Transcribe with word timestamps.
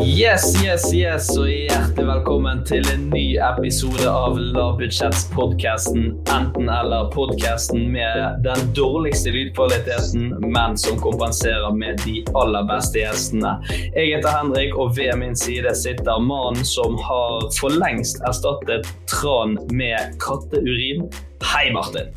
Yes, 0.00 0.62
yes, 0.64 0.86
yes, 0.94 1.26
og 1.36 1.50
hjertelig 1.50 2.06
velkommen 2.08 2.62
til 2.64 2.86
en 2.88 3.02
ny 3.12 3.36
episode 3.44 4.06
av 4.08 4.38
Lavbudsjettspodkasten 4.40 6.06
Enten-eller. 6.32 7.10
Podkasten 7.12 7.90
med 7.92 8.40
den 8.46 8.70
dårligste 8.76 9.34
lydkvaliteten, 9.34 10.30
men 10.48 10.78
som 10.80 10.96
kompenserer 11.02 11.76
med 11.76 12.00
de 12.06 12.22
aller 12.38 12.64
beste 12.70 13.02
gjestene. 13.02 13.52
Jeg 13.92 14.14
heter 14.14 14.32
Henrik, 14.38 14.72
og 14.80 14.94
ved 14.96 15.12
min 15.20 15.36
side 15.36 15.74
sitter 15.76 16.24
mannen 16.24 16.64
som 16.64 16.96
har 17.04 17.50
for 17.58 17.76
lengst 17.76 18.22
erstattet 18.28 18.88
tran 19.12 19.58
med 19.76 20.16
katteurin. 20.24 21.04
Hei, 21.52 21.68
Martin. 21.74 22.08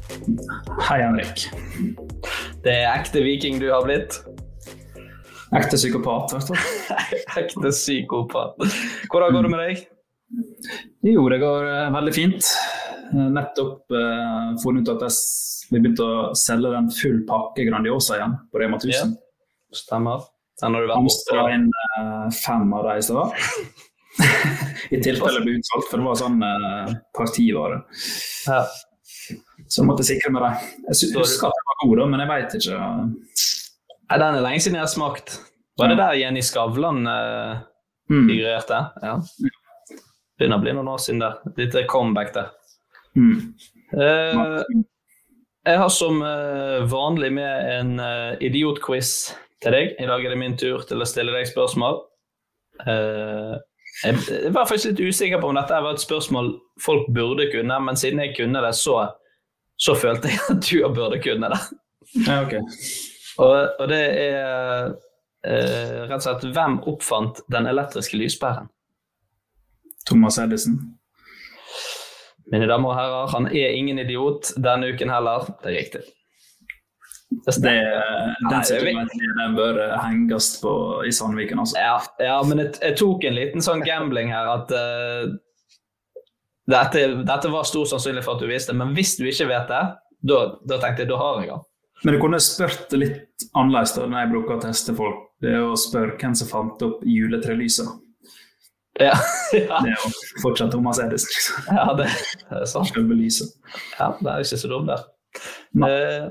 Hei, 0.79 1.01
Henrik. 1.03 1.49
Det 2.63 2.79
er 2.79 2.93
ekte 2.95 3.25
viking 3.25 3.59
du 3.59 3.67
har 3.73 3.83
blitt. 3.85 4.21
Ekte 5.55 5.77
psykopat, 5.77 6.33
vet 6.33 6.47
du. 6.47 6.55
Ekte 7.39 7.71
psykopat. 7.71 8.55
Hvordan 9.11 9.33
går 9.33 9.45
det 9.45 9.51
med 9.53 9.61
deg? 9.63 9.83
Jo, 11.05 11.27
det 11.31 11.39
går 11.43 11.67
eh, 11.69 11.89
veldig 11.95 12.13
fint. 12.15 12.49
Eh, 13.13 13.27
Nettopp 13.37 13.93
uh, 13.93 14.55
funnet 14.63 14.87
ut 14.87 14.93
at 14.95 15.05
jeg, 15.07 15.19
vi 15.71 15.81
begynte 15.81 16.05
å 16.05 16.29
selge 16.37 16.73
den 16.73 16.89
full 16.93 17.21
pakke 17.29 17.67
Grandiosa 17.69 18.19
igjen 18.19 18.35
på 18.51 18.61
Rema 18.61 18.81
1000. 18.81 19.15
Stemmer. 19.75 20.27
Den 20.61 20.75
har 20.75 20.83
du 20.83 20.91
vært 20.91 21.07
borte. 21.07 21.47
inn 21.55 21.69
uh, 21.71 22.27
fem 22.35 22.75
av 22.75 22.89
de 22.89 22.99
som 23.05 23.21
var. 23.21 23.47
I 24.95 24.99
tilfelle 25.03 25.39
det 25.39 25.45
ble 25.45 25.57
utsolgt, 25.59 25.89
for 25.91 26.01
det 26.01 26.09
var 26.09 26.19
sånn 26.19 26.39
uh, 26.43 26.95
partivare. 27.15 27.83
Ja. 28.49 28.63
Så 29.65 29.81
jeg 29.81 29.87
måtte 29.87 30.05
sikre 30.07 30.31
meg 30.35 30.45
det. 30.45 30.53
Jeg 30.91 31.15
husker 31.15 31.49
at 31.49 31.59
den 31.59 31.69
var 31.71 31.81
god, 31.81 31.99
da, 32.01 32.07
men 32.11 32.23
jeg 32.23 32.31
veit 32.31 32.57
ikke. 32.59 32.79
Nei, 34.09 34.17
Den 34.21 34.37
er 34.37 34.43
lenge 34.45 34.61
siden 34.61 34.77
jeg 34.79 34.85
har 34.85 34.91
smakt. 34.91 35.39
Var 35.79 35.91
det 35.91 35.97
der 35.99 36.19
Jenny 36.19 36.43
Skavlan 36.45 37.07
uh, 37.07 37.63
Mm. 38.09 38.27
figurerte? 38.29 38.79
Ja. 39.01 39.15
Begynner 40.37 40.59
å 40.59 40.63
bli 40.63 40.73
noen 40.75 40.91
år 40.91 40.99
siden 41.01 41.23
der. 41.23 41.39
Litt 41.57 41.77
comeback 41.89 42.33
der. 42.35 42.51
Mm. 43.15 43.55
Uh, 43.95 44.59
jeg 45.65 45.79
har 45.81 45.89
som 45.93 46.19
uh, 46.21 46.83
vanlig 46.91 47.31
med 47.33 47.69
en 47.71 47.95
uh, 48.01 48.35
idiotquiz 48.43 49.13
til 49.63 49.73
deg. 49.73 49.95
I 49.97 50.09
dag 50.09 50.25
er 50.25 50.35
det 50.35 50.41
min 50.41 50.57
tur 50.59 50.83
til 50.85 51.01
å 51.01 51.07
stille 51.09 51.33
deg 51.33 51.47
spørsmål. 51.49 52.03
Uh, 52.83 53.55
jeg, 54.03 54.51
var 54.53 54.67
faktisk 54.67 54.91
litt 54.91 55.15
usikker 55.15 55.41
på 55.41 55.49
om 55.49 55.57
dette 55.57 55.81
var 55.81 55.95
et 55.95 56.03
spørsmål 56.03 56.51
folk 56.83 57.07
burde 57.15 57.47
kunne, 57.53 57.79
men 57.87 57.97
siden 57.97 58.19
jeg 58.21 58.35
kunne 58.35 58.61
det, 58.61 58.73
så, 58.75 58.99
så 59.79 59.95
følte 59.97 60.33
jeg 60.33 60.43
at 60.51 60.67
du 60.67 60.83
burde 60.93 61.21
kunne 61.23 61.49
det. 61.55 61.61
Ja, 62.27 62.41
ok. 62.43 62.59
Og, 63.41 63.55
og 63.79 63.87
det 63.91 64.01
er 64.01 64.93
eh, 65.45 66.03
rett 66.07 66.19
og 66.19 66.25
slett 66.25 66.47
hvem 66.55 66.79
oppfant 66.87 67.41
den 67.51 67.67
elektriske 67.69 68.19
lyspæren? 68.19 68.69
Thomas 70.05 70.37
Edison. 70.39 70.77
Mine 72.51 72.67
damer 72.69 72.91
og 72.91 72.99
herrer, 72.99 73.31
han 73.33 73.47
er 73.49 73.73
ingen 73.73 73.99
idiot 73.99 74.53
denne 74.61 74.91
uken 74.93 75.09
heller. 75.09 75.49
Det 75.63 75.71
er 75.71 75.79
riktig. 75.79 76.03
Det 77.45 77.55
Det. 77.63 77.71
Nei, 77.71 78.51
den, 78.51 78.63
situasjonen, 78.63 79.55
bør 79.57 79.79
eh, 79.81 79.95
henges 80.05 80.51
på 80.61 80.75
i 81.07 81.11
Sandviken, 81.11 81.59
altså. 81.59 81.79
Ja, 81.81 81.97
ja 82.21 82.37
men 82.45 82.61
jeg, 82.61 82.75
jeg 82.81 82.97
tok 83.01 83.25
en 83.25 83.35
liten 83.35 83.65
sånn 83.65 83.81
gambling 83.83 84.29
her 84.31 84.51
at 84.53 84.71
uh, 84.71 85.33
dette, 86.69 87.07
dette 87.25 87.51
var 87.51 87.67
stor 87.67 87.89
sannsynlig 87.89 88.23
for 88.25 88.37
at 88.37 88.45
du 88.45 88.49
visste, 88.49 88.77
men 88.77 88.93
hvis 88.95 89.17
du 89.17 89.25
ikke 89.25 89.49
vet 89.49 89.73
det, 89.73 89.83
da 90.25 90.77
tenkte 90.77 91.03
jeg 91.03 91.09
da 91.11 91.17
har 91.19 91.41
jeg 91.41 91.51
den. 91.51 91.65
Men 92.03 92.13
du 92.13 92.19
kunne 92.21 92.39
spurt 92.43 92.91
litt 92.97 93.45
annerledes 93.55 93.95
da, 93.95 94.05
når 94.09 94.23
jeg 94.23 94.31
bruker 94.33 94.57
å 94.57 94.63
teste 94.65 94.95
folk. 94.97 95.21
Det 95.41 95.53
er 95.55 95.63
å 95.63 95.75
spørre 95.79 96.17
hvem 96.19 96.35
som 96.37 96.49
fant 96.49 96.83
opp 96.85 97.03
juletrelyset. 97.07 97.87
Ja, 98.99 99.11
ja, 99.51 99.81
Det 99.83 99.91
er 99.91 99.97
jo 99.97 100.11
fortsatt 100.43 100.71
Thomas 100.71 100.99
Edison. 101.03 101.31
liksom. 101.35 101.75
ja 101.75 101.85
det, 101.99 102.07
det 102.45 102.61
er 102.61 102.69
sant. 102.71 102.91
Selve 102.93 103.17
lyset. 103.17 103.51
Ja, 103.99 104.13
det 104.19 104.31
er 104.31 104.39
jo 104.39 104.47
ikke 104.47 104.61
så 104.61 104.71
dumt. 104.71 104.91
Nei. 105.75 105.89
Eh, 105.91 106.27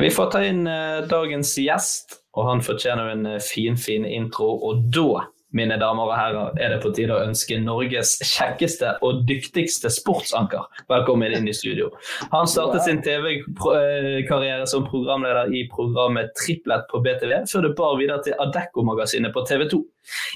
vi 0.00 0.10
får 0.10 0.30
ta 0.32 0.40
inn 0.42 0.64
eh, 0.66 1.04
dagens 1.10 1.52
gjest, 1.60 2.18
og 2.34 2.48
han 2.48 2.64
fortjener 2.64 3.12
en 3.12 3.26
fin, 3.44 3.76
fin 3.78 4.06
intro. 4.08 4.48
Og 4.66 4.88
da, 4.94 5.26
mine 5.54 5.78
damer 5.80 6.10
og 6.10 6.16
herrer, 6.18 6.58
er 6.58 6.74
det 6.74 6.80
på 6.82 6.90
tide 6.94 7.14
å 7.14 7.22
ønske 7.24 7.58
Norges 7.62 8.16
kjekkeste 8.26 8.96
og 9.06 9.22
dyktigste 9.28 9.90
sportsanker 9.92 10.66
velkommen 10.90 11.34
inn 11.36 11.48
i 11.48 11.54
studio. 11.56 11.90
Han 12.32 12.48
startet 12.50 12.86
sin 12.86 13.02
TV-karriere 13.04 14.66
som 14.70 14.86
programleder 14.88 15.52
i 15.54 15.64
programmet 15.72 16.32
Triplet 16.40 16.88
på 16.90 17.00
BTV, 17.04 17.44
før 17.50 17.68
det 17.68 17.74
bar 17.78 17.98
videre 18.00 18.22
til 18.26 18.38
Adecco-magasinet 18.42 19.34
på 19.34 19.44
TV 19.48 19.66
2. 19.70 19.82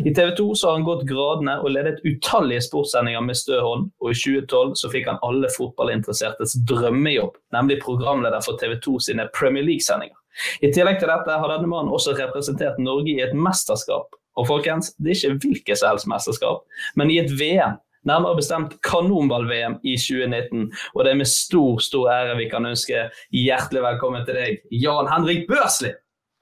I 0.08 0.12
TV 0.16 0.30
2 0.38 0.46
så 0.54 0.70
har 0.70 0.78
han 0.78 0.86
gått 0.86 1.04
gradene 1.08 1.58
og 1.60 1.72
ledet 1.74 1.98
utallige 2.06 2.64
sportssendinger 2.68 3.24
med 3.24 3.36
stø 3.36 3.58
hånd, 3.64 3.90
og 4.00 4.14
i 4.14 4.16
2012 4.16 4.78
så 4.80 4.92
fikk 4.92 5.10
han 5.10 5.20
alle 5.26 5.50
fotballinteressertes 5.56 6.56
drømmejobb, 6.70 7.36
nemlig 7.56 7.82
programleder 7.84 8.44
for 8.44 8.60
TV 8.60 8.78
2 8.84 8.96
sine 9.10 9.28
Premier 9.34 9.66
League-sendinger. 9.66 10.16
I 10.62 10.70
tillegg 10.70 11.00
til 11.00 11.10
dette 11.10 11.34
har 11.42 11.50
denne 11.50 11.68
mannen 11.70 11.92
også 11.94 12.14
representert 12.14 12.78
Norge 12.78 13.10
i 13.10 13.22
et 13.24 13.34
mesterskap. 13.34 14.14
Og 14.38 14.46
folkens, 14.46 14.92
det 15.02 15.12
er 15.12 15.18
ikke 15.18 15.38
hvilket 15.44 15.80
som 15.80 15.90
helst 15.92 16.08
mesterskap, 16.10 16.64
men 16.96 17.10
i 17.10 17.18
et 17.22 17.32
VM. 17.40 17.76
Nærmere 18.06 18.38
bestemt 18.38 18.76
kanonball-VM 18.86 19.74
i 19.84 19.96
2019. 19.98 20.68
Og 20.94 21.00
det 21.04 21.10
er 21.10 21.16
med 21.18 21.28
stor 21.28 21.80
stor 21.82 22.06
ære 22.14 22.36
vi 22.38 22.46
kan 22.48 22.64
ønske 22.70 23.08
hjertelig 23.34 23.82
velkommen 23.84 24.22
til 24.28 24.38
deg, 24.38 24.60
Jan 24.72 25.10
Henrik 25.10 25.48
Børsli. 25.50 25.90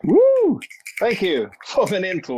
Woo! 0.04 0.58
Thank 1.00 1.22
you 1.24 1.48
for 1.72 1.88
en 1.96 2.04
intro. 2.04 2.36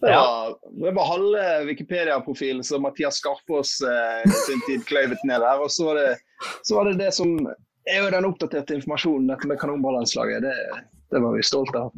Det 0.00 0.08
Ja. 0.10 0.20
var, 0.22 0.54
det 0.86 0.94
var 0.94 1.10
halve 1.10 1.42
Wikipedia-profilen 1.66 2.62
som 2.64 2.82
Mathias 2.86 3.18
Skarpaas 3.20 3.74
eh, 3.82 4.30
sin 4.46 4.62
tid 4.66 4.86
kløyvet 4.86 5.18
ned 5.26 5.42
der. 5.42 5.60
Og 5.60 5.70
så 5.70 5.84
var, 5.90 5.94
det, 5.98 6.16
så 6.62 6.78
var 6.78 6.84
det 6.88 6.96
det 7.02 7.12
som 7.14 7.34
er 7.90 8.04
jo 8.04 8.10
den 8.14 8.24
oppdaterte 8.30 8.74
informasjonen, 8.78 9.28
dette 9.34 9.50
med 9.50 9.58
kanonballandslaget. 9.60 10.46
Det, 10.46 10.56
det 11.10 11.20
var 11.22 11.32
vi 11.36 11.42
stolte 11.46 11.78
av. 11.80 11.92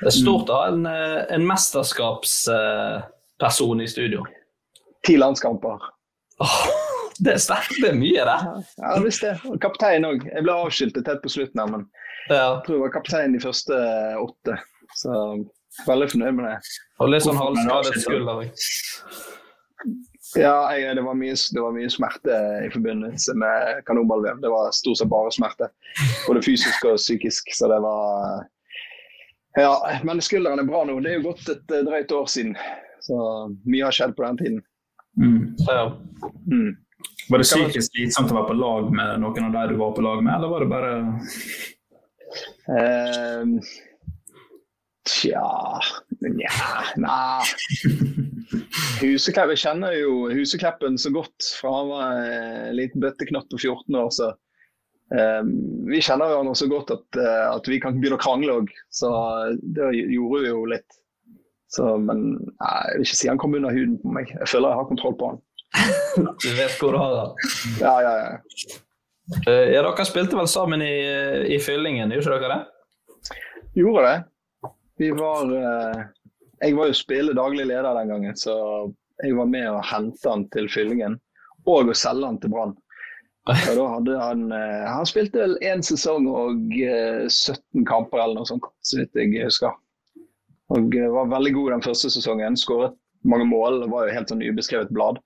Det 0.00 0.06
er 0.06 0.10
stort 0.14 0.48
å 0.50 0.54
ha 0.60 0.66
en, 0.70 0.86
eh, 0.86 1.24
en 1.34 1.46
mesterskapsperson 1.46 3.80
i 3.82 3.86
studio. 3.90 4.22
Ti 5.06 5.16
landskamper. 5.18 5.78
Oh, 6.40 6.66
Det 7.20 7.32
er 7.34 7.38
sterkt. 7.38 7.76
Det 7.80 7.88
er 7.92 7.96
mye, 7.98 8.24
det. 8.26 8.38
Ja, 8.78 8.98
visst 9.04 9.20
det. 9.22 9.36
Og 9.46 9.60
kaptein 9.62 10.04
òg. 10.08 10.24
Jeg 10.26 10.42
ble 10.42 10.52
avskiltet 10.52 11.06
helt 11.06 11.22
på 11.22 11.28
slutten 11.30 11.60
her, 11.62 11.66
men 11.70 11.86
Ja. 12.28 12.54
jeg 12.56 12.64
tror 12.66 12.74
jeg 12.74 12.80
var 12.82 12.90
kaptein 13.00 13.32
de 13.32 13.38
første 13.38 13.72
åtte. 14.18 14.58
Så 14.96 15.10
veldig 15.86 16.08
fornøyd 16.10 16.34
med 16.34 16.44
det. 16.48 16.58
Og 17.00 17.08
litt 17.10 17.22
sånn 17.22 17.36
halvskadet 17.38 17.94
skulder. 18.02 18.50
Ja, 20.36 20.72
jeg, 20.74 20.96
det, 20.96 21.04
var 21.06 21.16
mye, 21.18 21.34
det 21.36 21.62
var 21.62 21.74
mye 21.74 21.90
smerte 21.92 22.38
i 22.66 22.70
forbindelse 22.74 23.36
med 23.38 23.82
kanonball-VM. 23.88 24.40
Det 24.42 24.50
var 24.50 24.72
stort 24.74 24.98
sett 24.98 25.10
bare 25.12 25.32
smerte. 25.34 25.68
Både 26.26 26.42
fysisk 26.42 26.86
og 26.90 26.98
psykisk. 26.98 27.52
Så 27.54 27.70
det 27.70 27.80
var 27.84 28.46
Ja, 29.58 29.74
men 30.02 30.22
skulderen 30.24 30.58
er 30.58 30.66
bra 30.66 30.82
nå. 30.84 30.98
Det 31.04 31.12
er 31.12 31.20
jo 31.20 31.28
gått 31.30 31.46
et 31.52 31.74
eh, 31.74 31.84
drøyt 31.86 32.14
år 32.16 32.26
siden. 32.30 32.56
Så 33.04 33.18
mye 33.68 33.84
har 33.86 33.94
skjedd 33.94 34.16
på 34.16 34.24
den 34.26 34.40
tiden. 34.40 34.64
Mm. 35.20 35.54
Ja. 35.68 35.92
Mm. 36.50 36.72
Var 37.30 37.40
det 37.40 37.46
psykisk 37.46 37.92
slitsomt 37.92 38.32
å 38.32 38.40
være 38.40 38.50
på 38.50 38.58
lag 38.58 38.90
med 38.92 39.22
noen 39.22 39.46
av 39.46 39.54
de 39.54 39.74
du 39.74 39.78
var 39.80 39.94
på 39.94 40.02
lag 40.04 40.24
med, 40.24 40.34
eller 40.34 40.50
var 40.50 40.64
det 40.64 40.72
bare 40.72 40.94
Eh, 42.64 43.44
tja 45.04 45.80
Nja, 46.20 46.50
nei. 46.96 47.44
Huseklepp, 49.00 49.52
jeg 49.54 49.62
kjenner 49.64 49.94
jo 49.96 50.24
Husekleppen 50.32 50.98
så 51.00 51.12
godt 51.14 51.50
fra 51.60 51.72
han 51.78 51.92
var 51.92 52.18
en 52.24 52.76
liten 52.78 53.02
bøtteknatt 53.04 53.48
på 53.52 53.60
14 53.60 53.98
år. 54.00 54.10
så 54.14 54.30
um, 55.14 55.54
Vi 55.90 56.02
kjenner 56.04 56.30
hverandre 56.30 56.56
så 56.58 56.68
godt 56.70 56.92
at, 56.94 57.06
eh, 57.20 57.46
at 57.50 57.70
vi 57.70 57.80
kan 57.82 57.98
begynne 57.98 58.18
å 58.18 58.24
krangle 58.24 58.58
òg. 58.60 58.74
Så 58.94 59.10
det 59.76 59.90
gjorde 59.96 60.44
vi 60.44 60.52
jo 60.52 60.62
litt. 60.74 61.00
Så, 61.74 61.96
men 61.98 62.26
nei, 62.38 62.74
jeg 62.90 62.98
vil 63.00 63.08
ikke 63.08 63.18
si 63.18 63.30
han 63.32 63.40
kom 63.42 63.56
under 63.58 63.74
huden 63.74 63.96
på 64.02 64.14
meg. 64.14 64.30
Jeg 64.36 64.50
føler 64.52 64.70
jeg 64.70 64.80
har 64.82 64.90
kontroll 64.92 65.18
på 65.20 65.32
han. 65.32 65.42
Du 66.44 66.50
vet 66.54 66.76
hvor 66.78 66.94
du 66.94 67.00
har 67.00 67.16
han? 67.18 67.48
Ja, 67.80 67.94
ja, 68.04 68.12
ja. 68.20 68.78
Uh, 69.48 69.66
Ja, 69.72 69.80
dere 69.80 70.06
spilte 70.06 70.38
vel 70.38 70.50
sammen 70.50 70.84
i, 70.84 70.94
i 71.50 71.58
Fyllingen, 71.62 72.12
gjorde 72.14 72.38
ikke 72.38 72.46
dere 72.46 72.60
det? 72.60 72.70
Gjorde 73.74 74.06
det. 74.06 74.18
Vi 74.96 75.10
var 75.10 75.50
eh, 75.58 76.02
Jeg 76.64 76.76
var 76.78 76.88
jo 76.88 76.96
spille 76.96 77.36
daglig 77.36 77.66
leder 77.68 77.92
den 77.98 78.12
gangen, 78.14 78.36
så 78.40 78.54
jeg 79.22 79.36
var 79.36 79.50
med 79.50 79.68
å 79.68 79.82
hente 79.84 80.30
han 80.30 80.46
til 80.54 80.68
Fyllingen. 80.72 81.18
Og 81.68 81.90
å 81.92 81.96
selge 81.96 82.28
han 82.28 82.40
til 82.40 82.52
Brann. 82.54 82.74
Da 83.44 83.54
hadde 83.92 84.16
han 84.16 84.46
eh, 84.56 84.84
Han 84.88 85.04
spilte 85.04 85.42
vel 85.42 85.58
én 85.60 85.82
sesong 85.84 86.24
og 86.32 86.70
eh, 86.80 87.26
17 87.28 87.84
kamper 87.88 88.22
eller 88.22 88.40
noe 88.40 88.48
sånt, 88.48 88.64
så 88.80 89.02
vidt 89.02 89.20
jeg 89.20 89.44
husker. 89.44 89.74
Og 90.72 90.96
eh, 90.96 91.10
var 91.12 91.32
veldig 91.32 91.52
god 91.58 91.74
den 91.74 91.84
første 91.84 92.10
sesongen. 92.12 92.56
Skåret 92.56 92.96
mange 93.28 93.44
mål. 93.48 93.82
Det 93.82 93.90
var 93.92 94.06
jo 94.06 94.16
helt 94.16 94.32
sånn 94.32 94.44
ubeskrevet 94.44 94.92
blad. 94.96 95.20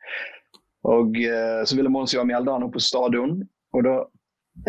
Og 0.90 1.18
eh, 1.22 1.62
så 1.66 1.78
ville 1.78 1.92
Mons 1.92 2.14
Johan 2.14 2.30
Mjelde 2.30 2.54
han 2.54 2.66
opp 2.66 2.74
på 2.74 2.82
stadion. 2.82 3.38
Og 3.76 3.86
da 3.86 3.96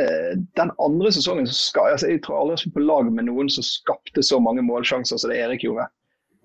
eh, 0.01 0.33
den 0.60 0.74
andre 0.81 1.13
sesongen 1.15 1.50
så 1.50 1.57
skal, 1.57 1.94
altså 1.95 2.12
Jeg 2.12 2.24
tror 2.25 2.42
aldri 2.42 2.54
jeg 2.54 2.60
har 2.60 2.63
spilt 2.65 2.77
på 2.77 2.86
lag 2.86 3.13
med 3.13 3.30
noen 3.30 3.50
som 3.54 3.65
skapte 3.65 4.25
så 4.25 4.42
mange 4.44 4.65
målsjanser 4.65 5.22
som 5.22 5.33
det 5.33 5.42
Erik 5.42 5.65
gjorde. 5.65 5.89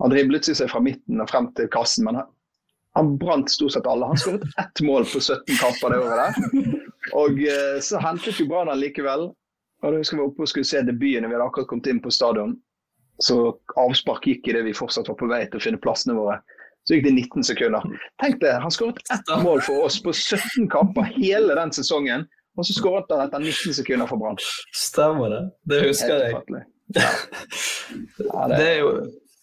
Han 0.05 0.13
driblet 0.13 0.45
seg 0.45 0.69
fra 0.69 0.83
midten 0.85 1.23
og 1.23 1.31
frem 1.31 1.47
til 1.57 1.71
kassen, 1.73 2.05
men 2.05 2.21
han, 2.21 3.15
brant 3.19 3.49
stort 3.51 3.73
sett 3.73 3.87
alle. 3.89 4.11
Han 4.11 4.21
skåret 4.21 4.45
ett 4.61 4.83
mål 4.85 5.07
på 5.09 5.21
17 5.23 5.57
kamper 5.57 5.95
det 5.95 6.01
året 6.05 6.21
der. 6.21 6.75
Og 7.17 7.41
eh, 7.41 7.79
så 7.81 8.03
hentet 8.05 8.37
jo 8.39 8.45
Brann 8.51 8.69
likevel. 8.77 9.31
Og 9.81 9.87
da 9.89 10.03
husker 10.03 10.21
vi 10.21 10.27
oppe 10.27 10.45
og 10.45 10.51
skulle 10.51 10.69
se 10.69 10.83
debuten. 10.85 11.25
Vi 11.25 11.33
hadde 11.33 11.47
akkurat 11.49 11.71
kommet 11.71 11.89
inn 11.89 12.03
på 12.05 12.13
stadion. 12.13 12.53
Så 13.25 13.39
avspark 13.81 14.29
gikk 14.29 14.53
idet 14.53 14.67
vi 14.69 14.77
fortsatt 14.77 15.09
var 15.09 15.17
på 15.19 15.31
vei 15.33 15.41
til 15.49 15.63
å 15.63 15.65
finne 15.65 15.81
plassene 15.81 16.19
våre. 16.21 16.37
Så 16.85 16.99
gikk 16.99 17.09
det 17.09 17.17
19 17.17 17.49
sekunder. 17.49 17.89
Tenk 18.21 18.39
det, 18.45 18.55
han 18.61 18.77
skåret 18.77 19.01
ett 19.09 19.35
mål 19.41 19.65
for 19.65 19.89
oss 19.89 19.97
på 20.05 20.13
17 20.13 20.69
kamper 20.73 21.09
hele 21.17 21.57
den 21.57 21.73
sesongen. 21.73 22.29
Og 22.61 22.69
så 22.69 22.77
skåret 22.77 23.09
han 23.09 23.25
etter 23.25 23.41
19 23.41 23.81
sekunder 23.81 24.13
for 24.13 24.21
Brann. 24.21 24.37
Stemmer 24.77 25.33
det. 25.33 25.43
Det 25.73 25.85
husker 25.89 26.29
jeg. 26.29 26.65
Ja. 26.93 27.11
Ja. 28.19 28.47
det... 28.49 28.57
Det 28.57 28.65
er 28.65 28.79
jo 28.81 28.91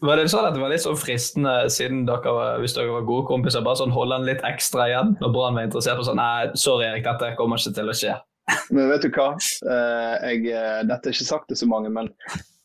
var 0.01 0.18
det 0.18 0.31
sånn 0.33 0.48
at 0.48 0.56
det 0.56 0.62
var 0.63 0.71
litt 0.71 0.83
sånn 0.83 0.98
fristende, 0.98 1.53
siden 1.74 2.06
dere 2.07 2.33
var, 2.33 2.57
hvis 2.62 2.74
dere 2.74 2.94
var 2.94 3.06
gode 3.06 3.27
kompiser, 3.30 3.63
bare 3.65 3.77
sånn 3.83 3.94
holde 3.94 4.18
han 4.18 4.25
litt 4.25 4.42
ekstra 4.48 4.88
igjen 4.89 5.13
når 5.21 5.33
Brann 5.36 5.59
var 5.59 5.68
interessert 5.68 6.00
på 6.00 6.07
sånn 6.07 6.18
Nei, 6.18 6.50
sorry 6.57 6.88
Erik, 6.89 7.06
dette 7.06 7.36
kommer 7.38 7.62
ikke 7.62 7.75
til 7.77 7.92
å 7.92 7.95
skje. 7.98 8.15
Men 8.75 8.89
vet 8.89 9.06
du 9.06 9.12
hva? 9.13 9.30
Eh, 9.38 10.15
jeg, 10.31 10.50
eh, 10.50 10.81
dette 10.89 11.09
er 11.09 11.15
ikke 11.15 11.30
sagt 11.30 11.48
til 11.51 11.62
så 11.62 11.69
mange, 11.69 11.92
men 11.94 12.09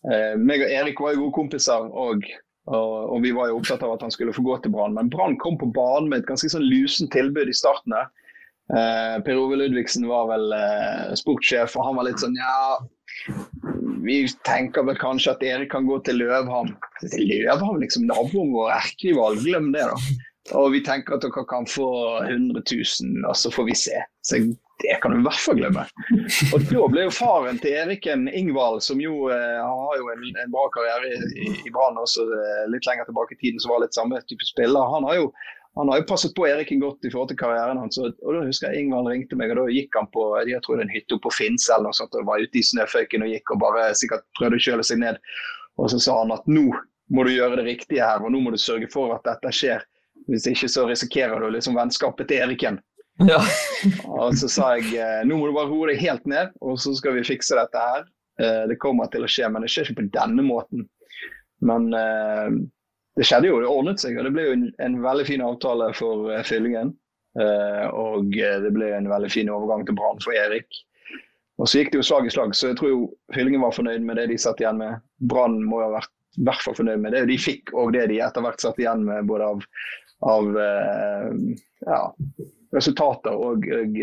eh, 0.09 0.33
meg 0.41 0.65
og 0.65 0.73
Erik 0.73 1.03
var 1.03 1.15
jo 1.15 1.27
gode 1.27 1.37
kompiser 1.37 1.85
og, 1.87 2.25
og, 2.71 2.95
og 3.13 3.21
vi 3.23 3.35
var 3.37 3.51
jo 3.51 3.61
opptatt 3.61 3.85
av 3.85 3.95
at 3.95 4.07
han 4.07 4.15
skulle 4.15 4.35
få 4.35 4.45
gå 4.47 4.57
til 4.65 4.73
Brann. 4.75 4.97
Men 4.97 5.13
Brann 5.13 5.37
kom 5.43 5.61
på 5.61 5.69
banen 5.77 6.09
med 6.11 6.25
et 6.25 6.31
ganske 6.31 6.51
sånn 6.51 6.65
lusent 6.65 7.13
tilbud 7.15 7.53
i 7.53 7.57
starten 7.57 7.97
per 8.67 9.39
Ove 9.39 9.55
Ludvigsen 9.61 10.09
var 10.11 10.25
vel 10.27 10.51
sportssjef, 11.15 11.77
og 11.79 11.85
han 11.87 12.01
var 12.01 12.09
litt 12.09 12.19
sånn 12.19 12.35
ja 12.35 12.57
vi 14.07 14.21
tenker 14.47 14.87
vel 14.87 14.99
kanskje 15.01 15.35
at 15.35 15.43
Erik 15.43 15.73
kan 15.73 15.89
gå 15.89 15.99
til 16.07 16.21
Løvhamn. 16.21 16.75
Løvhamn, 17.19 17.83
liksom 17.83 18.07
naboen 18.11 18.53
vår, 18.55 18.71
erkerival, 18.77 19.39
glem 19.43 19.73
det, 19.75 19.87
da. 19.91 19.97
Og 20.55 20.71
vi 20.77 20.83
tenker 20.87 21.17
at 21.17 21.25
dere 21.25 21.43
kan 21.51 21.67
få 21.67 21.89
100 22.23 22.63
000, 22.63 23.27
og 23.27 23.35
så 23.35 23.51
får 23.51 23.67
vi 23.67 23.75
se. 23.79 23.99
Så 24.23 24.39
det 24.85 24.99
kan 25.03 25.15
du 25.15 25.19
i 25.19 25.25
hvert 25.25 25.43
fall 25.43 25.59
glemme. 25.59 25.87
Og 26.55 26.67
da 26.69 26.87
ble 26.93 27.07
jo 27.07 27.15
faren 27.15 27.59
til 27.63 27.75
Eriken 27.81 28.29
Ingvald, 28.29 28.83
som 28.85 29.01
jo 29.03 29.27
eh, 29.33 29.59
har 29.59 29.99
jo 29.99 30.11
en, 30.13 30.25
en 30.45 30.53
bra 30.53 30.67
karriere 30.75 31.17
i, 31.17 31.51
i 31.67 31.73
Brann 31.75 31.99
også, 31.99 32.29
eh, 32.37 32.65
litt 32.71 32.87
lenger 32.87 33.09
tilbake 33.09 33.35
i 33.35 33.41
tiden, 33.41 33.63
som 33.63 33.73
var 33.73 33.83
litt 33.83 33.97
samme 33.97 34.21
type 34.29 34.47
spiller. 34.47 34.93
Han 34.95 35.09
har 35.09 35.19
jo 35.23 35.31
han 35.77 35.91
har 35.93 36.01
jo 36.01 36.07
passet 36.09 36.33
på 36.37 36.47
Eriken 36.49 36.81
godt 36.81 37.05
i 37.05 37.11
forhold 37.13 37.29
til 37.33 37.39
karrieren 37.41 37.79
hans. 37.81 37.99
Og, 38.01 38.15
og 38.25 38.33
da 38.37 38.45
husker 38.47 38.73
jeg 38.73 38.87
Ingvald 38.87 39.11
ringte 39.13 39.37
meg, 39.37 39.53
og 39.53 39.59
da 39.61 39.67
gikk 39.75 39.99
han 39.99 40.09
på 40.15 40.25
jeg 40.49 40.63
tror 40.65 40.79
det 40.79 40.87
er 40.87 40.89
en 40.89 40.95
hytte 40.97 41.19
oppe 41.19 41.29
på 41.29 41.35
Finse 41.37 41.75
eller 41.75 41.91
noe 41.91 41.99
sånt, 41.99 42.17
og 42.17 42.29
var 42.29 42.41
ute 42.41 42.61
i 42.61 42.65
snøføyken 42.65 43.27
og 43.27 43.33
gikk 43.35 43.53
og 43.53 43.61
bare 43.61 43.91
sikkert 43.99 44.25
prøvde 44.39 44.57
å 44.57 44.65
kjøle 44.69 44.87
seg 44.89 45.03
ned. 45.05 45.21
Og 45.77 45.91
så 45.93 46.01
sa 46.01 46.17
han 46.23 46.33
at 46.33 46.49
nå 46.49 46.71
må 47.13 47.23
du 47.27 47.31
gjøre 47.35 47.61
det 47.61 47.67
riktige 47.69 48.03
her, 48.03 48.25
og 48.25 48.33
nå 48.33 48.41
må 48.43 48.51
du 48.55 48.59
sørge 48.59 48.89
for 48.91 49.13
at 49.15 49.27
dette 49.29 49.53
skjer. 49.55 49.85
Hvis 50.27 50.49
ikke 50.51 50.69
så 50.73 50.87
risikerer 50.89 51.39
du 51.45 51.53
liksom 51.55 51.77
vennskapet 51.79 52.33
til 52.33 52.43
Eriken. 52.43 52.81
Ja. 53.29 53.39
Og 54.11 54.35
så 54.37 54.49
sa 54.51 54.73
jeg 54.77 54.97
eh, 54.99 55.21
nå 55.29 55.39
må 55.39 55.47
du 55.49 55.55
bare 55.57 55.71
roe 55.71 55.93
deg 55.93 56.01
helt 56.03 56.27
ned, 56.29 56.57
og 56.65 56.81
så 56.83 56.97
skal 56.99 57.15
vi 57.17 57.23
fikse 57.29 57.57
dette 57.57 57.85
her. 57.93 58.09
Eh, 58.41 58.65
Det 58.73 58.81
kommer 58.83 59.13
til 59.13 59.25
å 59.25 59.31
skje, 59.31 59.49
men 59.53 59.65
det 59.65 59.71
skjer 59.73 59.87
ikke 59.93 60.01
på 60.03 60.09
denne 60.17 60.45
måten. 60.45 60.89
Men 61.65 61.87
eh, 61.97 62.51
det 63.17 63.25
skjedde 63.25 63.49
jo, 63.49 63.61
det 63.63 63.71
ordnet 63.71 64.03
seg. 64.03 64.19
Og 64.19 64.27
det 64.27 64.33
ble 64.35 64.47
jo 64.47 64.57
en, 64.57 64.67
en 64.85 64.97
veldig 65.05 65.27
fin 65.29 65.45
avtale 65.45 65.91
for 65.97 66.31
eh, 66.33 66.45
Fyllingen. 66.47 66.93
Eh, 67.41 67.87
og 67.93 68.37
eh, 68.37 68.59
det 68.65 68.73
ble 68.77 68.91
en 68.97 69.09
veldig 69.11 69.31
fin 69.33 69.51
overgang 69.53 69.87
til 69.89 69.97
Brann 69.99 70.21
for 70.25 70.37
Erik. 70.37 70.83
Og 71.57 71.69
så 71.69 71.81
gikk 71.81 71.95
det 71.95 72.03
jo 72.03 72.05
slag 72.05 72.29
i 72.29 72.33
slag, 72.33 72.53
så 72.57 72.71
jeg 72.71 72.77
tror 72.81 72.93
jo 72.93 73.01
Fyllingen 73.33 73.65
var 73.65 73.73
fornøyd 73.77 74.05
med 74.05 74.21
det 74.21 74.29
de 74.33 74.37
satt 74.41 74.61
igjen 74.61 74.81
med. 74.81 75.01
Brann 75.25 75.57
må 75.65 75.81
jo 75.81 75.89
ha 75.89 75.95
vært 75.97 76.13
i 76.37 76.45
hvert 76.45 76.61
fall 76.61 76.77
fornøyd 76.77 77.01
med 77.01 77.17
det 77.17 77.23
de 77.31 77.39
fikk, 77.41 77.73
og 77.73 77.95
det 77.97 78.11
de 78.11 78.21
etter 78.21 78.45
hvert 78.45 78.61
satt 78.61 78.77
igjen 78.81 79.07
med 79.07 79.25
både 79.31 79.47
av, 79.55 79.63
av 80.29 80.59
eh, 80.61 81.31
ja, 81.89 82.03
resultater 82.77 83.33
og, 83.33 83.65
og 83.65 83.97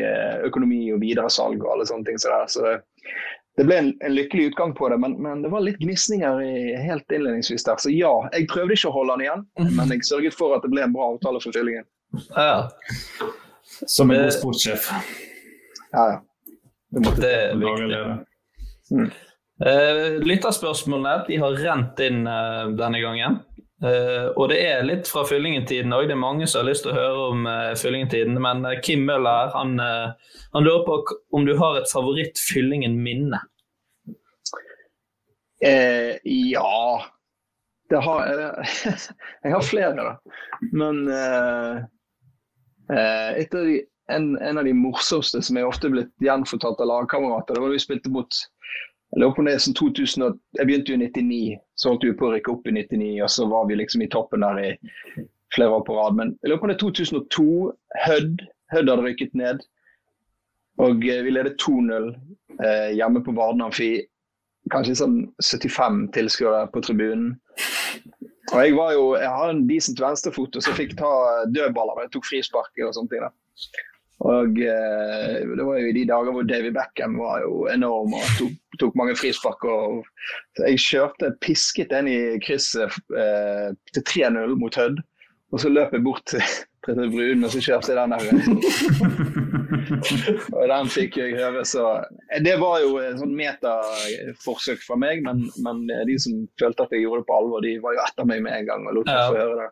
økonomi 0.49 0.87
og 0.95 1.03
videresalg 1.05 1.61
og 1.61 1.75
alle 1.75 1.85
sånne 1.85 2.09
ting. 2.09 2.17
Så, 2.17 2.33
der. 2.33 2.49
så 2.49 2.73
det 3.57 3.65
ble 3.69 3.75
en, 3.77 3.89
en 4.01 4.15
lykkelig 4.15 4.51
utgang 4.51 4.71
på 4.73 4.87
det, 4.89 4.97
men, 4.97 5.13
men 5.21 5.43
det 5.45 5.51
var 5.53 5.61
litt 5.61 5.77
gnisninger 5.77 6.39
helt 6.81 7.11
innledningsvis 7.13 7.67
der. 7.67 7.77
Så 7.77 7.91
ja, 7.93 8.13
jeg 8.33 8.47
prøvde 8.49 8.73
ikke 8.73 8.89
å 8.89 8.95
holde 8.95 9.13
han 9.13 9.25
igjen, 9.25 9.43
men 9.77 9.93
jeg 9.93 10.07
sørget 10.07 10.37
for 10.37 10.55
at 10.55 10.65
det 10.65 10.71
ble 10.73 10.85
en 10.87 10.95
bra 10.95 11.11
avtale 11.13 11.41
for 11.43 11.53
Fyllingen. 11.53 11.85
ja. 12.33 12.69
Som 13.89 14.11
en 14.11 14.25
god 14.25 14.33
sportssjef. 14.35 14.89
Ja, 15.93 16.03
ja. 16.13 16.17
Det 16.93 17.01
måtte 17.01 17.21
Det 17.21 17.31
er 17.33 17.55
viktig. 17.57 18.01
Mm. 18.93 19.07
Uh, 19.63 20.19
lytterspørsmålene 20.25 21.23
de 21.27 21.37
har 21.41 21.57
rent 21.61 22.01
inn 22.05 22.25
uh, 22.27 22.69
denne 22.77 23.01
gangen. 23.01 23.39
Eh, 23.83 24.27
og 24.39 24.47
det 24.51 24.61
er 24.63 24.85
litt 24.87 25.09
fra 25.11 25.25
Fyllingen-tiden 25.27 25.91
òg. 25.95 26.07
Det 26.07 26.15
er 26.15 26.21
mange 26.21 26.47
som 26.47 26.61
har 26.61 26.69
lyst 26.69 26.85
til 26.85 26.93
å 26.93 26.97
høre 26.97 27.23
om 27.33 27.47
uh, 27.49 27.73
Fyllingen-tiden. 27.79 28.37
Men 28.43 28.63
uh, 28.63 28.77
Kim 28.83 29.03
Møller 29.07 29.51
han, 29.57 29.75
han 29.79 30.63
lurer 30.63 30.85
på 30.87 31.17
om 31.35 31.47
du 31.47 31.55
har 31.59 31.79
et 31.79 31.91
favoritt-Fyllingen-minne. 31.91 33.41
Eh, 35.63 36.15
ja 36.27 36.77
det 37.91 37.99
har, 38.03 38.29
Jeg 39.43 39.53
har 39.53 39.63
flere, 39.63 39.93
da. 39.99 40.15
Men 40.75 41.03
et 42.89 43.53
av 43.53 43.67
de, 43.67 43.75
en, 44.11 44.25
en 44.39 44.59
av 44.59 44.65
de 44.65 44.73
morsomste 44.75 45.39
som 45.45 45.59
er 45.59 45.67
ofte 45.67 45.91
blitt 45.93 46.11
gjenfortalt 46.23 46.81
av 46.83 46.89
lagkamerater, 46.89 47.55
det 47.55 47.63
var 47.63 47.71
da 47.71 47.77
vi 47.77 47.83
spilte 47.83 48.11
mot 48.11 48.39
jeg 49.13 49.21
lå 49.21 49.29
på 49.35 49.43
ned 49.45 49.59
2000, 49.77 50.23
og 50.25 50.39
jeg 50.57 50.65
begynte 50.65 50.89
jo 50.89 50.97
i 50.97 51.03
99, 51.05 51.57
så 51.77 51.91
holdt 51.91 52.05
vi 52.07 52.15
på 52.17 52.25
å 52.25 52.31
rykke 52.33 52.49
opp 52.49 52.69
i 52.69 52.73
99, 52.73 53.09
og 53.21 53.29
så 53.29 53.45
var 53.51 53.67
vi 53.69 53.77
liksom 53.77 54.01
i 54.01 54.09
toppen 54.09 54.41
der 54.41 54.61
i 54.63 54.71
flere 55.53 55.75
år 55.75 55.83
på 55.85 55.97
rad. 55.99 56.17
Men 56.17 56.31
jeg 56.41 56.49
lå 56.49 56.57
på 56.57 56.69
det 56.71 56.79
2002, 56.81 57.45
Hødd. 58.07 58.41
Hødd 58.73 58.89
hadde 58.89 59.05
rykket 59.05 59.37
ned. 59.37 59.61
Og 60.81 61.05
eh, 61.05 61.21
vi 61.21 61.35
ledet 61.35 61.61
2-0 61.61 62.09
eh, 62.57 62.89
hjemme 62.97 63.21
på 63.21 63.35
Varden 63.37 63.61
Amfi. 63.61 63.91
Kanskje 64.73 64.97
sånn 64.97 65.17
75 65.43 66.07
tilskuere 66.15 66.65
på 66.73 66.81
tribunen. 66.81 67.35
Og 68.49 68.57
jeg 68.57 68.73
var 68.79 68.95
jo, 68.97 69.07
jeg 69.19 69.29
har 69.29 69.51
en 69.51 69.65
decent 69.69 70.01
venstrefot, 70.01 70.57
og 70.57 70.65
så 70.65 70.73
fikk 70.73 70.97
ta 70.97 71.13
dødballer. 71.53 72.07
Jeg 72.07 72.15
tok 72.15 72.31
frispark 72.31 72.81
og 72.81 72.95
sånne 72.97 73.13
ting. 73.13 73.27
da. 73.29 73.92
Og 74.21 74.59
eh, 74.61 75.39
Det 75.57 75.65
var 75.65 75.79
jo 75.79 75.87
i 75.89 75.95
de 75.95 76.05
dager 76.07 76.35
hvor 76.35 76.45
Davy 76.47 76.69
Beckham 76.75 77.17
var 77.19 77.41
jo 77.43 77.65
enorm 77.73 78.13
og 78.15 78.27
tok, 78.37 78.53
tok 78.79 78.99
mange 78.99 79.15
frispark. 79.19 79.65
Og, 79.65 80.03
jeg 80.61 80.83
kjørte 80.83 81.33
pisket 81.43 81.91
den 81.91 82.07
i 82.11 82.19
krysset 82.43 82.93
eh, 83.17 83.73
til 83.95 84.05
3-0 84.11 84.55
mot 84.61 84.77
Hødd. 84.79 85.01
Og 85.53 85.61
så 85.61 85.69
løp 85.69 85.93
jeg 85.93 86.05
bort 86.05 86.23
til 86.29 86.41
Petter 86.83 87.07
Brun 87.11 87.45
og 87.47 87.51
så 87.53 87.61
kjørte 87.63 87.93
jeg 87.93 87.99
den 87.99 88.13
der. 88.13 88.23
og 90.57 90.63
den 90.71 90.89
fikk 90.91 91.17
jeg 91.19 91.37
høre, 91.37 91.63
så 91.67 91.85
Det 92.43 92.55
var 92.59 92.81
jo 92.83 92.97
et 92.99 93.19
sånn 93.21 93.35
metaforsøk 93.37 94.83
fra 94.83 94.97
meg, 94.99 95.23
men, 95.25 95.45
men, 95.63 95.85
de 96.09 96.17
som 96.19 96.41
følte 96.59 96.85
at 96.85 96.95
jeg 96.95 97.05
gjorde 97.05 97.23
det 97.23 97.29
på 97.29 97.37
alvor, 97.37 97.63
de 97.63 97.77
var 97.83 97.95
jo 97.95 98.03
etter 98.03 98.27
meg 98.27 98.43
med 98.45 98.57
en 98.57 98.67
gang 98.69 98.87
og 98.89 98.97
lot 98.99 99.07
meg 99.07 99.21
få 99.31 99.39
høre 99.39 99.59
det. 99.61 99.69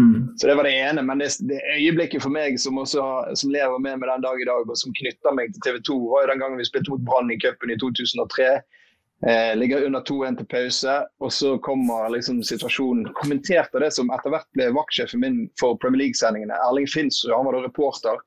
Mm. 0.00 0.18
Så 0.36 0.50
det 0.50 0.56
var 0.58 0.68
det 0.68 0.74
ene. 0.76 1.06
Men 1.06 1.22
det, 1.22 1.30
det 1.48 1.62
øyeblikket 1.78 2.24
for 2.24 2.34
meg 2.34 2.60
som, 2.60 2.80
også, 2.82 3.06
som 3.40 3.54
lever 3.54 3.80
med 3.80 4.02
meg 4.02 4.12
den 4.12 4.26
dag 4.26 4.42
i 4.42 4.50
dag, 4.50 4.68
og 4.68 4.82
som 4.82 4.94
knytter 5.00 5.36
meg 5.36 5.54
til 5.54 5.64
TV 5.66 5.80
2, 5.88 5.98
var 6.12 6.26
jo 6.26 6.32
den 6.34 6.44
gangen 6.44 6.60
vi 6.60 6.68
spilte 6.68 6.92
mot 6.92 7.06
Brann 7.08 7.32
i 7.32 7.40
cupen 7.40 7.72
i 7.72 7.80
2003. 7.80 8.52
Eh, 9.26 9.56
ligger 9.56 9.84
under 9.84 10.00
2-1 10.00 10.36
til 10.36 10.46
pause, 10.46 10.92
og 11.20 11.32
så 11.32 11.58
kommer 11.58 12.08
liksom 12.08 12.40
situasjonen. 12.42 13.12
Kommenterte 13.18 13.82
det 13.82 13.90
som 13.92 14.08
etter 14.14 14.32
hvert 14.32 14.48
ble 14.56 14.70
vaktsjefen 14.72 15.20
min 15.20 15.42
for 15.60 15.76
Premier 15.76 16.06
League-sendingene. 16.06 16.56
Erling 16.64 16.88
Finnsrud, 16.88 17.34
han 17.36 17.44
var 17.44 17.58
da 17.58 17.66
reporter. 17.66 18.22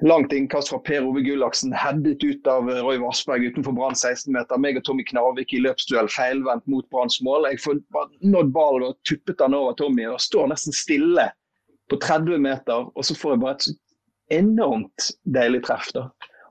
Langt 0.00 0.32
innkast 0.32 0.72
fra 0.72 0.78
Per 0.80 1.04
Ove 1.04 1.20
Gullaksen, 1.20 1.74
headet 1.76 2.24
ut 2.24 2.48
av 2.48 2.70
Roy 2.72 2.96
Vassberg 3.02 3.44
utenfor 3.50 3.76
Brann 3.76 3.98
16-meter. 3.98 4.56
Meg 4.56 4.80
og 4.80 4.86
Tommy 4.88 5.04
Knarvik 5.04 5.52
i 5.52 5.60
løpsduell 5.60 6.08
feilvendt 6.08 6.64
mot 6.64 6.88
Branns 6.88 7.18
mål. 7.20 7.50
Jeg 7.52 7.60
får 7.60 7.82
nådd 8.24 8.54
ballen 8.56 8.88
og 8.88 8.96
tuppet 9.04 9.36
den 9.42 9.58
over 9.58 9.76
Tommy 9.76 10.08
og 10.08 10.22
står 10.24 10.48
nesten 10.54 10.72
stille 10.72 11.28
på 11.92 12.00
30 12.00 12.40
meter. 12.40 12.88
Og 12.96 13.04
så 13.04 13.18
får 13.18 13.36
jeg 13.36 13.44
bare 13.44 13.58
et 13.58 14.40
enormt 14.40 15.10
deilig 15.28 15.66
treff. 15.68 15.92
da. 15.92 16.08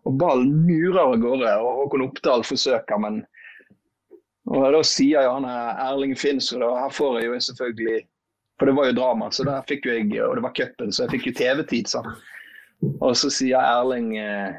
Og 0.07 0.15
ballen 0.21 0.53
murer 0.67 1.01
av 1.01 1.17
gårde. 1.21 1.51
og 1.59 1.83
Håkon 1.83 2.05
Oppdal 2.07 2.45
forsøker, 2.47 3.01
men 3.01 3.23
og 4.49 4.71
Da 4.73 4.79
sier 4.87 5.27
jo 5.27 5.33
han 5.35 5.45
Erling 5.45 6.15
Finnsrud, 6.17 6.63
og 6.65 6.79
her 6.79 6.93
får 6.95 7.19
jeg 7.19 7.27
jo 7.27 7.39
selvfølgelig 7.47 7.99
For 8.57 8.65
det 8.65 8.75
var 8.75 8.87
jo 8.89 8.95
drama, 8.97 9.27
så 9.31 9.45
der 9.47 9.67
fikk 9.69 9.85
jo 9.85 9.93
jeg, 9.93 10.23
og 10.25 10.35
det 10.35 10.43
var 10.43 10.55
cupen, 10.57 10.91
så 10.91 11.05
jeg 11.05 11.13
fikk 11.13 11.27
jo 11.29 11.35
TV-tid. 11.37 11.87
sånn. 11.87 12.09
Og 12.99 13.13
så 13.15 13.29
sier 13.31 13.59
Erling 13.59 14.17
eh, 14.19 14.57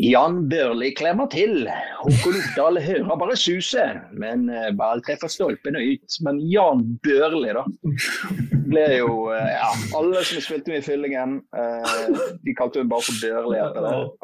Jan 0.00 0.48
Børli 0.48 0.94
klemmer 0.96 1.28
til. 1.30 1.66
Håkon 2.00 2.38
Oppdal 2.38 2.80
hører 2.82 3.18
bare 3.20 3.36
suset. 3.36 4.00
men 4.12 4.48
eh, 4.50 4.70
ball 4.76 5.02
treffer 5.04 5.28
stolpen 5.28 5.76
og 5.76 5.82
ut. 5.84 6.16
Men 6.24 6.40
Jan 6.48 6.82
Børli, 7.04 7.52
da. 7.52 7.64
Ble 8.72 8.86
jo 8.96 9.28
eh, 9.34 9.52
Ja, 9.52 9.68
alle 9.98 10.24
som 10.24 10.40
spilte 10.40 10.72
med 10.72 10.80
i 10.80 10.86
Fyllingen, 10.86 11.42
de 12.42 12.54
kalte 12.56 12.80
hun 12.80 12.88
bare 12.88 13.04
for 13.04 13.20
Børli. 13.20 13.60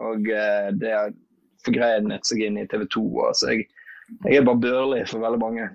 Og 0.08 0.30
det 0.80 0.94
forgreinet 1.66 2.26
seg 2.26 2.46
inn 2.48 2.58
i 2.58 2.66
TV 2.70 2.86
2. 2.88 3.04
Så 3.36 3.52
jeg, 3.52 3.68
jeg 4.24 4.40
er 4.40 4.48
bare 4.48 4.64
Børli 4.64 5.04
for 5.06 5.20
veldig 5.20 5.42
mange. 5.44 5.68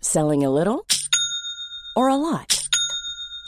Selling 0.00 0.44
a 0.44 0.50
little 0.50 0.82
or 1.94 2.08
a 2.08 2.16
lot? 2.16 2.61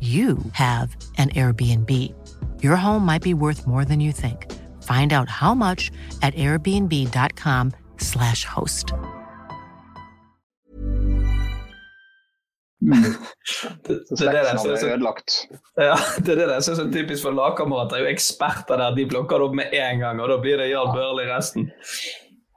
you 0.00 0.38
have 0.52 0.96
an 1.16 1.30
Airbnb. 1.30 2.14
Your 2.62 2.76
home 2.76 3.04
might 3.04 3.22
be 3.22 3.34
worth 3.34 3.66
more 3.66 3.84
than 3.84 3.98
you 3.98 4.12
think. 4.12 4.46
Find 4.84 5.12
out 5.12 5.28
how 5.28 5.54
much 5.54 5.90
at 6.22 6.36
airbnb.com/slash 6.36 8.44
host. 8.44 8.92
Mm. 12.80 13.02
det, 13.86 14.04
det, 14.10 14.22
er 14.22 14.32
det, 14.32 14.42
ja, 15.82 15.96
det 16.22 16.32
er 16.32 16.36
det 16.36 16.52
jeg 16.52 16.62
syns 16.62 16.78
er 16.78 16.92
typisk 16.94 17.22
for 17.26 17.32
lagkamerater. 17.34 17.96
er 17.96 18.00
jo 18.06 18.12
eksperter 18.12 18.76
der. 18.78 18.94
De 18.94 19.06
plukker 19.10 19.38
det 19.38 19.44
opp 19.48 19.54
med 19.58 19.66
en 19.74 19.98
gang, 20.04 20.20
og 20.22 20.28
da 20.30 20.36
blir 20.42 20.56
det 20.62 20.70
Jarl 20.70 20.92
Børli 20.94 21.24
resten. 21.26 21.70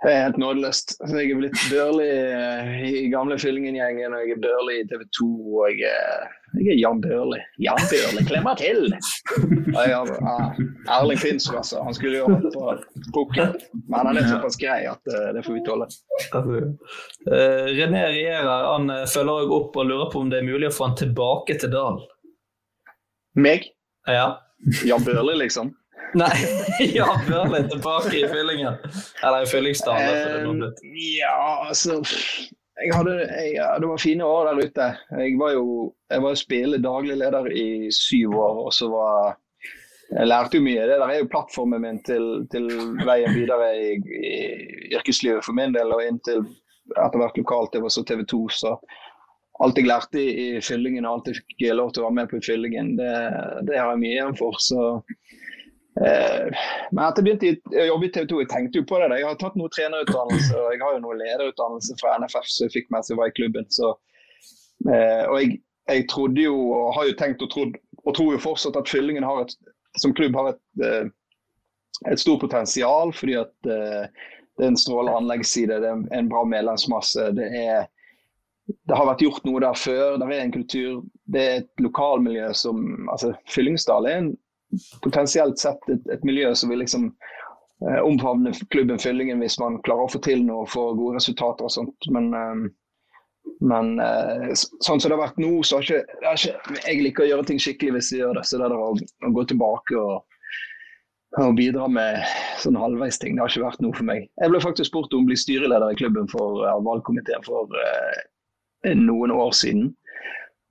Det 0.01 0.10
er 0.12 0.24
helt 0.25 0.38
nådeløst. 0.41 0.95
Jeg 1.10 1.29
er 1.29 1.38
blitt 1.38 1.60
dørlig 1.69 2.10
eh, 2.10 2.67
i 3.05 3.10
gamle 3.13 3.38
Fyllingen-gjengen, 3.41 4.13
og 4.13 4.19
jeg 4.25 4.31
er 4.38 4.43
Børli 4.45 4.74
i 4.81 4.88
TV 4.89 5.01
2. 5.17 5.27
Og 5.62 5.69
jeg 5.77 5.89
er, 5.89 6.19
jeg 6.60 6.74
er 6.74 6.79
Jan 6.81 7.01
Børli. 7.01 7.39
Jan 7.63 7.79
Børli, 7.91 8.24
klemmer 8.27 8.55
til! 8.60 8.91
Ah, 9.75 10.51
Erling 11.00 11.20
Finnsrud, 11.20 11.58
altså. 11.62 11.81
Han 11.84 11.96
skulle 11.96 12.20
jo 12.20 12.27
hatt 12.27 12.48
på 12.53 12.74
pukken. 13.15 13.55
Men 13.88 14.10
han 14.10 14.20
er 14.20 14.27
såpass 14.27 14.60
grei 14.60 14.81
at 14.89 15.13
uh, 15.13 15.31
det 15.36 15.46
får 15.46 15.55
vi 15.58 15.63
tåle. 15.65 15.88
Uh, 16.36 17.67
René 17.72 18.03
Rierer 18.12 18.67
han 18.67 18.91
følger 19.08 19.46
òg 19.46 19.55
opp 19.62 19.79
og 19.79 19.91
lurer 19.91 20.12
på 20.12 20.25
om 20.25 20.31
det 20.31 20.41
er 20.41 20.50
mulig 20.50 20.72
å 20.72 20.75
få 20.75 20.89
han 20.89 20.98
tilbake 21.00 21.55
til 21.62 21.72
Dalen. 21.72 22.01
Meg? 23.39 23.72
Ja. 24.10 24.41
Jan 24.86 25.08
Børli, 25.08 25.38
liksom? 25.46 25.72
Nei, 26.20 26.34
Jan 26.98 27.24
Børli 27.29 27.63
tilbake 27.72 28.17
i 28.20 28.25
fyllingen. 28.27 28.81
Eller 29.24 29.46
i 29.46 29.51
fyllingsdalen. 29.53 30.65
Uh, 30.67 30.89
ja, 31.15 31.38
altså 31.70 32.01
hadde, 32.90 33.16
jeg, 33.30 33.82
Det 33.82 33.90
var 33.90 34.02
fine 34.02 34.26
år 34.26 34.50
der 34.50 34.62
ute. 34.66 34.88
Jeg 35.22 35.38
var 35.40 35.54
jo 35.56 35.66
jeg 36.12 36.24
var 36.24 36.40
spille 36.40 36.82
daglig 36.84 37.18
leder 37.18 37.48
i 37.52 37.92
syv 37.96 38.36
år, 38.36 38.66
og 38.66 38.74
så 38.74 38.90
var 38.92 39.38
jeg 40.12 40.28
lærte 40.28 40.60
jo 40.60 40.66
mye. 40.66 40.88
Det 40.90 40.98
der 41.00 41.14
er 41.14 41.22
jo 41.22 41.30
plattformen 41.32 41.84
min 41.86 42.02
til, 42.04 42.26
til 42.52 42.68
veien 43.08 43.36
videre 43.36 43.70
i, 43.80 43.94
i, 43.96 44.34
yrkeslivet 44.98 45.46
for 45.46 45.56
min 45.56 45.76
del, 45.76 45.94
og 45.96 46.04
inntil 46.04 46.44
etter 46.98 47.22
hvert 47.22 47.40
lokalt. 47.40 47.72
Det 47.74 47.84
var 47.84 47.94
så 47.94 48.04
TV 48.08 48.26
2, 48.28 48.42
så 48.58 48.76
alt 49.64 49.78
jeg 49.78 49.88
lærte 49.88 50.20
i, 50.20 50.58
i 50.58 50.62
fyllingen, 50.66 51.06
og 51.06 51.20
alt 51.20 51.32
jeg 51.32 51.40
fikk 51.40 51.70
lov 51.78 51.94
til 51.94 52.04
å 52.04 52.10
være 52.10 52.18
med 52.20 52.32
på 52.32 52.42
i 52.42 52.46
fyllingen, 52.50 52.96
det, 53.00 53.14
det 53.70 53.80
har 53.80 53.94
jeg 53.94 54.04
mye 54.04 54.18
igjen 54.18 54.38
for. 54.40 54.60
Så 54.60 54.82
Eh, 56.00 56.60
men 56.91 57.03
etter 57.03 57.25
jeg 57.25 57.38
begynte 57.41 57.81
å 57.81 57.88
jobbe 57.89 58.07
i 58.07 58.12
TV 58.15 58.27
2, 58.29 58.39
jeg 58.43 58.50
tenkte 58.53 58.79
jo 58.79 58.88
på 58.88 59.00
det. 59.01 59.10
Jeg 59.19 59.27
har 59.27 59.39
tatt 59.41 59.57
noe 59.60 59.71
trenerutdannelse 59.75 60.55
og 60.55 60.67
jeg 60.71 60.81
har 60.83 60.95
jo 60.95 61.03
noe 61.03 61.19
lederutdannelse 61.19 61.98
fra 62.00 62.15
NFF 62.21 62.48
som 62.48 62.67
jeg 62.67 62.75
fikk 62.77 62.91
med 62.93 63.10
jeg 63.12 63.19
var 63.19 63.31
i 63.31 63.36
klubben. 63.36 63.67
Så, 63.75 63.93
eh, 64.88 65.24
og 65.27 65.38
jeg, 65.41 65.60
jeg, 65.91 66.07
trodde 66.12 66.45
jo, 66.45 66.57
og 66.77 66.93
har 66.98 67.10
jo 67.10 67.17
tenkt 67.19 67.43
og 67.43 67.51
trodd, 67.53 67.79
og 68.05 68.15
tror 68.15 68.36
jo 68.36 68.43
fortsatt 68.48 68.79
at 68.79 68.91
Fyllingen 68.91 69.27
har 69.27 69.43
et, 69.43 69.55
som 70.00 70.15
klubb 70.15 70.38
har 70.39 70.53
et, 70.53 70.63
eh, 70.88 71.10
et 72.13 72.21
stort 72.21 72.43
potensial. 72.45 73.12
Fordi 73.13 73.36
at 73.41 73.51
det 73.67 74.67
er 74.67 74.71
en 74.71 74.79
strålende 74.79 75.17
anleggsside, 75.19 75.81
det 75.83 75.91
er 75.91 76.21
en 76.21 76.31
bra 76.31 76.45
medlemsmasse. 76.48 77.33
det 77.36 77.51
er 77.65 77.89
det 78.88 78.95
har 78.95 79.07
vært 79.10 79.24
gjort 79.25 79.43
noe 79.43 79.60
der 79.60 79.75
før. 79.75 80.15
Det 80.21 80.27
er 80.29 80.43
en 80.45 80.53
kultur. 80.53 81.01
Det 81.33 81.41
er 81.41 81.55
et 81.60 81.83
lokalmiljø 81.83 82.51
som 82.55 83.10
altså 83.12 83.33
Fyllingsdal 83.51 84.07
er 84.07 84.19
en 84.21 84.29
potensielt 85.04 85.60
sett 85.60 85.90
et, 85.90 86.04
et 86.13 86.24
miljø 86.28 86.54
som 86.56 86.72
vil 86.72 86.82
liksom 86.84 87.10
eh, 87.86 88.00
omfavne 88.00 88.54
klubben 88.74 89.00
Fyllingen 89.00 89.42
hvis 89.44 89.60
man 89.62 89.80
klarer 89.86 90.08
å 90.08 90.13
få 90.13 90.22
til 90.25 90.46
noe 90.46 90.66
og 90.66 90.72
få 90.74 90.92
gode 90.98 91.20
resultater 91.20 91.68
og 91.68 91.74
sånt. 91.74 92.10
Men, 92.13 92.32
eh, 92.38 93.54
men 93.68 93.94
eh, 94.04 94.51
sånn 94.56 95.00
som 95.00 95.08
det 95.08 95.16
har 95.16 95.24
vært 95.24 95.40
nå, 95.42 95.54
så 95.68 95.80
har 95.80 95.88
ikke, 95.88 96.20
har 96.25 96.42
ikke, 96.42 96.82
Jeg 96.86 97.06
liker 97.06 97.25
å 97.25 97.32
gjøre 97.32 97.48
ting 97.51 97.62
skikkelig 97.62 97.98
hvis 97.98 98.12
jeg 98.13 98.24
gjør 98.24 98.40
det. 98.40 98.46
Så 98.50 98.60
det 98.62 98.70
der 98.70 98.78
å, 98.78 98.92
å 98.96 99.34
gå 99.38 99.48
tilbake 99.51 99.98
og, 100.00 100.25
og 101.40 101.56
bidra 101.60 101.88
med 101.88 102.20
sånn 102.62 102.80
halvveisting, 102.80 103.38
det 103.38 103.46
har 103.46 103.54
ikke 103.54 103.70
vært 103.70 103.86
noe 103.86 103.96
for 103.96 104.08
meg. 104.08 104.28
Jeg 104.42 104.54
ble 104.54 104.63
faktisk 104.63 104.92
spurt 104.92 105.16
om 105.16 105.25
å 105.25 105.32
bli 105.32 105.40
styreleder 105.40 105.94
i 105.94 106.00
klubben 106.00 106.28
for 106.32 106.66
uh, 106.68 106.75
valgkomiteen 106.84 107.46
for 107.48 107.72
uh, 107.72 108.92
noen 108.98 109.32
år 109.32 109.54
siden. 109.56 109.94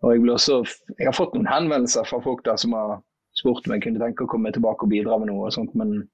Og 0.00 0.14
jeg, 0.14 0.24
også, 0.32 0.60
jeg, 0.96 1.06
har 1.08 1.16
fått 1.16 1.34
noen 1.36 1.48
henvendelser 1.48 2.06
fra 2.08 2.20
folk 2.24 2.42
der 2.46 2.56
som 2.60 2.72
har 2.76 3.00
spurt 3.40 3.66
om 3.66 3.76
jeg 3.76 3.86
kunne 3.86 4.02
tenke 4.02 4.26
å 4.26 4.30
komme 4.30 4.52
tilbake 4.54 4.86
og 4.86 4.92
bidra 4.92 5.18
med 5.20 5.32
noe. 5.32 5.48
og 5.48 5.56
sånt, 5.56 5.74
Men, 5.78 6.04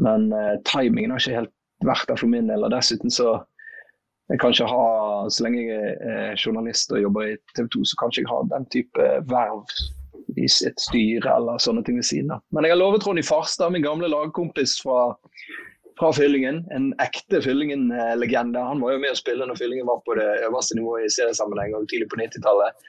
men 0.00 0.30
uh, 0.32 0.54
timingen 0.68 1.14
har 1.14 1.22
ikke 1.22 1.40
helt 1.42 1.54
vært 1.84 2.08
der 2.08 2.20
for 2.20 2.30
min 2.30 2.48
del. 2.52 2.64
og 2.64 2.72
Dessuten 2.74 3.12
så 3.12 3.40
jeg 4.32 4.40
kan 4.40 4.54
ikke 4.54 4.70
ha, 4.70 4.84
Så 5.28 5.44
lenge 5.44 5.66
jeg 5.66 5.96
er 6.00 6.38
journalist 6.40 6.92
og 6.92 7.02
jobber 7.02 7.34
i 7.34 7.36
TV 7.56 7.68
2, 7.76 7.84
så 7.84 7.98
kan 8.00 8.12
ikke 8.12 8.22
jeg 8.22 8.32
ha 8.32 8.40
den 8.54 8.66
type 8.72 9.10
verv 9.28 9.76
i 10.40 10.46
et 10.48 10.80
styre 10.80 11.30
eller 11.36 11.60
sånne 11.60 11.84
ting 11.84 11.98
ved 12.00 12.06
siden 12.08 12.32
av. 12.32 12.40
Men 12.54 12.64
jeg 12.64 12.74
har 12.74 12.80
lovet 12.80 13.04
Ronny 13.06 13.22
Farstad, 13.22 13.74
min 13.74 13.84
gamle 13.84 14.08
lagkompis 14.08 14.78
fra, 14.82 15.12
fra 16.00 16.10
Fyllingen, 16.16 16.62
en 16.74 16.88
ekte 17.04 17.42
Fyllingen-legende. 17.44 18.62
Han 18.70 18.80
var 18.82 18.96
jo 18.96 19.02
med 19.04 19.12
å 19.12 19.20
spille 19.20 19.46
når 19.46 19.60
Fyllingen 19.60 19.90
var 19.90 20.00
på 20.08 20.16
det 20.18 20.26
øverste 20.48 20.78
nivået 20.78 21.06
i 21.06 21.12
seriesammenheng 21.18 21.76
og 21.76 21.86
tidlig 21.92 22.08
på 22.10 22.18
90-tallet 22.22 22.88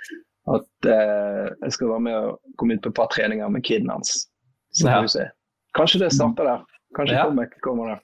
at 0.54 0.90
eh, 0.92 1.48
jeg 1.64 1.74
skal 1.74 1.90
være 1.90 2.06
med 2.06 2.16
og 2.16 2.56
komme 2.60 2.78
ut 2.78 2.84
på 2.86 2.92
et 2.92 2.98
par 2.98 3.10
treninger 3.14 3.50
med 3.50 3.66
kiden 3.66 3.90
hans. 3.90 4.28
Så 4.76 4.88
får 4.88 5.08
vi 5.08 5.14
se. 5.16 5.28
Kanskje 5.76 6.02
det 6.04 6.14
starter 6.14 6.48
der. 6.48 6.64
Kanskje 6.96 7.16
ja. 7.16 7.46
Kommer 7.62 7.88
der. 7.88 8.00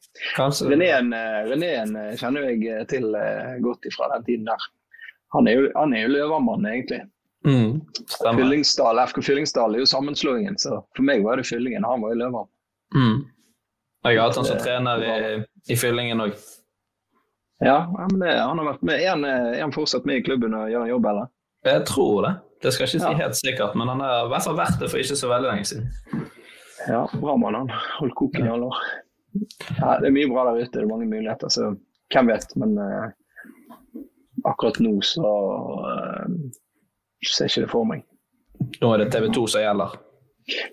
Reneen 0.69 1.95
eh, 1.95 2.11
eh, 2.11 2.15
kjenner 2.19 2.49
jeg 2.49 2.67
eh, 2.67 2.85
til 2.91 3.07
godt 3.63 3.87
fra 3.95 4.09
den 4.15 4.25
tiden 4.27 4.49
der. 4.49 4.69
Han 5.31 5.47
er 5.47 5.59
jo, 5.59 5.67
han 5.75 5.93
er 5.95 6.07
jo 6.07 6.11
Løvermann, 6.11 6.65
egentlig. 6.67 7.05
Mm, 7.47 7.79
Fyllingsdal, 8.21 8.99
FK 9.07 9.21
Fyllingsdal 9.23 9.75
er 9.75 9.81
jo 9.81 9.87
sammenslåingen, 9.89 10.57
så 10.59 10.81
for 10.97 11.07
meg 11.07 11.23
var 11.23 11.39
det 11.39 11.47
Fyllingen. 11.47 11.87
Han 11.87 12.03
var 12.03 12.11
jo 12.11 12.19
Løvermann. 12.19 12.49
Mm. 12.95 13.21
Jeg 14.03 14.17
har 14.17 14.27
hatt 14.27 14.41
han 14.41 14.49
som 14.49 14.59
trener 14.59 15.05
i, 15.05 15.13
i 15.71 15.77
Fyllingen 15.79 16.25
òg. 16.25 16.35
Ja, 17.63 17.85
men 17.95 18.19
det, 18.19 18.33
han 18.41 18.59
har 18.59 18.67
vært 18.73 18.83
med. 18.89 18.99
Er 18.99 19.61
han 19.61 19.73
fortsatt 19.73 20.07
med 20.09 20.19
i 20.19 20.25
klubben 20.25 20.57
og 20.57 20.67
gjør 20.73 20.83
en 20.83 20.91
jobb, 20.91 21.07
eller? 21.13 21.31
Jeg 21.63 21.85
tror 21.85 22.25
det. 22.25 22.33
Det 22.61 22.71
skal 22.73 22.85
jeg 22.85 22.95
ikke 22.95 23.07
si 23.07 23.21
helt 23.21 23.37
sikkert, 23.37 23.77
men 23.77 23.89
han 23.89 24.01
har 24.01 24.25
i 24.25 24.29
hvert 24.33 24.45
fall 24.45 24.57
vært 24.57 24.81
det 24.81 24.89
for 24.91 25.01
ikke 25.01 25.17
så 25.17 25.29
veldig 25.29 25.49
lenge 25.49 25.69
siden. 25.69 25.87
Ja, 26.89 27.05
bra 27.13 27.37
mann. 27.37 27.57
Han 27.57 27.71
holdt 27.99 28.17
koken 28.17 28.45
i 28.45 28.51
alle 28.53 28.69
år. 28.69 28.83
Ja, 29.79 29.95
det 30.01 30.09
er 30.09 30.13
mye 30.13 30.29
bra 30.29 30.45
der 30.49 30.61
ute, 30.61 30.73
det 30.75 30.83
er 30.83 30.89
mange 30.89 31.09
muligheter. 31.09 31.49
Så 31.53 31.71
hvem 32.13 32.29
vet. 32.29 32.53
Men 32.61 32.77
uh, 32.77 33.09
akkurat 34.49 34.77
nå 34.83 34.93
så 35.05 35.33
uh, 35.87 36.29
ser 37.25 37.47
jeg 37.47 37.53
ikke 37.53 37.65
det 37.65 37.71
for 37.73 37.89
meg. 37.89 38.05
Nå 38.81 38.93
er 38.93 39.03
det 39.03 39.11
TV 39.13 39.29
2 39.33 39.47
som 39.55 39.65
gjelder? 39.65 39.97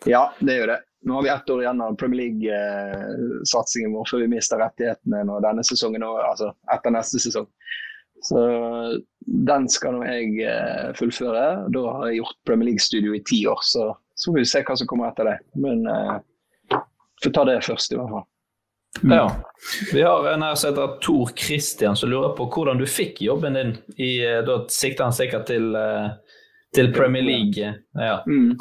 Ja, 0.09 0.27
det 0.40 0.55
er 0.55 0.62
jo 0.62 0.70
det. 0.72 0.79
Nå 1.09 1.14
har 1.14 1.24
vi 1.24 1.29
ett 1.33 1.51
år 1.51 1.61
igjen 1.62 1.81
av 1.81 1.96
Premier 1.96 2.24
League-satsingen 2.24 3.92
vår 3.94 4.09
før 4.11 4.24
vi 4.24 4.33
mister 4.33 4.59
rettighetene 4.61 5.20
når 5.29 5.44
denne 5.44 5.62
sesongen, 5.64 6.03
altså 6.03 6.51
etter 6.74 6.92
neste 6.92 7.20
sesong. 7.22 7.46
Så 8.25 8.41
den 9.27 9.69
skal 9.71 9.95
nå 9.95 10.07
jeg 10.09 10.41
eh, 10.49 10.91
fullføre. 10.99 11.45
Da 11.75 11.85
har 11.93 12.09
jeg 12.09 12.23
gjort 12.23 12.39
Premier 12.49 12.71
League-studio 12.73 13.15
i 13.17 13.25
ti 13.27 13.45
år, 13.51 13.61
så 13.63 13.93
så 14.19 14.33
får 14.33 14.39
vi 14.39 14.49
se 14.51 14.61
hva 14.67 14.75
som 14.75 14.89
kommer 14.91 15.13
etter 15.13 15.29
det. 15.29 15.37
Men 15.63 15.85
uh, 15.87 16.17
får 17.23 17.33
ta 17.37 17.45
det 17.47 17.61
først, 17.63 17.93
i 17.93 17.99
hvert 18.01 18.11
fall. 18.11 18.25
Mm. 19.03 19.13
Ja. 19.15 19.27
Vi 19.93 20.03
har 20.03 20.27
en 20.33 20.43
her 20.43 20.57
som 20.59 20.73
heter 20.73 20.97
Tor 21.05 21.31
Christian, 21.39 21.95
som 21.97 22.11
lurer 22.11 22.33
på 22.35 22.49
hvordan 22.51 22.81
du 22.81 22.87
fikk 22.91 23.21
jobben 23.23 23.55
din. 23.55 23.71
I, 23.95 24.11
eh, 24.27 24.41
da 24.43 24.57
sikter 24.75 25.07
han 25.07 25.15
sikkert 25.15 25.47
til, 25.47 25.71
til 26.75 26.91
Premier 26.97 27.23
League. 27.23 27.71
Ja. 27.95 28.17
Mm. 28.27 28.57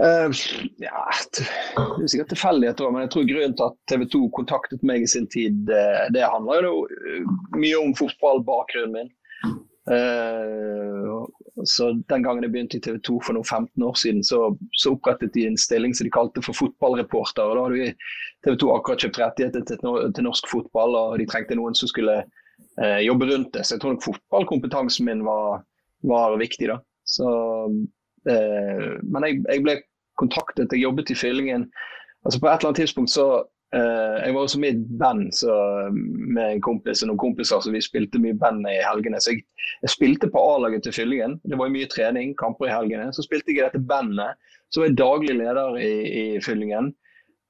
Uh, 0.00 0.32
ja, 0.80 1.02
det 1.36 1.44
er 1.44 2.08
sikkert 2.08 2.30
tilfeldigheter, 2.32 2.92
men 2.92 3.04
jeg 3.04 3.12
tror 3.12 3.26
grunnen 3.28 3.56
til 3.58 3.66
at 3.66 3.78
TV 3.92 4.06
2 4.14 4.20
kontaktet 4.38 4.84
meg 4.86 5.04
i 5.04 5.10
sin 5.12 5.26
tid, 5.28 5.58
det, 5.68 5.82
det 6.16 6.24
handler 6.24 6.68
jo 6.70 6.76
eh, 6.88 7.26
mye 7.58 7.82
om 7.82 7.92
fotballbakgrunnen 7.98 8.94
min. 8.96 9.10
Uh, 9.90 11.26
så 11.64 11.90
Den 12.08 12.22
gangen 12.22 12.44
jeg 12.44 12.52
begynte 12.52 12.78
i 12.78 12.82
TV 12.84 12.98
2 13.04 13.18
for 13.26 13.36
noen 13.36 13.44
15 13.44 13.84
år 13.84 13.96
siden, 13.98 14.24
så, 14.24 14.40
så 14.78 14.94
opprettet 14.94 15.34
de 15.34 15.46
en 15.48 15.58
stilling 15.60 15.94
som 15.96 16.06
de 16.06 16.14
kalte 16.14 16.42
for 16.44 16.56
fotballreporter. 16.56 17.44
og 17.44 17.56
Da 17.56 17.64
hadde 17.66 17.80
vi 17.80 17.88
TV 18.46 18.56
2 18.62 18.72
akkurat 18.76 19.04
kjøpt 19.04 19.20
rettigheter 19.20 19.66
til, 19.68 19.82
til, 19.82 20.26
norsk 20.26 20.48
fotball, 20.48 20.96
og 20.96 21.18
de 21.20 21.28
trengte 21.28 21.58
noen 21.58 21.76
som 21.76 21.90
skulle 21.90 22.22
uh, 22.22 23.00
jobbe 23.04 23.28
rundt 23.32 23.52
det. 23.56 23.66
Så 23.66 23.76
jeg 23.76 23.84
tror 23.84 23.96
nok 23.96 24.06
fotballkompetansen 24.06 25.08
min 25.10 25.24
var, 25.28 25.64
var 26.08 26.38
viktig. 26.40 26.70
da. 26.72 26.80
Så 27.04 27.28
uh, 27.28 28.90
men 29.02 29.26
jeg, 29.26 29.42
jeg, 29.44 29.64
ble 29.66 29.80
kontaktet, 30.20 30.72
jeg 30.72 30.84
jobbet 30.84 31.10
i 31.10 31.18
Fyllingen. 31.18 31.66
Altså 32.24 32.40
På 32.40 32.48
et 32.48 32.60
eller 32.60 32.70
annet 32.70 32.82
tidspunkt 32.82 33.10
så 33.10 33.26
uh, 33.74 34.16
Jeg 34.24 34.34
var 34.34 34.40
også 34.40 34.60
med 34.60 34.68
i 34.68 34.76
et 34.76 34.98
band 35.00 35.32
så, 35.32 35.54
med 36.36 36.44
en 36.46 36.62
kompis 36.62 37.02
og 37.02 37.10
noen 37.10 37.22
kompiser, 37.22 37.60
så 37.60 37.72
vi 37.72 37.82
spilte 37.84 38.20
mye 38.20 38.36
band 38.38 38.66
i 38.68 38.78
helgene. 38.84 39.20
Så 39.20 39.34
jeg, 39.34 39.44
jeg 39.82 39.94
spilte 39.94 40.30
på 40.30 40.42
A-laget 40.54 40.84
til 40.84 40.96
Fyllingen. 40.96 41.38
Det 41.48 41.58
var 41.58 41.72
mye 41.72 41.88
trening, 41.88 42.34
kamper 42.40 42.68
i 42.68 42.74
helgene. 42.74 43.10
Så 43.16 43.24
spilte 43.26 43.52
jeg 43.52 43.62
i 43.62 43.66
dette 43.66 43.82
bandet. 43.92 44.36
Så 44.70 44.82
var 44.82 44.90
jeg 44.90 45.00
daglig 45.00 45.38
leder 45.40 45.78
i, 45.80 45.94
i 46.22 46.26
Fyllingen. 46.44 46.92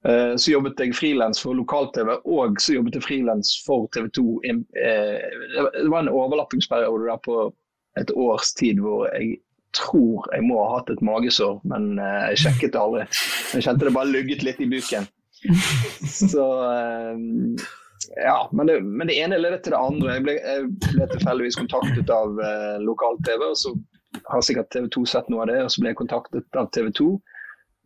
Uh, 0.09 0.37
så 0.41 0.55
jobbet 0.55 0.81
jeg 0.81 0.97
frilans 0.97 1.43
for 1.43 1.59
lokal-TV, 1.59 2.15
og 2.25 2.57
så 2.63 2.79
jobbet 2.79 2.95
jeg 2.97 3.05
frilans 3.05 3.51
for 3.67 3.91
TV 3.93 4.07
2. 4.17 4.29
Uh, 4.47 5.19
det 5.77 5.91
var 5.93 6.05
en 6.05 6.15
overlappingsperiode 6.15 7.11
der 7.11 7.21
på 7.27 7.43
et 7.99 8.13
års 8.15 8.55
tid 8.55 8.79
hvor 8.81 9.09
jeg 9.11 9.41
tror 9.77 10.27
jeg 10.35 10.47
må 10.47 10.59
ha 10.63 10.79
hatt 10.79 10.91
et 10.93 11.03
magesår, 11.05 11.61
men 11.71 11.93
uh, 12.01 12.31
jeg 12.31 12.45
sjekket 12.45 12.75
det 12.75 12.81
aldri. 12.81 13.07
Jeg 13.55 13.67
kjente 13.67 13.87
det 13.87 13.95
bare 13.97 14.11
lugget 14.11 14.45
litt 14.47 14.63
i 14.63 14.69
buken. 14.71 15.09
Så 16.11 16.45
uh, 16.45 17.69
ja, 18.17 18.49
men 18.53 18.67
det, 18.67 18.81
men 18.83 19.07
det, 19.07 19.17
ene 19.23 19.39
ledet 19.39 19.63
til 19.65 19.75
det 19.77 19.81
andre. 19.81 20.17
Jeg 20.17 20.27
ble, 20.27 20.37
jeg 20.41 20.69
ble 20.91 21.09
tilfeldigvis 21.15 21.59
kontaktet 21.61 22.13
av 22.15 22.39
uh, 22.41 22.77
lokal-TV, 22.83 23.47
og 23.47 23.59
så 23.61 23.75
har 24.31 24.45
sikkert 24.45 24.71
TV 24.75 24.89
2 24.91 25.05
sett 25.07 25.29
noe 25.31 25.45
av 25.45 25.53
det, 25.53 25.61
og 25.65 25.73
så 25.73 25.83
ble 25.83 25.93
jeg 25.93 26.01
kontaktet 26.01 26.59
av 26.59 26.71
TV 26.75 26.91
2. 26.99 27.11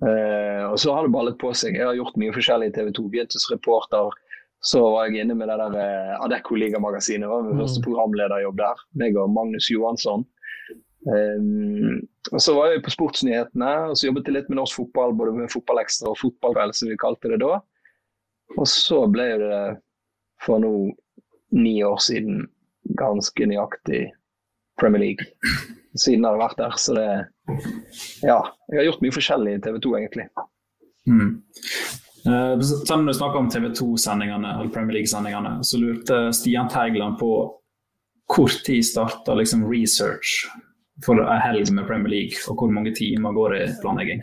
Uh, 0.05 0.63
og 0.73 0.79
så 0.81 0.95
har 0.97 1.07
det 1.07 1.15
ballet 1.15 1.37
på 1.41 1.53
seg. 1.57 1.77
Jeg 1.79 1.87
har 1.87 1.99
gjort 1.99 2.17
mye 2.21 2.35
forskjellig 2.35 2.71
i 2.71 2.77
TV 2.77 2.93
2. 2.97 3.09
Begynte 3.13 3.41
som 3.41 3.55
reporter, 3.55 4.17
så 4.65 4.81
var 4.95 5.09
jeg 5.09 5.25
inne 5.25 5.37
med 5.37 5.51
det 5.51 5.59
der 5.61 5.75
eh, 5.77 6.13
Adecco 6.25 6.57
Liga-magasinet. 6.57 7.29
var 7.29 7.43
Min 7.45 7.59
første 7.61 7.83
programlederjobb 7.85 8.57
der. 8.57 8.79
Meg 8.97 9.19
og 9.21 9.29
Magnus 9.33 9.69
Johansson. 9.69 10.25
Um, 11.05 12.01
Så 12.41 12.55
var 12.57 12.73
jeg 12.73 12.83
på 12.85 12.93
Sportsnyhetene, 12.95 13.71
og 13.91 13.99
så 13.99 14.09
jobbet 14.09 14.29
jeg 14.31 14.39
litt 14.39 14.47
med 14.49 14.57
norsk 14.57 14.79
fotball, 14.79 15.13
både 15.17 15.35
med 15.37 15.53
Fotballekstra 15.53 16.09
og 16.09 16.19
Fotballkveld, 16.23 16.73
som 16.75 16.89
vi 16.89 16.97
kalte 17.01 17.31
det 17.35 17.41
da. 17.43 17.59
Og 18.57 18.67
så 18.71 19.03
ble 19.13 19.27
det 19.43 19.59
for 20.45 20.63
nå 20.63 20.73
ni 21.55 21.77
år 21.85 22.01
siden 22.03 22.47
ganske 22.99 23.49
nøyaktig 23.49 24.07
Premier 24.81 25.05
League. 25.05 25.29
Siden 25.95 26.25
jeg 26.25 26.33
har 26.33 26.41
vært 26.41 26.59
der. 26.59 26.79
Så 26.81 26.97
det 26.97 27.09
Ja. 28.25 28.41
Jeg 28.73 28.81
har 28.81 28.89
gjort 28.89 29.05
mye 29.05 29.15
forskjellig 29.15 29.55
i 29.55 29.61
TV 29.61 29.79
2, 29.79 29.97
egentlig. 30.01 30.29
Mm. 31.07 31.43
Uh, 32.25 32.57
om 32.97 33.07
du 33.07 33.13
snakker 33.13 33.39
om 33.39 33.51
TV 33.51 33.69
2-sendingene, 33.69 34.57
eller 34.57 34.73
Premier 34.73 34.97
League-sendingene, 34.97 35.59
så 35.63 35.79
lurte 35.79 36.33
Stian 36.33 36.69
Teigland 36.73 37.19
på 37.21 37.31
hvor 38.35 38.49
tid 38.65 38.83
starta 38.83 39.35
liksom 39.37 39.67
research 39.69 40.49
for 41.03 41.21
en 41.21 41.41
helg 41.43 41.73
med 41.75 41.87
Premier 41.89 42.13
League, 42.13 42.39
og 42.49 42.61
hvor 42.61 42.71
mange 42.73 42.95
timer 42.95 43.35
går 43.35 43.55
det 43.55 43.63
i 43.65 43.73
planlegging? 43.83 44.23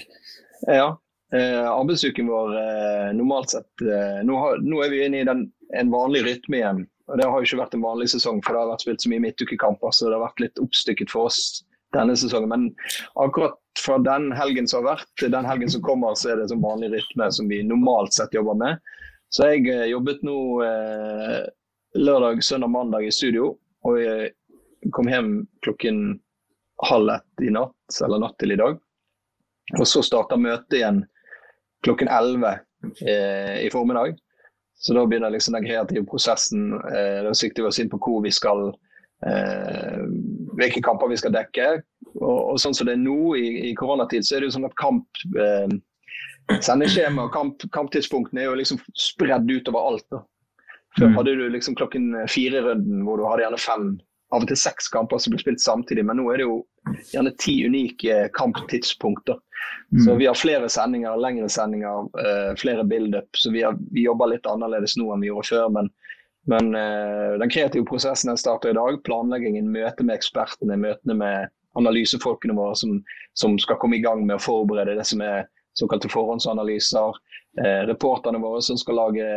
Ja, 0.70 0.88
eh, 1.36 1.66
arbeidsuken 1.68 2.30
vår 2.32 2.56
eh, 2.60 3.10
normalt 3.18 3.56
sett 3.56 3.84
eh, 3.84 4.22
nå, 4.28 4.38
har, 4.40 4.62
nå, 4.64 4.80
er 4.84 4.94
vi 4.94 5.02
inne 5.06 5.24
i 5.24 5.28
den, 5.28 5.48
en 5.78 5.92
vanlig 5.92 6.24
rytme 6.28 6.62
igjen. 6.62 6.86
og 7.10 7.20
Det 7.20 7.28
har 7.28 7.40
jo 7.40 7.50
ikke 7.50 7.62
vært 7.64 7.76
en 7.76 7.86
vanlig 7.88 8.12
sesong, 8.14 8.40
for 8.46 8.56
det 8.56 8.64
har 8.64 8.72
vært 8.72 8.86
spilt 8.86 9.04
så 9.04 9.12
mye 9.12 9.26
midtukekamper, 9.26 9.92
så 9.92 10.08
det 10.08 10.18
har 10.20 10.26
vært 10.30 10.46
litt 10.46 10.64
oppstykket 10.64 11.12
for 11.12 11.32
oss 11.32 11.42
denne 11.96 12.16
sesongen. 12.16 12.52
Men 12.52 12.68
akkurat 13.20 13.58
fra 13.80 13.98
den 14.04 14.32
helgen 14.36 14.68
som 14.68 14.82
har 14.82 14.96
vært 14.96 15.12
til 15.20 15.32
den 15.34 15.48
helgen 15.48 15.72
som 15.72 15.84
kommer, 15.86 16.16
så 16.16 16.32
er 16.32 16.40
det 16.40 16.52
en 16.52 16.64
vanlig 16.64 16.92
rytme 16.96 17.32
som 17.36 17.52
vi 17.52 17.64
normalt 17.68 18.16
sett 18.16 18.36
jobber 18.36 18.58
med. 18.60 18.94
Så 19.32 19.48
jeg 19.48 19.68
eh, 19.72 19.90
jobbet 19.92 20.24
nå 20.28 20.38
eh, 20.66 21.42
lørdag, 22.00 22.44
søndag, 22.44 22.72
mandag 22.72 23.08
i 23.08 23.14
studio. 23.16 23.56
Og 23.88 23.98
jeg 23.98 24.32
kom 24.94 25.08
hjem 25.10 25.32
klokken 25.66 26.20
halv 26.90 27.10
ett 27.10 27.46
i 27.46 27.52
natt, 27.54 28.02
eller 28.06 28.22
natt 28.24 28.38
til 28.40 28.56
i 28.56 28.60
dag. 28.60 28.80
Og 29.78 29.88
så 29.88 30.04
starter 30.04 30.42
møtet 30.42 30.80
igjen 30.80 31.04
klokken 31.86 32.10
11 32.12 32.48
eh, 33.08 33.58
i 33.66 33.70
formiddag. 33.74 34.18
Så 34.82 34.96
da 34.98 35.06
begynner 35.06 35.30
liksom 35.30 35.54
den 35.54 35.66
kreative 35.66 36.06
prosessen. 36.10 36.74
Eh, 36.74 37.22
da 37.26 37.34
sikter 37.38 37.64
vi 37.64 37.70
oss 37.70 37.80
inn 37.80 37.92
på 37.92 38.00
hvor 38.02 38.24
vi 38.26 38.34
skal 38.34 38.72
eh, 39.26 40.02
Hvilke 40.58 40.82
kamper 40.84 41.12
vi 41.12 41.20
skal 41.22 41.36
dekke. 41.36 41.70
Og, 42.18 42.40
og, 42.40 42.58
sånn 42.62 42.76
som 42.76 42.90
det 42.90 42.98
er 42.98 43.04
nå 43.04 43.36
i, 43.38 43.48
i 43.70 43.76
koronatid, 43.78 44.26
så 44.26 44.36
er 44.36 44.42
det 44.42 44.50
jo 44.50 44.58
sånn 44.58 44.68
at 44.70 44.78
kamp 44.82 45.24
eh, 45.38 45.80
Sendeskjema 46.52 47.30
og 47.30 47.32
kamp, 47.32 47.64
kamptidspunktene 47.72 48.42
er 48.42 48.50
jo 48.50 48.58
liksom 48.60 48.82
spredd 48.98 49.46
utover 49.48 49.86
alt. 49.94 50.08
da. 50.12 50.24
Før 50.98 51.08
mm. 51.08 51.18
hadde 51.20 51.36
du 51.40 51.44
liksom 51.54 51.78
klokken 51.80 52.10
fire-runden 52.28 53.06
hvor 53.06 53.22
du 53.22 53.28
hadde 53.30 53.46
gjerne 53.46 53.62
fem 53.62 53.86
av 54.36 54.44
og 54.44 54.50
til 54.50 54.60
seks 54.60 54.90
kamper 54.92 55.22
som 55.22 55.32
ble 55.32 55.40
spilt 55.44 55.64
samtidig, 55.64 56.04
men 56.08 56.20
nå 56.20 56.28
er 56.32 56.42
det 56.42 56.48
jo 56.48 56.58
gjerne 57.14 57.32
ti 57.40 57.56
unike 57.66 58.30
kamptidspunkter. 58.34 59.38
Mm. 59.92 60.04
Så 60.06 60.16
vi 60.16 60.28
har 60.28 60.38
flere 60.40 60.70
sendinger, 60.70 61.18
lengre 61.18 61.50
sendinger, 61.50 62.08
uh, 62.18 62.52
flere 62.58 62.84
build-up. 62.84 63.30
Så 63.38 63.52
vi, 63.52 63.64
har, 63.64 63.78
vi, 63.92 64.06
jobber 64.08 64.32
litt 64.34 64.48
annerledes 64.50 64.98
nå 64.98 65.12
enn 65.14 65.24
vi 65.24 65.30
gjorde 65.30 65.50
før. 65.52 65.70
Men, 65.78 65.90
men 66.52 66.76
uh, 66.76 67.38
den 67.42 67.54
kreative 67.54 67.86
prosessen 67.88 68.38
starter 68.38 68.74
i 68.74 68.78
dag. 68.80 69.02
Planleggingen, 69.08 69.72
møte 69.72 70.06
med 70.08 70.18
ekspertene, 70.18 70.80
møtene 70.80 71.18
med 71.22 71.58
analysefolkene 71.80 72.56
våre 72.58 72.76
som, 72.76 72.98
som 73.38 73.60
skal 73.60 73.80
komme 73.80 74.00
i 74.00 74.04
gang 74.04 74.26
med 74.26 74.40
å 74.40 74.44
forberede 74.44 74.98
det 74.98 75.08
som 75.08 75.24
er 75.24 75.46
såkalte 75.80 76.10
forhåndsanalyser. 76.12 77.20
Eh, 77.66 77.82
reporterne 77.88 78.40
våre 78.40 78.62
som 78.62 78.78
skal 78.80 78.96
lage, 78.96 79.28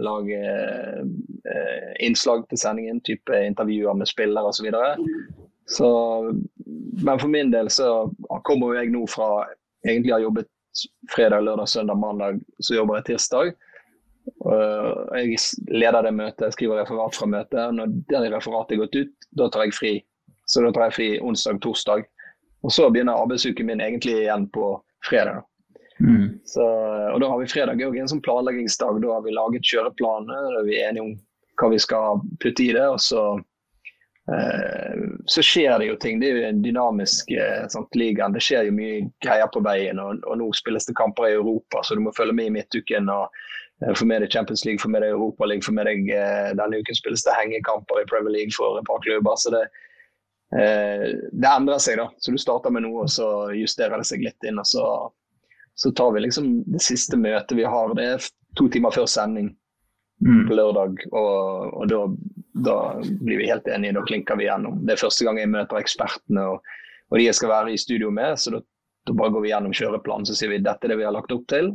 lage 0.00 0.40
eh, 0.40 2.06
innslag 2.06 2.46
til 2.48 2.60
sendingen, 2.60 3.00
type 3.04 3.44
intervjuer 3.44 3.96
med 3.96 4.08
spillere 4.08 4.52
osv. 4.52 4.70
Så 5.68 5.88
men 7.04 7.18
for 7.18 7.28
min 7.28 7.50
del 7.50 7.70
så 7.70 8.10
kommer 8.44 8.74
jeg 8.78 8.92
nå 8.92 9.04
fra 9.10 9.46
egentlig 9.86 10.14
har 10.14 10.24
jobbet 10.24 10.48
fredag, 11.14 11.40
lørdag, 11.46 11.68
søndag, 11.68 11.98
mandag, 11.98 12.40
så 12.58 12.74
jobber 12.74 12.98
jeg 12.98 13.08
tirsdag. 13.12 13.52
Jeg 15.16 15.38
leder 15.72 16.04
det 16.04 16.14
møtet, 16.14 16.54
skriver 16.54 16.82
referat 16.82 17.16
fra 17.16 17.28
møtet. 17.30 17.74
Når 17.74 17.94
det 18.10 18.22
referatet 18.34 18.76
er 18.76 18.82
gått 18.82 18.98
ut, 18.98 19.12
da 19.38 19.48
tar 19.52 19.66
jeg 19.66 19.76
fri. 19.76 19.92
Så 20.48 20.62
da 20.64 20.72
tar 20.74 20.88
jeg 20.88 20.96
fri 20.96 21.08
onsdag, 21.24 21.60
torsdag. 21.64 22.04
Og 22.66 22.74
så 22.74 22.88
begynner 22.90 23.18
arbeidsuken 23.18 23.68
min 23.68 23.82
egentlig 23.84 24.18
igjen 24.24 24.48
på 24.54 24.72
fredag. 25.06 25.44
Mm. 25.98 26.38
Så, 26.46 26.62
og 26.62 27.18
da 27.22 27.30
har 27.30 27.40
vi 27.40 27.50
fredag 27.50 27.82
òg 27.82 27.96
en 27.98 28.10
sånn 28.10 28.22
planleggingsdag. 28.22 29.00
Da 29.02 29.14
har 29.16 29.24
vi 29.24 29.34
laget 29.34 29.66
kjøreplaner, 29.66 30.50
da 30.54 30.62
er 30.62 30.68
vi 30.68 30.82
enige 30.82 31.06
om 31.06 31.14
hva 31.58 31.72
vi 31.72 31.80
skal 31.82 32.20
putte 32.42 32.66
i 32.66 32.74
det. 32.74 32.86
og 32.86 33.00
så, 33.02 33.24
så 35.24 35.42
skjer 35.42 35.78
det 35.78 35.86
jo 35.88 35.96
ting. 35.96 36.20
Det 36.20 36.28
er 36.28 36.36
jo 36.36 36.48
en 36.48 36.62
dynamisk 36.62 37.30
eh, 37.32 37.64
sånt, 37.72 37.94
ligaen. 37.96 38.34
Det 38.36 38.42
skjer 38.44 38.68
jo 38.68 38.74
mye 38.76 39.06
greier 39.24 39.48
på 39.52 39.62
veien. 39.64 40.00
Og, 40.02 40.20
og, 40.24 40.34
nå 40.40 40.48
spilles 40.56 40.88
det 40.88 40.96
kamper 40.98 41.30
i 41.30 41.36
Europa, 41.38 41.80
så 41.82 41.96
du 41.96 42.02
må 42.04 42.12
følge 42.16 42.36
med 42.36 42.50
i 42.50 42.54
midtuken. 42.58 43.08
og 43.12 43.32
eh, 43.84 43.94
Få 43.96 44.08
med 44.08 44.24
deg 44.24 44.32
Champions 44.32 44.66
League, 44.68 44.82
få 44.82 44.90
med 44.92 45.04
deg 45.04 45.14
Europa 45.16 45.48
League, 45.48 45.64
få 45.64 45.72
med 45.76 45.88
deg 45.88 46.10
eh, 46.12 46.50
denne 46.58 46.80
uken 46.82 46.98
spilles 46.98 47.24
det 47.24 47.36
hengekamper 47.38 48.02
i 48.02 48.08
Premier 48.10 48.36
League 48.36 48.56
for 48.56 48.80
et 48.80 48.88
par 48.88 49.00
klubber. 49.06 49.38
så 49.40 49.54
det 49.56 49.64
eh, 50.58 51.06
det 51.32 51.54
endrer 51.54 51.80
seg, 51.80 52.00
da. 52.02 52.10
Så 52.20 52.34
du 52.34 52.40
starter 52.40 52.74
med 52.74 52.84
noe, 52.84 53.06
og 53.06 53.12
så 53.12 53.48
justerer 53.56 53.96
det 53.96 54.10
seg 54.10 54.26
litt 54.28 54.48
inn. 54.48 54.60
og 54.60 54.68
så 54.68 54.84
så 55.78 55.92
tar 55.94 56.10
vi 56.10 56.20
liksom 56.24 56.64
det 56.66 56.80
siste 56.82 57.14
møtet 57.14 57.54
vi 57.54 57.62
har, 57.62 57.92
det 57.94 58.04
er 58.10 58.24
to 58.58 58.64
timer 58.66 58.90
før 58.90 59.04
sending 59.06 59.52
mm. 60.26 60.48
på 60.48 60.56
lørdag. 60.58 61.04
Og, 61.12 61.68
og 61.78 61.84
da, 61.92 62.00
da, 62.64 62.76
blir 63.02 63.40
vi 63.40 63.48
helt 63.50 63.68
enige, 63.68 63.96
da 63.96 64.04
klinker 64.08 64.38
vi 64.38 64.48
gjennom. 64.48 64.80
Det 64.86 64.94
er 64.94 65.02
første 65.02 65.26
gang 65.26 65.40
jeg 65.40 65.50
møter 65.52 65.80
ekspertene 65.80 66.46
og, 66.54 66.72
og 67.10 67.18
de 67.18 67.28
jeg 67.28 67.38
skal 67.38 67.52
være 67.52 67.74
i 67.74 67.80
studio 67.80 68.10
med. 68.14 68.38
Så 68.40 68.54
da, 68.54 68.62
da 69.08 69.16
bare 69.18 69.34
går 69.34 69.44
vi 69.44 69.52
gjennom 69.52 69.76
kjøreplanen 69.76 70.28
så 70.28 70.36
sier 70.38 70.52
vi 70.52 70.62
dette 70.64 70.88
er 70.88 70.94
det 70.94 70.98
vi 71.00 71.06
har 71.08 71.14
lagt 71.16 71.34
opp 71.34 71.46
til. 71.50 71.72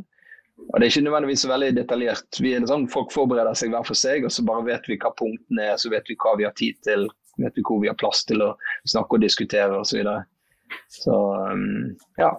Og 0.70 0.76
Det 0.78 0.86
er 0.86 0.92
ikke 0.92 1.06
nødvendigvis 1.08 1.42
så 1.42 1.50
veldig 1.50 1.72
detaljert. 1.76 2.38
Vi 2.40 2.52
er 2.54 2.66
sånn, 2.70 2.86
Folk 2.92 3.10
forbereder 3.14 3.56
seg 3.58 3.72
hver 3.74 3.86
for 3.88 3.98
seg, 3.98 4.26
og 4.26 4.30
så 4.32 4.44
bare 4.46 4.66
vet 4.68 4.86
vi 4.86 5.00
hva 5.02 5.10
punktene 5.18 5.72
er, 5.72 5.80
så 5.80 5.90
vet 5.90 6.06
vi 6.10 6.18
hva 6.22 6.36
vi 6.38 6.46
har 6.46 6.54
tid 6.58 6.78
til, 6.86 7.08
vet 7.42 7.58
vi 7.58 7.64
hvor 7.66 7.82
vi 7.82 7.90
har 7.90 7.98
plass 7.98 8.22
til 8.28 8.44
å 8.44 8.52
snakke 8.86 9.18
og 9.18 9.26
diskutere 9.26 9.80
osv. 9.80 10.04
Så 10.04 10.14
så 10.88 11.16
ja. 12.18 12.30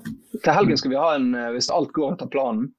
Til 0.43 0.55
helgen 0.55 0.79
skal 0.79 0.91
vi 0.91 0.99
ha 0.99 1.11
en, 1.15 1.29
eh, 1.35 1.51
hvis 1.55 1.69
alt 1.71 1.93
går 1.95 2.15
etter 2.15 2.31
planen, 2.31 2.71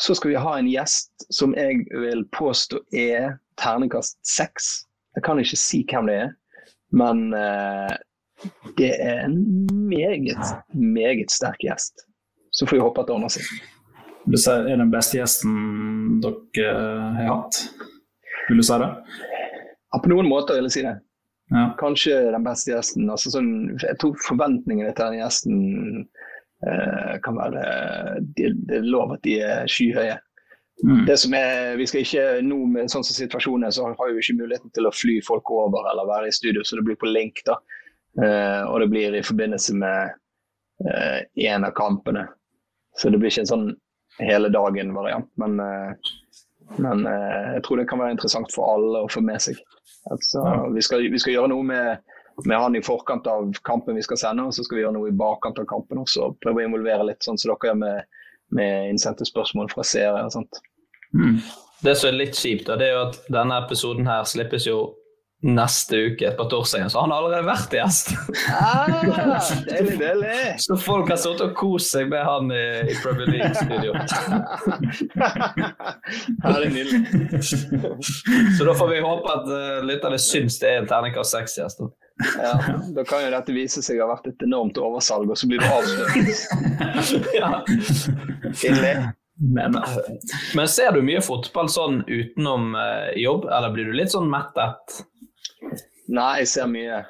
så 0.00 0.14
skal 0.14 0.30
vi 0.30 0.40
ha 0.40 0.58
en 0.58 0.68
gjest 0.68 1.26
som 1.32 1.54
jeg 1.56 1.86
vil 1.92 2.24
påstå 2.36 2.82
er 2.92 3.38
terningkast 3.60 4.18
seks. 4.26 4.86
Jeg 5.16 5.24
kan 5.26 5.40
ikke 5.40 5.58
si 5.60 5.82
hvem 5.88 6.10
det 6.10 6.18
er, 6.26 6.34
men 6.96 7.30
uh, 7.34 7.94
det 8.76 8.92
er 9.00 9.24
en 9.24 9.38
meget, 9.88 10.52
meget 10.72 11.32
sterk 11.32 11.62
gjest. 11.64 12.04
Så 12.52 12.66
får 12.66 12.76
vi 12.76 12.84
håpe 12.84 13.00
at 13.00 13.08
det 13.08 13.16
ordner 13.16 13.32
seg. 13.32 13.48
Du 14.26 14.36
sier 14.40 14.66
er 14.66 14.80
den 14.80 14.90
beste 14.90 15.20
gjesten 15.20 16.20
dere 16.24 16.66
eh, 16.66 17.18
har 17.20 17.28
hatt? 17.30 17.60
Vil 18.48 18.58
du 18.58 18.64
si 18.66 18.78
det? 18.82 18.88
Ja, 19.92 20.00
på 20.02 20.10
noen 20.10 20.28
måter 20.30 20.58
vil 20.58 20.66
jeg 20.66 20.74
si 20.74 20.84
det. 20.86 20.96
Ja. 21.54 21.68
Kanskje 21.78 22.18
den 22.34 22.46
beste 22.46 22.72
gjesten. 22.72 23.06
Altså 23.12 23.30
sånn, 23.36 23.50
jeg 23.78 23.98
tror 24.02 24.16
forventningene 24.26 24.90
til 24.96 25.12
den 25.12 25.20
gjesten 25.20 25.60
eh, 26.66 27.12
kan 27.22 27.38
være 27.38 27.66
Det 28.34 28.50
er 28.80 28.88
lov 28.88 29.14
at 29.14 29.22
de 29.26 29.38
er 29.46 29.70
skyhøye. 29.70 30.18
Mm. 30.84 31.06
Det 31.08 31.16
som 31.18 31.34
er, 31.34 31.76
vi 31.80 31.86
skal 31.88 32.04
ikke, 32.04 32.24
nå 32.44 32.58
med 32.68 32.92
sånn 32.92 33.04
som 33.06 33.16
situasjonen 33.16 33.72
så 33.72 33.88
har 33.88 34.10
vi 34.12 34.20
ikke 34.20 34.36
muligheten 34.42 34.72
til 34.76 34.88
å 34.88 34.92
fly 34.92 35.16
folk 35.24 35.48
over 35.54 35.88
eller 35.92 36.08
være 36.08 36.28
i 36.28 36.36
studio, 36.36 36.64
så 36.64 36.76
det 36.76 36.84
blir 36.88 36.98
på 37.00 37.08
link. 37.08 37.40
da. 37.48 37.56
Eh, 38.22 38.62
og 38.68 38.80
det 38.80 38.90
blir 38.92 39.16
i 39.16 39.24
forbindelse 39.24 39.76
med 39.76 40.12
eh, 40.84 41.20
en 41.48 41.64
av 41.64 41.72
kampene. 41.76 42.26
Så 42.96 43.08
det 43.12 43.20
blir 43.20 43.32
ikke 43.32 43.46
en 43.46 43.52
sånn 43.52 43.66
hele 44.18 44.48
dagen-variant. 44.52 45.30
Men, 45.40 45.60
eh, 45.60 46.12
men 46.82 47.06
eh, 47.06 47.56
jeg 47.56 47.64
tror 47.64 47.80
det 47.80 47.88
kan 47.90 48.02
være 48.02 48.16
interessant 48.16 48.52
for 48.54 48.68
alle 48.74 49.04
å 49.04 49.10
få 49.12 49.22
med 49.24 49.42
seg. 49.42 49.60
Altså, 50.12 50.44
vi, 50.74 50.84
skal, 50.84 51.08
vi, 51.10 51.18
skal, 51.20 51.34
gjøre 51.34 51.52
noe 51.52 51.66
med, 51.66 52.14
med, 52.44 52.56
han 52.56 52.76
i 52.78 52.84
forkant 52.84 53.26
av 53.30 53.50
kampen 53.66 53.98
vi 53.98 54.04
skal 54.06 54.20
sende, 54.20 54.46
og 54.46 54.54
så 54.54 54.64
skal 54.66 54.78
vi 54.78 54.84
gjøre 54.84 54.96
noe 54.98 55.10
i 55.10 55.16
bakkant 55.18 55.60
av 55.62 55.68
kampen 55.70 56.04
også. 56.04 56.34
Prøve 56.44 56.62
å 56.62 56.68
involvere 56.68 57.08
litt, 57.10 57.24
sånn 57.26 57.40
som 57.40 57.52
dere 57.52 57.72
gjør 57.72 57.80
med, 57.80 58.20
med 58.54 58.90
innsendte 58.90 59.26
spørsmål 59.28 59.70
fra 59.72 59.84
seere. 59.86 60.24
og 60.24 60.32
sånt. 60.32 60.60
Mm. 61.14 61.40
Det 61.84 61.96
som 61.98 62.10
er 62.10 62.20
litt 62.20 62.38
kjipt, 62.38 62.70
det 62.70 62.86
er 62.88 62.94
jo 62.94 63.02
at 63.08 63.18
denne 63.32 63.58
episoden 63.64 64.08
her 64.08 64.24
slippes 64.28 64.66
jo 64.68 64.94
neste 65.46 65.96
uke, 65.96 66.30
på 66.30 66.44
torsdagen, 66.50 66.90
så 66.90 67.00
han 67.00 67.12
har 67.12 67.20
allerede 67.20 67.44
vært 67.46 67.74
gjest. 67.76 68.14
Ah, 68.50 68.86
deilig, 69.68 69.98
deilig. 70.00 70.38
Så 70.64 70.78
folk 70.80 71.10
har 71.12 71.20
sittet 71.20 71.44
og 71.44 71.52
kost 71.58 71.92
seg 71.92 72.08
med 72.10 72.24
han 72.24 72.48
i, 72.50 72.64
i 72.88 72.96
Premier 73.02 73.28
League-studio. 73.30 73.92
ja, 76.40 76.54
det 76.56 76.64
er 76.64 76.72
nydelig. 76.72 77.42
så 78.56 78.66
da 78.66 78.74
får 78.80 78.90
vi 78.90 79.04
håpe 79.04 79.36
at 79.36 79.46
uh, 79.52 79.84
lytterne 79.86 80.18
syns 80.22 80.56
det 80.62 80.72
er 80.72 80.80
en 80.80 80.88
terningkast 80.90 81.36
seks-gjest. 81.36 81.84
Ja, 82.16 82.80
da 82.96 83.04
kan 83.04 83.24
jo 83.24 83.30
dette 83.32 83.52
vise 83.52 83.82
seg 83.84 84.00
å 84.00 84.06
ha 84.06 84.14
vært 84.14 84.30
et 84.30 84.44
enormt 84.46 84.78
oversalg, 84.80 85.28
og 85.30 85.36
så 85.36 85.48
blir 85.50 85.60
det 85.60 85.68
avslørt. 85.68 86.14
ja. 87.36 87.50
Men, 89.36 89.76
Men 90.56 90.68
ser 90.72 90.96
du 90.96 91.02
mye 91.04 91.20
fotball 91.20 91.68
sånn 91.68 92.00
utenom 92.08 92.72
uh, 92.72 93.12
jobb, 93.20 93.44
eller 93.52 93.74
blir 93.74 93.90
du 93.90 93.98
litt 93.98 94.14
sånn 94.14 94.30
mettet? 94.32 95.02
Nei, 96.08 96.32
jeg 96.40 96.48
ser 96.54 96.72
mye. 96.72 97.02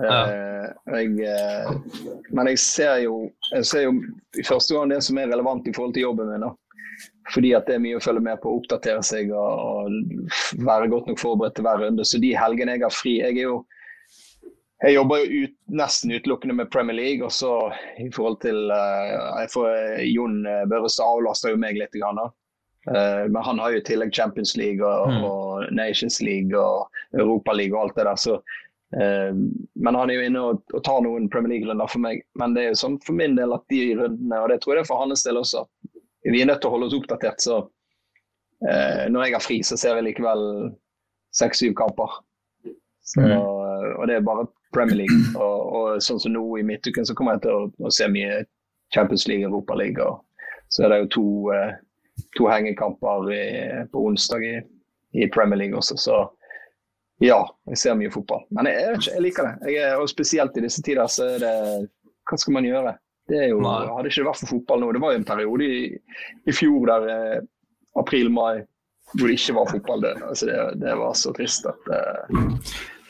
Ja. 0.00 0.16
Uh, 0.24 0.66
jeg, 0.96 1.12
uh, 1.28 2.16
men 2.34 2.48
jeg 2.54 2.62
ser, 2.64 3.02
jo, 3.04 3.26
jeg 3.52 3.68
ser 3.68 3.84
jo 3.84 3.98
i 4.40 4.46
første 4.46 4.74
gang 4.74 4.90
det 4.90 5.02
som 5.04 5.20
er 5.20 5.28
relevant 5.30 5.68
i 5.68 5.74
forhold 5.76 5.92
til 5.98 6.08
jobben 6.08 6.32
min. 6.32 6.46
Da. 6.46 6.54
Fordi 7.34 7.52
at 7.56 7.68
det 7.68 7.76
er 7.76 7.84
mye 7.84 8.00
å 8.00 8.02
følge 8.04 8.24
med 8.24 8.40
på, 8.40 8.56
oppdatere 8.58 9.04
seg 9.04 9.30
og, 9.36 9.52
og 9.60 10.64
være 10.64 10.90
godt 10.92 11.12
nok 11.12 11.20
forberedt 11.20 11.56
til 11.58 11.68
hver 11.68 11.84
runde. 11.84 12.08
Så 12.08 12.20
de 12.22 12.32
helgene 12.36 12.78
jeg 12.78 12.84
har 12.86 12.94
fri 12.96 13.18
Jeg 13.20 13.36
er 13.36 13.48
jo 13.50 13.60
jeg 14.84 14.96
jobber 14.98 15.22
jo 15.22 15.44
ut, 15.44 15.52
nesten 15.80 16.12
utelukkende 16.12 16.54
med 16.54 16.70
Premier 16.70 16.96
League. 16.96 17.24
og 17.24 17.32
så 17.32 17.72
i 17.98 18.10
forhold 18.12 18.40
til 18.44 18.70
uh, 18.70 19.44
får, 19.52 20.02
Jon 20.04 20.42
Børrestad 20.68 21.06
avlaster 21.08 21.54
jo 21.54 21.60
meg 21.60 21.78
litt. 21.80 21.94
Grann, 21.96 22.20
uh, 22.20 23.24
men 23.30 23.40
han 23.46 23.62
har 23.62 23.72
jo 23.72 23.80
i 23.80 23.86
tillegg 23.86 24.12
Champions 24.14 24.56
League 24.60 24.84
og, 24.84 25.08
mm. 25.08 25.24
og, 25.24 25.64
Nations 25.72 26.20
League 26.20 26.58
og 26.58 26.90
Europa 27.16 27.54
League 27.56 27.76
og 27.76 27.86
alt 27.86 27.96
det 27.96 28.06
der. 28.10 28.20
så 28.20 28.36
uh, 28.36 29.32
Men 29.74 30.00
han 30.00 30.10
er 30.10 30.20
jo 30.20 30.26
inne 30.28 30.44
og, 30.50 30.60
og 30.74 30.84
tar 30.84 31.00
noen 31.06 31.30
Premier 31.32 31.56
League-runder 31.56 31.88
for 31.88 32.04
meg. 32.04 32.24
Men 32.40 32.56
det 32.56 32.66
er 32.66 32.74
jo 32.74 32.82
sånn 32.84 33.00
for 33.06 33.16
min 33.16 33.38
del 33.40 33.56
at 33.56 33.64
de 33.72 33.86
rundene, 34.02 34.42
og 34.42 34.52
det 34.52 34.60
tror 34.60 34.74
jeg 34.74 34.82
det 34.82 34.86
er 34.86 34.92
for 34.92 35.04
hans 35.06 35.24
del 35.24 35.40
også, 35.40 35.64
vi 36.24 36.40
er 36.40 36.48
nødt 36.48 36.62
til 36.64 36.70
å 36.70 36.76
holde 36.76 36.86
oss 36.88 36.96
oppdatert. 36.96 37.40
Så 37.44 37.62
når 38.64 39.26
jeg 39.26 39.34
har 39.34 39.42
fri, 39.44 39.58
så 39.60 39.76
ser 39.76 39.98
jeg 39.98 40.06
likevel 40.06 40.44
seks-syv 41.36 41.74
kamper. 41.76 42.14
Så, 43.04 43.20
mm. 43.20 43.63
Og 43.98 44.06
det 44.08 44.18
er 44.18 44.26
bare 44.26 44.46
Premier 44.74 45.04
League. 45.04 45.22
Og, 45.34 45.72
og 45.78 46.04
sånn 46.04 46.20
som 46.22 46.34
nå 46.34 46.44
i 46.58 46.66
midtuken 46.66 47.06
så 47.06 47.16
kommer 47.16 47.36
jeg 47.36 47.46
til 47.46 47.56
å, 47.56 47.66
å 47.86 47.92
se 47.94 48.08
mye 48.10 48.42
Champions 48.94 49.26
League, 49.30 49.46
Europa 49.46 49.76
League. 49.78 50.02
Og 50.02 50.20
så 50.72 50.84
er 50.84 50.92
det 50.92 51.00
jo 51.04 51.10
to, 51.16 51.26
eh, 51.54 51.74
to 52.38 52.48
hengekamper 52.50 53.30
i, 53.34 53.44
på 53.92 54.06
onsdag 54.10 54.46
i, 54.46 54.54
i, 55.20 55.28
Premier 55.34 55.60
League 55.60 55.78
også. 55.78 55.98
Så 56.00 56.20
ja, 57.22 57.40
jeg 57.70 57.80
ser 57.80 57.98
mye 57.98 58.12
fotball. 58.12 58.44
Men 58.54 58.70
jeg, 58.70 58.82
jeg, 58.82 59.06
jeg 59.14 59.26
liker 59.28 59.50
det. 59.50 59.74
Jeg, 59.76 59.96
og 60.00 60.10
spesielt 60.10 60.58
i 60.58 60.66
disse 60.66 60.82
tider 60.84 61.10
så 61.10 61.34
er 61.36 61.42
det 61.44 61.56
Hva 62.24 62.38
skal 62.40 62.56
man 62.56 62.66
gjøre? 62.66 62.94
Det 63.28 63.40
er 63.40 63.50
jo, 63.52 63.62
hadde 63.64 64.10
ikke 64.10 64.26
vært 64.26 64.42
for 64.42 64.52
fotball 64.58 64.82
nå. 64.82 64.92
Det 64.92 65.00
var 65.00 65.14
jo 65.14 65.20
en 65.20 65.28
periode 65.28 65.68
i, 65.68 65.84
i 66.44 66.52
fjor 66.52 66.88
der 66.90 67.06
eh, 67.12 67.42
april-mai 68.00 68.64
hvor 69.14 69.28
det 69.30 69.36
ikke 69.38 69.54
var 69.56 69.70
fotball. 69.70 70.02
Det, 70.02 70.12
altså 70.28 70.48
det, 70.48 70.58
det 70.82 70.96
var 70.98 71.14
så 71.18 71.32
trist 71.36 71.66
at 71.70 71.90
uh, 71.92 72.44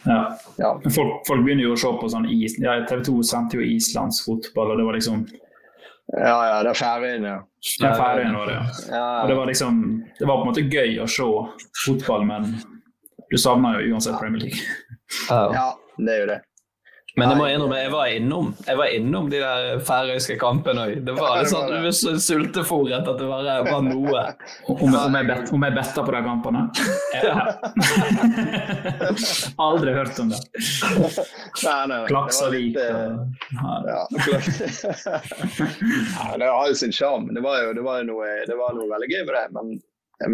ja. 0.05 0.21
ja. 0.59 0.71
Folk, 0.91 1.25
folk, 1.29 1.45
begynner 1.45 1.69
jo 1.69 1.75
å 1.75 1.81
se 1.81 1.91
på 2.01 2.11
sånn 2.13 2.29
is, 2.33 2.59
ja, 2.63 2.77
TV 2.89 3.03
2 3.09 3.17
sendte 3.27 3.59
jo 3.59 3.67
islandsk 3.67 4.29
fotball, 4.29 4.75
og 4.75 4.81
det 4.81 4.87
var 4.89 4.99
liksom 4.99 5.25
Ja, 6.13 6.39
ja, 6.51 6.57
det 6.63 6.75
er 6.75 6.79
Færøyene. 6.79 7.35
Ja. 7.35 7.39
Det 7.81 7.89
er 7.89 8.01
Færøyene 8.01 8.39
var 8.39 8.51
det, 8.51 8.57
ja. 8.93 9.05
Og 9.23 9.31
det 9.33 9.37
var 9.41 9.51
liksom 9.51 9.85
Det 10.19 10.29
var 10.29 10.41
på 10.41 10.47
en 10.47 10.51
måte 10.53 10.67
gøy 10.69 10.99
å 11.01 11.09
se 11.11 11.29
fotball, 11.85 12.27
men 12.29 12.51
du 13.31 13.39
savner 13.41 13.81
jo 13.81 13.95
uansett 13.95 14.21
Premier 14.21 14.45
League. 14.45 14.61
Ja, 15.31 15.71
det 15.97 16.13
er 16.13 16.21
jo 16.21 16.27
det. 16.35 16.41
Men 17.15 17.31
jeg 17.31 17.39
må 17.39 17.45
innrømme, 17.47 17.77
jeg 17.79 17.91
var 17.93 18.09
innom 18.11 18.49
jeg 18.67 18.75
var 18.79 18.89
innom 18.91 19.29
de 19.31 19.39
der 19.39 19.79
færøyske 19.87 20.35
kampene 20.41 20.81
òg. 20.89 20.95
Det 21.07 21.13
var 21.15 21.37
litt 21.39 21.51
sånn, 21.53 21.85
du 21.85 21.93
sultefòret 22.19 23.07
at 23.07 23.19
det 23.21 23.27
var, 23.29 23.45
var 23.69 23.83
noe. 23.87 24.23
Om, 24.67 24.95
om, 24.99 25.15
jeg 25.21 25.27
bet, 25.29 25.53
om 25.55 25.63
jeg 25.67 25.75
betta 25.77 26.03
på 26.03 26.11
de 26.17 26.23
kampene? 26.27 26.61
Ja. 27.23 27.35
Aldri 29.69 29.91
hørt 29.95 30.19
om 30.25 30.29
det. 30.35 30.41
Klaksavik 32.11 32.75
og 32.83 32.83
ja. 33.63 33.73
ja, 33.93 34.03
Det 36.43 36.49
har 36.51 36.67
jo 36.67 36.75
sin 36.83 36.95
sjarm. 36.95 37.25
Det, 37.31 37.43
var 37.47 37.63
jo, 37.63 37.69
det, 37.79 37.85
var 37.87 38.03
noe, 38.11 38.27
det 38.49 38.57
var 38.59 38.71
noe 38.75 38.91
veldig 38.91 39.09
gøy 39.13 39.23
med 39.23 39.35
det. 39.39 39.47
Men, 39.55 39.67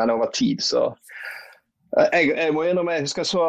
men 0.00 0.14
over 0.16 0.28
tid 0.32 0.64
så 0.64 0.96
jeg, 1.98 2.30
jeg 2.36 2.54
må 2.54 2.64
innrømme, 2.64 2.94
jeg 2.96 3.10
husker 3.10 3.26
så 3.26 3.44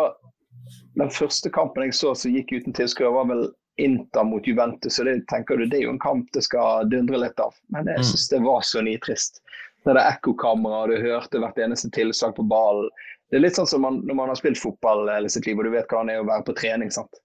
den 0.99 1.09
første 1.09 1.49
kampen 1.49 1.87
jeg 1.87 1.95
så 1.95 2.13
som 2.15 2.33
gikk 2.35 2.51
uten 2.51 2.75
tilskuere, 2.75 3.13
var 3.15 3.29
vel 3.29 3.49
Inter 3.79 4.25
mot 4.27 4.47
Juventus. 4.47 4.99
og 4.99 5.05
det 5.05 5.27
tenker 5.31 5.57
du, 5.57 5.65
det 5.65 5.79
er 5.79 5.85
jo 5.87 5.93
en 5.95 6.03
kamp 6.03 6.27
det 6.35 6.43
skal 6.43 6.89
dundre 6.91 7.21
litt 7.23 7.39
av. 7.39 7.55
Men 7.71 7.87
jeg 7.87 8.03
mm. 8.03 8.07
syns 8.09 8.27
det 8.29 8.41
var 8.43 8.65
så 8.67 8.83
nitrist. 8.85 9.39
Når 9.85 9.97
det 9.97 10.01
er 10.01 10.17
ekkokamera, 10.17 10.81
du 10.91 10.97
hørte 11.01 11.41
hvert 11.41 11.57
eneste 11.57 11.89
tilsag 11.95 12.35
på 12.35 12.45
ballen. 12.45 12.91
Det 13.31 13.39
er 13.39 13.45
litt 13.45 13.55
sånn 13.55 13.69
som 13.71 13.81
man, 13.81 14.01
når 14.05 14.17
man 14.19 14.29
har 14.29 14.37
spilt 14.37 14.59
fotball 14.59 15.07
hele 15.09 15.31
sitt 15.31 15.47
liv 15.47 15.57
og 15.57 15.65
du 15.65 15.71
vet 15.73 15.87
hvordan 15.87 16.11
det 16.11 16.17
er 16.17 16.25
å 16.25 16.27
være 16.27 16.45
på 16.49 16.57
trening. 16.59 16.91
sant? 16.91 17.21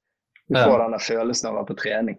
Du 0.47 0.55
får 0.55 0.77
ja. 0.77 0.83
denne 0.85 1.03
følelsen 1.03 1.49
av 1.49 1.57
å 1.57 1.59
være 1.59 1.71
på 1.73 1.79
trening. 1.83 2.19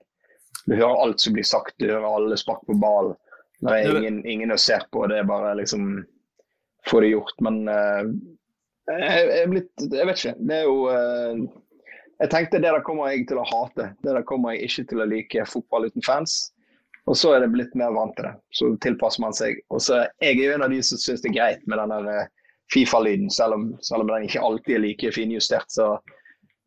Du 0.68 0.76
hører 0.76 1.02
alt 1.06 1.24
som 1.24 1.34
blir 1.34 1.48
sagt, 1.48 1.78
du 1.80 1.88
hører 1.88 2.10
alle 2.12 2.38
spark 2.38 2.66
på 2.68 2.76
ballen. 2.82 3.16
Det 3.64 3.74
er 3.74 3.98
ingen, 3.98 4.20
ingen 4.28 4.52
å 4.54 4.60
se 4.60 4.76
på, 4.92 5.08
det 5.10 5.22
er 5.22 5.30
bare 5.30 5.56
liksom 5.58 5.88
få 6.92 7.00
det 7.02 7.14
gjort. 7.16 7.40
Men 7.42 7.64
uh, 7.72 8.04
jeg, 8.88 9.24
jeg, 9.32 9.48
blitt, 9.52 9.72
jeg, 9.84 10.10
vet 10.10 10.22
ikke. 10.22 10.36
Det 10.50 10.60
er 10.60 10.68
jo 10.68 10.78
uh, 10.88 11.64
Jeg 12.22 12.32
tenkte 12.34 12.62
det 12.62 12.72
der 12.74 12.86
kommer 12.86 13.12
jeg 13.12 13.28
til 13.30 13.42
å 13.42 13.48
hate. 13.48 13.92
Det 14.04 14.14
der 14.16 14.26
kommer 14.28 14.56
jeg 14.56 14.70
ikke 14.70 14.88
til 14.92 15.04
å 15.04 15.10
like 15.10 15.50
fotball 15.50 15.90
uten 15.90 16.06
fans. 16.06 16.40
Og 17.08 17.16
så 17.16 17.34
er 17.34 17.44
det 17.44 17.54
blitt 17.54 17.76
mer 17.80 17.94
vant 17.96 18.16
til 18.18 18.28
det. 18.28 18.34
Så 18.56 18.74
tilpasser 18.84 19.24
man 19.24 19.36
seg. 19.36 19.62
Og 19.72 19.82
så 19.84 20.04
Jeg 20.24 20.40
er 20.40 20.44
jo 20.44 20.58
en 20.58 20.66
av 20.68 20.74
de 20.74 20.82
som 20.84 21.00
syns 21.00 21.24
det 21.24 21.32
er 21.32 21.40
greit 21.40 21.68
med 21.68 21.80
den 21.80 22.10
eh, 22.12 22.28
Fifa-lyden, 22.74 23.30
selv, 23.32 23.54
selv, 23.80 24.04
om 24.04 24.10
den 24.12 24.26
ikke 24.28 24.44
alltid 24.44 24.76
er 24.76 24.82
like 24.84 25.12
finjustert. 25.16 25.70
Så 25.72 25.94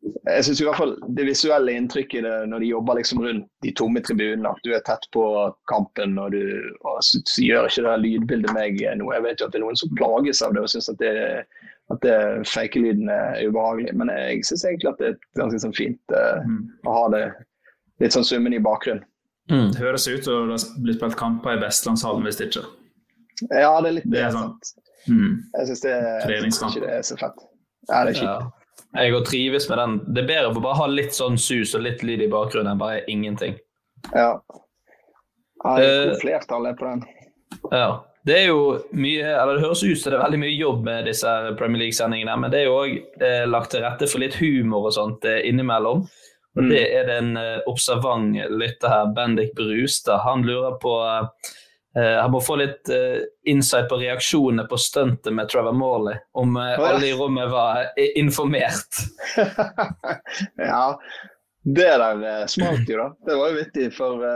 jeg 0.01 0.45
syns 0.47 0.61
i 0.61 0.65
hvert 0.65 0.79
fall 0.79 0.95
det 1.13 1.27
visuelle 1.27 1.75
inntrykket 1.77 2.25
det, 2.25 2.33
når 2.49 2.63
de 2.63 2.71
jobber 2.71 2.97
liksom 2.97 3.21
rundt 3.21 3.45
de 3.61 3.73
tomme 3.77 4.01
tribunene, 4.01 4.49
at 4.49 4.65
du 4.65 4.71
er 4.73 4.81
tett 4.87 5.05
på 5.13 5.25
kampen 5.69 6.17
og 6.17 6.33
du 6.33 6.41
og 6.81 7.03
så, 7.05 7.21
så 7.29 7.45
gjør 7.45 7.69
ikke 7.69 7.85
det 7.85 7.99
lydbildet 8.01 8.55
meg 8.57 8.81
noe. 8.97 9.13
Jeg 9.13 9.27
vet 9.27 9.43
jo 9.43 9.49
at 9.49 9.53
det 9.53 9.61
er 9.61 9.65
noen 9.67 9.77
som 9.77 9.93
plages 9.99 10.41
av 10.41 10.57
det 10.57 10.65
og 10.65 10.73
syns 10.73 10.89
at 10.89 10.97
det 11.03 11.11
er 11.11 11.45
at 11.91 12.01
det 12.05 12.17
fake-lyden 12.49 13.09
er 13.11 13.39
ubehagelig. 13.47 13.93
Men 13.97 14.11
jeg 14.13 14.45
syns 14.47 14.65
egentlig 14.67 14.91
at 14.93 15.01
det 15.01 15.09
er 15.11 15.17
ganske 15.39 15.61
sånn 15.63 15.75
fint 15.77 16.15
uh, 16.15 16.43
mm. 16.47 16.61
å 16.87 16.95
ha 16.95 17.07
det 17.15 17.23
litt 18.03 18.15
sånn 18.15 18.27
summen 18.27 18.55
i 18.55 18.61
bakgrunnen. 18.63 19.05
Mm. 19.51 19.71
Det 19.73 19.81
høres 19.81 20.07
ut 20.07 20.23
som 20.23 20.47
det 20.47 20.55
har 20.55 20.83
blitt 20.85 20.99
spilt 20.99 21.17
kamper 21.19 21.57
i 21.57 21.61
Vestlandshallen 21.63 22.23
hvis 22.27 22.39
ikke. 22.43 22.63
Ja, 23.49 23.73
det 23.81 23.89
er 23.89 23.95
litt 23.97 24.07
det. 24.07 24.23
Er 24.29 24.35
sant. 24.35 24.73
mm. 25.09 25.37
Jeg 25.57 25.69
syns 25.71 25.85
ikke 26.69 26.83
det 26.85 26.91
er 26.99 27.05
så 27.05 27.17
fett. 27.19 27.45
Ja, 27.89 28.03
det 28.05 28.13
er 28.13 28.19
kjipt. 28.21 28.27
Ja. 28.29 28.57
Jeg 28.91 29.15
òg 29.15 29.25
trives 29.27 29.67
med 29.71 29.79
den. 29.79 29.97
Det 30.11 30.23
er 30.23 30.29
bedre 30.29 30.51
å 30.51 30.63
bare 30.63 30.79
ha 30.81 30.87
litt 30.91 31.15
sånn 31.15 31.37
sus 31.39 31.73
og 31.77 31.85
litt 31.85 32.03
lyd 32.03 32.23
i 32.25 32.29
bakgrunnen 32.31 32.73
enn 32.73 32.81
bare 32.81 33.01
ingenting. 33.11 33.57
Ja. 34.11 34.35
Jeg 35.61 35.77
det 35.77 35.89
er 35.89 36.13
uh, 36.13 36.15
flertallet 36.21 36.79
på 36.79 36.87
den. 36.87 37.03
Ja. 37.71 37.89
Det 38.25 38.35
er 38.37 38.51
jo 38.51 38.75
mye, 38.93 39.25
eller 39.25 39.57
det 39.57 39.63
høres 39.63 39.81
ut 39.81 39.97
som 39.97 40.11
det 40.11 40.17
er 40.19 40.23
veldig 40.27 40.39
mye 40.43 40.53
jobb 40.53 40.83
med 40.85 41.07
disse 41.09 41.31
Premier 41.57 41.87
League-sendingene, 41.87 42.35
men 42.37 42.51
det 42.53 42.59
er 42.61 42.67
jo 42.67 42.75
òg 42.83 43.23
eh, 43.25 43.45
lagt 43.49 43.73
til 43.73 43.81
rette 43.81 44.09
for 44.09 44.21
litt 44.21 44.37
humor 44.37 44.91
og 44.91 44.93
sånt 44.93 45.25
eh, 45.25 45.41
innimellom. 45.49 46.03
Og 46.51 46.67
Det 46.67 46.83
mm. 46.83 46.97
er 46.99 47.07
det 47.07 47.15
en 47.17 47.31
eh, 47.39 47.63
observant 47.71 48.37
lytter 48.51 48.93
her, 48.93 49.09
Bendik 49.15 49.55
Brustad. 49.57 50.21
Han 50.27 50.45
lurer 50.45 50.77
på 50.83 50.93
eh, 51.01 52.19
Han 52.19 52.33
må 52.35 52.43
få 52.45 52.59
litt 52.61 52.91
eh, 52.93 53.23
insight 53.49 53.89
på 53.89 53.97
reaksjonene 54.03 54.67
på 54.69 54.77
stuntet 54.77 55.33
med 55.33 55.49
Trevor 55.49 55.73
Morley. 55.73 56.21
Om 56.37 56.59
eh, 56.61 56.77
alle 56.77 57.09
i 57.09 57.15
rommet 57.17 57.49
var 57.49 57.89
informert. 58.13 59.01
ja, 60.61 60.85
det 61.63 61.91
der 62.03 62.47
smalt 62.51 62.85
jo, 62.89 63.01
da. 63.01 63.09
Det 63.25 63.41
var 63.41 63.49
jo 63.49 63.61
vittig, 63.63 63.89
for 63.97 64.29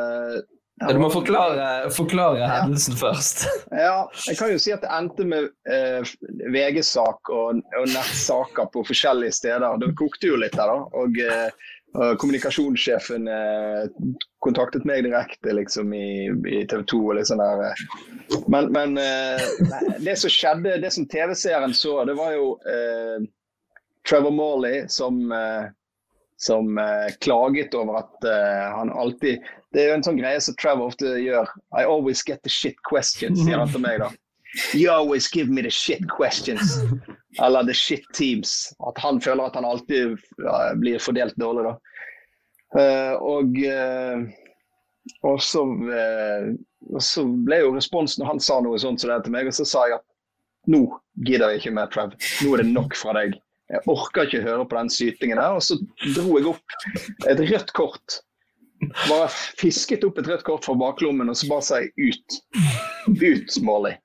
du 0.75 0.97
må 0.99 1.07
forklare, 1.07 1.89
forklare 1.95 2.47
hendelsen 2.51 2.97
først. 2.99 3.45
Ja, 3.85 4.09
jeg 4.27 4.35
kan 4.39 4.51
jo 4.51 4.59
si 4.59 4.73
at 4.75 4.83
det 4.83 4.91
endte 4.91 5.23
med 5.27 5.47
eh, 5.71 6.03
VG-sak 6.51 7.31
og, 7.31 7.61
og 7.79 7.87
nettsaker 7.93 8.67
på 8.73 8.83
forskjellige 8.87 9.37
steder. 9.37 9.79
Det 9.79 9.93
kokte 9.99 10.33
jo 10.33 10.39
litt 10.41 10.57
der, 10.57 10.71
da. 10.73 10.83
Og, 10.99 11.19
eh, 11.23 11.71
og 11.95 12.19
kommunikasjonssjefen 12.19 13.29
eh, 13.31 13.85
kontaktet 14.43 14.83
meg 14.87 15.05
direkte 15.07 15.55
liksom, 15.55 15.95
i, 15.95 16.27
i 16.51 16.65
TV 16.67 16.83
2. 16.91 16.99
og 17.05 17.15
litt 17.21 17.31
sånn 17.31 17.43
der. 17.43 17.63
Eh. 17.69 18.43
Men, 18.51 18.67
men 18.75 18.99
eh, 18.99 19.47
det 20.03 20.17
som 20.19 20.33
skjedde, 20.33 20.75
det 20.83 20.91
som 20.91 21.07
TV-seeren 21.07 21.75
så, 21.77 22.01
det 22.09 22.19
var 22.19 22.35
jo 22.35 22.51
eh, 22.67 23.23
Trevor 24.05 24.35
Morley 24.35 24.83
som 24.91 25.23
som 26.37 26.77
eh, 26.77 27.13
klaget 27.19 27.73
over 27.73 28.01
at 28.03 28.23
eh, 28.23 28.65
han 28.77 28.91
alltid 28.91 29.39
Det 29.75 29.83
er 29.83 29.89
jo 29.91 29.95
en 29.97 30.05
sånn 30.07 30.19
greie 30.21 30.39
som 30.39 30.55
Trevor 30.55 30.93
ofte 30.93 31.17
gjør. 31.19 31.49
I 31.75 31.83
always 31.83 32.21
get 32.23 32.39
the 32.47 32.51
shit 32.51 32.77
questions, 32.87 33.41
sier 33.43 33.59
han 33.59 33.71
til 33.73 33.83
meg, 33.83 33.99
da. 33.99 34.11
You 34.71 34.87
always 34.93 35.27
give 35.27 35.51
me 35.51 35.61
the 35.65 35.71
shit 35.71 36.05
questions. 36.07 36.77
Eller 37.43 37.65
the 37.67 37.73
shit 37.75 38.05
teams. 38.15 38.73
At 38.87 38.97
han 39.03 39.19
føler 39.19 39.49
at 39.49 39.59
han 39.59 39.67
alltid 39.67 40.15
ja, 40.39 40.55
blir 40.79 41.03
fordelt 41.03 41.35
dårlig, 41.35 41.67
da. 41.67 41.75
Uh, 42.75 43.13
og, 43.23 43.59
uh, 43.67 45.35
så, 45.43 45.63
uh, 45.67 46.47
så, 47.03 47.25
ble 47.47 47.59
jo 47.61 47.73
responsen 47.75 48.23
når 48.23 48.31
han 48.33 48.43
sa 48.43 48.61
noe 48.63 48.79
sånt 48.79 49.03
som 49.03 49.11
det 49.11 49.21
til 49.27 49.35
meg, 49.35 49.47
og 49.47 49.55
så 49.55 49.67
sa 49.67 49.85
jeg 49.89 49.99
at 49.99 50.71
nå 50.71 50.85
gidder 51.27 51.51
jeg 51.51 51.65
ikke 51.65 51.75
mer, 51.75 51.91
Trev. 51.91 52.15
Nå 52.15 52.55
er 52.55 52.63
det 52.63 52.71
nok 52.71 52.95
fra 52.97 53.15
deg. 53.19 53.35
Jeg 53.71 53.81
orker 53.91 54.27
ikke 54.27 54.45
høre 54.45 54.65
på 54.69 54.77
den 54.77 54.91
sytingen 54.93 55.41
der. 55.41 55.59
Og 55.59 55.63
så 55.65 55.77
dro 56.15 56.39
jeg 56.39 56.47
opp 56.53 56.77
et 57.27 57.43
rødt 57.51 57.75
kort. 57.77 58.21
Bare 59.09 59.29
fisket 59.59 60.03
opp 60.07 60.19
et 60.19 60.27
rødt 60.29 60.45
kort 60.47 60.65
fra 60.67 60.75
baklommen 60.79 61.31
og 61.31 61.37
så 61.39 61.49
bare 61.51 61.65
sa 61.67 61.79
ut. 61.83 62.39
Ut, 63.07 63.55
Morley. 63.65 63.97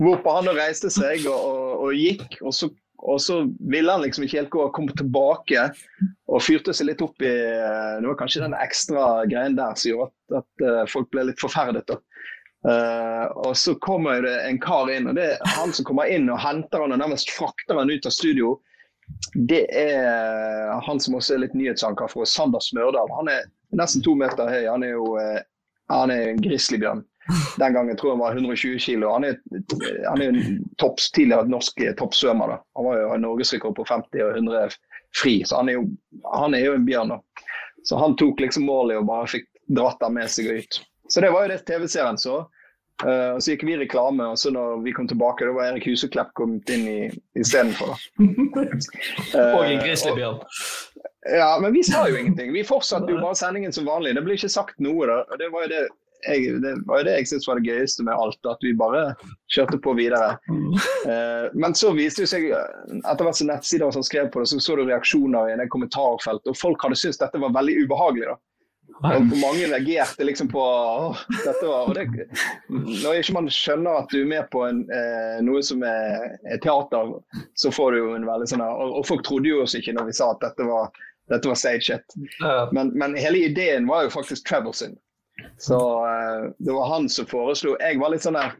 Hvorpå 0.00 0.34
han 0.38 0.50
reiste 0.56 0.90
seg 0.92 1.24
og, 1.30 1.36
og, 1.36 1.86
og 1.86 1.96
gikk, 1.96 2.36
og 2.42 2.52
så, 2.52 2.68
og 3.00 3.20
så, 3.22 3.38
ville 3.72 3.92
han 3.92 4.04
liksom 4.04 4.26
ikke 4.26 4.42
helt 4.42 4.52
gå 4.52 4.64
og 4.66 4.74
komme 4.76 4.96
tilbake. 4.96 5.68
Og 6.28 6.44
fyrte 6.44 6.74
seg 6.76 6.90
litt 6.90 7.04
opp 7.04 7.22
i 7.24 7.32
Det 7.32 8.08
var 8.08 8.18
kanskje 8.20 8.44
den 8.44 8.56
ekstra 8.58 9.06
greien 9.30 9.56
der 9.56 9.76
som 9.78 9.92
gjorde 9.92 10.10
at, 10.10 10.42
at 10.42 10.66
uh, 10.66 10.82
folk 10.92 11.08
ble 11.14 11.30
litt 11.30 11.40
forferdet. 11.40 11.96
Uh, 12.66 13.24
og 13.46 13.52
så 13.56 13.76
kommer 13.78 14.24
det 14.24 14.34
en 14.42 14.58
kar 14.60 14.90
inn, 14.90 15.06
og 15.08 15.16
det 15.16 15.30
er 15.36 15.52
han 15.54 15.72
som 15.76 15.86
kommer 15.86 16.10
inn 16.10 16.26
og 16.32 16.40
henter 16.42 16.82
han 16.82 16.96
og 16.96 17.00
nærmest 17.00 17.30
frakter 17.30 17.78
han 17.78 17.92
ut 17.92 18.08
av 18.08 18.14
studio. 18.14 18.56
Det 19.48 19.64
er 19.70 20.72
han 20.82 21.00
som 21.00 21.14
også 21.16 21.36
er 21.36 21.44
litt 21.44 21.54
nyhetsanker 21.54 22.10
for 22.10 22.26
Sander 22.28 22.62
Smørdal. 22.64 23.12
Han 23.20 23.30
er 23.30 23.46
nesten 23.78 24.04
to 24.04 24.16
meter 24.18 24.48
høy. 24.50 24.64
Han 24.70 24.84
er 24.86 24.96
jo 24.96 25.12
uh, 25.20 25.38
han 25.92 26.10
er 26.10 26.32
en 26.32 26.42
grizzlybjørn. 26.42 27.04
Den 27.58 27.74
gangen 27.74 27.96
tror 27.98 28.10
jeg 28.10 28.16
han 28.16 28.22
var 28.22 28.38
120 28.38 28.78
kilo. 28.82 29.10
Han 29.12 29.24
er, 29.24 29.38
han 30.06 30.22
er 30.22 30.28
en 30.32 30.58
topps, 30.78 31.10
tidligere 31.14 31.50
norsk 31.50 31.82
toppsvømmer. 31.98 32.54
Da. 32.54 32.58
Han 32.78 32.88
var 32.88 33.00
jo 33.00 33.20
norgesrekord 33.22 33.76
på 33.78 33.86
50 33.88 34.26
og 34.26 34.40
100 34.40 34.76
fri, 35.16 35.40
så 35.46 35.60
han 35.60 35.70
er 35.70 35.78
jo, 35.78 35.86
han 36.34 36.54
er 36.54 36.66
jo 36.66 36.74
en 36.78 36.86
bjørn. 36.86 37.14
Da. 37.14 37.46
Så 37.86 37.98
han 37.98 38.16
tok 38.18 38.42
liksom 38.42 38.66
målet 38.66 39.00
og 39.00 39.08
bare 39.10 39.30
fikk 39.30 39.48
dratt 39.78 39.98
den 40.02 40.18
med 40.18 40.30
seg 40.30 40.50
ut. 40.58 40.82
Så 41.10 41.22
det 41.22 41.32
var 41.34 41.46
jo 41.46 41.54
det 41.54 41.64
TV-serien 41.66 42.18
så. 42.18 42.44
Uh, 43.04 43.36
så 43.38 43.52
gikk 43.52 43.66
vi 43.68 43.76
reklame, 43.76 44.24
og 44.32 44.38
så 44.40 44.50
når 44.54 44.80
vi 44.86 44.94
kom 44.96 45.08
tilbake, 45.08 45.44
da 45.44 45.52
var 45.52 45.68
Erik 45.68 45.84
Huseklepp 45.90 46.30
kommet 46.38 46.70
inn 46.72 46.86
i, 46.88 47.00
istedenfor. 47.36 47.92
uh, 48.22 49.52
og 49.58 49.66
en 49.66 49.82
grizzlybjørn. 49.82 50.38
Ja, 51.32 51.58
men 51.62 51.72
vi 51.74 51.82
sa 51.86 52.06
jo 52.08 52.18
ingenting. 52.18 52.52
Vi 52.54 52.64
fortsatte 52.64 53.12
jo 53.12 53.20
bare 53.22 53.38
sendingen 53.38 53.72
som 53.72 53.86
vanlig. 53.88 54.14
Det 54.16 54.24
ble 54.26 54.36
ikke 54.38 54.52
sagt 54.52 54.78
noe. 54.82 55.06
da. 55.08 55.38
Det 55.40 55.48
var 55.52 55.66
jo 55.66 55.72
det 55.74 55.86
jeg, 56.26 56.56
det 56.62 56.72
var 56.88 57.00
jo 57.00 57.06
det 57.06 57.14
jeg 57.18 57.28
syntes 57.30 57.46
var 57.46 57.60
det 57.60 57.70
gøyeste 57.70 58.04
med 58.06 58.18
alt, 58.18 58.48
at 58.48 58.64
vi 58.64 58.72
bare 58.76 59.02
kjørte 59.52 59.78
på 59.84 59.94
videre. 59.98 60.36
Uh, 60.48 61.52
men 61.54 61.76
så 61.76 61.92
viste 61.94 62.24
det 62.24 62.30
seg, 62.32 62.48
etter 62.96 63.26
hvert 63.26 63.38
som 63.38 63.50
nettsider 63.50 63.94
som 63.94 64.06
skrev 64.06 64.30
på 64.32 64.42
det, 64.42 64.50
så 64.50 64.60
så 64.62 64.78
du 64.78 64.86
reaksjoner 64.86 65.52
i 65.52 65.58
det 65.60 65.68
kommentarfeltet, 65.70 66.50
og 66.50 66.58
folk 66.58 66.82
hadde 66.82 66.98
syntes 66.98 67.20
dette 67.22 67.42
var 67.42 67.54
veldig 67.54 67.78
ubehagelig. 67.84 68.32
da. 68.32 68.40
Og 69.04 69.26
mange 69.36 69.66
reagerte 69.68 70.24
liksom 70.24 70.48
på 70.48 70.60
åh, 70.62 71.18
dette 71.44 71.66
var, 71.68 71.88
og 71.90 71.94
det, 71.94 72.06
Når 72.70 73.20
ikke 73.20 73.34
man 73.36 73.50
skjønner 73.52 74.00
at 74.00 74.12
du 74.12 74.22
er 74.22 74.30
med 74.30 74.46
på 74.52 74.62
en, 74.64 74.84
eh, 74.88 75.36
noe 75.44 75.60
som 75.66 75.84
er, 75.84 76.38
er, 76.46 76.60
teater, 76.64 77.12
så 77.60 77.72
får 77.74 77.92
du 77.92 77.98
jo 77.98 78.14
en 78.16 78.24
veldig 78.28 78.48
sånn 78.48 78.64
og, 78.64 78.94
og, 78.96 79.02
folk 79.08 79.26
trodde 79.26 79.52
jo 79.52 79.60
oss 79.66 79.76
ikke 79.76 79.92
når 79.98 80.08
vi 80.08 80.16
sa 80.16 80.30
at 80.32 80.40
dette 80.46 80.68
var, 80.68 80.88
dette 81.32 81.48
var 81.48 81.58
staged. 81.58 82.16
Men, 82.72 82.92
men, 82.98 83.16
hele 83.18 83.38
ideen 83.48 83.86
var 83.86 84.06
jo 84.06 84.14
faktisk 84.14 84.46
Trevor 84.48 84.72
sin. 84.72 84.96
Så 85.58 85.78
uh, 86.06 86.52
det 86.58 86.72
var 86.72 86.88
han 86.88 87.08
som 87.08 87.26
foreslo. 87.26 87.76
Jeg 87.80 88.00
var 88.00 88.14
litt 88.14 88.24
sånn 88.26 88.38
der 88.38 88.56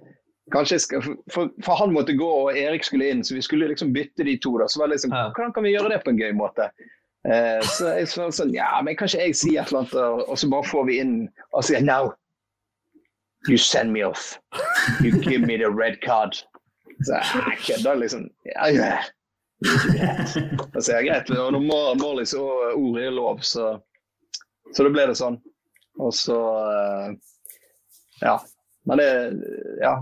Kanskje 0.54 0.76
skal, 0.78 1.02
for, 1.02 1.48
for, 1.58 1.74
han 1.74 1.90
måtte 1.90 2.14
gå 2.14 2.26
og 2.30 2.54
Erik 2.54 2.84
skulle 2.86 3.08
inn, 3.10 3.24
så 3.26 3.34
vi 3.34 3.40
skulle 3.42 3.66
liksom 3.66 3.88
bytte 3.90 4.22
de 4.22 4.36
to. 4.38 4.52
da, 4.60 4.68
så 4.70 4.78
var 4.78 4.86
det 4.86 4.94
liksom, 4.94 5.10
Hvordan 5.10 5.54
kan 5.56 5.66
vi 5.66 5.72
gjøre 5.72 5.90
det 5.90 5.98
på 6.04 6.12
en 6.12 6.20
gøy 6.20 6.36
måte? 6.38 6.68
Uh, 7.26 7.58
så 7.66 7.96
jeg 7.96 8.06
sa 8.12 8.28
sånn, 8.30 8.52
ja, 8.54 8.68
men 8.86 8.94
kanskje 8.94 9.24
jeg 9.24 9.34
sier 9.40 9.64
et 9.64 9.72
eller 9.72 9.82
annet, 9.82 9.96
og 10.30 10.38
så 10.38 10.50
bare 10.52 10.68
får 10.70 10.86
vi 10.86 11.00
inn 11.02 11.16
og 11.50 11.66
sier 11.66 11.82
now. 11.82 12.12
You 13.50 13.58
send 13.58 13.90
me 13.90 14.06
off. 14.06 14.38
You 15.02 15.18
give 15.18 15.42
me 15.42 15.58
the 15.58 15.70
red 15.70 15.98
card. 16.06 16.38
Så 17.02 17.18
jeg 17.18 17.58
kødder 17.66 17.98
liksom. 18.04 18.30
Ja, 18.46 18.70
ja. 18.70 18.94
Da 20.74 20.82
ser 20.82 21.00
jeg 21.00 21.08
greit. 21.08 21.30
Og 21.32 21.54
når 21.54 21.64
Morley 22.00 22.28
så 22.28 22.42
ord 22.74 22.98
er 23.00 23.14
lov, 23.14 23.40
så, 23.46 23.76
så 24.74 24.86
da 24.86 24.92
ble 24.92 25.08
det 25.10 25.16
sånn. 25.18 25.40
Og 26.02 26.12
så 26.14 26.36
eh, 26.72 27.08
Ja. 28.24 28.36
Men 28.86 29.02
det 29.02 29.10
Ja. 29.82 29.96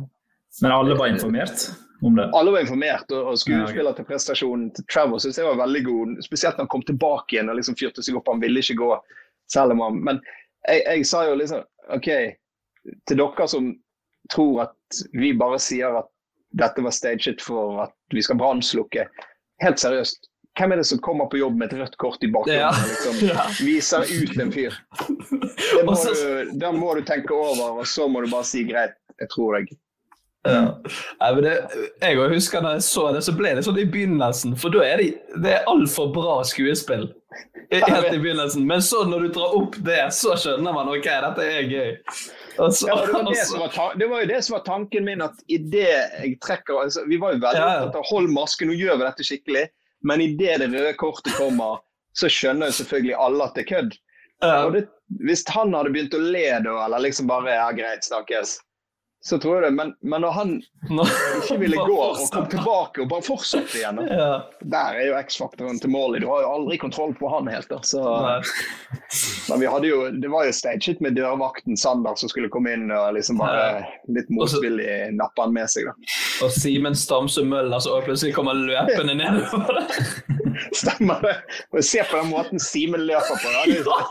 Men 0.63 0.71
alle 0.73 0.95
var 0.99 1.11
informert? 1.11 1.71
om 2.07 2.17
det? 2.17 2.31
Alle 2.35 2.51
var 2.51 2.61
informert, 2.61 3.13
og, 3.13 3.31
og 3.31 3.39
skuespillerprestasjonen 3.41 4.69
til 4.77 4.87
Trevor 4.93 5.23
synes 5.23 5.39
jeg 5.41 5.47
var 5.47 5.61
veldig 5.63 5.83
god. 5.87 6.17
Spesielt 6.27 6.59
når 6.59 6.67
han 6.67 6.73
kom 6.75 6.85
tilbake 6.87 7.37
igjen 7.37 7.51
og 7.51 7.59
liksom 7.59 7.79
fyrte 7.81 8.05
seg 8.05 8.19
opp. 8.19 8.29
Han 8.29 8.43
ville 8.43 8.61
ikke 8.61 8.77
gå 8.81 8.91
selv 9.53 9.75
om 9.75 9.85
han 9.85 10.01
Men 10.05 10.21
jeg, 10.69 10.83
jeg 10.85 11.07
sa 11.09 11.25
jo 11.29 11.39
liksom 11.41 11.65
OK, 11.95 12.11
til 13.09 13.21
dere 13.21 13.49
som 13.51 13.71
tror 14.33 14.67
at 14.67 15.01
vi 15.13 15.35
bare 15.37 15.61
sier 15.61 16.01
at 16.01 16.11
dette 16.55 16.85
var 16.85 16.95
staged 16.95 17.43
for 17.45 17.83
at 17.89 17.95
vi 18.15 18.23
skal 18.25 18.39
brannslukke. 18.41 19.09
Helt 19.63 19.79
seriøst, 19.81 20.27
hvem 20.59 20.73
er 20.73 20.81
det 20.81 20.87
som 20.87 21.01
kommer 21.03 21.27
på 21.31 21.39
jobb 21.41 21.57
med 21.59 21.73
et 21.73 21.81
rødt 21.81 21.97
kort 21.99 22.23
i 22.27 22.31
bakgrunnen 22.31 22.61
ja. 22.61 22.71
og 22.71 22.91
liksom 22.91 23.23
ja. 23.31 23.47
viser 23.67 24.07
ut 24.07 24.37
en 24.43 24.53
fyr? 24.55 24.77
Det 25.75 25.83
må, 25.87 25.95
du, 25.95 26.51
det 26.61 26.71
må 26.75 26.93
du 26.95 27.01
tenke 27.07 27.35
over, 27.35 27.81
og 27.81 27.87
så 27.89 28.07
må 28.09 28.21
du 28.23 28.29
bare 28.31 28.47
si 28.47 28.63
greit, 28.69 28.95
jeg 29.21 29.31
tror 29.33 29.57
deg. 29.59 29.73
Ja. 30.45 30.61
Nei, 31.21 31.31
det, 31.41 31.55
jeg 32.03 32.29
husker 32.31 32.63
når 32.63 32.77
jeg 32.77 32.85
så 32.87 33.07
det, 33.17 33.23
så 33.27 33.35
ble 33.37 33.55
det 33.57 33.65
sånn 33.67 33.81
i 33.81 33.87
begynnelsen. 33.89 34.55
For 34.61 34.75
da 34.75 34.85
er 34.87 35.01
det, 35.01 35.09
det 35.41 35.55
er 35.57 35.71
altfor 35.71 36.13
bra 36.15 36.37
skuespill. 36.47 37.09
Helt 37.71 38.13
i 38.13 38.19
begynnelsen. 38.19 38.67
Men 38.67 38.83
så 38.83 39.05
når 39.09 39.27
du 39.27 39.29
drar 39.37 39.57
opp 39.57 39.79
det, 39.87 40.03
så 40.15 40.37
skjønner 40.39 40.77
man 40.77 40.91
ok, 40.93 41.09
dette 41.27 41.47
er 41.49 41.71
gøy. 41.71 41.93
Så, 42.55 42.89
ja, 42.89 42.99
det, 43.07 43.13
var 43.13 43.31
det, 43.31 43.47
var, 43.59 43.97
det, 43.99 44.09
var 44.11 44.23
jo 44.23 44.29
det 44.31 44.43
som 44.47 44.57
var 44.57 44.67
tanken 44.67 45.09
min, 45.09 45.25
at 45.25 45.41
idet 45.51 45.89
jeg 46.23 46.37
trekker 46.45 46.85
altså, 46.85 47.03
Vi 47.11 47.19
var 47.19 47.35
jo 47.35 47.41
veldig 47.43 47.63
ja, 47.65 47.73
opptatt 47.81 47.99
av 47.99 48.07
hold 48.13 48.31
masken, 48.31 48.71
nå 48.71 48.79
gjør 48.79 49.01
vi 49.01 49.09
dette 49.09 49.27
skikkelig. 49.27 49.65
Men 50.05 50.23
idet 50.23 50.61
det 50.63 50.71
røde 50.71 50.95
kortet 51.01 51.35
kommer, 51.39 51.81
så 52.15 52.31
skjønner 52.31 52.71
jo 52.71 52.79
selvfølgelig 52.79 53.17
alle 53.27 53.49
at 53.49 53.57
det 53.57 53.65
er 53.65 53.71
kødd. 53.73 53.97
Og 54.45 54.79
hvis 55.25 55.45
han 55.55 55.75
hadde 55.75 55.93
begynt 55.95 56.17
å 56.17 56.21
le 56.21 56.47
da, 56.65 56.77
eller 56.85 57.07
liksom 57.07 57.29
bare 57.31 57.57
ja, 57.57 57.69
greit, 57.77 58.07
snakkes 58.07 58.59
så 59.27 59.39
tror 59.39 59.55
jeg 59.57 59.63
det. 59.63 59.77
Men, 59.77 59.95
men 60.01 60.21
når 60.21 60.31
han 60.31 60.51
ikke 61.41 61.57
ville 61.63 61.77
gå 61.89 61.97
og 61.97 62.19
kom 62.33 62.47
tilbake 62.53 63.01
og 63.05 63.09
bare 63.09 63.25
fortsatte 63.25 63.79
igjen 63.81 64.03
ja. 64.05 64.27
Der 64.61 64.99
er 65.01 65.07
jo 65.09 65.15
X-faktoren 65.23 65.81
til 65.81 65.93
Morley. 65.95 66.21
Du 66.21 66.29
har 66.29 66.43
jo 66.45 66.51
aldri 66.59 66.77
kontroll 66.83 67.15
på 67.17 67.31
han 67.33 67.49
helt. 67.49 67.73
Så, 67.89 68.03
men 69.49 69.63
vi 69.63 69.71
hadde 69.71 69.89
jo, 69.89 70.03
det 70.13 70.29
var 70.33 70.45
jo 70.45 70.53
staged 70.53 71.01
med 71.05 71.17
dørvakten 71.17 71.79
Sander 71.81 72.19
som 72.21 72.29
skulle 72.29 72.51
komme 72.53 72.75
inn 72.77 72.93
og 72.93 73.15
liksom 73.17 73.41
bare 73.41 73.87
litt 74.13 74.29
motvillig 74.29 75.15
nappe 75.17 75.47
han 75.47 75.57
med 75.57 75.73
seg. 75.73 75.89
da. 75.89 76.19
Og 76.45 76.53
Simen 76.53 76.97
Stamsø 76.99 77.47
Møller 77.49 77.81
som 77.81 78.05
plutselig 78.05 78.35
kommer 78.37 78.59
løpende 78.59 79.17
nedover. 79.23 79.81
Stemmer 80.83 81.25
det. 81.25 81.39
Og 81.73 81.81
Se 81.81 82.05
på 82.11 82.21
den 82.21 82.29
måten 82.35 82.61
Simen 82.61 83.09
løper 83.09 83.41
på. 83.41 83.57
Det 83.73 84.05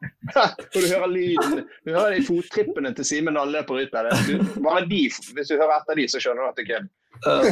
og 0.44 0.78
du 0.78 0.86
hører 0.86 1.10
lyden. 1.12 1.66
Du 1.84 1.92
hører 1.92 2.16
de 2.16 2.24
fottrippene 2.26 2.94
til 2.96 3.06
Simen 3.08 3.36
når 3.36 3.46
han 3.46 3.54
løper 3.58 3.82
ut 3.82 3.92
der. 3.92 4.08
bare 4.64 4.86
de, 4.88 5.04
hvis 5.10 5.52
du 5.52 5.56
hører 5.56 5.76
etter 5.80 6.00
de, 6.00 6.08
så 6.08 6.22
skjønner 6.22 6.46
du 6.46 6.50
at 6.50 6.58
det 6.60 6.66
er 6.66 6.72
kødd. 6.74 6.90
Uh, 7.20 7.44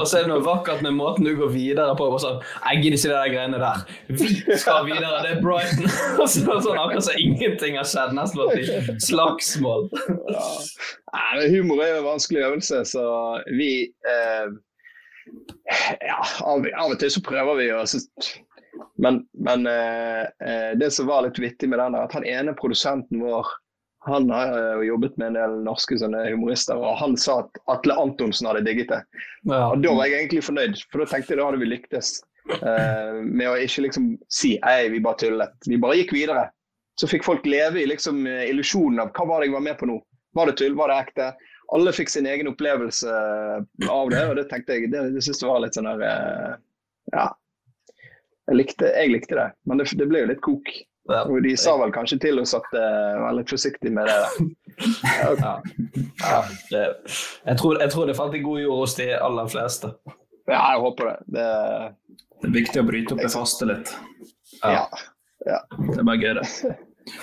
og 0.00 0.06
så 0.08 0.18
er 0.18 0.24
det 0.24 0.30
noe 0.32 0.42
vakkert 0.42 0.80
med 0.82 0.96
måten 0.96 1.26
du 1.26 1.30
går 1.38 1.52
videre 1.54 1.92
på. 1.98 2.08
Og 2.10 2.22
sånn, 2.22 2.40
jeg 2.64 2.80
gidder 2.82 2.96
ikke 2.96 3.10
de 3.10 3.14
der 3.14 3.34
greiene 3.34 3.60
der. 3.62 3.84
Vi 4.08 4.58
skal 4.58 4.88
videre, 4.88 5.20
det 5.22 5.36
er 5.36 5.44
Brighton. 5.44 5.86
og 6.20 6.24
så, 6.24 6.56
sånn, 6.64 6.80
Akkurat 6.80 7.06
som 7.06 7.20
ingenting 7.20 7.78
har 7.78 7.86
skjedd. 7.86 8.16
Nesten 8.18 8.42
vært 8.42 8.58
i 8.58 8.96
slagsmål. 9.06 9.86
ja. 10.34 10.48
Nei, 11.10 11.46
humor 11.54 11.84
er 11.84 11.94
jo 11.94 12.02
en 12.02 12.10
vanskelig 12.12 12.42
øvelse, 12.48 12.82
så 12.86 13.04
vi 13.50 13.70
eh, 14.06 14.50
ja, 16.06 16.20
av, 16.42 16.66
av, 16.66 16.92
og 16.92 16.98
til 17.00 17.12
så 17.14 17.22
prøver 17.24 17.58
vi 17.58 17.68
å 17.74 17.82
men, 19.00 19.24
men 19.32 19.66
eh, 19.66 20.22
eh, 20.44 20.70
det 20.78 20.90
som 20.94 21.08
var 21.10 21.24
litt 21.26 21.38
vittig 21.40 21.68
med 21.70 21.80
den, 21.82 21.96
er 21.96 22.06
at 22.06 22.14
han 22.16 22.26
ene 22.28 22.56
produsenten 22.58 23.22
vår 23.24 23.48
han 24.08 24.30
har 24.32 24.54
jo 24.80 24.84
jobbet 24.94 25.18
med 25.20 25.26
en 25.28 25.36
del 25.36 25.54
norske 25.66 25.98
humorister, 26.00 26.78
og 26.80 26.96
han 27.02 27.18
sa 27.20 27.42
at 27.42 27.58
Atle 27.68 27.98
Antonsen 28.00 28.48
hadde 28.48 28.62
digget 28.64 28.88
det. 28.88 29.00
Ja. 29.44 29.66
Og 29.74 29.82
Da 29.84 29.92
var 29.92 30.08
jeg 30.08 30.22
egentlig 30.22 30.46
fornøyd, 30.46 30.80
for 30.88 31.02
da 31.02 31.10
tenkte 31.10 31.34
jeg 31.34 31.40
da 31.42 31.50
hadde 31.50 31.60
vi 31.60 31.68
lyktes. 31.68 32.14
Eh, 32.48 33.18
med 33.20 33.50
å 33.50 33.58
ikke 33.60 33.84
liksom 33.84 34.14
si 34.32 34.54
ei, 34.64 34.88
vi 34.88 35.02
bare 35.04 35.20
tullet. 35.20 35.52
Vi 35.68 35.76
bare 35.76 35.98
gikk 36.00 36.14
videre. 36.16 36.46
Så 36.96 37.10
fikk 37.12 37.28
folk 37.28 37.44
leve 37.44 37.82
i 37.82 37.90
liksom 37.90 38.24
illusjonen 38.24 39.04
av 39.04 39.12
hva 39.12 39.28
var 39.28 39.44
det 39.44 39.50
jeg 39.50 39.58
var 39.58 39.66
med 39.68 39.76
på 39.76 39.90
nå. 39.92 39.98
Var 40.32 40.48
det 40.48 40.56
tull, 40.62 40.80
var 40.80 40.88
det 40.88 40.98
ekte? 41.04 41.28
Alle 41.76 41.92
fikk 41.94 42.08
sin 42.10 42.26
egen 42.26 42.48
opplevelse 42.50 43.12
av 43.84 44.10
det, 44.10 44.24
og 44.26 44.34
det 44.38 44.48
tenkte 44.50 44.78
jeg, 44.78 44.90
det, 44.90 45.04
det 45.14 45.22
synes 45.22 45.42
jeg 45.42 45.50
var 45.50 45.62
litt 45.62 45.76
sånn 45.76 45.90
der 45.92 46.08
eh, 46.08 46.56
Ja, 47.12 47.28
jeg 48.50 48.58
likte, 48.58 48.88
jeg 48.90 49.12
likte 49.12 49.36
det, 49.38 49.48
men 49.70 49.78
det, 49.78 49.86
det, 49.94 50.06
ble 50.10 50.24
jo 50.24 50.30
litt 50.32 50.40
kok. 50.42 50.70
Ja. 51.10 51.22
Og 51.24 51.42
de 51.42 51.52
sa 51.58 51.76
vel 51.80 51.92
kanskje 51.94 52.18
til 52.22 52.38
oss 52.42 52.52
at 52.54 52.66
uh, 52.74 53.20
vær 53.22 53.36
litt 53.38 53.50
forsiktig 53.50 53.92
med 53.94 54.10
det. 54.10 54.48
ja. 55.42 55.54
Ja, 56.20 56.40
det 56.70 56.82
jeg, 56.82 57.56
tror, 57.58 57.80
jeg, 57.80 57.90
tror, 57.94 58.06
det 58.10 58.16
falt 58.18 58.36
i 58.36 58.42
god 58.44 58.60
jord 58.62 58.82
hos 58.84 58.96
de 58.98 59.08
aller 59.16 59.50
fleste. 59.50 59.92
Ja, 60.50 60.60
jeg 60.74 60.82
håper 60.82 61.10
det. 61.10 61.16
Det, 61.38 61.48
det 62.42 62.50
er 62.50 62.56
viktig 62.58 62.82
å 62.82 62.86
bryte 62.90 63.16
opp 63.16 63.22
det 63.22 63.32
faste 63.32 63.70
litt. 63.70 63.94
Ja. 64.60 64.86
Det 65.46 65.98
er 65.98 66.06
bare 66.06 66.18
gøy, 66.20 66.40
det. 66.40 66.74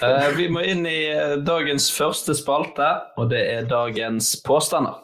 uh, 0.02 0.30
vi 0.40 0.48
må 0.52 0.64
inn 0.68 0.88
i 0.90 1.00
eh, 1.12 1.36
dagens 1.46 1.90
første 1.94 2.36
spalte, 2.40 2.88
og 3.20 3.30
det 3.36 3.44
er 3.52 3.68
dagens 3.70 4.34
påstander. 4.48 5.04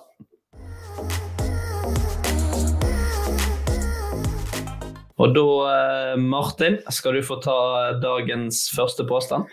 Og 5.22 5.34
da, 5.36 5.45
eh, 5.70 6.16
Martin, 6.18 6.80
skal 6.89 7.14
du 7.14 7.22
få 7.26 7.38
ta 7.43 7.57
dagens 8.01 8.66
første 8.74 9.05
påstand. 9.05 9.45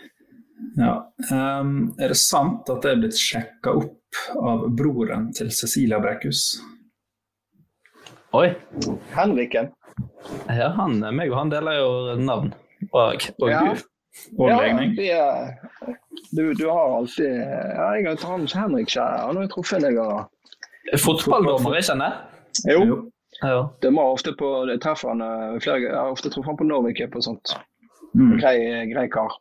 Ja. 0.77 0.95
Um, 1.31 1.91
er 1.99 2.13
det 2.13 2.17
sant 2.21 2.69
at 2.69 2.85
jeg 2.85 2.95
er 2.95 3.01
blitt 3.01 3.17
sjekka 3.17 3.73
opp 3.81 4.21
av 4.37 4.67
broren 4.77 5.29
til 5.35 5.51
Cecilia 5.53 5.99
Brekkhus? 6.01 6.61
Oi. 8.37 8.51
Henriken. 9.15 9.71
Ja, 10.47 10.69
han, 10.77 11.01
meg 11.15 11.31
og 11.33 11.39
han 11.39 11.51
deler 11.51 11.79
jo 11.81 11.89
navn. 12.21 12.53
Og, 12.91 13.31
og 13.41 13.49
Ja. 13.49 13.63
Og 14.35 14.49
Ja, 14.49 14.57
er, 14.67 15.95
du, 16.35 16.53
du 16.53 16.65
har 16.67 16.97
alltid 16.97 17.29
ja, 17.31 17.85
Jeg 17.95 18.07
har 18.09 18.25
han 18.27 18.43
Henrik 18.43 18.89
Skjær, 18.91 19.21
han 19.29 19.39
har 19.39 19.47
truffet 19.47 19.85
deg. 19.85 19.99
Fotballdommer, 20.99 21.77
ikke 21.77 21.87
sant? 21.93 22.03
det? 22.03 22.73
Jo. 22.73 22.97
Ja. 23.41 23.61
Dømmer 23.81 24.11
ofte 24.13 24.33
på 24.37 24.47
Jeg 24.69 24.81
treffer 24.83 25.09
han 25.13 25.21
eh, 25.25 25.59
flere 25.63 25.79
ganger. 25.81 25.95
Jeg 25.95 25.97
har 25.99 26.11
ofte 26.13 26.29
truffet 26.29 26.51
han 26.51 26.59
på 26.59 26.67
Norway 26.69 26.93
Cup 26.97 27.15
og 27.17 27.23
sånt. 27.25 27.55
Mm. 28.13 28.35
Grei, 28.41 28.57
grei 28.91 29.07
kar. 29.11 29.31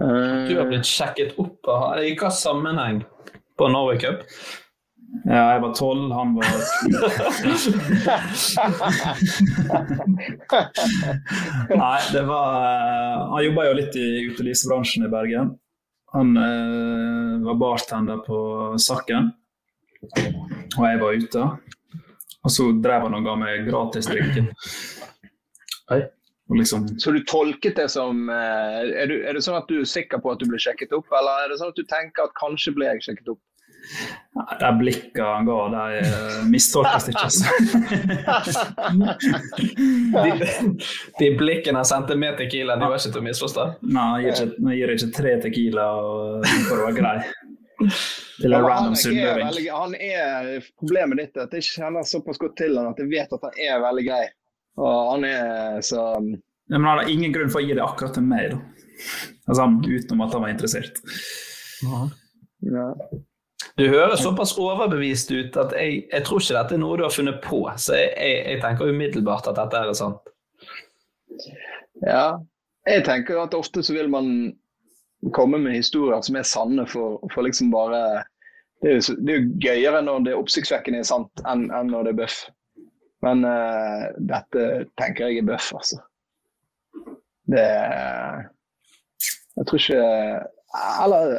Eh, 0.00 0.48
Du 0.50 0.56
har 0.58 0.66
blitt 0.70 0.88
sjekket 0.88 1.36
opp 1.40 1.68
av. 1.70 1.98
I 2.00 2.08
hvilken 2.10 2.32
sammenheng 2.34 3.02
på 3.56 3.68
Norway 3.72 3.98
Cup? 4.02 4.24
Ja, 5.24 5.52
jeg 5.54 5.60
var 5.62 5.72
tolv, 5.78 6.10
han 6.12 6.32
var 6.34 6.44
Nei, 11.70 12.00
det 12.12 12.22
var 12.26 12.56
eh, 12.58 13.22
Han 13.30 13.44
jobba 13.46 13.66
jo 13.68 13.76
litt 13.78 13.96
i 13.96 14.06
utelivsbransjen 14.32 15.06
i 15.06 15.10
Bergen. 15.12 15.54
Han 16.16 16.36
eh, 16.40 17.46
var 17.46 17.58
bartender 17.60 18.18
på 18.26 18.38
Sakken, 18.82 19.30
og 20.76 20.82
jeg 20.86 21.00
var 21.02 21.16
ute. 21.22 21.46
Og 22.46 22.52
så 22.54 22.68
drev 22.82 23.08
han 23.08 23.16
og 23.18 23.26
ga 23.26 23.34
meg 23.40 23.66
gratis 23.66 24.06
drikke. 24.06 24.46
Liksom 26.54 26.86
Så 27.02 27.10
du 27.10 27.24
tolket 27.26 27.74
det 27.76 27.88
som 27.90 28.28
eh, 28.30 28.78
er, 29.02 29.10
du, 29.10 29.16
er 29.26 29.34
det 29.34 29.42
sånn 29.42 29.58
at 29.58 29.66
du 29.66 29.80
er 29.80 29.88
sikker 29.90 30.22
på 30.22 30.30
at 30.30 30.38
du 30.38 30.46
ble 30.46 30.60
sjekket 30.62 30.94
opp, 30.94 31.10
eller 31.10 31.42
er 31.42 31.50
det 31.50 31.58
sånn 31.58 31.72
at 31.74 31.78
du 31.80 31.82
tenker 31.90 32.28
at 32.28 32.36
kanskje 32.38 32.74
ble 32.76 32.86
jeg 32.92 33.02
sjekket 33.08 33.34
opp? 33.34 33.42
Nei, 34.36 34.44
De 34.60 34.70
blikkene 34.78 35.26
han 35.26 35.46
ga, 35.46 35.56
de 35.74 35.98
eh, 36.02 36.38
mistolkes 36.50 37.10
ikke. 37.10 37.28
De, 40.16 40.30
de 41.18 41.28
blikkene 41.38 41.82
han 41.82 41.88
sendte 41.88 42.16
med 42.18 42.38
Tequila, 42.38 42.78
de 42.78 42.88
var 42.90 42.98
ikke 42.98 43.14
til 43.14 43.22
å 43.22 43.26
misforstå? 43.26 43.66
Nei, 43.90 44.06
jeg 44.22 44.26
gir 44.26 44.32
ikke, 44.46 44.70
jeg 44.70 44.80
gir 44.80 44.94
ikke 44.96 45.10
tre 45.18 45.34
Tequila 45.44 45.86
for 46.68 46.76
å 46.78 46.82
være 46.88 46.96
grei. 46.98 47.16
Til 47.76 48.46
en 48.46 48.52
Ja, 48.56 48.60
random 48.64 48.94
sunnmøring. 48.96 49.68
han 49.72 49.94
er 50.00 50.48
Problemet 50.80 51.18
ditt 51.20 51.36
er 51.36 51.44
at 51.48 51.52
jeg 51.58 51.66
kjenner 51.68 52.06
såpass 52.08 52.38
godt 52.40 52.56
til 52.56 52.76
han 52.78 52.88
at 52.92 52.98
jeg 53.02 53.10
vet 53.10 53.32
at 53.36 53.44
han 53.44 53.58
er 53.68 53.82
veldig 53.84 54.04
grei. 54.08 54.24
Og 54.80 55.10
han 55.12 55.24
er 55.28 55.80
så 55.84 56.02
Ja, 56.68 56.78
men 56.78 56.84
han 56.88 56.98
har 57.02 57.08
ingen 57.12 57.32
grunn 57.34 57.50
for 57.52 57.60
å 57.60 57.66
gi 57.66 57.74
det 57.76 57.84
akkurat 57.84 58.14
til 58.16 58.24
meg, 58.26 58.50
da. 58.50 58.58
Altså, 59.46 59.66
utenom 59.86 60.24
at 60.26 60.32
han 60.34 60.42
var 60.42 60.50
interessert. 60.54 60.98
ja. 62.64 62.88
Du 63.76 63.84
høres 63.92 64.22
såpass 64.24 64.54
overbevist 64.58 65.30
ut 65.36 65.56
at 65.60 65.72
jeg, 65.76 66.06
jeg 66.12 66.24
tror 66.24 66.40
ikke 66.40 66.56
dette 66.56 66.74
er 66.74 66.80
noe 66.80 66.96
du 66.96 67.02
har 67.04 67.12
funnet 67.12 67.42
på. 67.44 67.60
Så 67.76 67.92
jeg, 67.98 68.12
jeg, 68.16 68.38
jeg 68.54 68.60
tenker 68.64 68.88
umiddelbart 68.88 69.48
at 69.52 69.58
dette 69.60 69.76
er 69.84 69.92
sant. 69.98 70.32
Ja. 72.06 72.38
Jeg 72.86 73.04
tenker 73.04 73.40
at 73.42 73.54
ofte 73.58 73.82
så 73.84 73.92
vil 73.96 74.08
man 74.12 74.28
komme 75.34 75.58
med 75.62 75.74
historier 75.78 76.20
som 76.22 76.36
er 76.38 76.46
sanne 76.46 76.86
for, 76.90 77.20
for 77.34 77.46
liksom 77.46 77.70
bare 77.74 78.02
det 78.84 78.90
er, 78.90 78.98
jo, 78.98 79.14
det 79.24 79.32
er 79.32 79.38
jo 79.40 79.54
gøyere 79.64 80.02
når 80.04 80.24
det 80.26 80.32
er 80.34 80.40
oppsiktsvekkende 80.42 81.04
sant 81.08 81.40
enn, 81.48 81.62
enn 81.72 81.88
når 81.90 82.04
det 82.04 82.10
er 82.12 82.18
bøff. 82.18 82.34
Men 83.24 83.40
uh, 83.48 84.10
dette 84.28 84.66
tenker 85.00 85.30
jeg 85.32 85.40
er 85.40 85.46
bøff, 85.48 85.70
altså. 85.78 85.96
Det 87.48 87.62
er- 87.62 88.44
Jeg 89.56 89.66
tror 89.66 89.78
ikke 89.80 90.04
Eller 91.00 91.30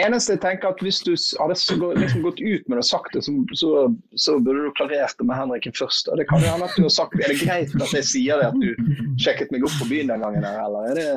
eneste 0.00 0.32
jeg 0.32 0.40
tenker 0.40 0.70
at 0.70 0.80
hvis 0.80 1.02
du 1.04 1.10
hadde 1.42 1.56
liksom 2.00 2.22
gått 2.24 2.38
ut 2.40 2.64
med 2.70 2.78
det 2.78 2.84
og 2.86 2.88
sagt 2.88 3.12
det, 3.12 3.20
så, 3.26 3.34
så, 3.60 3.72
så 4.16 4.38
burde 4.40 4.64
du 4.64 4.72
klarert 4.78 5.12
det 5.18 5.26
med 5.28 5.36
Henriken 5.36 5.74
først. 5.76 6.08
Og 6.08 6.16
det 6.16 6.24
kan 6.30 6.40
jo 6.40 6.48
hende 6.48 6.64
at 6.70 6.76
du 6.78 6.86
har 6.86 6.94
sagt 6.94 7.18
Er 7.20 7.28
det 7.28 7.42
greit 7.42 7.74
at 7.76 7.92
jeg 7.92 8.06
sier 8.08 8.40
det, 8.40 8.48
at 8.48 8.56
du 8.56 9.20
sjekket 9.20 9.52
meg 9.52 9.66
opp 9.68 9.76
på 9.82 9.90
byen 9.90 10.08
den 10.14 10.24
gangen, 10.24 10.46
eller 10.48 10.88
er 10.88 10.96
det 10.96 11.10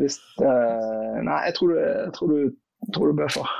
hvis, 0.00 0.18
eh, 0.42 1.16
Nei, 1.24 1.38
jeg 1.48 1.56
tror 1.58 1.72
du, 1.72 1.80
jeg 1.80 2.12
tror 2.16 2.34
du, 2.34 2.52
tror 2.94 3.10
du 3.10 3.18
bøffer. 3.18 3.56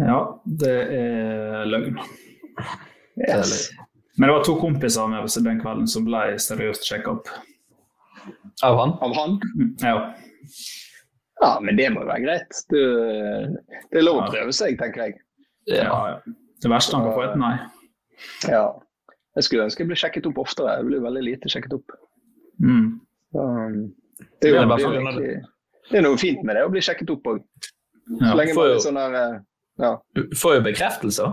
Ja, 0.00 0.18
det 0.62 0.76
er 0.96 1.68
løgn. 1.68 1.98
Yes. 3.20 3.70
Men 4.16 4.28
det 4.28 4.34
var 4.36 4.44
to 4.46 4.56
kompiser 4.60 5.08
med 5.10 5.24
oss 5.26 5.38
den 5.40 5.60
kvelden 5.60 5.88
som 5.90 6.06
ble 6.06 6.36
seriøst 6.40 6.86
sjekka 6.88 7.16
opp. 7.16 7.30
Av 8.64 8.76
han? 8.80 8.94
Av 9.04 9.16
han? 9.16 9.38
Ja. 9.82 9.96
Ja, 11.40 11.54
men 11.64 11.76
det 11.78 11.88
må 11.92 12.04
jo 12.04 12.10
være 12.10 12.24
greit. 12.26 12.62
Det, 12.68 12.84
det 13.90 14.00
er 14.00 14.04
lov 14.04 14.22
å 14.22 14.28
prøve 14.28 14.52
seg, 14.56 14.76
tenker 14.80 15.06
jeg. 15.08 15.20
Ja, 15.70 15.88
ja. 15.88 16.36
Det 16.60 16.68
verste 16.68 16.98
han 16.98 17.06
kan 17.06 17.16
få, 17.16 17.22
er 17.24 17.30
et 17.32 17.40
nei. 17.40 17.54
Ja. 18.52 18.64
Jeg 19.38 19.46
skulle 19.46 19.64
ønske 19.64 19.84
jeg 19.84 19.88
ble 19.88 19.96
sjekket 19.96 20.26
opp 20.28 20.40
oftere. 20.42 20.74
Jeg 20.76 20.88
blir 20.90 21.04
veldig 21.04 21.22
lite 21.24 21.52
sjekket 21.52 21.78
opp. 21.78 21.94
Mm. 22.60 22.98
Så, 23.32 23.38
um, 23.38 23.94
det, 24.42 24.50
er 24.50 24.54
jo, 24.54 24.60
er 25.94 26.02
noe 26.06 26.18
fint 26.18 26.42
med 26.46 26.56
det 26.58 26.64
å 26.66 26.72
bli 26.72 26.82
sjekket 26.82 27.10
opp 27.14 27.30
òg. 27.30 27.44
Ja, 28.18 28.32
Så 28.32 28.34
lenge 28.40 28.54
får 28.56 28.64
man 28.64 28.70
jo- 28.70 28.74
er 28.74 28.82
sånn 28.86 28.98
der 28.98 29.14
eh, 29.20 29.38
Ja, 29.80 29.92
Du 30.14 30.20
får 30.36 30.54
jo 30.58 30.60
bekreftelser. 30.66 31.30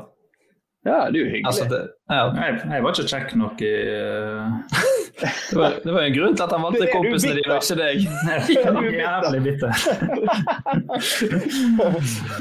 ja 0.86 0.98
det 1.12 1.18
er 1.20 1.24
jo 1.26 1.32
hyggelig. 1.32 1.48
Altså, 1.50 1.66
det, 1.72 1.80
ja. 2.10 2.22
Jeg, 2.38 2.62
jeg 2.72 2.84
var 2.86 2.94
ikke 2.94 3.08
kjekk 3.12 3.34
nok 3.42 3.62
i 3.66 3.74
uh... 3.98 4.86
det, 5.50 5.58
var, 5.58 5.74
det 5.84 5.94
var 5.96 6.02
en 6.06 6.14
grunn 6.14 6.36
til 6.38 6.44
at 6.46 6.52
han 6.54 6.64
valgte 6.68 6.88
kompisene 6.94 7.34
dine, 7.40 7.50
og 7.50 7.62
ikke 7.66 7.78
deg. 7.82 7.96
Jævlig 9.02 9.42
bitter. 9.48 9.72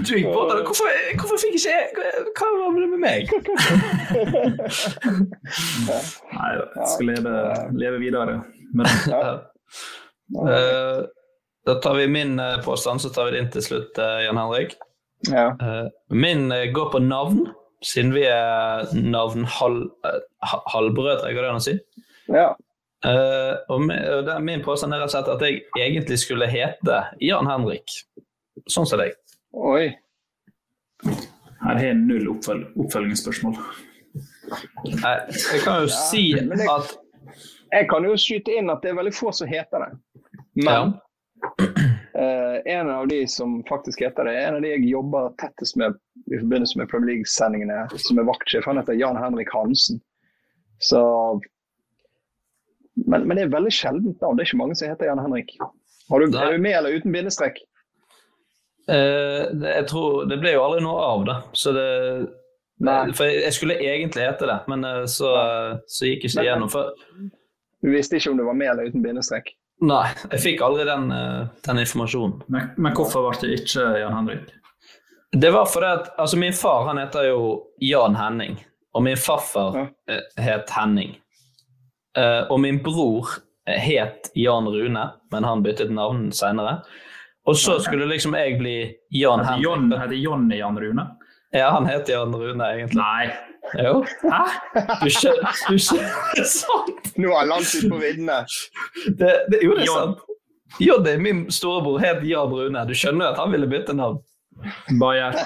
Du 0.04 0.10
gikk 0.12 0.28
bort 0.28 0.52
det 0.52 0.62
hvorfor, 0.68 0.86
hvorfor 1.22 1.40
fikk 1.40 1.56
ikke 1.56 1.72
jeg 1.72 1.84
Hva 2.36 2.46
var 2.60 2.68
det 2.76 2.90
med 2.92 3.00
meg? 3.06 3.22
Nei, 6.36 6.50
jeg 6.52 6.92
skal 6.92 7.10
leve, 7.14 7.34
leve 7.80 7.98
videre. 8.04 8.36
Men 8.74 8.86
Eh, 10.34 11.04
da 11.66 11.74
tar 11.74 11.94
vi 11.94 12.08
min 12.08 12.38
eh, 12.38 12.64
påstand, 12.64 13.00
så 13.00 13.08
tar 13.08 13.24
vi 13.24 13.30
din 13.38 13.50
til 13.50 13.62
slutt, 13.62 13.98
eh, 13.98 14.24
Jan 14.26 14.38
Henrik. 14.38 14.76
Ja. 15.32 15.56
Uh, 15.62 15.88
min 16.12 16.52
går 16.72 16.90
på 16.92 16.98
navn, 17.00 17.46
siden 17.80 18.14
vi 18.14 18.22
er 18.28 18.84
navn-halvbrødre, 18.92 21.32
går 21.32 21.42
det 21.42 21.48
an 21.48 21.56
å 21.56 21.60
si? 21.64 21.78
Ja. 22.28 22.56
Uh, 23.06 23.54
og 23.72 23.80
min, 23.88 23.98
min 24.44 24.62
påstand 24.64 24.92
er 24.92 24.98
rett 25.00 25.08
og 25.08 25.12
slett 25.14 25.28
at 25.32 25.42
jeg 25.46 25.62
egentlig 25.80 26.18
skulle 26.20 26.46
hete 26.52 26.96
Jan 27.24 27.48
Henrik. 27.48 27.88
Sånn 28.68 28.86
som 28.88 28.98
deg. 29.00 29.12
Oi. 29.56 29.96
her 31.06 31.72
har 31.72 31.84
jeg 31.86 31.96
null 32.02 32.28
oppføl 32.34 32.60
oppfølgingsspørsmål. 32.76 33.54
Nei, 35.00 35.16
jeg 35.32 35.60
kan 35.64 35.80
jo 35.82 35.88
si 35.90 36.34
men 36.36 36.60
at 36.60 37.05
Jeg 37.72 37.88
kan 37.90 38.04
jo 38.06 38.14
skyte 38.20 38.54
inn 38.58 38.70
at 38.70 38.82
det 38.84 38.92
er 38.92 38.98
veldig 39.00 39.14
få 39.16 39.32
som 39.34 39.48
heter 39.50 39.82
det. 39.82 39.90
Men 40.66 40.94
eh, 42.16 42.56
en 42.76 42.90
av 42.90 43.08
de 43.10 43.22
som 43.28 43.58
faktisk 43.68 44.00
heter 44.06 44.28
det, 44.28 44.36
en 44.44 44.58
av 44.58 44.62
de 44.64 44.70
jeg 44.74 44.86
jobber 44.90 45.32
tettest 45.42 45.76
med 45.80 45.96
i 46.32 46.38
forbindelse 46.38 46.78
med 46.80 46.88
Premier 46.90 47.14
League-sendingene, 47.14 47.84
som 48.00 48.18
er 48.22 48.28
vaktsjef. 48.28 48.64
Han 48.66 48.80
heter 48.80 48.96
Jan 48.98 49.18
Henrik 49.20 49.50
Hansen. 49.54 50.00
Så 50.78 51.00
men, 53.06 53.26
men 53.28 53.36
det 53.36 53.44
er 53.46 53.52
veldig 53.52 53.72
sjeldent 53.74 54.22
navn. 54.24 54.36
Det 54.38 54.44
er 54.46 54.48
ikke 54.50 54.62
mange 54.62 54.76
som 54.78 54.88
heter 54.90 55.10
Jan 55.10 55.20
Henrik. 55.20 55.52
Har 56.08 56.22
du, 56.22 56.30
er 56.38 56.54
du 56.56 56.62
med 56.62 56.78
eller 56.78 56.96
uten 56.96 57.12
bindestrek? 57.12 57.58
Eh, 58.88 59.44
det, 59.52 59.72
jeg 59.80 59.86
tror, 59.90 60.24
det 60.30 60.38
ble 60.40 60.54
jo 60.54 60.62
aldri 60.64 60.82
noe 60.86 61.02
av 61.12 61.24
det. 61.28 61.38
Så 61.58 61.74
det 61.76 61.86
Nei. 62.84 63.06
For 63.16 63.24
jeg, 63.24 63.40
jeg 63.46 63.54
skulle 63.56 63.74
egentlig 63.80 64.20
hete 64.26 64.44
det, 64.50 64.56
men 64.68 64.82
eh, 64.84 65.04
så, 65.08 65.30
så 65.88 66.08
gikk 66.10 66.26
ikke 66.28 66.36
Men- 66.42 66.44
igjennom. 66.48 66.72
For, 66.72 66.90
Du 67.86 67.92
visste 67.94 68.18
ikke 68.18 68.32
om 68.32 68.40
du 68.40 68.42
var 68.42 68.56
med 68.58 68.72
eller 68.72 68.90
uten 68.90 69.04
bindestrek? 69.04 69.54
nei, 69.84 70.06
jeg 70.32 70.40
fikk 70.40 70.62
aldri 70.64 70.86
den, 70.88 71.10
eh, 71.12 71.48
den 71.68 71.82
informasjonen. 71.82 72.40
Men, 72.52 72.70
men 72.80 72.94
hvorfor 72.96 73.26
ble 73.26 73.36
det 73.42 73.58
ikke 73.60 73.84
Jan 74.00 74.14
Henrik? 74.16 74.54
Det 75.36 75.50
var 75.52 75.68
fordi 75.68 75.90
at 75.98 76.08
altså 76.16 76.38
Min 76.40 76.54
far 76.56 76.86
han 76.88 76.98
heter 76.98 77.28
jo 77.28 77.40
Jan 77.84 78.16
Henning, 78.16 78.56
og 78.96 79.04
min 79.04 79.20
farfar 79.20 79.76
ja. 80.08 80.20
het 80.40 80.72
Henning. 80.72 81.16
Eh, 82.16 82.42
og 82.48 82.60
min 82.64 82.80
bror 82.82 83.36
eh, 83.68 83.76
het 83.76 84.30
Jan 84.34 84.68
Rune, 84.72 85.04
men 85.32 85.44
han 85.44 85.62
byttet 85.62 85.92
navn 85.92 86.30
senere. 86.32 86.80
Og 87.46 87.58
så 87.60 87.76
skulle 87.78 88.08
liksom 88.10 88.34
jeg 88.34 88.56
bli 88.58 88.78
Jan 89.14 89.44
Henrik. 89.44 89.62
Jon, 89.62 89.92
heter 89.92 90.18
Jonny 90.18 90.56
Jan 90.58 90.80
Rune? 90.82 91.04
Ja, 91.54 91.68
han 91.70 91.86
heter 91.86 92.16
Jan 92.16 92.34
Rune, 92.34 92.72
egentlig. 92.72 92.98
Nei. 92.98 93.28
Jo. 93.74 94.04
Hæ? 94.22 94.42
Du 95.02 95.10
skjønner, 95.10 95.60
du 95.68 95.78
skjønner 95.80 96.46
sant? 96.50 97.10
Nå 97.18 97.34
han 97.34 97.50
langt 97.50 97.74
ute 97.74 97.90
på 97.90 98.00
viddene. 98.00 98.38
Det, 99.06 99.32
det, 99.50 99.60
jo, 99.64 99.74
det 99.74 99.86
er 99.86 99.92
sant. 99.92 100.24
Jonny, 100.82 101.16
min 101.22 101.44
storebror, 101.52 101.98
het 102.02 102.24
Jan 102.26 102.52
Rune. 102.52 102.86
Du 102.88 102.94
skjønner 102.96 103.32
at 103.32 103.40
han 103.40 103.52
ville 103.54 103.68
bytte 103.70 103.96
navn. 103.96 104.20
Bayer, 105.00 105.36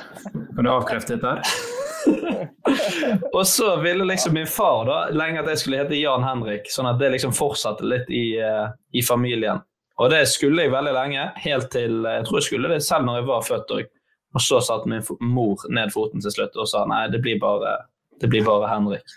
kan 0.57 0.66
du 0.66 0.71
avkrefte 0.71 1.16
dette? 1.16 1.37
her? 1.37 1.79
Og 3.37 3.47
så 3.47 3.75
ville 3.83 4.05
liksom 4.05 4.35
min 4.35 4.47
far 4.47 4.85
da, 4.89 5.01
lenge 5.12 5.43
at 5.43 5.51
jeg 5.53 5.62
skulle 5.62 5.81
hete 5.83 5.99
Jan 5.99 6.25
Henrik, 6.25 6.71
sånn 6.73 6.89
at 6.89 7.01
det 7.01 7.12
liksom 7.14 7.35
fortsatte 7.37 7.87
litt 7.87 8.09
i, 8.09 8.39
eh, 8.41 8.71
i 8.97 9.03
familien. 9.05 9.61
Og 10.01 10.09
det 10.12 10.23
skulle 10.33 10.64
jeg 10.64 10.73
veldig 10.73 10.93
lenge, 10.97 11.27
helt 11.45 11.68
til 11.73 12.07
Jeg 12.09 12.25
tror 12.25 12.39
jeg 12.39 12.47
skulle 12.47 12.71
det 12.73 12.81
selv 12.87 13.05
når 13.05 13.21
jeg 13.21 13.29
var 13.29 13.45
født 13.45 13.75
òg. 13.77 13.91
Og 14.31 14.45
så 14.45 14.61
satte 14.64 14.89
min 14.89 15.05
mor 15.21 15.61
ned 15.68 15.93
foten 15.93 16.23
til 16.25 16.33
slutt 16.33 16.57
og 16.57 16.68
sa 16.71 16.87
nei, 16.89 17.09
det 17.12 17.21
blir 17.25 17.41
bare 17.43 17.77
Det 18.21 18.29
blir 18.29 18.45
bare 18.45 18.68
Henrik. 18.68 19.14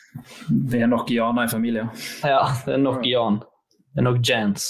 Det 0.72 0.82
er 0.82 0.88
nok 0.88 1.12
Jana 1.12 1.44
i 1.44 1.52
familien. 1.52 1.90
Ja, 2.24 2.48
det 2.66 2.78
er 2.78 2.80
nok 2.80 3.06
Jan. 3.06 3.42
Det 3.94 4.00
er 4.00 4.08
nok 4.08 4.22
Jans. 4.24 4.70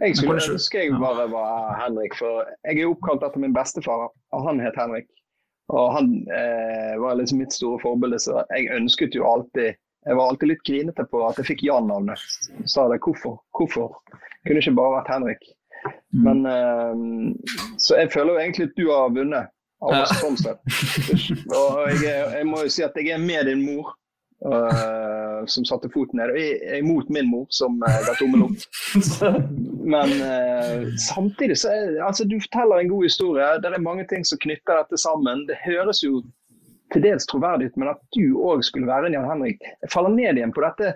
Jeg 0.00 0.16
skulle 0.18 0.42
ønske 0.42 0.80
jeg 0.82 0.96
bare 0.98 1.28
var 1.30 1.76
Henrik, 1.78 2.16
for 2.18 2.48
jeg 2.66 2.80
er 2.80 2.88
oppkalt 2.90 3.22
etter 3.22 3.42
min 3.42 3.54
bestefar. 3.54 4.08
og 4.32 4.46
Han 4.48 4.62
het 4.64 4.78
Henrik. 4.80 5.06
Og 5.74 5.92
han 5.92 6.08
eh, 6.30 6.94
var 7.02 7.18
liksom 7.18 7.42
mitt 7.42 7.52
store 7.52 7.78
forbilde, 7.82 8.18
så 8.22 8.44
jeg 8.54 8.70
ønsket 8.74 9.14
jo 9.18 9.26
alltid 9.26 9.74
Jeg 10.06 10.14
var 10.14 10.28
alltid 10.30 10.48
litt 10.52 10.62
grinete 10.62 11.02
på 11.10 11.20
at 11.26 11.38
jeg 11.40 11.48
fikk 11.48 11.62
Jan-navnet. 11.66 12.20
Sa 12.70 12.84
det 12.86 13.00
hvorfor? 13.02 13.40
Hvorfor? 13.58 13.96
Kunne 14.46 14.60
ikke 14.62 14.76
bare 14.78 15.00
vært 15.00 15.10
Henrik. 15.10 15.48
Mm. 16.14 16.20
Men 16.22 16.46
eh, 16.46 17.72
Så 17.82 17.98
jeg 17.98 18.12
føler 18.14 18.36
jo 18.36 18.42
egentlig 18.44 18.68
at 18.70 18.78
du 18.78 18.84
har 18.92 19.10
vunnet. 19.16 19.50
Av 19.84 19.92
oss 20.02 20.14
sånn. 20.22 20.36
Og 21.52 21.80
jeg, 21.92 22.08
jeg 22.08 22.48
må 22.48 22.64
jo 22.64 22.72
si 22.72 22.84
at 22.86 22.96
jeg 22.96 23.12
er 23.14 23.22
med 23.22 23.48
din 23.50 23.64
mor, 23.66 23.94
Uh, 24.44 25.46
som 25.48 25.64
satte 25.64 25.88
foten 25.88 26.18
ned. 26.20 26.34
Jeg 26.36 26.58
er 26.68 26.82
imot 26.82 27.08
min 27.08 27.24
mor, 27.30 27.46
som 27.56 27.78
uh, 27.80 27.94
ga 28.04 28.12
tommel 28.18 28.42
opp. 28.44 28.66
Men 29.94 30.12
uh, 30.20 30.90
samtidig 31.00 31.56
så 31.62 31.70
er 31.72 31.94
altså, 32.04 32.26
du 32.28 32.36
forteller 32.44 32.82
en 32.82 32.90
god 32.90 33.06
historie. 33.08 33.46
Det 33.64 33.70
er 33.72 33.80
mange 33.80 34.04
ting 34.10 34.26
som 34.28 34.40
knytter 34.44 34.82
dette 34.82 35.00
sammen. 35.00 35.46
Det 35.48 35.56
høres 35.64 36.04
jo 36.04 36.20
til 36.92 37.06
dels 37.06 37.26
troverdig 37.26 37.70
ut, 37.70 37.78
men 37.80 37.90
at 37.90 38.02
du 38.14 38.36
òg 38.38 38.60
skulle 38.62 38.86
være 38.86 39.08
en 39.08 39.16
Jan 39.16 39.24
Henrik 39.26 39.64
Jeg 39.64 39.90
faller 39.90 40.12
ned 40.14 40.38
igjen 40.38 40.52
på 40.54 40.62
dette 40.62 40.92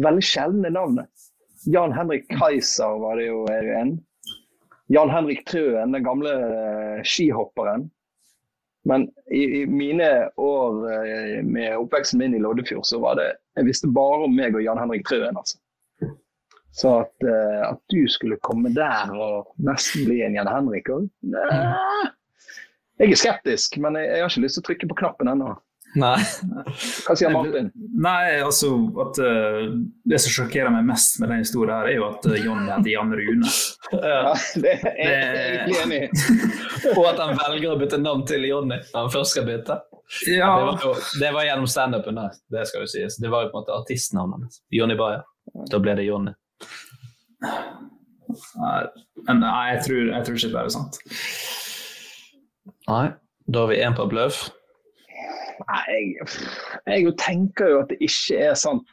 veldig 0.00 0.24
sjeldne 0.24 0.70
navnet. 0.72 1.26
Jan 1.68 1.92
Henrik 1.92 2.30
Kaiser 2.30 2.94
var 3.02 3.18
det 3.20 3.26
jo 3.26 3.42
en. 3.50 3.98
Jan 4.92 5.10
Henrik 5.10 5.46
Trøen, 5.48 5.94
den 5.94 6.04
gamle 6.04 6.32
eh, 6.36 7.02
skihopperen. 7.06 7.88
Men 8.84 9.06
i, 9.30 9.42
i 9.62 9.66
mine 9.66 10.08
år 10.36 10.78
eh, 10.90 11.38
med 11.46 11.76
oppveksten 11.78 12.18
min 12.18 12.34
i 12.34 12.40
Loddefjord, 12.42 12.84
så 12.84 12.98
var 13.00 13.16
det 13.20 13.28
Jeg 13.56 13.68
visste 13.68 13.90
bare 13.94 14.26
om 14.26 14.34
meg 14.36 14.56
og 14.56 14.64
Jan 14.64 14.80
Henrik 14.80 15.06
Trøen, 15.08 15.36
altså. 15.38 15.60
Så 16.72 16.88
at, 17.02 17.12
uh, 17.28 17.68
at 17.68 17.80
du 17.92 18.06
skulle 18.08 18.38
komme 18.40 18.70
der 18.72 19.10
og 19.12 19.50
nesten 19.60 20.06
bli 20.06 20.22
en 20.24 20.38
Jan 20.38 20.48
Henrik 20.48 20.86
òg 20.88 21.04
Jeg 22.96 23.10
er 23.10 23.18
skeptisk, 23.20 23.76
men 23.76 23.98
jeg, 24.00 24.08
jeg 24.08 24.24
har 24.24 24.32
ikke 24.32 24.44
lyst 24.46 24.56
til 24.56 24.62
å 24.62 24.66
trykke 24.70 24.88
på 24.88 24.96
knappen 25.02 25.28
ennå. 25.34 25.50
Nei. 26.00 26.16
Hva 27.04 27.14
sier 27.18 27.28
Martin? 27.34 27.66
Nei, 28.00 28.38
altså 28.40 28.70
at 29.02 29.18
uh, 29.20 29.66
Det 30.08 30.16
som 30.24 30.32
sjokkerer 30.32 30.72
meg 30.72 30.86
mest 30.88 31.18
med 31.20 31.28
den 31.28 31.42
historien, 31.42 31.74
her 31.76 31.90
er 31.90 31.98
jo 31.98 32.06
at 32.08 32.28
uh, 32.30 32.36
John 32.40 32.62
heter 32.70 32.88
Jan 32.94 33.12
Rune. 33.12 33.50
Ja, 33.92 34.32
det 34.62 34.70
er 34.80 34.94
jeg 34.96 35.50
egentlig 35.50 35.80
enig 35.82 35.98
i. 36.06 36.08
Og 36.96 37.02
at 37.10 37.18
han 37.20 37.34
velger 37.36 37.74
å 37.74 37.76
bytte 37.82 37.98
navn 38.00 38.22
til 38.30 38.46
Jonny 38.48 38.78
når 38.78 38.96
han 39.02 39.10
først 39.12 39.34
skal 39.36 39.44
bytte. 39.50 39.76
Ja. 40.30 40.48
Det, 40.56 40.64
var, 40.64 40.80
jo- 40.86 41.20
det 41.20 41.32
var 41.36 41.44
gjennom 41.50 41.68
standupen, 41.68 42.22
det 42.56 42.64
skal 42.70 42.86
jo 42.86 42.88
sies. 42.94 43.18
Det 43.20 43.28
var 43.32 43.44
jo 43.44 43.52
på 43.52 43.58
en 43.58 43.66
måte 43.66 43.76
artistnavnet 43.76 44.38
hans. 44.46 44.62
Jonny 44.72 44.96
Bayer. 44.96 45.26
Da 45.68 45.80
ble 45.82 45.94
det 45.98 46.06
Jonny. 46.08 46.32
Nei, 47.44 48.80
men 49.28 49.40
nei, 49.44 49.62
jeg 49.74 49.84
tror, 49.86 50.02
jeg 50.14 50.24
tror 50.26 50.40
ikke 50.40 50.52
det 50.54 50.62
er 50.62 50.72
sant. 50.78 50.98
Nei. 52.88 53.04
Da 53.52 53.64
har 53.66 53.72
vi 53.74 53.80
én 53.84 53.96
på 53.98 54.06
bløff. 54.08 54.46
Nei, 55.68 55.98
jeg, 56.16 56.28
jeg 56.86 57.14
tenker 57.20 57.72
jo 57.72 57.80
at 57.82 57.92
det 57.92 57.98
ikke 58.04 58.40
er 58.50 58.54
sant, 58.58 58.88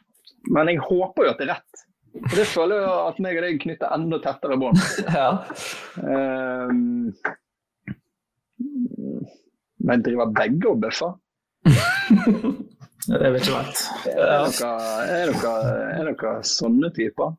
men 0.50 0.70
jeg 0.72 0.82
håper 0.84 1.26
jo 1.26 1.32
at 1.34 1.40
det 1.40 1.48
er 1.48 1.54
rett. 1.56 1.86
For 2.10 2.36
det 2.40 2.46
føler 2.50 2.80
jeg 2.82 2.94
at 3.10 3.20
meg 3.22 3.38
og 3.38 3.44
deg 3.46 3.60
knytter 3.62 3.94
enda 3.94 4.18
tettere 4.24 4.58
bånd. 4.60 4.80
Ja. 5.14 5.28
Um, 6.02 7.12
men 9.80 10.02
driver 10.04 10.32
begge 10.36 10.68
og 10.68 10.82
bøffer? 10.82 11.14
Det 11.64 13.30
vet 13.32 13.46
ikke 13.46 13.54
vet. 13.56 13.84
Er 14.10 14.26
dere, 14.44 14.72
er 15.06 15.30
dere, 15.32 15.54
er 15.94 16.10
dere 16.10 16.34
sånne 16.46 16.90
typer? 16.96 17.32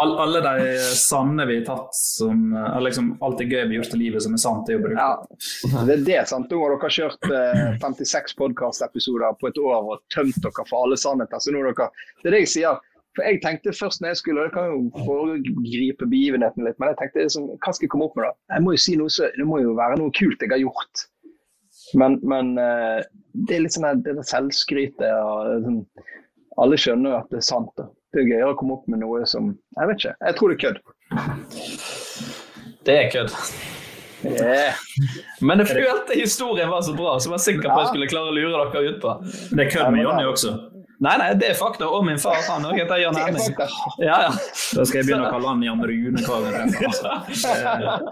All, 0.00 0.12
alle 0.18 0.40
de 0.44 0.78
sanne 0.94 1.46
vi 1.48 1.56
har 1.58 1.64
tatt 1.66 1.94
som 1.96 2.52
eh, 2.54 2.76
liksom, 2.84 3.08
Alt 3.24 3.40
det 3.40 3.48
gøy 3.50 3.64
vi 3.64 3.74
har 3.74 3.80
gjort 3.80 3.96
i 3.96 4.00
livet 4.02 4.22
som 4.22 4.36
er 4.36 4.42
sant, 4.42 4.62
det 4.66 4.74
er 4.74 4.78
jo 4.78 4.84
brukt. 4.84 5.00
Ja, 5.00 5.12
det 5.88 5.96
er 5.96 6.04
det, 6.06 6.20
sant? 6.30 6.52
Nå 6.52 6.60
har 6.62 6.76
dere 6.76 6.92
kjørt 6.94 7.24
eh, 7.34 7.80
56 7.82 8.36
podkastepisoder 8.38 9.34
på 9.40 9.50
et 9.50 9.58
år 9.62 9.80
og 9.94 10.04
tømt 10.14 10.38
dere 10.44 10.66
for 10.68 10.84
alle 10.84 10.98
sannheter. 11.00 11.42
Så 11.42 11.54
nå 11.54 11.64
er 11.64 11.72
dere, 11.72 11.90
det 12.22 12.30
er 12.30 12.36
det 12.36 12.44
jeg 12.44 12.54
sier. 12.54 12.74
For 13.18 13.26
jeg 13.26 13.40
tenkte 13.42 13.74
først 13.74 13.98
når 14.02 14.12
jeg 14.12 14.20
skulle, 14.20 14.46
Det 14.46 14.54
kan 14.54 14.70
jo 14.70 15.04
foregripe 15.06 16.06
begivenheten 16.06 16.62
litt, 16.66 16.78
men 16.78 16.92
jeg 16.92 17.00
tenkte 17.00 17.24
liksom, 17.24 17.48
hva 17.56 17.72
skal 17.74 17.88
jeg 17.88 17.94
komme 17.94 18.06
opp 18.06 18.14
med 18.18 18.28
da? 18.28 18.34
Jeg 18.54 18.62
må 18.66 18.76
jo 18.76 18.82
si 18.84 18.94
noe, 19.00 19.10
så, 19.10 19.32
Det 19.34 19.46
må 19.48 19.58
jo 19.64 19.74
være 19.78 19.98
noe 19.98 20.14
kult 20.14 20.44
jeg 20.44 20.52
har 20.52 20.62
gjort. 20.62 21.08
Men, 21.98 22.20
men 22.22 22.54
eh, 22.60 23.02
det 23.48 23.56
er 23.56 23.64
litt 23.64 23.74
sånn 23.74 24.04
det 24.04 24.14
der 24.14 24.26
selvskrytet. 24.26 25.10
og 25.10 25.66
sånn, 25.66 25.82
Alle 26.58 26.78
skjønner 26.80 27.20
at 27.20 27.30
det 27.30 27.40
er 27.40 27.46
sant. 27.46 27.70
da. 27.78 27.86
Det 28.10 28.24
er 28.24 28.30
gøyere 28.32 28.54
å 28.54 28.58
komme 28.58 28.74
opp 28.74 28.88
med 28.90 29.04
noe 29.04 29.22
som 29.28 29.52
Jeg 29.76 29.90
vet 29.90 30.00
ikke. 30.00 30.14
Jeg 30.26 30.38
tror 30.38 30.50
det 30.50 30.56
er 30.56 30.62
kødd. 30.64 30.78
Det 32.88 32.96
er 32.96 33.12
kødd. 33.12 33.36
Yeah. 34.20 34.74
Men 35.40 35.62
jeg 35.62 35.70
følte 35.70 36.16
historien 36.18 36.68
var 36.68 36.82
så 36.84 36.92
bra, 36.92 37.14
så 37.16 37.30
jeg 37.30 37.32
var 37.32 37.40
sikker 37.44 37.62
på 37.64 37.72
at 37.72 37.86
jeg 37.86 37.92
skulle 37.94 38.08
klare 38.10 38.32
å 38.32 38.36
lure 38.36 38.50
dere 38.52 38.82
ut 38.90 38.98
på. 39.00 39.14
Det 39.54 39.64
er 39.64 39.70
kødd 39.72 39.94
med 39.94 40.04
Jonny 40.04 40.26
også. 40.28 40.52
Nei, 41.00 41.14
nei, 41.16 41.28
det 41.40 41.46
er 41.48 41.54
fakta. 41.56 41.86
Og 41.88 42.02
min 42.04 42.18
far 42.20 42.36
han 42.44 42.64
òg 42.68 42.76
heter 42.76 42.98
Jan 43.00 43.16
Henning. 43.16 43.54
Ja, 44.04 44.16
ja. 44.26 44.32
Da 44.76 44.84
skal 44.84 44.98
jeg 45.00 45.06
begynne 45.08 45.28
å 45.28 45.32
kalle 45.32 45.48
han 45.54 45.62
Jan 45.64 45.80
Rune 45.88 46.20
hver 46.26 46.44
gang 46.44 46.74
jeg 46.74 46.90
treffer. 47.00 48.10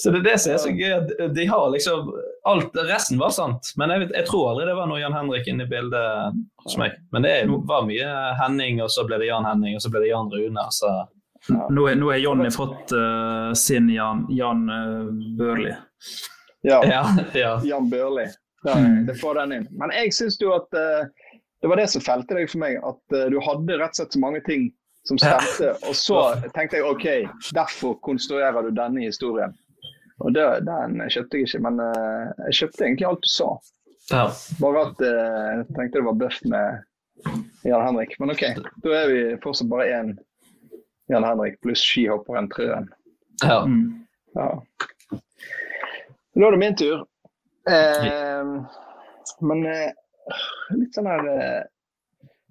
Så 0.00 0.10
det 0.14 0.18
er 0.22 0.24
det 0.30 0.36
som 0.40 0.54
er 0.54 0.62
så 0.62 0.72
gøy. 0.72 1.28
De 1.36 1.44
har 1.50 1.66
liksom 1.74 2.08
alt, 2.48 2.76
Resten 2.88 3.20
var 3.20 3.34
sant, 3.36 3.72
men 3.76 3.92
jeg, 3.92 4.06
vet, 4.06 4.14
jeg 4.16 4.28
tror 4.30 4.52
aldri 4.54 4.64
det 4.70 4.78
var 4.78 4.88
noe 4.88 5.00
Jan 5.02 5.16
Henrik 5.16 5.48
inne 5.52 5.66
i 5.66 5.70
bildet 5.70 6.40
hos 6.64 6.78
meg. 6.80 6.96
Men 7.12 7.26
det 7.26 7.34
er- 7.42 7.52
var 7.68 7.84
mye 7.88 8.08
Henning, 8.40 8.80
og 8.84 8.90
så 8.94 9.04
ble 9.08 9.18
det 9.20 9.28
Jan 9.28 9.44
Henning, 9.48 9.76
og 9.76 9.84
så 9.84 9.92
ble 9.92 10.00
det 10.06 10.10
Jan 10.12 10.30
Rune. 10.32 10.66
Så. 10.72 10.94
Nå 11.52 11.84
har 11.88 11.94
nå 12.00 12.10
har 12.12 12.18
Jonny 12.24 12.50
fått 12.50 12.92
uh, 12.96 13.52
sin 13.56 13.88
Jan, 13.92 14.24
Jan 14.32 14.64
uh, 14.72 15.12
Børli. 15.38 15.74
Ja. 16.66 16.80
Ja, 16.88 17.04
ja. 17.36 17.58
Jan 17.64 17.90
Børli. 17.92 18.24
Ja, 18.66 18.72
Mm. 18.74 19.04
det 19.06 19.14
får 19.20 19.34
den 19.38 19.52
inn. 19.54 19.66
Men 19.78 19.92
jeg 19.94 20.10
syns 20.12 20.34
jo 20.42 20.48
at 20.56 20.74
eh, 20.74 21.04
det 21.60 21.70
var 21.70 21.80
det 21.80 21.88
som 21.90 22.04
felte 22.04 22.36
deg 22.38 22.50
for 22.50 22.62
meg. 22.62 22.78
At 22.86 23.16
eh, 23.16 23.30
du 23.32 23.38
hadde 23.42 23.78
rett 23.80 23.94
og 23.96 24.02
slett 24.02 24.16
så 24.16 24.22
mange 24.22 24.42
ting 24.46 24.68
som 25.08 25.18
stemte. 25.18 25.72
Og 25.88 25.96
så 25.96 26.20
tenkte 26.54 26.78
jeg 26.78 26.86
OK, 26.86 27.08
derfor 27.56 27.98
konstruerer 28.04 28.66
du 28.66 28.70
denne 28.76 29.06
historien. 29.06 29.54
Og 30.18 30.34
det, 30.34 30.44
den 30.66 30.98
kjøpte 31.06 31.38
jeg 31.38 31.48
ikke, 31.48 31.62
men 31.66 31.82
eh, 31.82 32.30
jeg 32.48 32.62
kjøpte 32.62 32.86
egentlig 32.86 33.08
alt 33.10 33.26
du 33.26 33.30
sa. 33.32 33.50
Ja. 34.10 34.24
Bare 34.62 34.86
at 34.88 35.04
eh, 35.04 35.50
jeg 35.58 35.66
tenkte 35.76 36.00
det 36.00 36.06
var 36.08 36.18
bøff 36.22 36.40
med 36.48 37.28
Jan 37.66 37.84
Henrik. 37.86 38.16
Men 38.20 38.34
OK, 38.34 38.44
da 38.84 38.96
er 38.98 39.12
vi 39.12 39.20
fortsatt 39.42 39.70
bare 39.70 39.90
én 39.98 40.16
Jan 41.08 41.24
Henrik 41.24 41.60
pluss 41.64 41.82
skihopperen 41.84 42.50
Trøen. 42.52 42.90
Ja. 43.42 43.62
Mm. 43.64 44.04
Ja. 44.36 44.50
Nå 46.38 46.46
er 46.46 46.54
det 46.54 46.60
min 46.60 46.76
tur. 46.78 47.06
Eh, 47.68 48.52
men 49.40 49.64
eh, 49.66 49.90
litt 50.76 50.94
sånn 50.96 51.08
her 51.10 51.26
eh, 51.32 51.62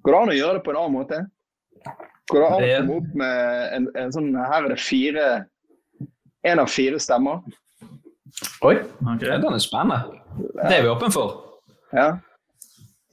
Går 0.05 0.13
det 0.13 0.19
an 0.21 0.31
å 0.31 0.37
gjøre 0.37 0.57
det 0.59 0.63
på 0.65 0.71
en 0.73 0.79
annen 0.81 0.95
måte? 0.95 1.17
Går 2.31 2.43
det 2.43 2.47
an 2.47 2.53
å 2.53 2.67
komme 2.77 2.97
opp 3.01 3.15
med 3.21 3.73
en, 3.77 3.87
en 4.03 4.13
sånn 4.15 4.29
Her 4.37 4.65
er 4.65 4.69
det 4.73 4.79
fire 4.83 5.25
En 6.47 6.61
av 6.63 6.69
fire 6.71 6.99
stemmer. 7.01 7.41
Oi, 8.63 8.75
den 9.01 9.43
er 9.49 9.59
spennende. 9.59 9.97
Det 10.61 10.77
er 10.77 10.83
vi 10.85 10.89
åpne 10.91 11.09
for. 11.11 11.33
Ja. 11.95 12.05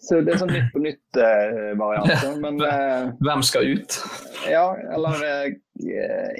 Så 0.04 0.18
det 0.20 0.34
er 0.34 0.40
sånn 0.42 0.52
Nytt 0.52 0.66
på 0.74 0.82
nytt-variant. 0.84 2.40
men 2.44 2.58
eh, 2.62 3.06
Hvem 3.24 3.42
skal 3.46 3.70
ut? 3.72 3.96
ja, 4.50 4.64
eller 4.92 5.22
eh, 5.24 5.54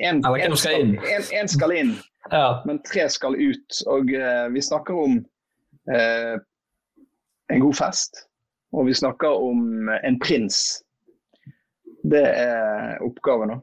en, 0.05 0.21
Eller 0.21 0.55
skal 0.61 0.83
inn? 0.83 0.93
en, 1.01 1.25
en 1.41 1.49
skal 1.49 1.73
inn, 1.73 1.95
Ja. 2.31 2.61
men 2.69 2.83
tre 2.85 3.07
skal 3.11 3.39
ut. 3.41 3.81
Og 3.91 4.13
eh, 4.15 4.45
vi 4.53 4.63
snakker 4.63 5.01
om 5.07 5.17
eh, 5.91 6.35
en 7.53 7.61
god 7.61 7.75
fest. 7.75 8.25
Og 8.73 8.87
vi 8.87 8.95
snakker 8.95 9.29
om 9.29 9.89
en 10.05 10.19
prins. 10.21 10.83
Det 12.05 12.25
er 12.25 12.99
oppgaven 13.05 13.53
nå. 13.53 13.61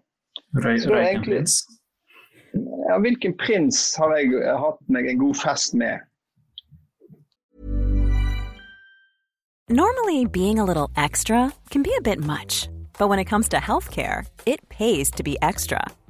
Røy, 0.63 0.77
røyken 0.89 1.25
prins. 1.25 1.61
Ja, 2.89 2.97
hvilken 2.99 3.36
prins 3.39 3.95
har 3.95 4.15
jeg 4.17 4.41
hatt 4.59 4.82
meg 4.91 5.07
en 5.07 5.19
god 5.19 5.38
fest 5.39 5.75
med? 5.77 5.99
Normally, 9.69 10.25
being 10.25 10.59
a 10.59 10.65
little 10.65 10.89
extra 10.97 11.53
can 11.69 11.82
be 11.82 11.93
a 11.97 12.01
bit 12.01 12.19
much, 12.19 12.67
but 12.99 13.07
when 13.07 13.19
it 13.19 13.25
comes 13.25 13.47
to 13.49 13.57
healthcare, 13.57 14.25
it 14.45 14.67
pays 14.67 15.09
to 15.11 15.23
be 15.23 15.38
extra. 15.41 15.79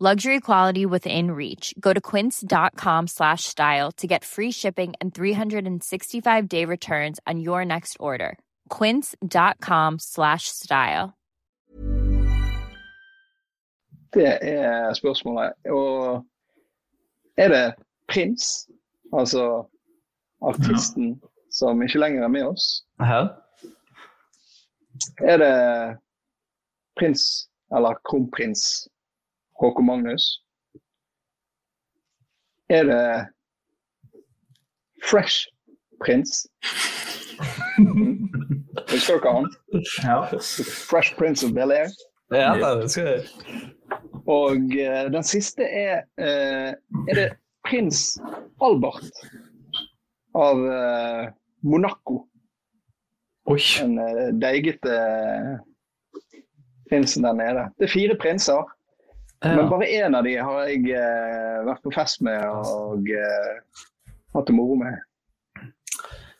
Luxury 0.00 0.40
quality 0.40 0.86
within 0.86 1.30
reach. 1.30 1.72
Go 1.78 1.92
to 1.92 2.00
quince.com 2.00 3.06
slash 3.06 3.44
style 3.44 3.92
to 3.92 4.08
get 4.08 4.24
free 4.24 4.50
shipping 4.50 4.92
and 5.00 5.14
365 5.14 6.48
day 6.48 6.64
returns 6.64 7.20
on 7.28 7.38
your 7.38 7.64
next 7.64 7.96
order. 8.00 8.36
Quince.com 8.70 10.00
slash 10.00 10.48
style. 10.48 11.14
Det 14.14 14.38
er 14.42 14.92
spørsmålet. 14.94 15.52
Og 15.70 16.24
er 17.36 17.48
det 17.48 17.74
prins, 18.08 18.68
altså 19.18 19.64
artisten, 20.42 21.22
som 21.52 21.82
ikke 21.82 21.98
lenger 21.98 22.24
er 22.24 22.28
med 22.28 22.42
oss? 22.42 22.84
Hæ? 23.00 23.20
Er 25.18 25.36
det 25.36 25.98
prins, 26.98 27.48
eller 27.76 27.94
kronprins 28.04 28.88
Håkon 29.60 29.86
Magnus? 29.86 30.24
Er 32.68 32.84
det 32.84 33.26
Fresh 35.10 35.46
Prince? 36.04 36.48
Husker 38.90 39.20
dere 39.20 39.32
han? 39.34 39.48
Ja. 40.02 40.38
Fresh 40.90 41.16
Prince 41.16 41.46
of 41.46 41.52
Bel-Air. 41.52 41.88
Ja, 42.30 42.74
det 42.74 42.82
husker 42.82 43.06
jeg. 43.06 43.24
Og 44.26 44.56
uh, 44.56 45.12
den 45.12 45.22
siste 45.22 45.62
er 45.62 46.02
uh, 46.18 46.72
Er 47.08 47.14
det 47.14 47.26
prins 47.68 48.16
Albert 48.64 49.10
av 50.34 50.62
uh, 50.64 51.28
Monaco? 51.62 52.24
Den 53.44 53.98
uh, 54.00 54.30
deigete 54.40 54.96
prinsen 56.88 57.24
der 57.24 57.36
nede. 57.36 57.68
Det 57.78 57.88
er 57.90 57.92
fire 57.92 58.16
prinser. 58.20 58.73
Ja. 59.44 59.56
Men 59.56 59.68
bare 59.68 59.86
én 59.92 60.14
av 60.16 60.24
de 60.24 60.38
har 60.40 60.68
jeg 60.70 60.86
uh, 60.96 61.64
vært 61.66 61.82
på 61.84 61.90
fest 61.92 62.22
med 62.24 62.40
og 62.48 63.10
uh, 63.12 63.82
hatt 64.34 64.48
det 64.48 64.54
moro 64.56 64.76
med. 64.80 64.94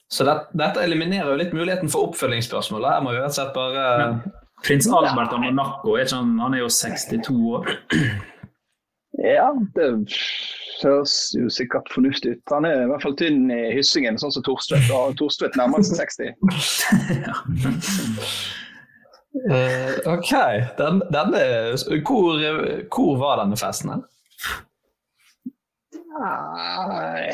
Så 0.09 0.24
det, 0.24 0.34
dette 0.57 0.84
eliminerer 0.84 1.28
jo 1.32 1.40
litt 1.40 1.52
muligheten 1.57 1.90
for 1.92 2.09
oppfølgingsspørsmål. 2.09 2.86
Her 2.88 3.02
må 3.05 3.12
vi 3.12 3.20
rett 3.20 3.34
og 3.34 3.36
slett 3.36 3.52
bare 3.57 3.84
Prins 4.64 4.88
Albert 4.88 5.34
av 5.34 5.42
Monaco 5.42 5.98
er 5.98 6.07
ikke 6.07 6.20
han, 6.22 6.38
han 6.40 6.57
er 6.57 6.62
jo 6.62 6.70
62 6.72 7.34
år. 7.59 7.64
Ja, 9.20 9.50
det 9.76 9.88
høres 10.80 11.14
jo 11.36 11.50
sikkert 11.52 11.92
fornuftig 11.92 12.38
ut. 12.38 12.55
Han 12.55 12.64
er 12.68 12.84
i 12.84 12.90
hvert 12.90 13.05
fall 13.05 13.16
tynn 13.20 13.50
i 13.52 13.62
hyssingen, 13.76 14.18
sånn 14.20 14.34
som 14.34 14.46
Torstvedt. 14.46 14.88
Og 14.94 15.16
Torstvedt 15.20 15.59
nærmer 15.61 15.84
seg 15.84 15.96
60. 16.00 16.32
Eh, 19.35 20.12
OK. 20.12 20.32
Den, 20.78 21.03
denne, 21.11 21.41
hvor, 22.07 22.39
hvor 22.95 23.16
var 23.18 23.43
denne 23.43 23.59
festen? 23.59 23.91
hen? 23.91 24.05
Nei 26.14 27.32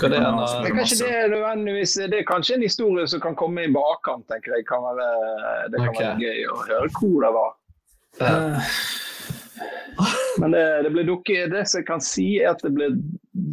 Hva 0.00 0.08
det 0.08 0.16
er, 0.16 0.30
det 0.64 0.70
er 0.70 0.76
kanskje 0.78 0.96
det 1.02 1.08
er 1.12 1.26
nødvendigvis 1.28 1.92
Det 2.08 2.20
er 2.22 2.24
kanskje 2.24 2.54
en 2.56 2.64
historie 2.64 3.04
som 3.10 3.20
kan 3.20 3.36
komme 3.36 3.66
i 3.66 3.72
bakkant, 3.72 4.24
tenker 4.32 4.56
jeg. 4.56 4.64
Kan 4.70 4.86
være, 4.86 5.08
det 5.68 5.82
kan 5.82 5.90
okay. 5.92 6.06
være 6.06 6.20
gøy 6.24 6.46
å 6.48 6.60
høre 6.62 6.88
hvor 6.96 7.18
det 7.26 7.32
var. 7.36 7.50
Men 10.40 10.54
det, 10.54 10.64
det 10.86 10.90
ble 10.94 11.04
dukket 11.06 11.52
Det 11.52 11.66
som 11.68 11.82
jeg 11.82 11.88
kan 11.88 12.02
si, 12.02 12.28
er 12.40 12.54
at 12.54 12.64
det 12.64 12.72
ble, 12.74 12.88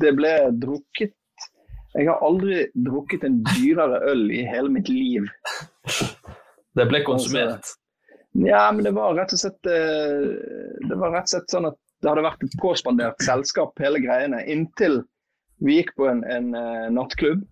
det 0.02 0.14
ble 0.18 0.32
drukket 0.62 1.18
Jeg 1.98 2.08
har 2.08 2.24
aldri 2.24 2.64
drukket 2.88 3.28
en 3.28 3.42
dyrere 3.52 4.00
øl 4.14 4.30
i 4.32 4.46
hele 4.48 4.72
mitt 4.72 4.88
liv. 4.90 5.28
Det 6.72 6.88
ble 6.88 7.04
konsumert. 7.04 7.76
Ja, 8.32 8.72
men 8.72 8.84
det 8.84 8.94
var 8.96 9.16
rett 9.18 9.34
og 9.36 9.42
slett 9.42 9.68
eh, 9.68 10.28
Det 10.88 10.96
var 10.96 11.12
rett 11.12 11.28
og 11.28 11.34
slett 11.34 11.52
sånn 11.52 11.68
at 11.68 11.78
det 12.02 12.10
hadde 12.10 12.24
vært 12.26 12.44
et 12.46 12.56
påspandert 12.62 13.22
selskap, 13.22 13.76
hele 13.84 14.00
greiene, 14.02 14.40
inntil 14.50 15.02
vi 15.62 15.78
gikk 15.78 15.94
på 16.00 16.08
en, 16.10 16.24
en 16.26 16.56
eh, 16.58 16.88
nattklubb. 16.94 17.44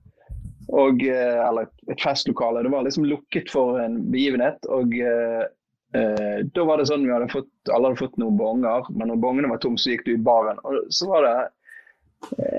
Og, 0.69 1.03
eh, 1.05 1.37
eller 1.45 1.67
et, 1.67 2.01
festlokale. 2.01 2.63
Det 2.65 2.71
var 2.73 2.85
liksom 2.85 3.05
lukket 3.05 3.51
for 3.53 3.77
en 3.81 3.99
begivenhet. 4.09 4.65
Og 4.73 4.95
eh, 4.97 5.45
da 6.53 6.65
var 6.65 6.81
det 6.81 6.87
sånn 6.89 7.05
vi 7.05 7.13
hadde 7.13 7.29
fått, 7.33 7.51
alle 7.69 7.91
hadde 7.91 8.01
fått 8.01 8.17
noen 8.21 8.37
bonger, 8.37 8.89
men 8.93 9.09
når 9.09 9.21
bongene 9.21 9.53
var 9.53 9.61
tom, 9.61 9.77
så 9.77 9.93
gikk 9.93 10.05
du 10.05 10.15
i 10.15 10.21
baren. 10.25 10.61
Og 10.65 10.89
så 10.93 11.09
var 11.09 11.25
det 11.25 11.37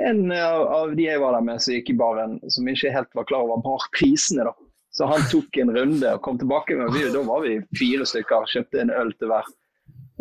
en 0.07 0.25
av, 0.33 0.65
av 0.67 0.95
de 0.97 1.05
jeg 1.05 1.21
var 1.23 1.37
der 1.37 1.45
med 1.47 1.63
som 1.63 1.75
gikk 1.75 1.93
i 1.93 1.99
baren, 1.99 2.39
som 2.51 2.71
ikke 2.71 2.95
helt 2.95 3.19
var 3.19 3.29
klar 3.31 3.47
over 3.47 3.63
barprisene, 3.67 4.47
da. 4.47 4.55
Så 4.91 5.07
han 5.07 5.23
tok 5.31 5.57
en 5.63 5.71
runde 5.77 6.15
og 6.15 6.23
kom 6.23 6.39
tilbake. 6.39 6.77
med 6.77 6.93
vi, 6.93 7.07
Da 7.13 7.23
var 7.23 7.45
vi 7.47 7.61
fire 7.79 8.07
stykker, 8.07 8.49
kjøpte 8.51 8.81
en 8.83 8.91
øl 8.91 9.13
til 9.19 9.31
hver. 9.31 9.47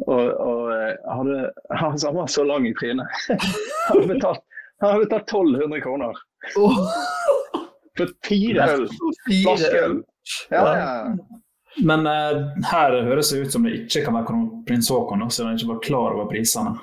Og, 0.06 0.28
og 0.40 0.70
eh, 0.72 0.94
hadde, 1.12 1.40
han 1.76 1.98
han 2.06 2.16
var 2.16 2.30
så 2.32 2.46
lang 2.48 2.68
i 2.70 2.74
trynet. 2.78 3.08
Han 3.90 3.98
hadde 3.98 4.14
betalt, 4.14 4.44
han 4.80 4.92
hadde 4.94 5.06
betalt 5.06 5.34
1200 5.34 5.82
kroner. 5.82 6.20
For 7.98 8.14
fire 8.24 8.68
øl. 8.76 8.86
Flaske. 9.28 9.82
Ja, 10.52 10.64
ja. 10.78 11.16
Men 11.84 12.08
uh, 12.08 12.46
her 12.72 12.96
høres 13.04 13.30
det 13.34 13.40
ut 13.40 13.52
som 13.54 13.66
det 13.66 13.76
ikke 13.84 14.06
kan 14.06 14.16
være 14.18 14.28
kronprins 14.30 14.90
Haakon, 14.92 15.26
siden 15.32 15.50
han 15.50 15.60
ikke 15.60 15.72
var 15.74 15.82
klar 15.86 16.16
over 16.16 16.30
prisene. 16.32 16.76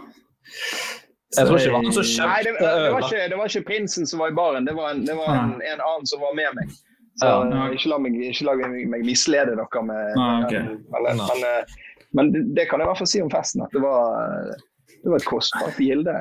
Jeg 1.37 1.47
tror 1.47 1.59
ikke 1.59 1.67
det 1.67 1.73
var 1.75 1.85
han 1.85 1.97
som 1.97 2.27
Nei, 2.27 2.37
det, 2.43 2.53
kjøpte 2.53 2.67
det, 2.67 2.91
var 2.93 3.07
ikke, 3.07 3.25
det 3.31 3.39
var 3.39 3.51
ikke 3.51 3.69
prinsen 3.71 4.09
som 4.09 4.23
var 4.23 4.33
i 4.33 4.37
baren, 4.37 4.69
det 4.69 4.77
var 4.77 4.93
en, 4.95 5.03
det 5.07 5.17
var 5.19 5.33
en, 5.35 5.57
en 5.61 5.83
annen 5.89 6.11
som 6.11 6.23
var 6.23 6.37
med 6.39 6.59
meg. 6.59 6.77
Så 7.17 7.27
Ja. 7.27 7.43
eh, 7.67 7.75
ikke 7.77 7.89
la 7.89 7.99
meg, 7.99 8.17
ikke 8.31 8.45
la 8.45 8.55
meg, 8.61 9.05
mislede 9.05 9.57
dere 9.57 9.83
med, 9.83 10.17
Ah, 10.21 10.45
okay. 10.45 10.61
ok. 10.61 10.67
den, 11.09 11.21
men, 11.23 11.45
eh, 11.45 11.77
men 12.13 12.33
det, 12.55 12.69
kan 12.69 12.79
jeg 12.81 12.87
i 12.87 12.91
hvert 12.91 12.99
fall 12.99 13.07
si 13.13 13.21
om 13.23 13.31
festen, 13.31 13.63
at 13.63 13.73
det 13.73 13.83
var, 13.83 14.19
eh, 14.23 14.55
det 15.03 15.11
var 15.11 15.17
et 15.17 15.25
kostbart 15.29 15.79
gilde. 15.81 16.17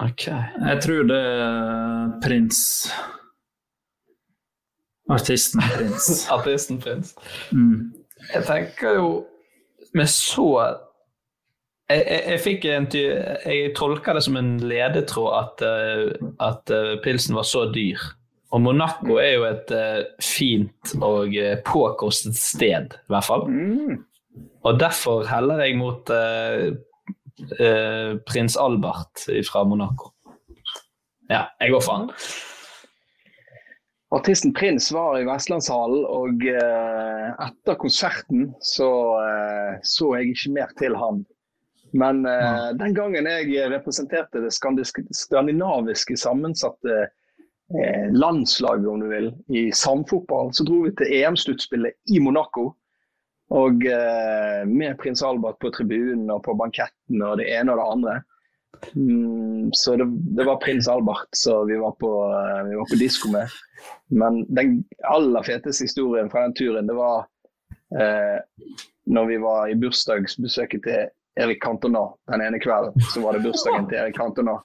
Jeg 0.00 0.82
tror 0.82 1.02
det 1.10 1.16
er 1.18 2.20
prins 2.22 2.60
Artisten 5.10 5.60
prins. 5.60 6.06
Artisten 6.36 6.78
prins. 6.80 7.14
Mm. 7.52 7.92
Jeg 8.34 8.44
tenker 8.46 8.94
jo 9.00 9.08
med 9.94 10.06
så 10.06 10.46
jeg, 11.90 12.04
jeg, 12.06 12.22
jeg 12.30 12.40
fikk 12.44 12.64
en 12.70 12.86
ty 12.86 13.00
Jeg 13.02 13.72
tolker 13.74 14.14
det 14.14 14.22
som 14.22 14.36
en 14.38 14.52
ledetråd 14.62 15.32
at, 15.40 15.64
eh, 15.66 16.12
at 16.46 16.70
eh, 16.70 16.92
pilsen 17.02 17.34
var 17.34 17.42
så 17.48 17.64
dyr. 17.74 17.98
Og 18.50 18.62
Monaco 18.64 19.18
er 19.22 19.34
jo 19.36 19.46
et 19.46 19.72
uh, 19.74 20.02
fint 20.24 20.94
og 20.98 21.34
uh, 21.38 21.56
påkostet 21.66 22.38
sted, 22.38 22.96
i 22.98 23.12
hvert 23.12 23.26
fall. 23.26 23.46
Og 24.66 24.80
derfor 24.80 25.26
heller 25.30 25.62
jeg 25.62 25.78
mot 25.78 26.10
uh, 26.10 26.70
prins 28.26 28.58
Albert 28.60 29.26
fra 29.48 29.62
Monaco. 29.64 30.10
Ja, 31.30 31.46
jeg 31.62 31.76
går 31.76 31.84
for 31.86 32.00
han. 32.00 32.10
Artisten 34.10 34.50
Prins 34.50 34.88
var 34.90 35.20
i 35.20 35.26
Vestlandshallen, 35.28 36.02
og 36.10 36.42
etter 36.42 37.76
konserten 37.78 38.48
så 38.58 38.88
så 39.86 40.08
jeg 40.18 40.32
ikke 40.32 40.50
mer 40.56 40.72
til 40.80 40.96
han. 40.98 41.22
Men 41.94 42.26
ja. 42.26 42.72
den 42.74 42.96
gangen 42.96 43.28
jeg 43.30 43.70
representerte 43.70 44.42
det 44.42 44.50
skandinaviske 44.50 46.18
sammensatte 46.18 47.06
landslaget, 48.10 48.86
om 48.90 49.00
du 49.00 49.08
vil, 49.08 49.28
i 49.48 49.68
samfotball, 49.72 50.50
så 50.54 50.64
dro 50.66 50.80
vi 50.84 50.90
til 50.98 51.12
EM-sluttspillet 51.20 52.14
i 52.14 52.18
Monaco. 52.22 52.72
Og 53.50 53.86
eh, 53.86 54.66
med 54.66 54.98
prins 54.98 55.22
Albert 55.26 55.58
på 55.62 55.72
tribunen 55.74 56.30
og 56.30 56.44
på 56.46 56.54
banketten 56.58 57.22
og 57.26 57.40
det 57.40 57.48
ene 57.50 57.74
og 57.74 57.80
det 57.80 57.86
andre. 57.94 58.14
Mm, 58.94 59.72
så 59.76 59.96
det, 59.98 60.06
det 60.38 60.46
var 60.46 60.60
prins 60.62 60.88
Albert 60.88 61.34
som 61.36 61.66
vi 61.68 61.78
var 61.80 61.96
på, 61.98 62.12
eh, 62.30 62.60
vi 62.68 62.78
var 62.78 62.90
på 62.90 62.98
disko 63.00 63.32
med. 63.34 63.50
Men 64.14 64.44
den 64.54 64.84
aller 65.10 65.46
feteste 65.46 65.88
historien 65.88 66.30
fra 66.30 66.46
den 66.46 66.54
turen, 66.54 66.86
det 66.90 66.94
var 66.98 67.26
eh, 67.98 68.38
når 69.10 69.26
vi 69.32 69.40
var 69.42 69.66
i 69.66 69.78
bursdagsbesøket 69.82 70.86
til 70.86 71.10
Erik 71.38 71.62
Cantona 71.62 72.02
den 72.32 72.42
ene 72.42 72.58
kvelden. 72.58 72.96
Så 73.12 73.22
var 73.22 73.36
det 73.36 73.44
bursdagen 73.44 73.86
til 73.88 74.00
Erik 74.00 74.16
Cantona. 74.18 74.58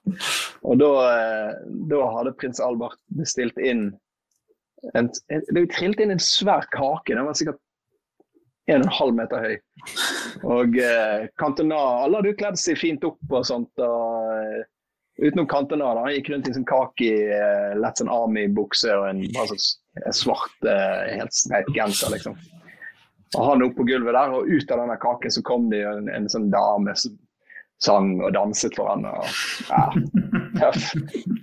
Og 0.65 0.79
da, 0.81 0.91
eh, 1.11 1.51
da 1.91 2.01
hadde 2.17 2.33
prins 2.39 2.61
Albert 2.63 2.99
bestilt 3.19 3.57
inn 3.61 3.91
en, 4.93 5.09
en, 5.33 5.41
Det 5.53 5.63
trillet 5.73 6.01
inn 6.03 6.13
en 6.13 6.21
svær 6.21 6.67
kake. 6.73 7.15
Den 7.15 7.25
var 7.25 7.37
sikkert 7.37 7.61
1,5 8.71 9.11
meter 9.17 9.43
høy. 9.45 9.55
Og 10.45 10.77
eh, 10.81 11.27
Cantona 11.41 11.81
Alle 12.03 12.19
hadde 12.19 12.33
jo 12.33 12.39
kledd 12.39 12.59
seg 12.61 12.79
fint 12.81 13.05
opp 13.07 13.21
og 13.29 13.45
sånt. 13.47 13.71
Og, 13.81 14.33
eh, 14.41 14.65
utenom 15.21 15.47
Cantona. 15.49 15.93
da, 15.93 16.05
Han 16.05 16.17
gikk 16.17 16.33
rundt 16.33 16.49
i 16.49 16.53
en 16.53 16.59
sånn 16.59 16.69
kaki 16.69 17.11
eh, 17.33 17.71
Let's 17.79 18.03
an 18.03 18.11
Army-bukse 18.11 18.93
og 18.93 19.09
en, 19.13 19.23
sånn 19.37 19.65
en 20.05 20.17
svart, 20.17 20.57
helt 20.65 21.33
streit 21.33 21.69
genser, 21.77 22.11
liksom. 22.13 22.37
Og 23.35 23.45
han 23.49 23.63
opp 23.65 23.75
på 23.77 23.87
gulvet 23.87 24.15
der, 24.15 24.33
og 24.33 24.47
ut 24.47 24.71
av 24.71 24.83
denne 24.83 24.97
kaken 25.01 25.33
så 25.33 25.43
kom 25.45 25.69
det 25.71 25.81
en, 25.89 26.09
en 26.13 26.27
sånn 26.31 26.51
dame 26.53 26.93
som 26.99 27.15
sang 27.83 28.13
og 28.23 28.31
danset 28.35 28.75
for 28.77 28.87
han. 28.91 29.05
Og, 29.09 29.25
ja, 29.69 29.83
tøff. 30.59 30.93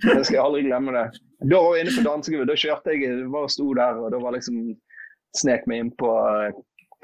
Det 0.01 0.23
skal 0.25 0.37
jeg 0.37 0.43
aldri 0.43 0.63
glemme 0.67 0.95
det. 0.95 1.05
Da 1.43 1.59
var 1.59 1.77
jeg 1.77 1.85
inne 1.85 1.95
på 1.97 2.05
dansegulvet. 2.07 2.49
Da 2.49 2.59
kjørte 2.59 2.95
jeg, 2.95 3.19
bare 3.33 3.51
sto 3.51 3.67
der 3.77 3.99
og 3.99 4.09
da 4.13 4.21
var 4.23 4.35
liksom 4.37 4.61
snek 5.37 5.67
meg 5.69 5.83
inn 5.83 5.91
på 5.99 6.09
eh, 6.13 6.55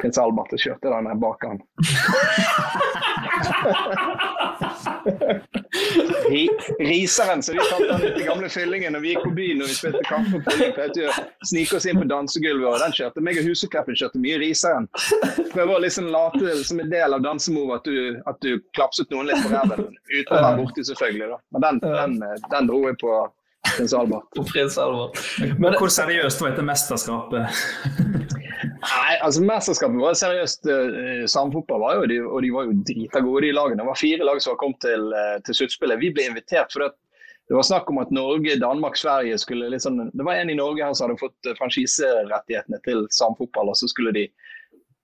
prins 0.02 0.18
Albert 0.22 0.54
og 0.56 0.62
kjørte 0.64 0.92
den 0.94 1.10
her 1.12 1.20
bak 1.20 1.46
han. 1.48 1.60
Ri, 6.30 6.50
riseren, 6.80 7.44
så 7.44 7.54
vi 7.54 7.60
kalte 7.70 7.94
han 7.94 8.04
ut 8.04 8.20
i 8.22 8.26
gamle 8.28 8.50
fyllingen 8.52 8.94
når 8.94 9.04
vi 9.04 9.14
gikk 9.14 9.24
på 9.26 9.32
byen 9.38 9.64
og 9.64 9.70
vi 9.72 9.78
spilte 9.78 10.04
kamp 10.08 10.30
på 10.34 10.42
fylling. 10.46 10.74
Pleide 10.78 11.08
å 11.10 11.16
snike 11.50 11.80
oss 11.80 11.88
inn 11.90 12.00
på 12.02 12.08
dansegulvet, 12.10 12.68
og 12.70 12.84
den 12.84 12.96
kjørte 13.00 13.24
meg 13.26 13.40
og 13.42 13.50
Husekleppen 13.50 13.98
kjørte 14.00 14.22
mye 14.22 14.38
riseren. 14.42 14.88
Prøve 15.54 15.78
å 15.78 15.82
liksom 15.84 16.12
late 16.14 16.56
som 16.68 16.84
en 16.84 16.92
del 16.94 17.18
av 17.18 17.26
dansemove 17.26 17.80
at 17.80 17.90
du, 17.90 18.20
at 18.30 18.40
du 18.46 18.62
klapset 18.78 19.10
noen 19.14 19.32
litt 19.32 19.42
på 19.44 19.52
ræven. 19.54 19.90
Uten 20.14 20.38
å 20.38 20.40
være 20.40 20.56
borti, 20.62 20.86
selvfølgelig. 20.92 21.34
da. 21.34 21.42
Men 21.56 21.68
den, 21.68 21.84
den, 21.84 22.42
den 22.54 22.70
dro 22.70 22.84
jeg 22.88 23.00
på 23.02 23.18
prins 23.76 23.94
Albert. 23.94 24.30
På 24.36 24.46
prins 24.48 24.78
Albert. 24.82 25.20
Men 25.60 25.76
hvor 25.80 25.92
seriøst 25.94 26.42
var 26.42 26.54
dette 26.54 26.66
mesterskapet? 26.68 27.44
Nei, 28.80 29.18
altså 29.26 29.44
Mesterskapet 29.44 30.00
var 30.00 30.16
seriøst. 30.16 30.68
Uh, 30.70 31.26
Samfotball 31.30 31.84
var 31.84 32.00
jo, 32.00 32.08
de, 32.12 32.20
og 32.24 32.44
de 32.46 32.52
var 32.56 32.68
jo 32.70 32.78
drita 32.88 33.22
gode, 33.26 33.44
de 33.48 33.54
lagene. 33.56 33.82
Det 33.82 33.90
var 33.90 34.00
fire 34.00 34.28
lag 34.28 34.42
som 34.42 34.54
var 34.54 34.62
kommet 34.62 34.82
til, 34.86 35.06
uh, 35.12 35.38
til 35.46 35.58
sluttspillet. 35.62 36.02
Vi 36.02 36.12
ble 36.16 36.30
invitert 36.30 36.76
fordi 36.76 36.92
det 37.50 37.58
var 37.58 37.66
snakk 37.66 37.88
om 37.90 37.98
at 37.98 38.12
Norge, 38.14 38.60
Danmark, 38.62 38.98
Sverige 38.98 39.38
skulle 39.42 39.72
liksom 39.74 39.98
Det 40.14 40.26
var 40.26 40.38
en 40.38 40.52
i 40.54 40.58
Norge 40.58 40.86
her 40.86 40.94
som 40.94 41.08
hadde 41.08 41.22
fått 41.22 41.50
uh, 41.50 41.56
franchiserettighetene 41.58 42.80
til 42.86 43.08
samfotball, 43.16 43.74
og 43.74 43.80
så 43.80 43.90
skulle 43.92 44.16
de 44.16 44.30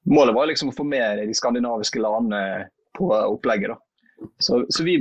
Målet 0.06 0.36
var 0.38 0.46
liksom 0.46 0.70
å 0.70 0.76
få 0.78 0.84
med 0.86 1.18
de 1.18 1.34
skandinaviske 1.34 1.98
landene 1.98 2.68
på 2.94 3.08
opplegget. 3.10 3.72
da. 3.74 3.80
Så, 4.38 4.60
så 4.70 4.84
vi, 4.86 5.00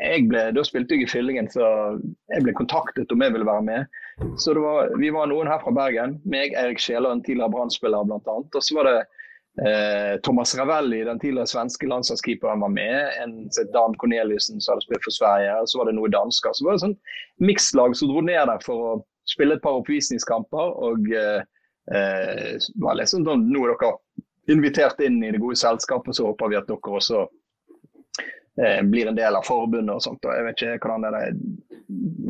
jeg 0.00 0.22
ble, 0.30 0.46
Da 0.56 0.64
spilte 0.64 0.96
jeg 0.96 1.04
i 1.04 1.10
Fyllingen, 1.10 1.50
så 1.52 1.66
jeg 2.32 2.46
ble 2.46 2.54
kontaktet 2.56 3.12
om 3.12 3.20
jeg 3.20 3.34
ville 3.34 3.44
være 3.44 3.66
med. 3.66 4.00
Så 4.36 4.54
var, 4.54 4.98
Vi 5.00 5.10
var 5.10 5.26
noen 5.30 5.48
her 5.48 5.60
fra 5.62 5.72
Bergen. 5.74 6.18
Meg, 6.24 6.54
Erik 6.58 6.80
Skjæland, 6.80 7.24
tidligere 7.26 7.52
Brann-spiller 7.52 8.06
bl.a. 8.08 8.36
Og 8.40 8.62
så 8.64 8.76
var 8.76 8.88
det 8.88 8.98
eh, 9.66 10.14
Thomas 10.24 10.54
Ravelli, 10.58 11.02
den 11.04 11.20
tidligere 11.20 11.50
svenske 11.50 11.88
landslagskeeperen, 11.90 12.62
var 12.64 12.72
med. 12.74 12.98
En 13.22 13.34
Dan 13.74 13.96
Corneliussen 14.00 14.60
som 14.60 14.74
hadde 14.74 14.86
spilt 14.86 15.06
for 15.06 15.16
Sverige. 15.16 15.56
Og 15.60 15.68
så 15.68 15.80
var 15.80 15.90
det 15.90 15.96
noen 15.98 16.14
dansker. 16.16 16.56
Så 16.56 16.66
var 16.66 16.76
det 16.76 16.84
sånn 16.86 16.98
mikslag 17.42 17.96
som 17.98 18.12
dro 18.12 18.24
ned 18.24 18.48
der 18.52 18.64
for 18.64 18.86
å 18.86 18.94
spille 19.30 19.58
et 19.58 19.64
par 19.64 19.80
oppvisningskamper. 19.82 20.76
Og 20.88 21.12
eh, 21.16 21.42
eh, 21.94 22.70
var 22.84 23.00
liksom 23.00 23.26
sånn 23.28 23.48
Nå 23.50 23.66
er 23.66 23.76
dere 23.76 23.94
invitert 24.50 25.00
inn 25.04 25.20
i 25.22 25.30
det 25.30 25.38
gode 25.42 25.58
selskapet, 25.60 26.16
så 26.16 26.30
håper 26.30 26.50
vi 26.50 26.58
at 26.58 26.68
dere 26.70 26.96
også 26.98 27.26
blir 28.56 29.06
en 29.06 29.16
del 29.16 29.36
av 29.38 29.46
forbundet 29.46 29.94
og 29.94 30.02
sånt. 30.04 30.24
Og 30.26 30.34
jeg 30.34 30.46
vet 30.46 30.62
ikke 30.62 30.88
hvordan 30.88 31.04
det 31.06 31.20
er. 31.20 31.36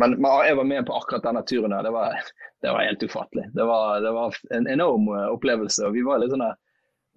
Men, 0.01 0.17
men 0.21 0.27
jeg 0.47 0.57
var 0.59 0.69
med 0.69 0.87
på 0.87 0.97
akkurat 0.97 1.25
denne 1.27 1.43
turen. 1.49 1.75
Det 1.85 1.93
var, 1.95 2.19
det 2.63 2.75
var 2.75 2.87
helt 2.87 3.03
ufattelig. 3.03 3.47
Det 3.57 3.69
var, 3.71 4.01
det 4.05 4.13
var 4.17 4.41
en 4.57 4.69
enorm 4.71 5.09
eh, 5.15 5.29
opplevelse. 5.35 5.87
og 5.89 5.97
Vi 5.97 6.05
var 6.07 6.23
litt 6.23 6.35
sånn 6.35 6.47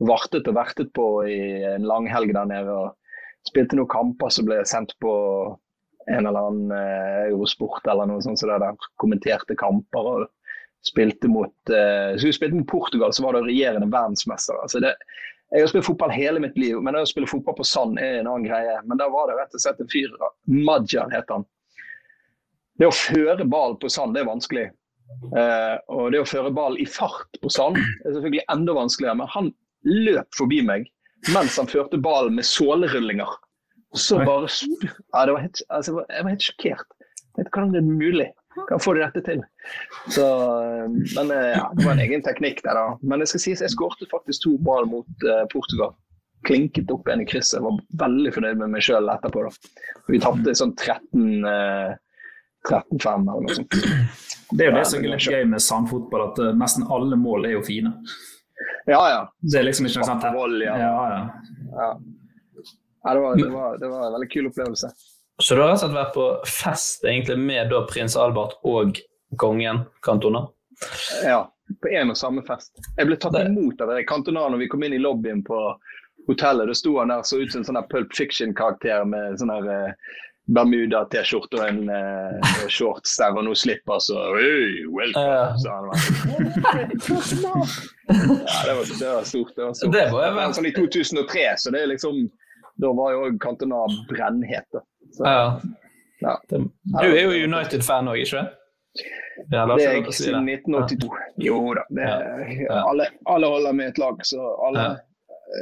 vartet 0.03 0.47
og 0.49 0.57
vertet 0.57 0.89
på 0.97 1.07
i 1.29 1.39
en 1.75 1.85
lang 1.87 2.07
helg 2.11 2.33
der 2.35 2.49
nede. 2.49 2.73
og 2.73 3.49
Spilte 3.49 3.77
noen 3.77 3.91
kamper 3.91 4.31
som 4.33 4.47
ble 4.47 4.61
sendt 4.67 4.95
på 5.03 5.13
en 6.11 6.25
eller 6.27 6.47
annen 6.47 6.71
eh, 6.75 7.27
Eurosport 7.31 7.85
eller 7.91 8.09
noe 8.09 8.23
sånt. 8.23 8.41
Så 8.41 8.49
der, 8.49 8.63
der 8.63 8.89
kommenterte 9.01 9.57
kamper. 9.59 10.09
og 10.13 10.31
spilte 10.83 11.29
mot, 11.31 11.55
eh, 11.71 12.17
så 12.17 12.27
vi 12.27 12.33
spilte 12.35 12.57
mot 12.57 12.67
Portugal, 12.67 13.13
så 13.13 13.23
var 13.23 13.37
det 13.37 13.45
regjerende 13.47 13.87
verdensmester. 13.91 14.57
Altså 14.61 14.81
det, 14.83 14.91
jeg 15.53 15.61
har 15.61 15.69
spilt 15.69 15.85
fotball 15.85 16.11
hele 16.13 16.41
mitt 16.41 16.55
liv, 16.57 16.79
men 16.81 16.95
å 16.97 17.03
spille 17.05 17.29
fotball 17.29 17.53
på 17.59 17.65
sand 17.67 17.99
er 18.01 18.19
en 18.19 18.29
annen 18.29 18.47
greie. 18.47 18.77
Men 18.89 18.97
da 18.97 19.05
var 19.13 19.29
det 19.29 19.35
rett 19.37 19.53
og 19.53 19.61
slett 19.61 19.81
en 19.83 19.91
fyr, 19.91 20.15
Madjar 20.49 21.11
het 21.13 21.29
han. 21.29 21.45
Det 22.81 22.89
å 22.89 22.95
føre 22.95 23.45
ball 23.45 23.77
på 23.77 23.91
sand, 23.93 24.15
det 24.15 24.23
er 24.23 24.31
vanskelig. 24.31 24.65
Eh, 25.37 25.75
og 25.93 26.09
det 26.13 26.23
å 26.23 26.25
føre 26.25 26.49
ball 26.55 26.79
i 26.81 26.87
fart 26.89 27.37
på 27.43 27.51
sand 27.53 27.77
er 27.77 28.15
selvfølgelig 28.15 28.47
enda 28.49 28.73
vanskeligere. 28.79 29.19
Men 29.21 29.29
han 29.35 29.51
løp 29.85 30.39
forbi 30.39 30.63
meg 30.65 30.89
mens 31.31 31.55
han 31.61 31.69
førte 31.69 32.01
ballen 32.01 32.35
med 32.39 32.47
sålerullinger. 32.49 33.37
Så 33.93 34.17
bare 34.25 34.49
ja, 34.49 35.25
det 35.27 35.35
var 35.35 35.43
helt, 35.43 35.61
altså, 35.69 36.01
Jeg 36.09 36.25
var 36.25 36.33
helt 36.33 36.47
sjokkert. 36.47 36.87
Hvordan 37.37 37.75
det 37.75 37.83
er 37.83 37.91
mulig? 38.01 38.29
Kan 38.69 38.81
få 38.81 38.93
dette 38.97 39.21
til? 39.25 39.41
Så, 40.13 40.25
men 41.15 41.33
ja, 41.33 41.65
Det 41.73 41.85
var 41.85 41.93
en 41.95 42.03
egen 42.03 42.23
teknikk 42.25 42.61
der, 42.65 42.77
da. 42.77 42.97
Men 43.01 43.23
jeg 43.23 43.33
skal 43.33 43.43
sies, 43.47 43.63
jeg 43.65 43.73
skårte 43.73 44.09
faktisk 44.11 44.45
to 44.45 44.55
ball 44.61 44.87
mot 44.89 45.27
uh, 45.27 45.43
Portugal. 45.53 45.95
Klinket 46.47 46.91
opp 46.91 47.07
en 47.09 47.23
i 47.23 47.27
krysset. 47.27 47.63
Var 47.63 47.81
veldig 48.03 48.33
fornøyd 48.35 48.61
med 48.61 48.75
meg 48.75 48.85
sjøl 48.85 49.09
etterpå. 49.13 49.45
da. 49.47 49.83
Vi 50.11 50.21
tapte 50.23 50.55
sånn 50.59 50.75
13 50.75 51.47
uh, 51.47 51.93
13-5 52.69 53.25
eller 53.27 53.43
noe 53.43 53.55
sånt. 53.57 53.79
Det 54.53 54.65
er 54.65 54.69
jo 54.69 54.75
det 54.77 54.83
som 54.87 55.01
er 55.01 55.11
litt 55.11 55.25
gøy 55.27 55.47
med 55.51 55.63
sandfotball, 55.63 56.29
at 56.29 56.39
nesten 56.59 56.85
alle 56.93 57.17
mål 57.19 57.49
er 57.49 57.57
jo 57.57 57.63
fine. 57.65 57.91
Ja, 58.87 59.01
ja. 59.09 59.21
Det 59.41 59.59
er 59.59 59.67
liksom 59.67 59.87
ikke 59.87 60.03
noe 60.03 60.09
sånt. 60.11 60.27
Ja, 60.63 60.75
ja. 60.79 60.91
ja. 61.09 61.89
ja 63.03 63.15
det, 63.15 63.19
var, 63.25 63.35
det, 63.39 63.49
var, 63.51 63.77
det 63.81 63.89
var 63.91 64.07
en 64.07 64.15
veldig 64.17 64.29
kul 64.31 64.47
opplevelse. 64.51 64.91
Så 65.41 65.55
du 65.55 65.61
har 65.61 65.71
rett 65.71 65.81
og 65.81 65.87
slett 65.87 65.97
vært 65.97 66.13
på 66.13 66.27
fest 66.45 67.05
egentlig 67.05 67.39
med 67.41 67.71
da 67.73 67.81
prins 67.89 68.15
Albert 68.19 68.59
og 68.69 68.99
kongen 69.41 69.81
Cantona? 70.05 70.45
Ja, 71.25 71.47
på 71.81 71.89
en 71.89 72.13
og 72.13 72.19
samme 72.19 72.43
fest. 72.45 72.75
Jeg 72.97 73.09
ble 73.09 73.17
tatt 73.17 73.39
imot 73.41 73.81
av 73.81 73.95
Cantona 74.09 74.45
når 74.51 74.65
vi 74.65 74.69
kom 74.69 74.85
inn 74.85 74.93
i 74.93 75.01
lobbyen 75.01 75.41
på 75.47 75.57
hotellet. 76.27 76.69
Da 76.69 76.75
sto 76.77 76.99
han 76.99 77.09
der 77.13 77.25
så 77.25 77.41
ut 77.41 77.51
som 77.51 77.63
en 77.63 77.69
sånn 77.71 77.81
Pulp 77.89 78.13
Fiction-karakter 78.13 79.07
med 79.09 79.39
sånn 79.41 79.51
der 79.55 79.71
eh, 79.73 80.13
Bermuda-T-skjorte 80.53 81.57
og 81.57 81.65
en 81.65 81.89
eh, 81.89 82.53
shorts 82.71 83.15
der 83.19 83.33
og 83.33 83.47
noe 83.47 83.57
slipper, 83.57 83.99
så 84.03 84.19
hey, 84.35 84.83
welcome, 84.91 85.57
sa 85.63 85.79
han. 85.79 85.85
Ja, 88.11 88.57
det 88.67 88.73
var, 88.75 88.85
det 88.99 89.11
var 89.15 89.23
stort. 89.27 89.53
Det 89.55 89.63
var 89.63 89.73
stort. 89.79 89.93
Det 89.95 90.07
var 90.11 90.27
jeg, 90.27 90.33
men... 90.37 90.55
sånn 90.59 90.67
i 90.67 90.75
2003, 90.75 91.45
så 91.63 91.73
det 91.73 91.83
er 91.83 91.93
liksom 91.95 92.25
Da 92.81 92.89
var 92.97 93.13
jo 93.15 93.37
Cantona 93.39 93.85
brennhet. 94.09 94.67
da. 94.73 94.83
Så, 95.13 95.23
Ja. 95.25 95.61
ja. 96.21 96.35
Du 96.49 97.07
er 97.13 97.21
jo 97.23 97.47
United-fan 97.47 98.07
òg, 98.11 98.17
ikke 98.23 98.29
sant? 98.35 98.49
Ja, 99.51 99.65
Det 99.65 99.83
er 99.85 99.93
jeg 99.97 100.13
siden 100.13 100.45
1982. 100.45 101.17
Jo 101.41 101.73
da. 101.73 101.81
Det, 101.89 102.05
alle, 102.69 103.07
alle 103.25 103.47
holder 103.49 103.73
med 103.73 103.87
et 103.89 103.97
lag, 103.97 104.19
så 104.25 104.43
alle 104.67 104.83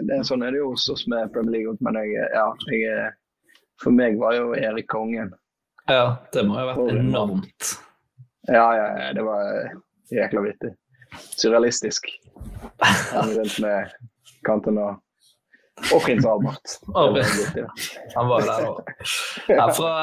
det 0.07 0.15
er 0.17 0.23
Sånn 0.23 0.43
er 0.45 0.51
det 0.51 0.59
jo 0.61 0.69
hos 0.71 0.85
oss 0.89 1.05
med 1.11 1.31
Premier 1.33 1.51
League. 1.57 1.77
Men 1.83 1.95
jeg, 1.99 2.13
ja, 2.33 2.45
jeg, 2.71 2.83
er- 2.87 3.13
for 3.81 3.91
meg 3.91 4.17
var 4.19 4.35
jo 4.37 4.51
Erik 4.55 4.87
kongen. 4.87 5.31
Ja, 5.89 6.17
det 6.31 6.43
må 6.47 6.53
jo 6.59 6.67
ha 6.67 6.75
vært 6.75 6.91
enormt. 6.99 7.71
Ja, 8.47 8.67
ja, 8.77 8.85
ja, 8.99 9.13
det 9.13 9.23
var 9.25 9.71
jækla 10.11 10.41
vittig. 10.45 10.71
Surrealistisk. 11.35 12.07
Han 13.11 13.29
rundt 13.37 13.59
med 13.59 13.91
Cantona. 14.45 14.99
Og 15.89 16.03
prins 16.05 16.25
Albert. 16.25 16.75
Han 18.15 18.29
var 18.29 18.45
der 18.45 18.67
òg. 18.69 18.91
Fra 19.75 19.93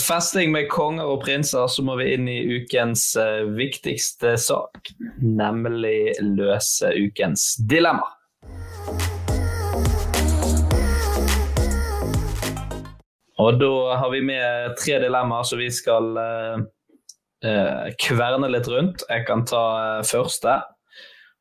festing 0.00 0.52
med 0.54 0.68
konger 0.72 1.08
og 1.10 1.24
prinser 1.24 1.66
så 1.70 1.84
må 1.86 1.96
vi 2.00 2.12
inn 2.14 2.28
i 2.30 2.38
ukens 2.56 3.08
uh, 3.18 3.44
viktigste 3.56 4.36
sak, 4.40 4.92
nemlig 5.20 6.14
løse 6.22 6.92
ukens 6.94 7.54
dilemma. 7.68 8.06
Og 13.36 13.58
da 13.60 13.72
har 14.00 14.08
vi 14.14 14.22
med 14.24 14.78
tre 14.80 14.96
dilemmaer 15.02 15.44
som 15.44 15.60
vi 15.60 15.68
skal 15.74 16.14
uh, 16.16 17.90
kverne 18.00 18.48
litt 18.54 18.70
rundt. 18.72 19.04
Jeg 19.10 19.26
kan 19.28 19.44
ta 19.48 19.66
første. 20.06 20.60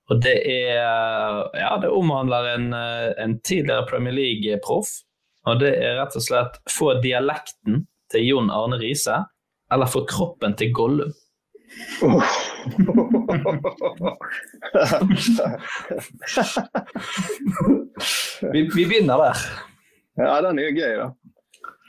Og 0.10 0.22
det 0.22 0.38
er 0.46 0.78
Ja, 1.58 1.78
det 1.82 1.90
omhandler 1.90 2.56
en, 2.56 2.74
en 2.74 3.40
tidligere 3.42 3.88
Premier 3.90 4.14
League-proff. 4.14 4.88
Og 5.46 5.60
det 5.62 5.76
er 5.78 6.00
rett 6.00 6.16
og 6.18 6.24
slett 6.26 6.58
få 6.74 6.94
dialekten 7.04 7.86
til 8.14 8.22
Jon 8.26 8.50
Arne 8.54 8.78
Riise, 8.82 9.18
eller 9.74 9.86
få 9.90 10.06
kroppen 10.10 10.56
til 10.58 10.74
Gollum. 10.74 11.14
Oh. 12.06 12.24
vi, 18.54 18.60
vi 18.76 18.86
begynner 18.86 19.18
der. 19.18 19.38
Ja, 20.16 20.42
den 20.46 20.60
er 20.60 20.64
jo 20.70 20.74
gøy, 20.78 20.96
da. 21.02 21.08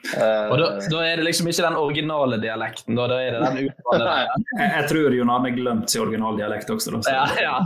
Uh, 0.06 0.46
og 0.52 0.56
da, 0.60 0.66
da, 0.86 0.98
er 1.02 1.16
det 1.18 1.26
liksom 1.26 1.48
ikke 1.50 1.64
den 1.64 1.76
originale 1.80 2.36
dialekten, 2.38 2.94
da, 2.94 3.08
da 3.10 3.16
er 3.18 3.34
det 3.34 3.40
den 3.42 3.56
jeg, 3.64 3.72
jeg 4.60 4.84
tror 4.92 5.10
Jon 5.16 5.32
Arne 5.34 5.50
glemt 5.56 5.90
sin 5.90 6.04
originaldialekt 6.04 6.70
også. 6.70 6.94
Da, 6.94 7.00
ja, 7.10 7.24
ja. 7.42 7.56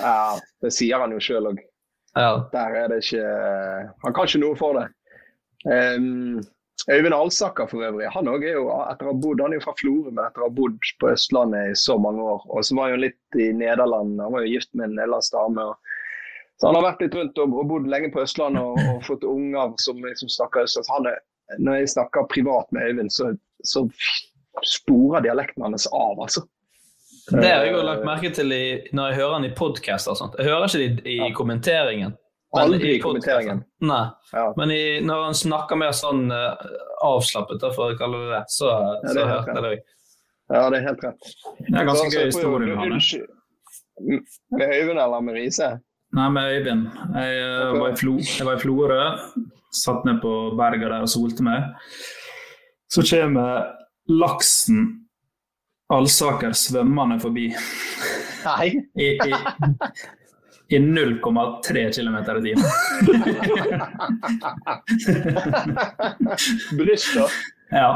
Ja, 0.00 0.36
det 0.62 0.72
sier 0.74 1.02
han 1.02 1.14
jo 1.14 1.22
sjøl 1.22 1.50
òg. 1.52 1.62
Ja. 2.16 2.30
Der 2.52 2.76
er 2.80 2.88
det 2.88 3.02
ikke 3.04 3.24
Han 4.04 4.14
kan 4.16 4.28
ikke 4.28 4.40
noe 4.40 4.56
for 4.56 4.78
det. 4.78 4.86
Um, 5.66 6.38
Øyvind 6.90 7.14
Alsaker 7.16 7.66
for 7.66 7.82
øvrig, 7.82 8.06
han 8.12 8.28
er 8.28 8.42
jo 8.52 8.66
etter 8.70 9.08
å 9.08 9.10
ha 9.10 9.18
bodd, 9.18 9.40
han 9.42 9.54
er 9.54 9.58
jo 9.58 9.64
fra 9.64 9.72
Florø, 9.80 10.10
men 10.12 10.22
etter 10.22 10.44
å 10.44 10.46
ha 10.46 10.54
bodd 10.54 10.76
på 11.00 11.08
Østlandet 11.10 11.72
i 11.72 11.78
så 11.80 11.96
mange 11.98 12.22
år. 12.22 12.44
Og 12.46 12.66
så 12.68 12.76
var 12.76 12.86
han 12.86 12.94
jo 12.94 13.04
litt 13.08 13.38
i 13.42 13.48
Nederland, 13.56 14.20
han 14.22 14.34
var 14.34 14.44
jo 14.44 14.52
gift 14.52 14.70
med 14.76 14.90
en 14.90 14.98
nederlandsk 15.00 15.34
dame. 15.34 15.64
så 16.60 16.68
han 16.68 16.78
har 16.78 16.86
vært 16.86 17.02
litt 17.02 17.16
rundt 17.18 17.40
og, 17.42 17.56
og 17.58 17.72
bodd 17.72 17.88
lenge 17.90 18.12
på 18.14 18.22
Østlandet 18.22 18.62
og, 18.62 18.78
og 18.92 19.02
fått 19.08 19.26
unger 19.26 19.72
som 19.82 20.04
liksom 20.04 20.30
snakker 20.36 20.68
østlandsk. 20.68 21.10
Er 21.10 21.58
når 21.62 21.80
jeg 21.80 21.94
snakker 21.96 22.30
privat 22.30 22.70
med 22.76 22.86
Øyvind, 22.90 23.10
så, 23.14 23.32
så 23.64 23.86
sporer 24.66 25.26
dialekten 25.26 25.66
hans 25.66 25.88
av, 25.90 26.20
altså. 26.22 26.44
Det 27.30 27.48
har 27.48 27.64
jeg 27.66 27.74
jo 27.74 27.82
lagt 27.82 28.04
merke 28.06 28.30
til 28.34 28.52
i, 28.54 28.64
når 28.94 29.10
jeg 29.10 29.18
hører 29.20 29.32
han 29.34 29.46
i 29.48 29.54
podkast. 29.56 30.10
Jeg 30.38 30.46
hører 30.46 30.68
ikke 30.68 30.82
det 30.82 31.10
i, 31.10 31.16
i 31.26 31.32
kommenteringen. 31.34 32.14
Aldri 32.56 32.92
i 32.94 33.00
kommenteringen. 33.02 33.64
Nei. 33.84 34.04
Ja. 34.32 34.44
Men 34.56 34.72
i, 34.72 34.82
når 35.04 35.24
han 35.24 35.36
snakker 35.36 35.80
mer 35.80 35.96
sånn 35.96 36.30
uh, 36.30 36.54
avslappet, 37.04 37.64
for 37.74 37.92
å 37.92 37.98
kalle 37.98 38.22
det 38.22 38.30
det, 38.30 38.42
så, 38.54 38.70
ja, 38.70 39.10
så 39.10 39.26
hørte 39.26 39.56
jeg 39.56 39.64
det 39.64 39.72
òg. 39.72 39.90
Ja, 40.46 40.62
det 40.70 40.78
er 40.78 40.86
helt 40.86 41.02
rett. 41.02 41.32
Det 41.58 41.74
er 41.74 41.88
ganske 41.88 42.06
gøy 42.14 42.28
historie. 42.30 43.24
Med 44.54 44.76
Øyvind 44.76 45.00
eller 45.02 45.26
med 45.26 45.36
Riise? 45.40 45.72
Nei, 46.14 46.28
med 46.30 46.52
Øyvind. 46.54 46.86
Jeg, 47.16 47.42
uh, 47.42 47.74
var, 47.80 47.88
i 47.90 47.98
Flo, 47.98 48.16
jeg 48.22 48.46
var 48.46 48.60
i 48.60 48.62
Florø 48.62 49.00
satt 49.76 50.06
ned 50.06 50.22
på 50.22 50.32
berget 50.56 50.86
der 50.86 51.02
og 51.02 51.10
solte 51.10 51.44
meg. 51.44 51.66
Så 52.92 53.02
kommer 53.10 53.72
laksen 54.06 55.05
Alsaker 55.92 56.52
svømmende 56.56 57.20
forbi. 57.22 57.46
Nei. 58.46 58.68
I, 58.98 59.06
i, 59.22 59.34
i 60.74 60.80
0,3 60.82 61.84
km 61.94 62.16
i 62.18 62.42
timen. 62.46 62.66
Bryst, 66.78 67.14
da? 67.14 67.28
Ja. 67.70 67.90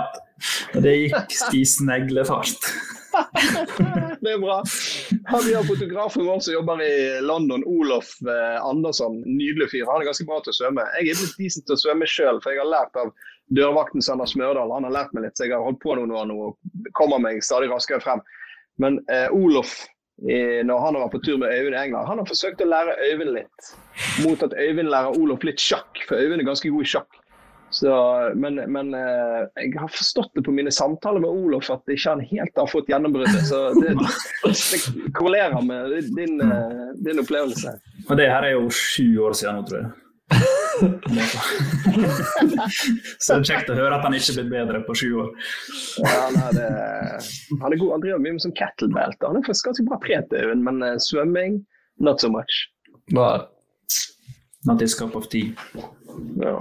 Og 0.75 0.83
det 0.87 0.95
gikk 0.97 1.55
i 1.55 1.65
sneglefart. 1.67 2.71
Det 4.21 4.33
er 4.33 4.39
bra. 4.43 4.59
vi 5.45 5.55
har 5.55 5.67
fotografen 5.67 6.27
vår 6.27 6.41
som 6.45 6.55
jobber 6.55 6.83
i 6.83 7.21
London, 7.25 7.65
Olof 7.67 8.15
eh, 8.23 8.59
Andersson. 8.65 9.21
Nydelig 9.27 9.71
fyr. 9.73 9.87
Han 9.89 10.03
er 10.03 10.11
ganske 10.11 10.27
bra 10.29 10.41
til 10.45 10.55
å 10.55 10.59
svømme. 10.59 10.87
Jeg 10.99 11.13
er 11.13 11.23
litt 11.23 11.39
decent 11.39 11.69
til 11.69 11.77
å 11.77 11.83
svømme 11.85 12.09
sjøl, 12.11 12.41
for 12.43 12.55
jeg 12.55 12.63
har 12.63 12.73
lært 12.73 13.01
av 13.01 13.13
dørvakten 13.57 14.05
Sander 14.05 14.31
Smørdal. 14.31 14.73
Han 14.75 14.89
har 14.89 14.97
lært 14.97 15.15
meg 15.17 15.27
litt, 15.27 15.39
så 15.39 15.47
jeg 15.47 15.57
har 15.57 15.65
holdt 15.67 15.83
på 15.83 15.97
noen 15.99 16.13
år 16.17 16.29
nå 16.31 16.37
og 16.49 16.93
kommer 16.99 17.23
meg 17.23 17.43
stadig 17.45 17.71
raskere 17.73 18.03
frem. 18.05 18.23
Men 18.81 19.01
eh, 19.13 19.29
Olof, 19.37 19.75
eh, 20.25 20.61
når 20.67 20.85
han 20.87 21.01
var 21.03 21.15
på 21.15 21.23
tur 21.25 21.41
med 21.43 21.53
Øyvind 21.53 21.77
i 21.77 21.83
England, 21.85 22.09
han 22.09 22.23
har 22.23 22.29
forsøkt 22.31 22.63
å 22.65 22.71
lære 22.71 22.99
Øyvind 23.11 23.35
litt. 23.37 23.73
Mot 24.25 24.47
at 24.47 24.57
Øyvind 24.57 24.93
lærer 24.93 25.19
Olof 25.19 25.45
litt 25.47 25.61
sjakk, 25.63 26.05
for 26.09 26.21
Øyvind 26.21 26.45
er 26.45 26.53
ganske 26.53 26.73
god 26.73 26.87
i 26.87 26.93
sjakk. 26.97 27.20
Så, 27.71 27.93
men, 28.35 28.55
men 28.73 28.95
eh, 28.95 29.47
jeg 29.63 29.79
har 29.79 29.89
forstått 29.95 30.33
det 30.35 30.43
på 30.43 30.53
mine 30.55 30.73
samtaler 30.75 31.23
med 31.23 31.31
Olof 31.31 31.71
at 31.71 31.87
ikke 31.93 32.11
han 32.17 32.23
helt 32.27 32.57
har 32.59 32.67
fått 32.71 32.89
gjennombruddet. 32.91 33.47
Så 33.47 33.61
det, 33.79 33.95
det 34.45 35.13
korrelerer 35.15 35.63
med 35.63 35.95
din, 36.17 36.41
eh, 36.43 36.89
din, 36.99 37.23
opplevelse. 37.23 37.77
Og 38.09 38.17
det 38.19 38.27
her 38.31 38.43
er 38.49 38.57
jo 38.57 38.67
sju 38.75 39.23
år 39.23 39.39
siden 39.39 39.61
nå, 39.61 39.63
tror 39.71 39.79
jeg. 39.85 39.91
så 43.21 43.35
det 43.35 43.41
er 43.41 43.49
kjekt 43.51 43.71
å 43.71 43.79
høre 43.79 43.97
at 43.97 44.05
han 44.07 44.15
ikke 44.17 44.33
er 44.33 44.37
blitt 44.41 44.53
bedre 44.55 44.79
på 44.87 44.93
sju 44.99 45.09
år. 45.23 45.31
Ja, 46.03 46.27
nei, 46.35 46.51
det, 46.57 46.69
han 47.55 47.71
er 47.71 47.79
god, 47.79 47.95
han 47.95 48.05
driver 48.05 48.23
mye 48.27 48.35
med 48.35 48.45
sånn 48.47 48.59
kettlebelt. 48.59 49.19
Han 49.27 49.39
er 49.39 49.47
faktisk 49.47 49.71
ganske 49.71 49.87
bra 49.91 49.99
trent, 50.07 50.31
men 50.67 50.77
uh, 50.87 50.95
svømming 51.03 51.63
not 52.03 52.23
so 52.23 52.29
much. 52.33 52.55
Bare 53.15 53.47
Not 54.65 54.79
this 54.79 54.95
cup 54.95 55.17
of 55.17 55.29
tea. 55.29 55.55
Ja. 56.41 56.55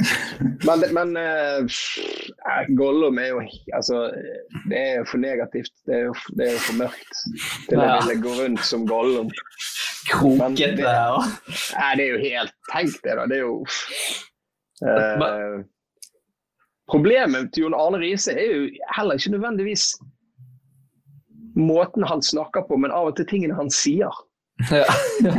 Men, 0.68 0.84
men 0.94 1.18
uh, 1.18 1.80
Gollum 2.78 3.20
er 3.22 3.30
jo 3.32 3.42
altså, 3.76 4.12
Det 4.70 4.78
er 4.78 4.98
jo 5.00 5.06
for 5.12 5.24
negativt. 5.24 5.74
Det 5.88 5.96
er 5.96 6.06
jo, 6.10 6.14
det 6.38 6.48
er 6.48 6.54
jo 6.56 6.62
for 6.66 6.80
mørkt 6.84 7.24
til 7.70 7.80
å 7.80 7.88
ville 7.88 8.20
gå 8.24 8.36
rundt 8.42 8.64
som 8.68 8.86
Gollum. 8.90 9.32
Krokete. 10.10 10.84
Nei, 10.84 11.90
det 12.00 12.06
er 12.06 12.14
jo 12.14 12.22
helt 12.24 12.56
Tenk 12.72 12.96
det, 13.04 13.18
da. 13.20 13.28
Det 13.30 13.40
er 13.40 13.44
jo 13.44 13.58
uh, 14.86 15.60
Problemet 16.90 17.52
til 17.54 17.68
Jon 17.68 17.78
Arne 17.78 18.00
Riise 18.02 18.34
er 18.34 18.48
jo 18.50 18.64
heller 18.96 19.20
ikke 19.20 19.36
nødvendigvis 19.36 19.92
måten 21.60 22.04
han 22.08 22.22
snakker 22.22 22.62
på, 22.70 22.78
men 22.78 22.92
av 22.96 23.12
og 23.12 23.18
til 23.20 23.28
tingene 23.30 23.58
han 23.58 23.70
sier. 23.74 24.14
Ja. 24.72 24.86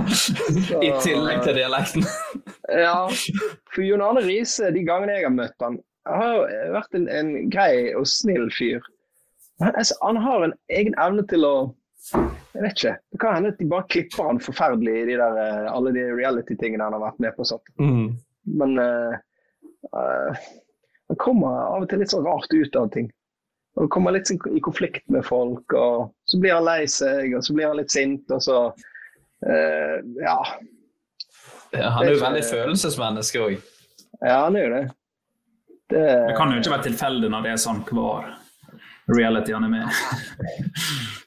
I 0.86 0.92
tillegg 1.02 1.42
til 1.44 1.58
dialekten. 1.58 2.06
Ja. 2.70 3.08
For 3.74 3.84
Jon 3.84 4.02
Arne 4.04 4.22
Riise, 4.24 4.70
de 4.74 4.84
gangene 4.86 5.18
jeg 5.18 5.26
har 5.26 5.34
møtt 5.34 5.64
han, 5.64 5.78
har 6.08 6.46
vært 6.74 6.96
en, 6.96 7.06
en 7.12 7.34
grei 7.52 7.92
og 7.98 8.08
snill 8.08 8.48
fyr. 8.56 8.80
Han, 9.60 9.74
altså, 9.76 9.96
han, 10.00 10.18
har 10.24 10.46
en 10.46 10.56
egen 10.72 10.96
evne 11.00 11.26
til 11.28 11.44
å 11.46 11.54
Jeg 12.10 12.62
vet 12.64 12.78
ikke. 12.78 12.94
Det 13.12 13.18
kan 13.22 13.36
hende 13.36 13.50
at 13.52 13.58
de 13.60 13.66
bare 13.68 13.86
klipper 13.92 14.26
han 14.26 14.40
forferdelig 14.42 14.94
i 15.02 15.06
de 15.10 15.18
der, 15.20 15.36
eh, 15.38 15.66
alle 15.70 15.92
de 15.94 16.06
reality-tingene 16.16 16.82
han 16.82 16.96
har 16.96 17.02
vært 17.02 17.20
med 17.22 17.36
på. 17.36 17.44
Sånn. 17.46 17.60
Mm. 17.78 18.06
Men 18.58 18.72
uh, 18.80 19.18
uh, 19.92 20.40
han 21.12 21.20
kommer 21.20 21.60
av 21.68 21.84
og 21.84 21.90
til 21.90 22.00
litt 22.02 22.10
sånn 22.10 22.24
rart 22.24 22.50
ut 22.50 22.78
av 22.80 22.88
ting. 22.96 23.10
Og 23.78 23.90
kommer 23.92 24.16
litt 24.16 24.32
i 24.32 24.62
konflikt 24.64 25.04
med 25.12 25.22
folk, 25.28 25.76
og 25.76 26.08
så 26.26 26.40
blir 26.40 26.56
han 26.56 26.66
lei 26.66 26.88
seg, 26.90 27.36
og 27.36 27.44
så 27.46 27.54
blir 27.54 27.68
han 27.68 27.78
litt 27.78 27.92
sint, 27.94 28.24
og 28.32 28.42
så 28.48 28.62
Uh, 29.40 30.04
ja. 30.20 30.36
Han 31.72 32.06
er 32.06 32.14
jo 32.14 32.22
veldig 32.22 32.42
følelsesmenneske 32.48 33.42
òg. 33.44 33.58
Ja, 34.20 34.44
han 34.44 34.56
er 34.58 34.66
jo 34.66 34.70
det. 34.74 34.84
det. 35.92 36.06
Det 36.28 36.36
kan 36.38 36.52
jo 36.52 36.60
ikke 36.60 36.74
være 36.74 36.88
tilfeldig 36.88 37.30
når 37.32 37.46
det 37.46 37.52
er 37.54 37.60
sånn 37.62 37.82
hver 37.88 38.30
reality 39.10 39.54
han 39.54 39.66
er 39.66 39.72
med 39.72 39.88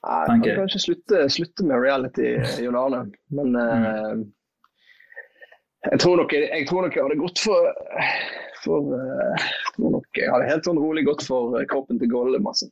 Nei, 0.04 0.22
kan 0.28 0.44
ikke 0.44 0.80
slutte, 0.84 1.26
slutte, 1.32 1.66
med 1.68 1.80
reality, 1.80 2.34
Jon 2.64 2.76
Arne. 2.76 3.06
Men 3.32 3.56
uh, 3.56 4.18
jeg, 5.90 6.00
tror 6.04 6.20
nok, 6.20 6.36
jeg, 6.36 6.66
tror 6.68 6.88
nok 6.88 6.98
jeg 6.98 7.06
hadde 7.08 7.20
gått 7.22 7.44
for 7.44 7.70
for 8.64 8.94
uh, 8.96 9.44
nok, 9.82 10.06
Jeg 10.18 10.32
hadde 10.32 10.48
helt 10.50 10.68
sånn 10.68 10.80
rolig 10.80 11.04
gått 11.08 11.24
for 11.28 11.54
uh, 11.56 11.64
kroppen 11.70 12.00
til 12.02 12.10
Gollum, 12.12 12.48
altså. 12.50 12.68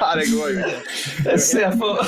Nei, 0.00 0.12
det 0.20 0.26
går 0.32 0.46
jo 0.52 0.58
ikke. 0.60 0.80
Jeg 1.26 1.40
ser 1.44 1.76
for, 1.80 2.02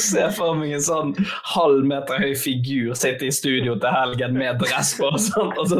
ser 0.00 0.30
for 0.36 0.58
meg 0.58 0.76
en 0.78 0.84
sånn 0.84 1.12
halv 1.54 1.84
meter 1.88 2.22
høy 2.22 2.34
figur 2.38 2.94
sitte 2.98 3.28
i 3.28 3.32
studio 3.34 3.76
til 3.80 3.92
helgen 3.94 4.38
med 4.38 4.60
dress 4.62 4.94
på 4.98 5.10
og 5.12 5.20
sånt, 5.22 5.56
og 5.58 5.66
så 5.70 5.76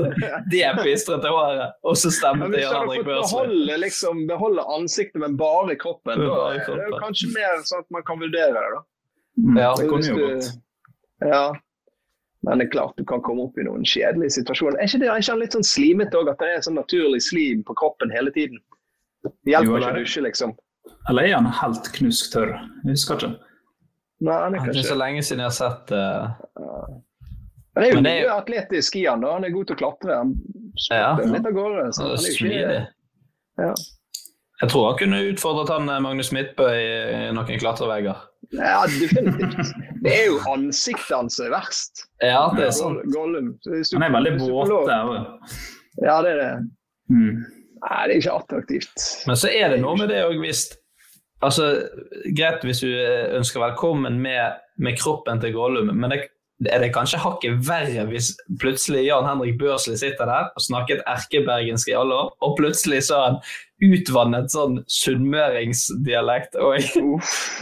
det 0.52 0.64
pistrete 0.82 1.28
håret, 1.32 1.76
og 1.84 1.94
så 2.00 2.12
stemmer 2.14 2.52
til 2.52 2.64
Jan 2.64 2.76
Henrik. 2.82 3.06
Beholde, 3.08 3.80
liksom, 3.84 4.26
beholde 4.28 4.62
ansiktet, 4.76 5.20
men 5.22 5.36
bare 5.40 5.76
kroppen. 5.80 6.20
Da, 6.20 6.52
det 6.56 6.76
er 6.76 6.88
jo 6.88 7.00
kanskje 7.00 7.32
mer 7.34 7.62
sånn 7.68 7.84
at 7.84 7.90
man 7.94 8.04
kan 8.08 8.20
vurdere 8.20 8.52
det, 8.56 8.68
da. 8.76 8.84
Ja, 9.38 9.72
det 9.78 9.86
kunne 9.90 10.08
jo 10.08 10.16
gått. 10.18 10.52
Ja, 11.24 11.46
men 12.46 12.60
det 12.60 12.68
er 12.68 12.70
klart 12.70 12.94
du 13.00 13.04
kan 13.08 13.22
komme 13.24 13.48
opp 13.48 13.58
i 13.58 13.64
noen 13.66 13.84
kjedelige 13.88 14.36
situasjoner. 14.38 14.78
Er 14.78 14.86
ikke 14.90 15.00
det 15.02 15.10
er 15.10 15.22
ikke 15.22 15.38
litt 15.40 15.56
sånn 15.56 15.66
slimete 15.66 16.20
òg, 16.20 16.30
at 16.32 16.42
det 16.42 16.52
er 16.54 16.64
sånn 16.66 16.78
naturlig 16.78 17.20
slim 17.26 17.64
på 17.66 17.74
kroppen 17.80 18.14
hele 18.14 18.30
tiden? 18.34 18.60
Det 19.26 19.52
hjelper 19.56 19.72
jo, 19.72 19.80
ikke 19.80 19.90
å 19.90 19.98
dusje, 19.98 20.22
liksom. 20.28 20.54
Eller 21.10 21.26
er 21.26 21.34
han 21.34 21.50
helt 21.58 21.90
knusktørr? 21.96 22.54
Jeg 22.84 22.94
husker 22.94 23.18
ikke. 23.18 23.32
Nei, 24.22 24.38
han 24.38 24.54
er 24.54 24.62
kanskje... 24.62 24.78
Det 24.78 24.84
er 24.86 24.90
så 24.92 24.98
lenge 24.98 25.26
siden 25.26 25.44
jeg 25.44 25.50
har 25.50 25.58
sett 25.58 25.92
uh... 25.94 26.94
Han 27.78 27.84
er 27.86 27.92
jo 27.92 28.00
det 28.02 28.10
er 28.10 28.24
mye 28.24 28.32
atletisk 28.34 28.96
i 28.98 29.04
han 29.06 29.22
da. 29.22 29.34
Han 29.36 29.46
er 29.46 29.54
god 29.54 29.68
til 29.68 29.76
å 29.76 29.82
klatre. 29.82 30.16
Han 30.18 30.32
Ja. 30.90 31.12
litt 31.18 31.46
av 31.46 31.54
gårde. 31.54 31.84
Så 31.94 32.02
han 32.02 32.10
er 32.10 32.16
jo 32.16 32.34
Smidig. 32.34 32.62
ikke, 32.62 32.80
ja. 33.62 33.74
Jeg 34.62 34.72
tror 34.72 34.88
han 34.88 34.98
kunne 34.98 35.20
utfordret 35.28 35.70
han 35.70 35.90
eh, 35.92 36.00
Magnus 36.02 36.32
Midtbø 36.34 36.66
i 36.74 36.88
i 37.28 37.30
noen 37.34 37.60
klatrevegger. 37.62 38.24
Ja, 38.56 38.80
definitivt. 38.86 39.74
Det 40.02 40.14
er 40.14 40.26
jo 40.30 40.38
ansiktet 40.52 41.12
hans 41.12 41.36
som 41.38 41.48
er 41.48 41.54
verst. 41.56 42.04
Ja, 42.22 42.48
det 42.56 42.68
er 42.68 42.74
sant. 42.76 43.04
Gollum. 43.12 43.54
Han 43.66 44.06
er 44.06 44.14
veldig 44.14 44.34
våt 44.40 44.74
der 44.88 45.12
òg. 45.12 45.54
Ja, 46.02 46.18
det 46.24 46.34
er 46.34 46.42
det. 46.42 46.50
Mm. 47.10 47.40
Nei, 47.78 48.02
det 48.08 48.14
er 48.14 48.20
ikke 48.20 48.36
attraktivt. 48.38 49.06
Men 49.28 49.38
så 49.38 49.50
er 49.52 49.72
det 49.72 49.80
noe 49.82 49.98
med 49.98 50.12
det 50.12 50.22
òg 50.26 50.38
hvis 50.42 50.68
Altså, 51.38 51.68
Greit 52.34 52.64
hvis 52.66 52.80
du 52.82 52.88
eh, 52.90 53.28
ønsker 53.38 53.62
velkommen 53.62 54.16
med, 54.18 54.56
med 54.82 54.96
kroppen 54.98 55.38
til 55.38 55.52
Gollum, 55.54 55.92
men 55.94 56.10
det, 56.10 56.24
er 56.66 56.82
det 56.82 56.88
kanskje 56.90 57.20
hakket 57.22 57.60
verre 57.68 58.08
hvis 58.08 58.32
plutselig 58.58 59.04
Jan 59.06 59.28
Henrik 59.28 59.54
Børsli 59.60 59.94
sitter 60.00 60.26
der 60.26 60.48
og 60.50 60.64
snakket 60.64 61.04
erkebergensk 61.06 61.92
i 61.92 61.94
alle 61.94 62.16
år, 62.24 62.32
og 62.42 62.56
plutselig 62.58 63.04
sa 63.06 63.20
han 63.28 63.38
utvannet 63.84 64.50
sånn 64.50 64.80
sunnmøringsdialekt, 64.90 66.56
og 66.58 66.82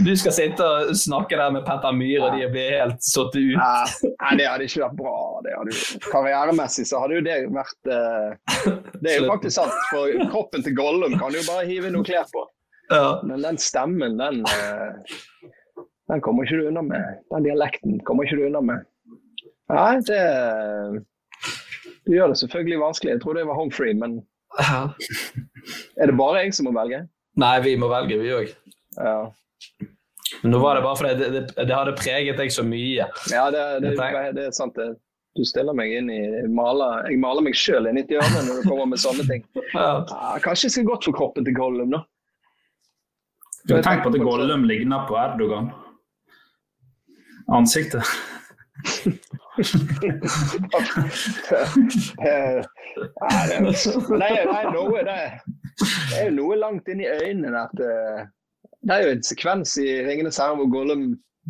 du 0.06 0.12
skal 0.16 0.34
sitte 0.34 0.64
og 0.64 0.92
snakke 0.96 1.36
der 1.36 1.52
med 1.54 1.66
Petter 1.66 1.92
Myhre, 1.96 2.30
og 2.30 2.38
de 2.38 2.48
blir 2.54 2.76
helt 2.80 3.04
satt 3.04 3.36
ut. 3.36 3.56
Nei, 3.58 4.12
nei, 4.22 4.32
det 4.40 4.48
hadde 4.48 4.68
ikke 4.68 4.84
vært 4.86 4.98
bra. 5.00 5.16
Det 5.44 5.54
hadde 5.58 6.02
karrieremessig 6.08 6.86
så 6.88 7.02
hadde 7.04 7.18
jo 7.18 7.24
det 7.26 7.38
vært 7.52 7.92
eh, 7.92 8.70
Det 9.02 9.12
er 9.12 9.18
jo 9.20 9.30
faktisk 9.30 9.58
sant, 9.58 9.80
for 9.92 10.28
kroppen 10.32 10.64
til 10.66 10.76
Gollum 10.78 11.18
kan 11.20 11.34
du 11.34 11.40
jo 11.40 11.46
bare 11.50 11.66
hive 11.68 11.92
noen 11.92 12.06
klær 12.06 12.28
på. 12.32 12.46
Ja. 12.92 13.18
Men 13.26 13.42
den 13.42 13.58
stemmen, 13.58 14.16
den 14.20 14.44
eh, 14.46 15.16
Den 16.06 16.22
kommer 16.22 16.46
ikke 16.46 16.62
du 16.62 16.68
unna 16.70 16.84
med. 16.86 17.20
Den 17.34 17.48
dialekten 17.48 18.00
kommer 18.06 18.24
ikke 18.24 18.38
du 18.38 18.46
unna 18.46 18.62
med. 18.62 18.86
Nei, 19.74 19.92
det 20.06 20.22
det 22.06 22.14
gjør 22.14 22.30
det 22.30 22.38
selvfølgelig 22.38 22.78
vanskelig. 22.78 23.12
Jeg 23.16 23.20
tror 23.22 23.34
det 23.34 23.46
var 23.48 23.58
home 23.58 23.74
free, 23.74 23.94
men 24.56 25.98
er 26.00 26.10
det 26.10 26.16
bare 26.18 26.44
jeg 26.44 26.54
som 26.56 26.68
må 26.68 26.74
velge? 26.76 27.02
Nei, 27.40 27.56
vi 27.64 27.74
må 27.80 27.88
velge, 27.92 28.18
vi 28.20 28.32
òg. 28.32 28.52
Ja. 28.96 29.16
Men 30.42 30.52
nå 30.54 30.60
var 30.62 30.78
det 30.78 30.84
bare 30.86 30.98
fordi 30.98 31.14
det, 31.20 31.28
det, 31.34 31.42
det 31.68 31.74
hadde 31.74 31.96
preget 31.98 32.38
deg 32.40 32.52
så 32.52 32.64
mye. 32.66 33.08
Ja, 33.32 33.48
det, 33.52 33.64
det, 33.84 33.92
det 34.36 34.46
er 34.48 34.56
sant. 34.56 34.78
det. 34.78 34.96
Du 35.36 35.44
stiller 35.44 35.76
meg 35.76 35.92
inn 35.92 36.08
i 36.08 36.20
maler, 36.48 37.04
Jeg 37.10 37.20
maler 37.20 37.44
meg 37.44 37.56
sjøl 37.60 37.90
inn 37.90 37.98
i 38.00 38.04
et 38.06 38.12
hjørne 38.14 38.44
når 38.46 38.62
du 38.62 38.68
kommer 38.70 38.88
med 38.94 39.02
sånne 39.02 39.26
ting. 39.28 39.44
Ja. 39.76 40.06
Ja, 40.08 40.36
kanskje 40.40 40.70
jeg 40.70 40.76
skal 40.78 40.86
gått 40.88 41.04
for 41.04 41.16
kroppen 41.16 41.44
til 41.44 41.56
Gollum, 41.56 41.92
da. 41.92 42.00
Du 43.66 43.74
har 43.74 43.82
tenkt 43.84 44.06
på 44.06 44.14
at 44.14 44.22
Gollum 44.22 44.64
ligner 44.64 45.04
på 45.08 45.18
Erdogan? 45.20 45.68
Ansiktet. 47.52 48.06
Eh, 52.26 52.62
Nei, 53.30 53.46
det 53.48 53.54
er- 53.56 54.52
nei, 54.52 54.62
noe, 54.72 55.02
det, 55.04 55.16
det 55.80 56.18
er 56.18 56.24
jo 56.30 56.34
noe 56.36 56.56
langt 56.60 56.88
inn 56.88 57.00
i 57.04 57.08
øynene 57.08 57.62
at 57.66 57.80
eh, 57.80 58.22
Det 58.86 58.94
er 58.94 59.02
jo 59.02 59.10
en 59.16 59.22
sekvens 59.26 59.74
i 59.82 59.86
'Ringenes 60.06 60.38
herre' 60.38 60.56
hvor 60.56 60.68
Gollum 60.70 61.02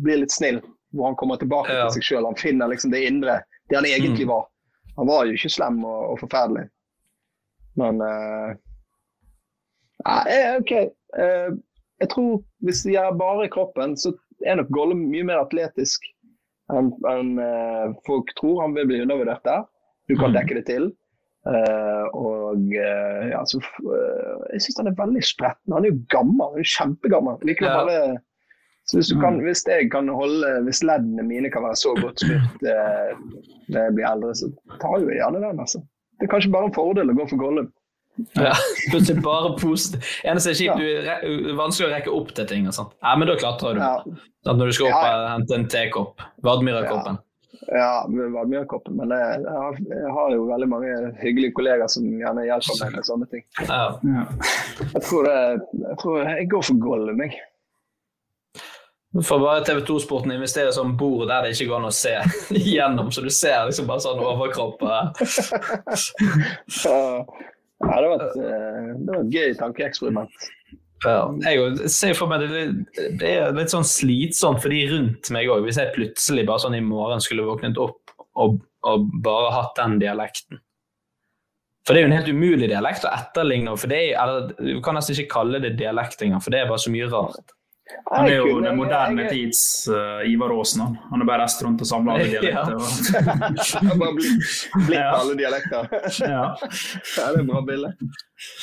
blir 0.03 0.17
litt 0.23 0.31
snill. 0.33 0.61
Hvor 0.95 1.05
han 1.11 1.15
kommer 1.19 1.37
tilbake 1.37 1.69
Ja. 1.73 1.87
til 1.89 2.01
seg 2.01 2.03
sjøl. 2.07 2.25
Han 2.25 2.35
finner 2.39 2.67
liksom 2.71 2.91
det 2.91 3.03
indre, 3.07 3.41
det 3.69 3.75
han 3.77 3.85
egentlig 3.85 4.25
Mm. 4.25 4.31
var. 4.31 4.47
Han 4.97 5.07
var 5.07 5.25
jo 5.25 5.33
ikke 5.37 5.49
slem 5.53 5.83
og, 5.85 6.11
og 6.11 6.19
forferdelig. 6.19 6.69
Men 7.77 8.01
uh, 8.01 8.55
Nei, 10.07 10.23
eh, 10.33 10.55
OK. 10.57 10.71
Uh, 11.17 11.51
jeg 12.01 12.09
tror 12.09 12.43
hvis 12.63 12.83
det 12.83 12.93
gjør 12.95 13.17
bare 13.19 13.49
kroppen, 13.49 13.95
så 13.97 14.13
er 14.45 14.55
nok 14.55 14.69
Gollum 14.73 15.05
mye 15.11 15.23
mer 15.23 15.37
atletisk 15.45 16.01
enn 16.73 16.93
enn, 17.09 17.33
eh, 17.39 17.89
folk 18.07 18.31
tror. 18.39 18.61
Han 18.65 18.75
vil 18.77 18.87
bli 18.89 19.01
undervurdert 19.05 19.43
der. 19.47 19.67
Du 20.07 20.15
kan 20.19 20.35
dekke 20.35 20.59
det 20.59 20.65
til. 20.69 20.91
Uh, 21.47 22.07
og 22.11 22.73
uh, 22.75 23.21
ja, 23.29 23.39
så, 23.47 23.61
eh, 23.63 24.31
jeg 24.51 24.65
syns 24.65 24.81
han 24.81 24.89
er 24.89 24.97
veldig 24.97 25.21
spretten. 25.23 25.75
Han 25.77 25.85
er 25.85 25.93
jo 25.93 26.01
gammel, 26.11 26.41
han 26.43 26.57
er 26.57 26.65
jo 26.65 26.71
kjempegammel. 26.73 27.37
Likevel 27.47 27.71
Ja. 27.71 27.83
bare 27.85 28.17
så 28.87 28.97
hvis, 28.97 29.11
du 29.11 29.19
kan, 29.19 29.39
hvis 29.43 29.63
jeg 29.67 29.89
kan 29.91 30.07
holde, 30.11 30.49
hvis 30.63 30.79
leddene 30.83 31.23
mine 31.27 31.51
kan 31.51 31.63
være 31.63 31.75
så 31.75 31.91
godt 31.99 32.21
smurt 32.23 32.61
når 32.63 33.79
jeg 33.81 33.95
blir 33.97 34.07
eldre, 34.07 34.31
så 34.39 34.47
tar 34.79 35.01
jo 35.03 35.09
jeg 35.11 35.19
gjerne 35.19 35.41
den. 35.43 35.59
altså. 35.59 35.81
Det 36.19 36.27
er 36.27 36.31
kanskje 36.31 36.51
bare 36.53 36.69
en 36.69 36.75
fordel 36.75 37.11
å 37.11 37.15
gå 37.17 37.25
for 37.27 37.41
Gollum. 37.41 37.67
Ja, 38.37 38.53
plutselig 38.91 39.21
bare 39.25 39.51
positivt. 39.59 40.07
Eneste 40.25 40.53
er 40.53 40.57
kjipt, 40.57 40.81
du 40.81 40.87
er 40.87 41.21
det 41.21 41.55
vanskelig 41.57 41.87
å 41.87 41.93
rekke 41.93 42.13
opp 42.17 42.33
til 42.37 42.47
ting. 42.49 42.67
og 42.69 42.75
sånt. 42.77 42.95
Ja, 43.03 43.13
men 43.19 43.29
da 43.29 43.35
klatrer 43.39 43.77
du. 43.77 43.81
Ja. 43.83 43.95
Sant, 44.45 44.57
Når 44.59 44.71
du 44.71 44.77
skal 44.77 44.91
opp 44.91 45.05
Ja, 45.05 45.13
og 45.13 45.31
hente 45.35 45.57
en 45.57 45.67
tekopp. 45.71 46.23
Vadmyrakoppen. 46.45 47.19
Ja, 47.67 47.91
Vadmyrakoppen. 48.07 48.95
Men 48.99 49.11
jeg, 49.11 49.41
jeg, 49.43 49.59
har, 49.65 49.77
jeg 49.91 50.15
har 50.17 50.33
jo 50.33 50.47
veldig 50.49 50.69
mange 50.71 50.95
hyggelige 51.21 51.55
kollegaer 51.57 51.91
som 51.91 52.07
gjerne 52.21 52.47
hjelper 52.47 52.81
meg 52.83 52.97
med 52.97 53.09
sånne 53.11 53.29
ting. 53.33 53.45
Ja. 53.67 53.83
Jeg 54.95 55.03
tror, 55.09 55.27
det, 55.27 55.37
jeg 55.83 56.01
tror 56.01 56.23
jeg 56.23 56.49
går 56.53 56.67
for 56.71 56.83
Gollum, 56.87 57.23
jeg. 57.25 57.37
Du 59.15 59.21
får 59.23 59.39
bare 59.39 59.63
TV 59.65 59.79
2-sporten 59.87 60.33
investere 60.35 60.69
i 60.69 60.75
sånn 60.75 60.91
bord 60.99 61.29
der 61.29 61.45
det 61.45 61.53
ikke 61.55 61.69
går 61.71 61.79
an 61.79 61.89
å 61.89 61.93
se 61.95 62.11
gjennom, 62.73 63.07
så 63.09 63.23
du 63.25 63.29
ser 63.33 63.63
liksom 63.69 63.87
bare 63.89 64.03
sånn 64.03 64.19
overkropp. 64.21 64.83
Ja, 67.85 67.97
det, 68.01 68.07
var 68.09 68.23
et, 68.25 68.37
eh, 68.41 68.93
det 68.97 69.11
var 69.11 69.19
et 69.21 69.33
gøy 69.33 69.57
tankeeksperiment. 69.59 70.47
Ja. 71.05 71.17
Jeg 71.45 71.89
ser 71.93 72.15
for 72.17 72.31
meg 72.31 72.47
det, 72.49 72.63
det 73.21 73.33
er 73.37 73.51
litt 73.53 73.73
sånn 73.73 73.85
slitsomt 73.85 74.63
for 74.63 74.73
de 74.73 74.79
rundt 74.89 75.29
meg 75.33 75.49
òg, 75.53 75.61
hvis 75.67 75.77
jeg 75.77 75.93
plutselig 75.93 76.47
bare 76.47 76.63
sånn 76.63 76.77
i 76.77 76.83
morgen 76.83 77.21
skulle 77.21 77.45
våknet 77.45 77.77
opp 77.81 78.15
og, 78.37 78.57
og 78.87 79.05
bare 79.25 79.53
hatt 79.53 79.77
den 79.77 79.99
dialekten. 80.01 80.61
For 81.85 81.95
det 81.95 82.01
er 82.01 82.03
jo 82.03 82.09
en 82.09 82.17
helt 82.17 82.33
umulig 82.33 82.67
dialekt 82.67 83.05
å 83.07 83.13
etterligne. 83.15 83.77
for 83.79 83.87
det 83.91 83.99
er, 84.09 84.17
eller, 84.19 84.49
Du 84.57 84.81
kan 84.83 84.97
nesten 84.97 85.15
ikke 85.15 85.37
kalle 85.37 85.61
det 85.63 85.77
dialekt 85.79 86.21
engang, 86.25 86.43
for 86.43 86.51
det 86.51 86.59
er 86.59 86.71
bare 86.71 86.83
så 86.83 86.91
mye 86.91 87.07
rart. 87.13 87.53
Han 88.11 88.27
er 88.27 88.35
jo 88.37 88.59
den 88.63 88.75
moderne 88.77 89.23
jeg- 89.25 89.31
tids 89.33 89.61
uh, 89.91 90.23
Ivar 90.27 90.51
Aasen. 90.55 90.81
han. 90.81 90.95
Har 91.11 91.25
bare 91.27 91.41
reist 91.43 91.61
rundt 91.65 91.81
og 91.83 91.87
samla 91.89 92.13
alle 92.17 92.27
dialekter. 92.33 92.75
og- 92.75 93.99
bare 94.01 94.13
blitt, 94.17 94.91
Ja. 94.93 95.05
alle 95.19 95.35
dialekter. 95.39 95.87
Ja. 96.27 96.43
Ja, 96.61 97.27
det 97.31 97.37
er 97.37 97.39
et 97.41 97.47
bra 97.49 97.61
bilde. 97.67 97.91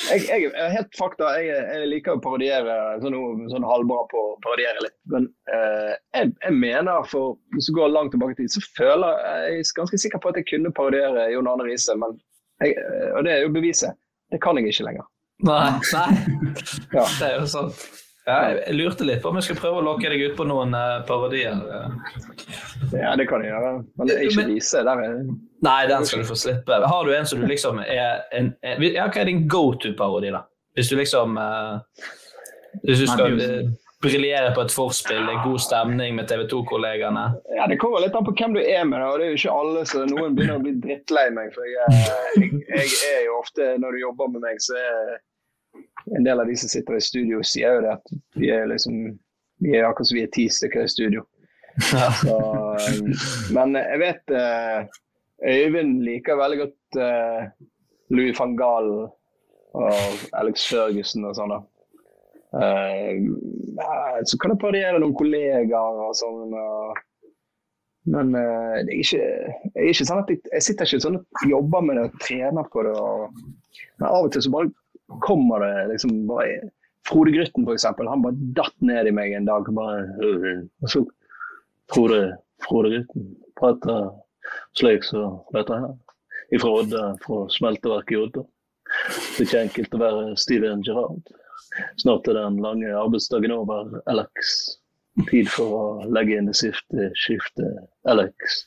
Jeg, 0.09 0.27
jeg 0.29 0.71
helt 0.71 0.93
fakta, 0.97 1.31
jeg, 1.41 1.49
jeg 1.73 1.87
liker 1.91 2.15
å 2.15 2.21
parodiere, 2.23 2.75
sånn, 3.03 3.17
sånn 3.51 3.65
halvbra 3.67 4.05
på 4.11 4.21
å 4.21 4.35
parodiere 4.45 4.85
litt. 4.85 4.95
Men 5.11 5.27
uh, 5.51 5.91
jeg, 6.15 6.31
jeg 6.45 6.53
mener, 6.61 7.03
for 7.11 7.35
hvis 7.55 7.67
du 7.69 7.75
går 7.79 7.91
langt 7.91 8.13
tilbake 8.15 8.37
i 8.37 8.41
tid, 8.43 8.53
så 8.55 8.63
føler 8.77 9.19
jeg 9.25 9.51
jeg 9.55 9.65
er 9.65 9.75
ganske 9.81 9.99
sikker 10.05 10.21
på 10.23 10.31
at 10.31 10.39
jeg 10.41 10.47
kunne 10.53 10.71
parodiere 10.75 11.27
Jon 11.33 11.47
Arne 11.51 11.67
Riise. 11.67 11.93
Men 11.99 12.15
eh, 12.63 13.11
og 13.17 13.25
det 13.27 13.33
er 13.35 13.43
jo 13.45 13.51
beviset. 13.55 13.97
Det 14.31 14.39
kan 14.41 14.57
jeg 14.57 14.71
ikke 14.71 14.87
lenger. 14.87 15.05
Nei, 15.45 15.71
nei. 15.91 16.09
Ja. 16.95 17.03
det 17.19 17.27
er 17.27 17.39
jo 17.41 17.47
sant. 17.51 17.81
Ja, 18.25 18.37
jeg 18.57 18.73
lurte 18.73 19.05
litt 19.05 19.21
på 19.21 19.29
om 19.29 19.37
jeg 19.37 19.45
skal 19.45 19.57
prøve 19.59 19.81
å 19.83 19.85
lokke 19.85 20.09
deg 20.09 20.23
ut 20.31 20.37
på 20.37 20.47
noen 20.49 20.73
eh, 20.73 20.95
parodier. 21.05 21.59
Ja, 22.89 23.13
det 23.19 23.27
kan 23.29 23.43
jeg 23.45 23.51
gjøre. 23.53 23.73
Men 23.99 24.09
det 24.09 24.15
er 24.15 24.25
ikke 24.25 24.47
vise. 24.49 24.81
Der 24.87 25.01
er 25.03 25.19
Nei, 25.65 25.79
den 25.89 26.05
skal 26.09 26.23
du 26.23 26.29
få 26.31 26.37
slippe. 26.37 26.79
Har 26.89 27.05
du 27.05 27.13
en 27.13 27.29
som 27.29 27.41
du 27.41 27.45
liksom 27.49 27.83
er 27.85 28.25
en, 28.33 28.51
en 28.65 28.85
ja, 28.85 29.05
Hva 29.05 29.21
er 29.21 29.29
din 29.29 29.45
go 29.49 29.67
to-parodi, 29.77 30.33
da? 30.33 30.41
Hvis 30.75 30.89
du 30.89 30.97
liksom 30.97 31.37
uh, 31.37 31.77
Hvis 32.81 33.03
du 33.03 33.05
skal 33.07 33.37
uh, 33.37 33.69
briljere 34.01 34.49
på 34.57 34.65
et 34.65 34.73
forspill, 34.73 35.21
det 35.25 35.37
er 35.37 35.45
god 35.45 35.61
stemning 35.61 36.17
med 36.17 36.27
TV 36.29 36.47
2-kollegaene. 36.49 37.27
Ja, 37.59 37.69
Det 37.69 37.77
kommer 37.81 38.01
litt 38.01 38.17
an 38.17 38.25
på 38.25 38.33
hvem 38.33 38.57
du 38.57 38.61
er 38.61 38.83
med. 38.89 38.99
da, 38.99 39.13
og 39.13 39.21
det 39.21 39.29
er 39.29 39.31
jo 39.35 39.39
ikke 39.43 39.55
alle, 39.61 39.85
så 39.89 40.03
Noen 40.09 40.33
begynner 40.37 40.57
å 40.57 40.65
bli 40.65 40.75
drittlei 40.81 41.29
meg. 41.37 41.53
for 41.53 41.69
jeg, 41.69 42.09
jeg, 42.41 42.51
jeg 42.73 43.15
er 43.21 43.23
jo 43.29 43.39
ofte, 43.39 43.71
Når 43.81 43.93
du 43.93 44.03
jobber 44.03 44.33
med 44.33 44.45
meg, 44.49 44.61
så 44.65 44.77
er 44.81 45.15
en 46.17 46.23
del 46.27 46.39
av 46.39 46.47
de 46.47 46.55
som 46.59 46.69
sitter 46.69 46.97
i 46.97 47.01
studio, 47.01 47.41
sier 47.43 47.77
jo 47.77 47.85
det 47.85 47.93
at 47.97 48.11
vi 48.37 48.49
er 48.53 48.67
liksom 48.69 48.99
vi 49.63 49.71
er 49.77 49.85
akkurat 49.87 50.07
som 50.09 50.17
vi 50.19 50.23
er 50.25 50.31
ti 50.35 50.45
stykker 50.51 50.83
i 50.83 50.91
studio. 50.91 51.21
Så, 52.21 52.35
um, 52.35 53.07
men 53.55 53.73
jeg 53.79 53.99
vet 53.99 54.31
eh, 54.35 54.85
Øyvind 55.47 55.97
liker 56.05 56.37
veldig 56.39 56.59
godt 56.61 56.99
eh, 57.03 57.47
Louis 58.15 58.35
van 58.39 58.53
Gaal 58.59 58.91
og 59.75 60.21
Alex 60.39 60.67
Ferguson 60.71 61.25
og 61.27 61.35
sånn. 61.35 61.51
da. 61.55 61.59
Eh, 62.61 63.17
så 64.23 64.37
kan 64.39 64.53
jeg 64.53 64.61
parodiere 64.61 64.99
noen 65.03 65.15
kollegaer 65.19 65.99
og 66.05 66.15
sånn. 66.19 66.53
og- 66.55 67.03
Men 68.07 68.35
uh, 68.37 68.75
det 68.85 68.91
er 68.93 68.99
ikke, 69.01 69.17
jeg, 69.17 69.69
er 69.81 69.87
ikke 69.89 70.05
sånn 70.05 70.19
jeg, 70.29 70.39
jeg 70.53 70.61
sitter 70.61 70.85
ikke 70.85 71.01
sånn 71.01 71.15
og 71.17 71.45
jobber 71.49 71.81
med 71.81 71.95
det 71.97 72.03
og 72.11 72.19
trener 72.21 72.67
på 72.69 72.83
det. 72.85 72.91
Og, 73.01 73.39
men 73.97 74.05
av 74.11 74.27
og 74.27 74.31
til 74.35 74.43
så 74.45 74.51
bare 74.53 74.69
kommer 75.21 75.59
det 75.59 75.87
liksom 75.93 76.27
bare 76.27 76.69
Frode 77.07 77.31
Grytten, 77.31 77.67
f.eks. 77.67 77.85
Han 77.85 78.23
bare 78.23 78.49
datt 78.57 78.75
ned 78.81 79.07
i 79.07 79.13
meg 79.13 79.33
en 79.33 79.45
dag. 79.45 79.67
bare, 79.77 80.07
og 80.81 80.89
så 80.89 81.03
Frode, 81.93 82.37
Frode 82.65 82.89
Grytten 82.93 83.27
prater 83.59 84.09
slik 84.79 85.05
som 85.05 85.41
dette 85.53 85.77
her. 85.83 85.93
Ifra 86.53 86.71
Odda, 86.81 87.03
fra 87.25 87.45
smelteverket 87.49 88.15
i 88.15 88.21
Odda. 88.21 88.45
Det 89.35 89.43
er 89.43 89.47
ikke 89.47 89.63
enkelt 89.65 89.95
å 89.97 90.01
være 90.01 90.23
Steven 90.39 90.83
Gerrard. 90.85 91.31
Snart 92.01 92.27
er 92.29 92.37
den 92.37 92.59
lange 92.63 92.91
arbeidsdagen 92.95 93.53
over, 93.55 93.97
Alex. 94.11 94.55
Tid 95.29 95.49
for 95.49 95.75
å 95.77 95.85
legge 96.11 96.37
inn 96.37 96.49
det 96.49 96.57
siste 96.59 97.09
skiftet, 97.19 97.85
Alex. 98.11 98.65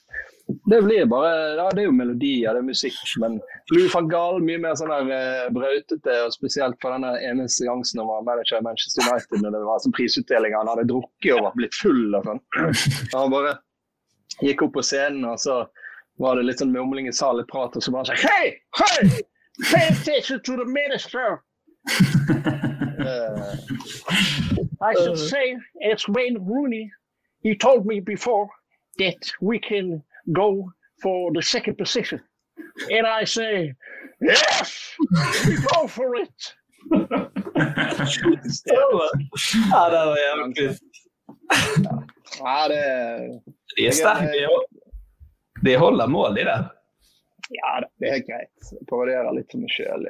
Det 0.49 0.83
blir 0.83 1.05
bare, 1.05 1.57
ja, 1.57 1.71
det 1.75 1.83
er 1.83 1.87
jo 1.91 1.93
melodier, 1.93 2.55
det 2.57 2.63
er 2.63 2.67
musikk. 2.67 2.97
Men 3.21 3.35
Louis 3.73 3.93
van 3.93 4.09
Gaal 4.09 4.39
mye 4.41 4.61
mer 4.63 4.79
sånn 4.81 4.93
der 4.93 5.11
eh, 5.13 5.49
brautete, 5.53 6.15
og 6.25 6.33
spesielt 6.33 6.79
for 6.81 6.95
denne 6.95 7.11
ene 7.25 7.45
seansen 7.53 8.01
han 8.01 8.09
var 8.09 8.25
manager 8.25 8.63
i 8.63 8.65
Manchester 8.65 9.05
United 9.05 9.45
når 9.45 9.59
det 9.59 9.61
var 9.69 9.83
sånn 9.85 9.97
prisutdeling. 9.99 10.57
Han 10.57 10.71
hadde 10.73 10.87
drukket 10.89 11.35
og 11.37 11.45
var 11.51 11.59
blitt 11.59 11.77
full 11.77 12.17
og 12.17 12.31
sånn. 12.31 12.41
Han 13.13 13.35
bare 13.35 13.59
gikk 14.41 14.65
opp 14.65 14.73
på 14.79 14.87
scenen, 14.89 15.27
og 15.29 15.37
så 15.43 15.59
var 16.23 16.41
det 16.41 16.49
litt 16.49 16.65
sånn 16.65 16.73
mumling 16.73 17.11
i 17.11 17.15
salen, 17.15 17.43
litt 17.43 17.53
prat, 17.53 17.77
og 17.77 17.85
så 17.85 17.93
bare 17.93 18.09
sånn 18.09 18.25
Hei! 18.25 18.57
Hei! 18.81 19.23
Pay 19.69 19.93
attention 19.93 20.41
to 20.49 20.57
the 20.57 20.65
minister! 20.65 21.43
Uh, 22.99 23.57
I 24.81 24.95
should 24.95 25.19
say 25.19 25.57
as 25.85 26.09
Wayne 26.09 26.41
Rooney. 26.41 26.91
He 27.43 27.55
told 27.55 27.87
me 27.87 28.01
before 28.01 28.49
that 28.99 29.31
we 29.41 29.59
can 29.59 30.03
go 30.33 30.71
for 31.03 31.33
the 31.33 31.43
second 31.43 31.77
position. 31.79 32.21
And 32.91 33.07
I 33.07 33.25
say, 33.25 33.75
yes, 34.21 34.95
we 35.47 35.57
go 35.75 35.87
for 35.89 36.17
it. 36.17 36.55
ja, 39.71 39.91
det 39.91 40.07
var 40.07 40.17
jævlig 40.19 40.57
kult. 40.57 40.81
Ja, 42.39 42.69
det 42.69 42.83
De 43.77 43.87
er 43.87 43.91
sterke. 43.91 44.49
De 45.65 45.77
holder 45.77 46.07
mål, 46.07 46.35
de 46.35 46.45
der. 46.45 46.69
Ja, 47.51 47.81
det 47.99 48.09
er 48.09 48.13
helt 48.19 48.27
greit. 48.29 48.71
Parodierer 48.91 49.33
litt 49.33 49.53
for 49.53 49.63
meg 49.63 49.73
sjøl. 49.73 50.05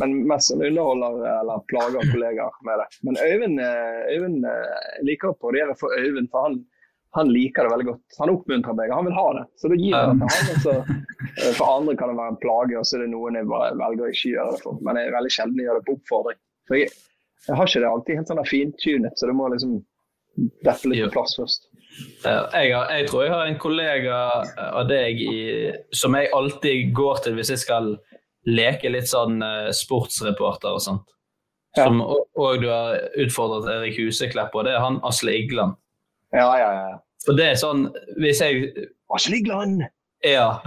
Men 0.00 0.14
mest 0.28 0.48
som 0.48 0.62
underholder 0.64 1.26
eller 1.34 1.64
plager 1.68 2.12
kollegaer 2.12 2.56
med 2.64 2.80
det. 2.80 2.86
Men 3.06 3.18
Øyvind, 3.20 3.60
eh, 3.60 3.98
Øyvind 4.14 4.46
eh, 4.48 4.86
liker 5.04 5.34
å 5.34 5.36
parodiere 5.36 5.76
for 5.80 5.92
Øyvind, 5.98 6.30
for 6.32 6.48
han, 6.48 6.62
han, 7.16 7.30
liker 7.34 7.66
det 7.66 7.72
veldig 7.72 7.86
godt. 7.88 8.18
Han 8.18 8.32
oppmuntrer 8.34 8.76
meg, 8.78 8.92
han 8.94 9.06
vil 9.08 9.16
ha 9.16 9.26
det. 9.38 9.44
Så 9.58 9.70
da 9.70 9.78
gir 9.78 9.94
jeg 9.94 10.10
det 10.10 10.18
til 10.20 10.34
han. 10.34 10.60
Så, 10.64 10.74
eh, 11.30 11.52
for 11.58 11.66
andre 11.74 11.96
kan 11.98 12.12
det 12.12 12.18
være 12.20 12.34
en 12.34 12.42
plage, 12.44 12.76
og 12.78 12.86
så 12.86 12.98
er 12.98 13.04
det 13.04 13.12
noen 13.14 13.38
jeg 13.38 13.48
bare 13.50 13.70
velger 13.80 14.06
å 14.06 14.10
ikke 14.14 14.34
gjøre 14.34 14.56
det 14.56 14.60
for. 14.64 14.82
Men 14.86 15.00
jeg 15.00 15.10
er 15.10 15.16
veldig 15.18 15.32
sjelden 15.36 15.64
gjør 15.64 15.80
det 15.80 15.86
på 15.88 15.96
oppfordring. 15.98 16.40
For 16.70 16.78
jeg, 16.78 16.92
jeg 17.48 17.58
har 17.58 17.70
ikke 17.70 17.82
det 17.82 17.90
alltid 17.90 18.20
helt 18.20 18.32
sånn 18.32 18.44
fintunet, 18.50 19.18
så 19.18 19.30
det 19.30 19.36
må 19.38 19.50
liksom 19.50 19.80
dette 20.64 20.88
litt 20.88 21.04
på 21.08 21.12
plass 21.18 21.34
først. 21.38 21.66
Jeg, 22.22 22.70
har, 22.70 22.86
jeg, 22.94 23.08
tror 23.10 23.24
jeg 23.24 23.32
har 23.34 23.48
en 23.50 23.58
kollega 23.60 24.18
av 24.70 24.84
deg 24.88 25.18
i, 25.24 25.40
som 25.96 26.14
jeg 26.16 26.30
alltid 26.36 26.92
går 26.96 27.24
til 27.24 27.34
hvis 27.36 27.50
jeg 27.56 27.64
skal 27.64 27.94
leke 28.48 28.92
litt 28.92 29.10
sånn 29.10 29.42
uh, 29.42 29.68
sportsreporter 29.74 30.78
og 30.78 30.84
sånt. 30.84 31.10
Som 31.76 32.00
òg 32.02 32.62
du 32.62 32.70
har 32.70 32.96
utfordret 33.20 33.68
Erik 33.70 33.98
Huseklepp 34.00 34.50
på. 34.54 34.64
Det 34.66 34.72
er 34.74 34.82
han 34.82 34.98
Asle 35.06 35.36
Igland. 35.42 35.76
Ja, 36.36 36.48
ja, 36.58 36.70
ja. 36.74 36.98
For 37.24 37.36
det 37.36 37.50
er 37.50 37.56
sånn 37.58 37.88
Hvis 38.20 38.40
jeg 38.40 38.70
Asle 39.10 39.40
Igland! 39.40 39.82
Ja. 40.24 40.60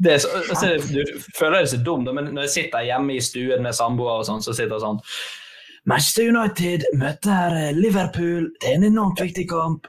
Det 0.00 0.14
er 0.16 0.20
så, 0.22 0.30
altså, 0.40 0.70
du 0.90 1.02
føler 1.36 1.60
deg 1.60 1.68
så 1.70 1.78
dum, 1.86 2.06
men 2.16 2.32
når 2.34 2.48
jeg 2.48 2.52
sitter 2.54 2.86
hjemme 2.86 3.14
i 3.14 3.22
stuen 3.22 3.62
med 3.62 3.76
samboer 3.76 4.22
og 4.22 4.26
sånn, 4.26 4.42
så 4.42 4.54
sitter 4.56 4.74
jeg 4.74 4.82
sånn 4.82 5.00
Manchester 5.86 6.30
United 6.32 6.86
møter 6.96 7.54
Liverpool. 7.76 8.48
Det 8.62 8.70
er 8.70 8.78
en 8.78 8.88
enormt 8.88 9.20
viktig 9.20 9.44
kamp. 9.50 9.86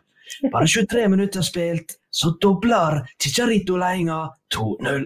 Bare 0.51 0.67
23 0.67 1.05
minutter 1.13 1.45
spilt, 1.45 1.95
så 2.11 2.33
dobler 2.43 2.99
Chicharito 3.23 3.79
ledelsen 3.79 4.33
2-0. 4.53 5.05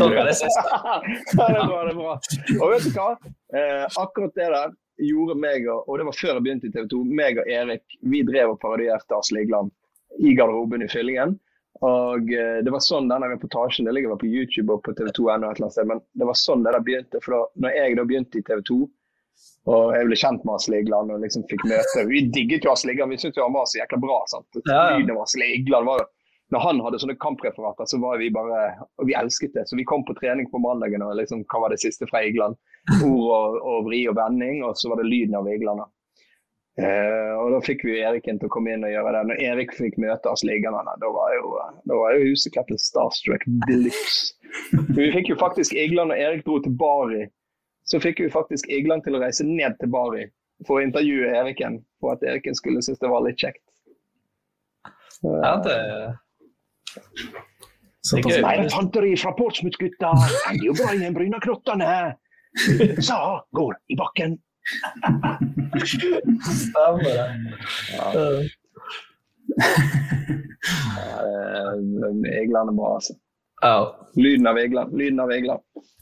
Sånn 0.00 0.14
kan 0.16 0.30
det 0.30 0.36
ses. 0.38 0.56
ja, 0.72 0.96
det 1.36 1.44
er 1.60 1.68
bra, 1.68 1.82
det 1.84 1.92
er 1.92 1.98
bra. 1.98 2.14
Og 2.56 2.72
vet 2.72 2.86
du 2.86 2.96
hva? 2.96 3.10
Eh, 3.52 3.84
akkurat 4.00 4.32
det 4.38 4.48
der 4.54 4.72
gjorde 5.00 5.38
meg 5.40 5.66
og, 5.68 5.88
og 5.88 5.98
det 5.98 6.06
var 6.08 6.18
før 6.18 6.36
jeg 6.36 6.44
begynte 6.44 6.68
i 6.68 6.74
TV 6.74 6.86
2, 6.92 7.00
meg 7.20 7.40
og 7.42 7.50
Erik 7.50 7.98
vi 8.12 8.22
drev 8.26 8.54
og 8.54 8.60
parodierte 8.62 9.16
Asle 9.16 9.42
Igland 9.44 9.72
i 10.22 10.34
garderoben 10.38 10.84
i 10.84 10.90
Fyllingen. 10.90 11.38
Og 11.82 12.30
eh, 12.30 12.60
det 12.62 12.70
var 12.70 12.82
sånn 12.84 13.08
denne 13.10 13.32
reportasjen 13.32 13.88
det 13.88 13.96
ligger 13.96 14.14
på 14.20 14.30
YouTube 14.30 14.76
og 14.76 14.84
på 14.86 14.94
TV 14.94 15.10
2 15.16 15.30
ennå 15.34 15.50
et 15.50 15.58
eller 15.58 15.66
annet 15.66 15.76
sted, 15.76 15.88
men 15.90 16.02
det 16.14 16.28
var 16.28 16.38
sånn 16.38 16.62
det 16.62 16.74
der 16.76 16.86
begynte. 16.86 17.22
For 17.24 17.34
da 17.34 17.64
når 17.64 17.78
jeg 17.80 17.96
da 17.98 18.06
begynte 18.10 18.38
i 18.38 18.46
TV 18.46 18.62
2 18.70 18.78
og 19.74 19.94
jeg 19.96 20.06
ble 20.06 20.16
kjent 20.20 20.42
med 20.44 20.54
Asle 20.58 20.78
Igland 20.82 21.10
og 21.10 21.22
liksom 21.24 21.44
fikk 21.48 21.62
møte 21.66 22.04
Vi 22.10 22.20
digget 22.34 22.66
jo 22.66 22.74
Asle 22.74 22.92
Igland, 22.92 23.14
vi 23.14 23.20
syntes 23.22 23.40
han 23.40 23.54
var 23.56 23.66
så 23.70 23.80
jækla 23.80 23.98
bra. 24.02 24.18
sant? 24.30 24.60
Ja, 24.68 24.84
av 25.00 25.22
Asle 25.24 25.48
Igland 25.56 25.88
var 25.88 26.04
Når 26.52 26.60
han 26.60 26.80
hadde 26.84 27.00
sånne 27.00 27.16
kampreferater, 27.22 27.88
så 27.88 27.98
var 28.02 28.18
vi 28.20 28.28
bare 28.34 28.60
og 29.00 29.08
Vi 29.08 29.16
elsket 29.16 29.54
det. 29.56 29.64
Så 29.68 29.78
vi 29.78 29.86
kom 29.88 30.04
på 30.04 30.16
trening 30.18 30.50
på 30.52 30.60
mandagen 30.60 31.02
og 31.02 31.16
liksom, 31.18 31.46
hva 31.48 31.64
var 31.64 31.74
det 31.74 31.80
siste 31.82 32.08
fra 32.10 32.22
Igland? 32.26 32.58
Ord 33.00 33.28
og, 33.32 33.60
og 33.62 33.86
vri 33.88 34.04
og 34.10 34.18
vending, 34.18 34.62
og 34.66 34.76
så 34.78 34.92
var 34.92 35.00
det 35.00 35.08
lyden 35.08 35.38
av 35.38 35.48
Igland. 35.50 35.84
Eh, 36.74 37.32
og 37.38 37.52
da 37.54 37.60
fikk 37.62 37.84
vi 37.86 38.00
Eriken 38.02 38.40
til 38.40 38.50
å 38.50 38.52
komme 38.52 38.74
inn 38.74 38.84
og 38.84 38.92
gjøre 38.92 39.14
det. 39.14 39.22
Når 39.30 39.42
Erik 39.46 39.76
fikk 39.78 39.96
møte 40.02 40.30
Asle 40.30 40.52
liggende, 40.52 40.96
da 41.00 41.10
var 41.16 41.36
jo, 41.38 41.54
da 41.86 42.00
var 42.02 42.18
jo 42.18 42.76
starstruck 42.82 43.46
de. 43.70 43.94
Vi 44.94 45.08
fikk 45.14 45.32
jo 45.32 45.38
faktisk 45.40 45.72
Igland 45.78 46.12
og 46.12 46.20
Erik 46.20 46.44
dro 46.46 46.60
til 46.62 46.76
Bari 46.78 47.24
så 47.84 48.00
fikk 48.00 48.20
vi 48.20 48.30
faktisk 48.32 48.68
Igland 48.72 49.04
til 49.04 49.16
å 49.16 49.20
reise 49.20 49.44
ned 49.44 49.76
til 49.80 49.90
Bari 49.92 50.26
for 50.64 50.78
å 50.78 50.84
intervjue 50.84 51.32
Eriken, 51.36 51.82
for 52.00 52.14
at 52.14 52.24
Eriken 52.24 52.56
skulle 52.56 52.82
synes 52.84 53.02
det 53.02 53.10
var 53.12 53.24
litt 53.26 53.40
kjekt. 53.40 53.62
Så, 55.18 55.34
ja, 55.42 55.54
det... 55.64 55.76
Så, 58.04 58.16
det 58.16 58.40
Nei, 58.44 58.56
infanteri 58.64 59.14
fra 59.16 59.32
Portsmouth-gutta 59.38 60.10
er 60.50 60.58
jo 60.60 60.74
bra 60.76 60.92
i 60.92 61.00
den 61.00 61.14
Brynakrottene. 61.16 61.86
Sa 63.08 63.18
går 63.56 63.78
i 63.88 63.96
bakken. 63.96 64.36
Stemmer 65.84 67.04
det. 67.04 67.14
Ja. 67.96 68.10
ja, 71.00 71.72
Egland 72.42 72.70
er 72.70 72.76
bra, 72.76 72.94
altså. 72.94 73.16
Ja. 73.62 74.08
Lyden 74.14 74.46
av 74.46 74.58
Egeland. 74.58 74.98
Lyden 74.98 75.20
av 75.20 75.32
Egeland. 75.32 75.60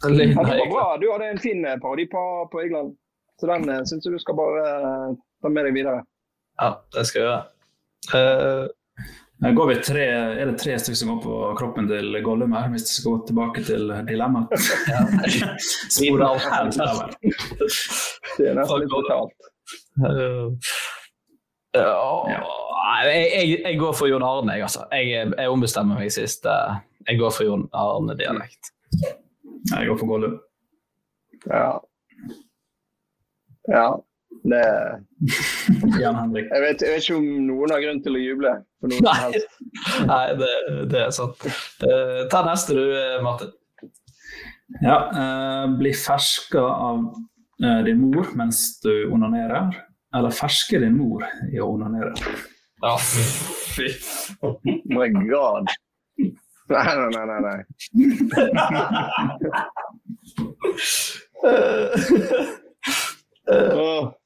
Lyden 0.09 0.39
av 0.39 0.53
Egeland. 0.53 1.01
Du 1.01 1.13
hadde 1.13 1.31
en 1.31 1.39
fin 1.39 1.65
eh, 1.65 1.79
parodi 1.79 2.07
på, 2.11 2.49
på 2.53 2.61
Egeland. 2.61 2.97
Så 3.41 3.47
den 3.47 3.69
uh, 3.71 3.83
syns 3.87 4.07
jeg 4.07 4.15
du 4.15 4.19
skal 4.23 4.37
bare 4.39 4.63
ta 5.43 5.51
med 5.51 5.67
deg 5.67 5.75
videre. 5.79 6.03
Ja, 6.61 6.75
det 6.95 7.07
skal 7.09 7.21
jeg 7.21 7.29
gjøre. 7.31 7.43
Uh, 8.13 8.67
går 9.51 9.67
vi 9.67 9.75
tre, 9.83 10.05
er 10.39 10.47
det 10.47 10.55
tre 10.61 10.79
stykker 10.79 10.99
som 10.99 11.09
går 11.13 11.23
på 11.25 11.55
kroppen 11.59 11.89
til 11.91 12.15
Gollum 12.23 12.53
her, 12.55 12.69
hvis 12.71 12.85
vi 12.87 12.93
skal 12.95 13.11
gå 13.11 13.17
tilbake 13.31 13.65
til 13.67 13.83
dilemmaet? 14.07 14.49
det 18.39 18.47
er 18.51 18.55
nesten 18.61 18.79
litt 18.85 18.93
brutalt. 18.93 19.35
Ja. 21.75 22.39
Jeg, 23.03 23.31
jeg, 23.33 23.59
jeg, 23.65 23.79
går 23.81 23.93
for 23.97 24.07
Jon 24.11 24.23
Arne, 24.27 24.53
jeg, 24.55 24.63
altså. 24.69 24.83
Jeg, 24.93 25.33
jeg 25.33 25.49
ombestemmer 25.51 25.95
meg 25.99 26.13
sist. 26.15 26.47
Jeg 27.09 27.19
går 27.19 27.31
for 27.35 27.45
Jon 27.49 27.65
Arne-dialekt. 27.73 28.65
Jeg 29.73 29.87
går 29.89 29.97
for 29.99 30.07
Gollum. 30.13 30.35
Ja. 31.49 31.81
Ja. 33.71 33.87
Det 34.43 34.63
Jeg 36.03 36.13
vet, 36.33 36.49
jeg 36.51 36.63
vet, 36.63 36.83
ikke 36.83 37.17
om 37.17 37.27
noen 37.47 37.73
har 37.73 37.83
grunn 37.85 38.01
til 38.03 38.17
å 38.19 38.23
juble. 38.23 38.53
Nei, 38.91 39.43
Nei 40.11 40.25
det, 40.39 40.53
det, 40.91 41.03
er 41.07 41.13
sant. 41.15 41.45
Uh, 41.83 42.25
ta 42.33 42.43
neste 42.47 42.75
du, 42.75 42.83
Martin. 43.23 43.53
Ja. 44.83 44.99
Uh, 45.15 45.77
bli 45.79 45.93
ferska 45.95 46.63
av 46.63 47.05
uh, 47.63 47.81
din 47.87 48.01
mor 48.03 48.33
mens 48.39 48.81
du 48.83 48.91
onanerer, 49.13 49.71
eller 50.17 50.35
ferske 50.35 50.81
din 50.83 50.97
mor 50.99 51.27
i 51.53 51.61
å 51.63 51.71
onanere? 51.77 52.15
Ja, 52.83 52.97
fy 52.99 53.87
Oh 54.43 54.59
my 54.91 55.09
god. 55.31 55.71
Nei, 56.73 56.95
nei, 56.97 57.27
nei. 57.27 57.41
nei. 57.41 57.61
oh. 63.77 64.13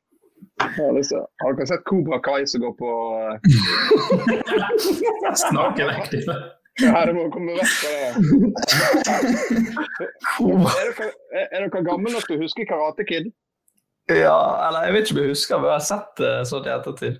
Har 0.60 1.56
dere 1.56 1.66
sett 1.68 1.84
Kobra 1.84 2.18
Kai 2.24 2.46
som 2.48 2.60
går 2.64 2.74
på 2.78 2.90
uh... 3.26 3.34
Snakelektiv. 5.46 6.30
Ja, 6.80 7.06
det 7.08 7.14
må 7.16 7.30
komme 7.32 7.56
vekk 7.56 7.72
fra 7.80 7.90
det. 7.96 8.08
Er 10.36 10.90
dere, 10.90 11.10
er 11.46 11.60
dere 11.64 11.84
gamle 11.84 12.12
nok 12.12 12.26
til 12.28 12.36
å 12.36 12.42
huske 12.42 12.66
Karate 12.68 13.04
Kid? 13.08 13.30
Ja, 14.12 14.68
eller 14.68 14.86
jeg 14.86 14.94
vet 14.94 15.08
ikke 15.08 15.16
om 15.16 15.22
jeg 15.24 15.32
husker, 15.32 15.56
men 15.58 15.70
jeg 15.70 15.78
har 15.80 15.86
sett 15.86 16.20
det 16.20 16.34
sånn 16.50 16.68
i 16.68 16.74
ettertid. 16.74 17.16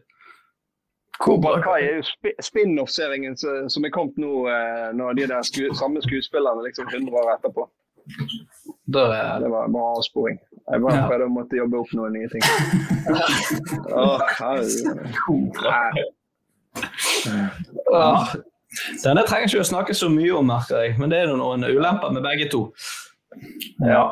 Cobra 1.25 1.57
Kai 1.65 1.81
er 1.87 1.97
jo 1.97 2.05
spin-off-serien 2.45 3.37
som 3.41 3.89
er 3.89 3.93
kommet 3.95 4.19
nå, 4.21 4.45
eh, 4.53 4.91
når 4.97 5.17
de 5.17 5.27
der 5.33 5.49
sku, 5.49 5.63
samme 5.75 6.03
skuespillerne 6.05 6.67
liksom 6.67 6.91
100 6.93 7.17
år 7.17 7.33
etterpå. 7.39 7.65
Er... 8.07 9.41
Det 9.41 9.49
var 9.51 9.65
en 9.65 9.73
bra 9.75 9.87
avsporing. 9.97 10.39
Jeg 10.67 10.83
bare 10.83 10.97
ja. 10.99 11.07
prøvde 11.07 11.27
å 11.29 11.31
måtte 11.31 11.59
jobbe 11.61 11.79
opp 11.79 11.93
noen 11.95 12.17
nye 12.17 12.29
ting. 12.33 12.43
oh, 17.95 18.35
Denne 19.05 19.23
trenger 19.29 19.47
ikke 19.47 19.63
å 19.63 19.69
snakke 19.71 19.95
så 19.97 20.09
mye 20.13 20.33
om, 20.37 20.49
merker 20.51 20.83
jeg, 20.83 20.97
men 21.01 21.13
det 21.13 21.23
er 21.23 21.31
noen 21.39 21.63
ulemper 21.69 22.11
med 22.17 22.27
begge 22.27 22.51
to. 22.53 22.67
Ja. 23.85 24.09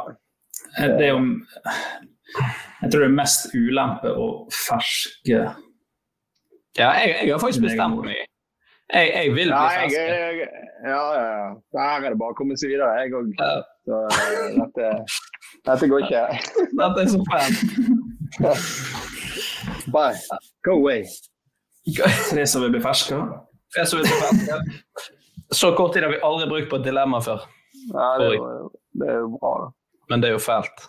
Det 0.79 1.07
er 1.07 1.13
jo 1.13 1.21
Jeg 2.83 2.91
tror 2.91 3.01
det 3.01 3.09
er 3.09 3.15
mest 3.15 3.53
ulempe 3.55 4.11
å 4.11 4.27
ferske 4.53 5.43
ja, 6.75 6.89
jeg, 6.99 7.31
har 7.31 7.39
faktisk 7.39 7.63
bestemt 7.63 8.01
meg. 8.03 8.25
Jeg, 8.91 9.11
jeg 9.15 9.29
vil 9.31 9.35
bli 9.35 9.55
Ja, 9.55 9.69
jeg, 9.79 9.93
jeg, 9.95 10.49
ja, 10.83 11.03
ja. 11.15 11.45
Her 11.79 12.03
er 12.03 12.11
det 12.11 12.19
bare 12.19 12.35
å 12.35 12.39
komme 12.39 12.57
seg 12.59 12.73
videre, 12.75 12.89
jeg 12.99 13.15
òg. 13.15 13.31
Så 13.87 14.01
eh, 14.11 14.57
dette, 14.59 14.89
dette 15.65 15.89
går 15.89 16.05
ikke. 16.05 16.23
Dette 16.81 17.05
er 17.05 17.09
så 17.09 17.21
fælt. 17.31 17.59
Bye. 19.93 20.19
Go 20.65 20.73
away. 20.81 21.05
Tre 22.31 22.47
som 22.47 22.65
vil 22.65 22.75
bli 22.75 22.83
ferske. 22.85 23.17
Tre 23.75 23.87
så, 23.87 23.97
vil 23.97 24.09
bli 24.09 24.17
fersk. 24.21 24.83
så 25.53 25.73
kort 25.77 25.95
tid 25.95 26.03
har 26.05 26.13
vi 26.13 26.21
aldri 26.25 26.49
brukt 26.51 26.71
på 26.73 26.81
et 26.81 26.89
dilemma 26.89 27.21
før. 27.25 27.47
Ja, 27.93 28.11
det, 28.21 28.27
er 28.27 28.37
jo, 28.37 28.71
det 29.01 29.09
er 29.13 29.19
jo 29.23 29.31
bra, 29.39 29.55
da. 29.63 29.71
Men 30.13 30.23
det 30.23 30.31
er 30.31 30.37
jo 30.37 30.43
fælt. 30.43 30.89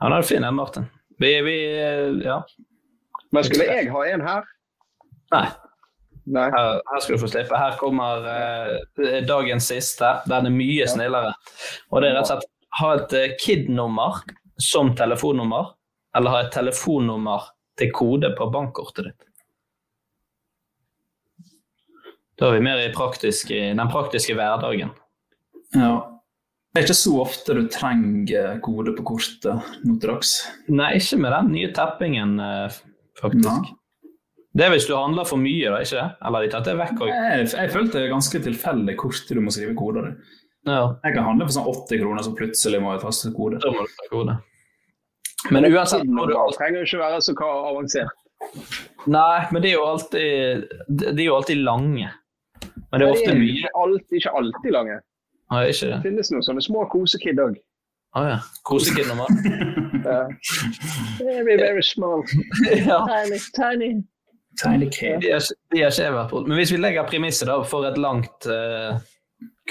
Han 0.00 0.14
er 0.14 0.22
fin, 0.26 0.42
den, 0.42 0.54
Martin. 0.54 0.86
Vi, 1.18 1.34
vi 1.42 1.56
Ja. 2.24 2.42
Men 3.32 3.44
skulle 3.44 3.66
jeg 3.68 3.90
ha 3.92 4.06
en 4.10 4.22
her? 4.26 4.46
Nei. 5.34 5.48
Nei. 6.30 6.46
Her, 6.50 6.80
her 6.92 7.02
skal 7.02 7.14
du 7.16 7.22
få 7.22 7.28
slippe. 7.30 7.58
Her 7.58 7.76
kommer 7.78 8.26
eh, 8.30 9.20
dagens 9.26 9.68
siste. 9.70 10.08
Den 10.30 10.48
er 10.48 10.54
mye 10.54 10.86
snillere. 10.90 11.34
Og 11.90 12.02
det 12.02 12.10
er 12.10 12.18
rett 12.18 12.26
og 12.26 12.32
slett 12.32 12.48
ha 12.80 12.92
et 12.96 13.16
eh, 13.16 13.32
KID-nummer 13.40 14.22
som 14.60 14.94
telefonnummer, 14.96 15.74
eller 16.16 16.34
ha 16.34 16.44
et 16.44 16.54
telefonnummer 16.54 17.50
til 17.80 17.92
kode 17.96 18.32
på 18.36 18.48
bankkortet 18.52 19.10
ditt. 19.10 19.26
Da 22.40 22.48
er 22.48 22.56
vi 22.56 22.64
mer 22.64 22.80
i, 22.80 22.92
praktisk, 22.94 23.50
i 23.52 23.68
den 23.76 23.92
praktiske 23.92 24.34
hverdagen. 24.36 24.94
Ja. 25.76 25.92
Det 26.70 26.80
er 26.80 26.86
ikke 26.86 26.96
så 26.96 27.12
ofte 27.20 27.56
du 27.58 27.64
trenger 27.72 28.60
kode 28.64 28.94
på 28.96 29.04
kortet 29.12 29.72
nå 29.84 29.98
til 29.98 30.12
dags. 30.14 30.36
Nei, 30.70 30.94
ikke 31.00 31.18
med 31.20 31.34
den 31.34 31.52
nye 31.56 31.72
teppingen, 31.76 32.38
faktisk. 33.18 33.44
faktisk. 33.44 33.76
Det 34.56 34.64
er 34.66 34.72
hvis 34.72 34.86
du 34.88 34.96
handler 34.96 35.28
for 35.28 35.38
mye, 35.38 35.68
da, 35.70 35.78
ikke 35.82 35.98
det? 35.98 36.06
Eller 36.26 36.42
de 36.44 36.52
tatt 36.54 36.66
det 36.66 36.76
vekk 36.80 37.02
òg? 37.04 37.10
Jeg, 37.10 37.50
jeg 37.52 37.72
følte 37.74 37.98
det 37.98 38.06
er 38.06 38.14
ganske 38.14 38.40
tilfeldig 38.46 38.96
hvor 38.98 39.18
du 39.28 39.42
må 39.44 39.52
skrive 39.54 39.76
koder. 39.78 40.08
i. 40.08 40.39
Ja. 40.68 41.00
Jeg 41.04 41.14
kan 41.16 41.24
handle 41.24 41.46
for 41.48 41.56
sånn 41.56 41.68
80 41.72 42.02
kroner, 42.02 42.24
så 42.24 42.32
plutselig 42.36 42.80
må 42.84 42.94
jeg 42.94 43.02
taste 43.04 43.32
kode. 43.36 43.60
Da 43.62 43.72
må 43.72 43.84
du 43.86 43.94
ta 43.96 44.08
kode. 44.12 44.38
Men 45.48 45.64
uansett 45.70 46.04
må 46.04 46.26
du 46.28 46.34
Det 46.34 46.56
trenger 46.58 46.82
jo 46.82 46.88
ikke 46.88 47.00
være 47.00 47.20
så 47.24 47.36
avansert. 47.40 48.16
Nei, 49.08 49.38
men 49.52 49.62
de 49.62 49.70
er 49.70 49.76
jo 49.76 49.86
alltid, 49.88 50.68
de 50.88 51.10
er 51.16 51.26
jo 51.26 51.36
alltid 51.36 51.62
lange. 51.64 52.10
Men 52.90 53.00
det 53.00 53.06
er 53.06 53.14
ofte 53.14 53.34
mye 53.36 53.56
Ikke 53.56 53.72
alltid, 53.82 54.14
ikke 54.18 54.32
alltid 54.40 54.74
lange. 54.76 55.00
Nei, 55.50 55.64
ikke 55.72 55.88
det. 55.88 55.96
Det 55.96 56.08
finnes 56.08 56.30
noen 56.32 56.46
sånne 56.46 56.64
små 56.64 56.84
kosekid 56.92 57.40
òg. 57.42 57.58
Å 58.18 58.22
ja. 58.26 58.38
Kosekid-nummer. 58.66 59.30
Very, 61.20 61.56
very 61.64 61.82
small. 61.86 62.24
ja. 62.88 63.00
Tiny, 63.06 63.38
tiny. 63.56 63.90
Tiny 64.60 64.90
kid. 64.90 65.22
De 65.22 65.32
har 65.32 65.92
ikke 65.92 66.04
jeg 66.04 66.14
vært 66.16 66.32
på. 66.32 66.42
Men 66.46 66.58
hvis 66.58 66.72
vi 66.74 66.80
legger 66.80 67.08
premisset 67.08 67.50
for 67.70 67.86
et 67.88 67.98
langt 68.00 68.48
uh, 68.50 68.98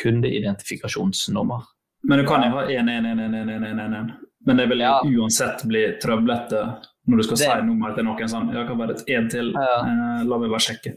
kundeidentifikasjonsnummer 0.01 1.67
Men 2.03 2.19
du 2.21 2.25
kan 2.27 2.43
jo 2.45 2.55
ha 2.55 2.63
1-1-1-1-1-1-1. 2.65 4.11
Men 4.45 4.57
det 4.57 4.65
vil 4.71 4.79
ja. 4.79 4.93
uansett 5.03 5.65
bli 5.67 5.81
trøblete 6.01 6.61
når 7.09 7.17
du 7.17 7.23
skal 7.23 7.37
Det- 7.37 7.49
si 7.49 7.65
nummeret 7.67 7.95
til 7.97 8.05
noen 8.07 8.29
sånn. 8.31 8.53
Ja, 8.55 8.63
kan 8.67 8.77
være 8.79 8.95
et 8.95 9.09
en 9.09 9.27
til. 9.29 9.49
Eh, 9.49 10.23
la 10.23 10.37
meg 10.37 10.49
bare 10.49 10.63
sjekke. 10.63 10.93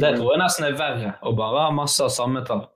Det 0.00 0.10
tror 0.16 0.32
jeg 0.32 0.40
nesten 0.40 0.66
er 0.66 0.72
verre, 0.78 1.14
å 1.22 1.36
bare 1.36 1.66
ha 1.66 1.70
masse 1.70 2.00
av 2.02 2.10
samme 2.10 2.42
tall. 2.46 2.66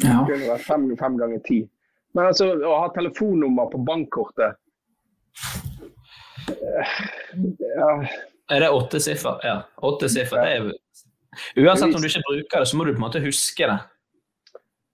Det 0.00 0.08
kunne 0.08 0.48
vært 0.48 0.64
fem, 0.64 0.96
fem 0.96 1.18
ganger 1.18 1.42
ti. 1.44 1.68
Men 2.14 2.26
altså, 2.30 2.54
å 2.56 2.78
ha 2.80 2.88
telefonnummer 2.94 3.70
på 3.72 3.84
bankkortet 3.84 4.56
eh, 6.48 6.96
ja. 7.76 7.90
Er 8.50 8.60
det 8.60 8.70
åtte 8.70 9.00
siffer? 9.00 9.38
Ja. 9.44 9.62
Åtte 9.82 10.08
siffer, 10.12 10.42
det 10.44 10.56
er 10.56 10.72
Uansett 11.56 11.94
om 11.94 12.00
du 12.02 12.08
ikke 12.08 12.20
bruker 12.26 12.60
det, 12.60 12.68
så 12.68 12.76
må 12.76 12.84
du 12.84 12.92
på 12.92 13.00
en 13.00 13.06
måte 13.06 13.22
huske 13.24 13.68
det. 13.68 13.78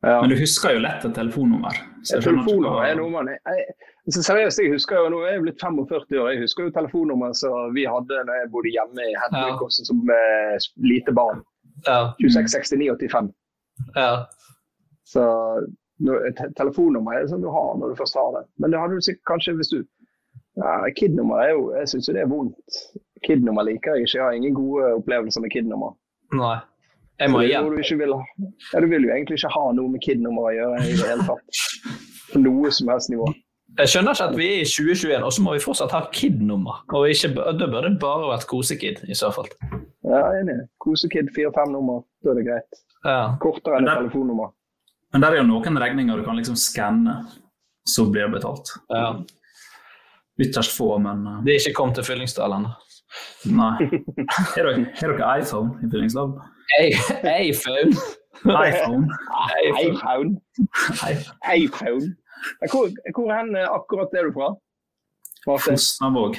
Men 0.02 0.30
du 0.30 0.36
husker 0.38 0.76
jo 0.76 0.82
lett 0.84 1.04
et 1.04 1.14
telefonnummer. 1.16 1.74
Så 2.06 2.20
Telefonnummer 2.22 2.84
er 2.86 2.98
noe 3.00 3.10
man 3.10 3.30
jeg, 3.32 3.72
Seriøst, 4.08 4.60
jeg 4.62 4.72
husker 4.72 5.02
jo 5.02 5.08
nå 5.12 5.18
er 5.26 5.34
jeg 5.34 5.42
blitt 5.44 5.60
45 5.60 6.20
år. 6.22 6.28
Jeg 6.32 6.44
husker 6.46 6.68
jo 6.68 6.72
telefonnummeret 6.72 7.36
som 7.36 7.74
vi 7.74 7.84
hadde 7.84 8.22
da 8.28 8.36
jeg 8.38 8.48
bodde 8.54 8.70
hjemme 8.72 9.04
i 9.04 9.16
Hedvigåsen 9.20 9.88
som 9.88 10.00
eh, 10.14 10.54
lite 10.86 11.12
barn. 11.12 11.42
Ja. 11.84 12.14
266985. 12.22 13.28
Ja. 13.98 14.12
Så 15.04 15.26
et 16.30 16.40
telefonnummer 16.56 17.18
er 17.18 17.26
det 17.26 17.32
sånn 17.34 17.44
du 17.44 17.50
har 17.52 17.74
når 17.76 17.92
du 17.92 17.98
først 17.98 18.16
har 18.16 18.32
det. 18.38 18.46
Men 18.62 18.72
det 18.72 18.80
hadde 18.80 18.96
du 18.96 19.04
sikkert 19.04 19.28
kanskje 19.34 19.56
hvis 19.58 19.74
du 19.74 19.78
ja, 20.58 20.72
KID-nummer 20.96 21.38
er 21.42 21.52
jo 21.52 21.68
Jeg 21.76 21.90
syns 21.92 22.08
jo 22.08 22.14
det 22.16 22.24
er 22.24 22.32
vondt. 22.32 22.80
KID-nummer 23.26 23.66
liker 23.66 23.98
jeg 23.98 24.08
ikke. 24.08 24.16
Jeg 24.16 24.24
har 24.24 24.38
ingen 24.38 24.56
gode 24.56 24.88
opplevelser 25.02 25.44
med 25.44 25.52
KID-nummer. 25.52 25.94
Nei. 26.38 26.56
Jeg 27.18 27.32
må 27.34 27.42
igjen. 27.42 27.66
Du, 27.66 27.80
ikke 27.82 27.98
vil 27.98 28.14
ha. 28.14 28.22
Ja, 28.72 28.80
du 28.82 28.86
vil 28.90 29.06
jo 29.08 29.10
egentlig 29.10 29.40
ikke 29.40 29.50
ha 29.56 29.64
noe 29.74 29.90
med 29.90 30.02
KID-nummer 30.04 30.50
å 30.50 30.54
gjøre 30.54 30.82
i 30.86 30.94
det 30.94 31.08
hele 31.08 31.26
tatt. 31.26 31.62
På 32.30 32.42
noe 32.42 32.70
som 32.74 32.90
helst 32.92 33.10
nivå. 33.10 33.26
Jeg 33.78 33.92
skjønner 33.92 34.14
ikke 34.14 34.26
at 34.30 34.36
vi 34.38 34.46
er 34.48 34.60
i 34.62 34.68
2021, 34.68 35.24
og 35.26 35.32
så 35.34 35.42
må 35.44 35.54
vi 35.54 35.62
fortsatt 35.62 35.94
ha 35.94 36.02
KID-nummer. 36.14 36.84
Og 36.94 37.08
ikke, 37.10 37.32
Da 37.34 37.66
burde 37.66 37.88
det 37.88 37.98
bare 38.02 38.30
vært 38.30 38.46
kosekid, 38.50 39.02
i 39.06 39.16
så 39.18 39.32
fall. 39.34 39.50
Ja, 40.06 40.22
enig. 40.38 40.60
Kosekid 40.82 41.32
4-5 41.36 41.74
nummer, 41.74 42.04
da 42.24 42.32
er 42.32 42.38
det 42.40 42.46
greit. 42.46 42.80
Ja. 43.04 43.18
Kortere 43.42 43.78
enn 43.78 43.90
et 43.90 44.00
telefonnummer. 44.00 44.54
Men 45.12 45.24
der 45.24 45.34
er 45.34 45.42
jo 45.42 45.48
noen 45.48 45.80
regninger 45.80 46.20
du 46.20 46.24
kan 46.26 46.38
liksom 46.38 46.56
skanne, 46.60 47.20
så 47.88 48.06
blir 48.10 48.26
det 48.26 48.38
betalt. 48.38 48.72
Ja. 48.92 49.14
Ytterst 50.38 50.74
få, 50.76 50.92
men 51.02 51.24
uh... 51.26 51.40
Det 51.44 51.54
er 51.54 51.62
ikke 51.62 51.78
kommet 51.80 51.98
til 51.98 52.06
Fyllingsdal 52.06 52.54
ennå. 52.58 52.74
Nei. 53.56 53.88
Har 54.54 54.58
dere, 54.58 55.32
iPhone 55.40 55.78
i 55.82 55.90
Fyllingsdal? 55.90 56.34
iPhone? 56.78 57.92
iPhone. 58.46 59.08
iPhone. 59.86 60.40
iPhone. 61.56 62.14
Hvor, 62.70 62.86
hvor 63.14 63.32
hen 63.34 63.56
akkurat 63.56 64.14
er 64.14 64.28
du 64.28 64.32
fra? 64.36 64.52
Fosnavåg. 65.58 66.36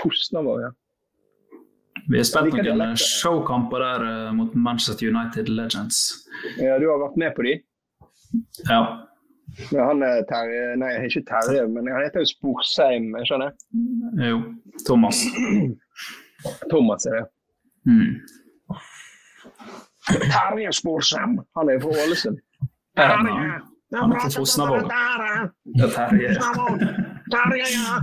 Fosnavåg, 0.00 0.60
ja. 0.60 0.70
Vi 2.08 2.16
har 2.16 2.24
spilt 2.24 2.54
Hvilke 2.54 2.72
noen 2.72 2.96
showkamper 2.96 3.82
der 3.84 4.04
uh, 4.06 4.30
mot 4.36 4.54
Manchester 4.54 5.08
United 5.08 5.50
Legends. 5.52 5.98
ja. 6.56 6.78
Du 6.80 6.88
har 6.88 7.02
vært 7.02 7.18
med 7.20 7.34
på 7.36 7.44
de? 7.44 7.58
Ja. 8.68 8.80
Men 9.72 9.80
han 9.80 10.02
er 10.04 10.22
Terje 10.28 10.76
Nei, 10.80 10.90
ikke 11.08 11.24
Terje, 11.28 11.64
men 11.72 11.88
han 11.88 12.04
heter 12.04 12.24
jo 12.24 12.30
Sporsheim, 12.32 13.10
jeg 13.18 13.30
skjønner? 13.30 13.54
Jo. 14.28 14.40
Thomas. 14.86 15.22
Thomas 16.72 17.08
er 17.08 17.16
det. 17.18 17.24
Mm. 17.88 18.18
Terje 20.08 20.72
Sporsem. 20.72 21.38
Han 21.56 21.68
er 21.72 21.80
fra 21.82 21.92
Ålesund. 22.04 22.38
Han 22.96 23.26
er 24.12 24.20
fra 24.20 24.30
Fosnavåg. 24.36 24.90
Ja, 25.80 25.86
Terje. 25.96 26.34
Terje, 27.34 27.68
ja. 27.76 28.00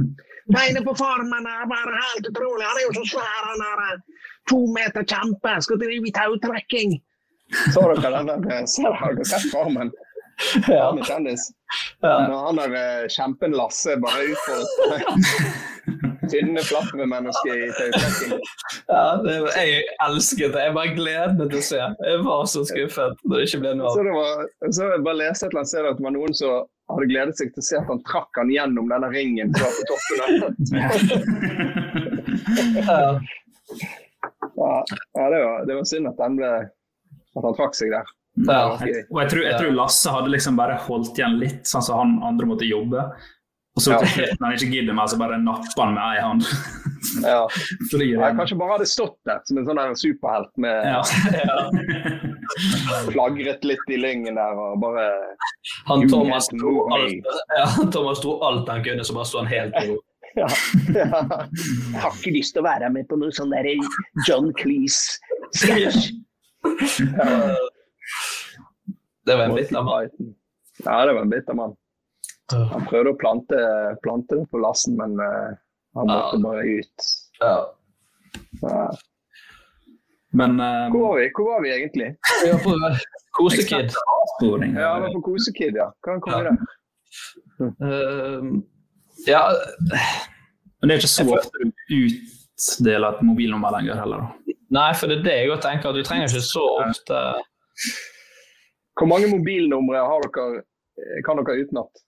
Beina 0.53 0.81
på 0.85 0.93
formen 0.95 1.47
er 1.49 1.65
bare 1.69 1.99
helt 2.05 2.27
utrolig. 2.29 2.65
Han 2.69 2.77
er 2.79 2.83
jo 2.87 2.93
så 2.99 3.05
svær, 3.15 3.43
han 3.49 3.63
der. 3.65 4.01
To 4.49 4.59
meter 4.77 5.03
kjempe. 5.03 5.55
Skal 5.65 5.79
drive 5.81 6.07
i 6.09 6.13
tautrekking. 6.13 6.99
Så 7.73 7.81
dere 7.81 8.23
den 8.23 8.43
der? 8.49 8.65
Så 8.69 8.91
har 8.93 9.15
dere 9.17 9.25
sett 9.25 9.49
Farmen? 9.53 9.91
Ja. 10.67 10.89
Han 10.89 10.99
er 10.99 11.07
kjendis. 11.07 11.47
Når 12.03 12.37
han 12.47 12.59
der 12.59 12.77
eh, 12.79 13.07
kjempen 13.09 13.55
Lasse 13.57 13.95
bare 14.03 14.25
utfordret 14.33 15.09
tynne, 16.31 16.61
flappe 16.65 17.05
mennesker 17.07 17.53
i 17.55 17.69
tautrekking. 17.77 18.39
Ja, 18.91 19.17
det, 19.23 19.33
jeg 19.57 19.83
elsket 20.05 20.53
det. 20.53 20.61
Jeg 20.67 20.75
bare 20.75 20.93
gledet 20.97 21.35
meg 21.39 21.49
til 21.51 21.59
å 21.61 21.65
se. 21.65 21.81
Jeg 21.81 22.21
var 22.25 22.43
så 22.51 22.61
skuffet 22.69 23.23
når 23.25 23.35
det 23.41 23.45
ikke 23.49 23.61
ble 23.63 23.71
noe 23.79 23.91
Så 23.93 23.99
av. 24.01 24.05
det 24.07 24.15
var, 24.15 24.31
så 24.77 24.89
jeg 24.91 25.05
bare 25.07 25.19
leste 25.21 25.41
et 25.45 25.49
eller 25.49 25.61
annet 25.61 25.71
sted 25.71 25.89
at 25.89 25.97
det 25.99 26.05
var 26.05 26.15
noen 26.15 26.33
som 26.37 26.51
hadde 26.91 27.07
gledet 27.09 27.39
seg 27.39 27.47
til 27.55 27.63
å 27.63 27.67
se 27.69 27.75
at 27.79 27.89
han 27.89 28.01
trakk 28.05 28.41
han 28.41 28.51
gjennom 28.53 28.91
denne 28.93 29.09
ringen 29.13 29.47
som 29.55 29.61
var 29.65 29.73
på 29.79 29.83
toppen. 29.91 30.21
Ja. 32.85 33.01
Ja, 34.55 34.85
ja 35.17 35.29
det, 35.31 35.39
var, 35.43 35.65
det 35.65 35.75
var 35.75 35.83
synd 35.89 36.07
at, 36.11 36.19
den 36.19 36.37
ble, 36.39 36.51
at 37.35 37.47
han 37.47 37.57
trakk 37.57 37.75
seg 37.77 37.93
der. 37.95 38.11
Ja. 38.45 38.75
Og 38.75 39.19
jeg 39.21 39.29
tror, 39.31 39.43
jeg 39.47 39.55
tror 39.61 39.75
Lasse 39.77 40.11
hadde 40.11 40.31
liksom 40.33 40.57
bare 40.59 40.75
holdt 40.85 41.17
igjen 41.19 41.37
litt, 41.39 41.61
sånn 41.67 41.85
som 41.85 42.01
han 42.01 42.15
andre 42.27 42.49
måtte 42.49 42.67
jobbe. 42.67 43.05
Og 43.75 43.81
så 43.83 43.91
Ja. 43.91 43.97
til 43.99 44.07
slutt, 44.07 44.39
når 44.39 44.45
han 44.47 44.55
ikke 44.55 44.71
gidder 44.71 44.93
mer, 44.95 45.07
så 45.11 45.17
bare 45.19 45.37
napper 45.43 45.81
han 45.83 45.93
med 45.93 46.03
ei 46.03 46.21
hånd. 46.23 46.41
Ja. 47.23 47.47
Jeg 47.99 48.35
kanskje 48.37 48.55
bare 48.57 48.71
hadde 48.77 48.85
stått 48.87 49.17
der 49.27 49.39
som 49.45 49.57
en 49.59 49.65
sånn 49.67 49.75
der 49.81 49.93
superhelt 49.99 50.51
med 50.57 50.85
Ja. 50.87 51.01
flagret 53.11 53.63
litt 53.67 53.89
i 53.91 53.97
lyngen 53.99 54.35
der 54.39 54.53
og 54.61 54.79
bare 54.81 55.03
Han 55.89 56.07
Thomas 56.09 56.47
dro 56.53 56.87
alt, 56.95 57.25
ja, 57.57 57.67
Thomas 57.91 58.23
alt 58.25 58.69
han 58.69 58.83
kunne, 58.85 59.03
så 59.03 59.13
bare 59.17 59.25
sto 59.29 59.37
han 59.43 59.47
helt 59.51 59.73
i 59.83 59.87
ro. 59.91 59.97
Ja. 60.35 60.47
ja. 60.91 61.05
Jeg 61.05 62.01
har 62.03 62.11
ikke 62.11 62.31
lyst 62.35 62.51
til 62.55 62.61
å 62.63 62.65
være 62.65 62.89
med 62.91 63.05
på 63.07 63.15
noe 63.15 63.31
sånn 63.31 63.53
derre 63.55 63.71
John 64.27 64.49
Cleese-sketsj. 64.59 66.09
Det 69.25 69.37
var 69.37 69.43
en 69.45 69.55
bitter 69.55 69.81
mann. 69.87 70.09
Ja, 70.83 71.05
det 71.07 71.13
var 71.15 71.21
en 71.21 71.29
bitter 71.31 71.53
mann. 71.55 71.73
Han 72.53 72.85
prøvde 72.89 73.15
å 73.15 73.17
plante, 73.17 73.59
plante 74.03 74.37
det 74.37 74.45
på 74.51 74.61
lassen, 74.61 74.97
men 74.99 75.17
uh, 75.17 75.55
han 75.97 76.11
måtte 76.11 76.41
bare 76.43 76.65
ut. 76.79 77.09
Ja. 77.41 77.55
Ja. 78.61 78.85
Men 80.35 80.59
eh, 80.59 80.91
Hvor 80.91 81.01
var 81.07 81.19
vi, 81.19 81.31
Hvor 81.35 81.45
var 81.53 81.61
vi 81.63 81.71
egentlig? 81.71 82.15
Vi 82.43 82.51
var 82.51 82.59
på 82.63 82.73
Kosekid. 83.31 83.91
Ja, 84.75 84.95
vi 84.99 85.01
var 85.05 85.13
på 85.13 85.21
Kosekid, 85.21 85.75
ja. 85.75 85.93
Kan 86.03 86.21
kom 86.21 86.33
ja. 86.33 86.39
der? 86.43 86.57
Uh, 87.59 88.43
ja, 89.27 89.51
Men 90.79 90.89
det 90.89 90.95
er 90.95 90.99
ikke 90.99 91.11
så 91.13 91.23
ofte 91.37 91.69
du 91.87 91.95
utdeler 91.95 93.15
et 93.15 93.21
mobilnummer 93.23 93.77
lenger 93.77 94.01
heller. 94.01 94.25
da. 94.25 94.55
nei, 94.75 94.89
for 94.99 95.11
det 95.11 95.21
er 95.21 95.27
det 95.27 95.37
jeg 95.39 95.61
tenker. 95.63 95.89
at 95.89 95.95
Du 95.95 96.03
trenger 96.03 96.27
ikke 96.27 96.43
så 96.43 96.65
ofte 96.83 97.21
Hvor 98.99 99.07
mange 99.11 99.31
mobilnumre 99.31 100.03
har 100.03 100.27
dere, 100.27 100.65
eh, 100.99 101.21
kan 101.27 101.39
dere 101.39 101.63
utenat? 101.63 102.03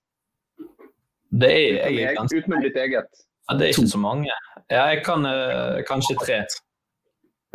Det 1.32 1.50
er, 1.52 1.90
jeg 1.92 2.16
ganske 2.16 2.40
Utenom 2.40 2.64
ditt 2.64 2.78
eget? 2.80 3.24
Ja, 3.50 3.56
det 3.58 3.68
er 3.68 3.74
ikke 3.76 3.92
så 3.92 4.00
mange. 4.00 4.32
Ja, 4.72 4.84
jeg 4.92 5.04
kan 5.06 5.28
uh, 5.28 5.80
kanskje 5.88 6.16
tre. 6.24 6.42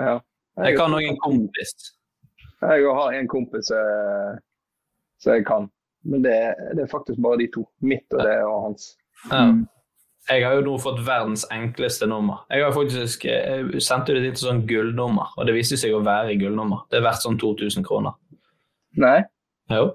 Ja. 0.00 0.18
Jeg 0.64 0.76
kan 0.76 0.94
òg 0.96 1.04
en 1.08 1.18
kompis. 1.20 1.72
Jeg 2.62 2.94
har 2.98 3.12
en 3.16 3.28
kompis 3.28 3.72
uh, 3.72 4.36
som 5.20 5.36
jeg 5.36 5.46
kan. 5.48 5.68
Men 6.04 6.24
det, 6.24 6.34
det 6.76 6.84
er 6.84 6.90
faktisk 6.90 7.20
bare 7.22 7.40
de 7.40 7.48
to. 7.54 7.66
Mitt 7.80 8.06
og 8.12 8.24
det 8.26 8.38
og 8.44 8.58
hans. 8.68 8.88
Ja. 9.30 9.44
Jeg 10.30 10.46
har 10.46 10.54
jo 10.54 10.62
nå 10.66 10.76
fått 10.78 11.00
verdens 11.02 11.42
enkleste 11.50 12.06
nummer. 12.06 12.44
Jeg 12.50 12.62
har 12.64 12.74
faktisk 12.74 13.24
jeg 13.26 13.82
sendte 13.82 14.14
det 14.14 14.36
til 14.36 14.44
sånn 14.44 14.62
gullnummer, 14.70 15.32
og 15.36 15.48
det 15.48 15.56
viste 15.56 15.78
seg 15.80 15.96
å 15.96 16.02
være 16.06 16.36
gullnummer. 16.38 16.84
Det 16.90 17.00
er 17.00 17.06
verdt 17.08 17.24
sånn 17.24 17.40
2000 17.42 17.86
kroner. 17.86 18.14
Nei? 19.02 19.18
Jo. 19.72 19.88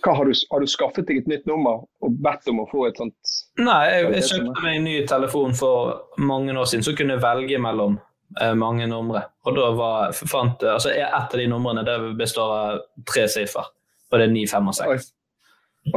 Hva, 0.00 0.14
har, 0.16 0.24
du, 0.24 0.36
har 0.50 0.62
du 0.62 0.70
skaffet 0.70 1.08
deg 1.08 1.22
et 1.22 1.26
nytt 1.30 1.48
nummer 1.48 1.82
og 2.00 2.20
bedt 2.24 2.48
om 2.48 2.62
å 2.62 2.68
få 2.70 2.86
et 2.88 3.00
sånt 3.00 3.34
Nei, 3.60 3.80
jeg, 3.90 4.06
jeg 4.16 4.28
kjøpte 4.30 4.64
meg 4.64 4.78
en 4.78 4.86
ny 4.88 4.94
telefon 5.08 5.56
for 5.56 6.22
mange 6.30 6.54
år 6.56 6.70
siden, 6.70 6.86
så 6.86 6.94
kunne 6.96 7.16
jeg 7.16 7.24
velge 7.24 7.60
mellom 7.60 7.98
eh, 8.40 8.54
mange 8.58 8.88
numre. 8.90 9.26
Og 9.44 9.58
da 9.58 9.68
var, 9.76 10.16
fant 10.16 10.64
altså 10.64 10.94
Et 10.94 11.04
av 11.04 11.36
de 11.36 11.46
numrene 11.50 11.84
det 11.86 11.98
består 12.18 12.54
av 12.56 12.80
tre 13.08 13.26
siffer, 13.32 13.68
og 14.10 14.18
det 14.18 14.28
er 14.28 14.34
9, 14.34 14.46
5 14.54 14.72
og 14.72 14.78
6. 14.80 15.10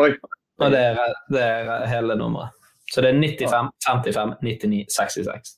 Oi. 0.03 0.11
Og 0.61 0.71
det 0.71 0.83
er, 0.91 1.15
det 1.33 1.41
er 1.43 1.87
hele 1.91 2.15
nummeret. 2.19 2.53
Så 2.93 3.01
det 3.01 3.09
er 3.09 3.17
95, 3.17 3.71
55, 3.87 4.35
99, 4.43 4.83
66. 4.93 5.55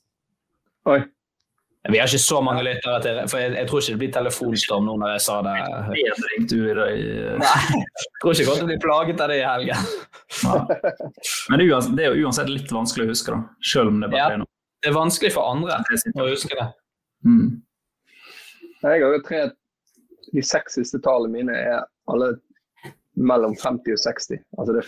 Oi. 0.88 1.02
Vi 1.92 2.00
har 2.00 2.08
ikke 2.10 2.18
så 2.20 2.40
mange 2.42 2.64
lyttere, 2.66 3.02
til, 3.04 3.18
for 3.30 3.38
jeg, 3.42 3.52
jeg 3.60 3.68
tror 3.70 3.82
ikke 3.82 3.94
det 3.94 4.00
blir 4.02 4.14
telefonstorm 4.16 4.88
nå 4.88 4.96
når 5.02 5.12
jeg 5.14 5.22
sa 5.26 5.36
det. 5.46 5.54
Jeg 6.00 6.16
tror 6.50 8.32
ikke 8.32 8.42
jeg 8.42 8.48
kommer 8.48 8.58
til 8.58 8.66
å 8.66 8.70
bli 8.72 8.80
plaget 8.82 9.22
av 9.22 9.30
det 9.30 9.38
i 9.38 9.46
helgen. 9.46 9.86
Men 11.52 11.62
det 11.62 11.68
er 11.70 11.92
det 12.00 12.08
er 12.08 12.16
jo 12.18 12.26
uansett 12.26 12.50
litt 12.50 12.74
vanskelig 12.74 13.06
å 13.06 13.12
huske, 13.12 13.36
da. 13.36 13.44
Selv 13.74 13.94
om 13.94 14.02
det 14.02 14.10
bare 14.10 14.24
Ja. 14.24 14.32
er 14.34 14.42
noe. 14.42 14.50
Det 14.82 14.90
er 14.90 14.98
vanskelig 14.98 15.32
for 15.34 15.52
andre 15.52 15.78
å 15.78 16.28
huske 16.30 16.58
det. 16.58 16.68
Mm. 17.26 17.62
Jeg 18.86 19.02
har 19.02 19.14
jo 19.14 19.22
tre 19.26 19.46
De 20.34 20.42
seks 20.44 20.74
siste 20.76 21.00
tallene 21.00 21.32
mine 21.32 21.54
er 21.54 21.86
alle 22.12 22.34
mellom 23.16 23.54
50 23.56 23.94
og 23.94 24.02
60. 24.02 24.42
Altså 24.58 24.74
det, 24.74 24.84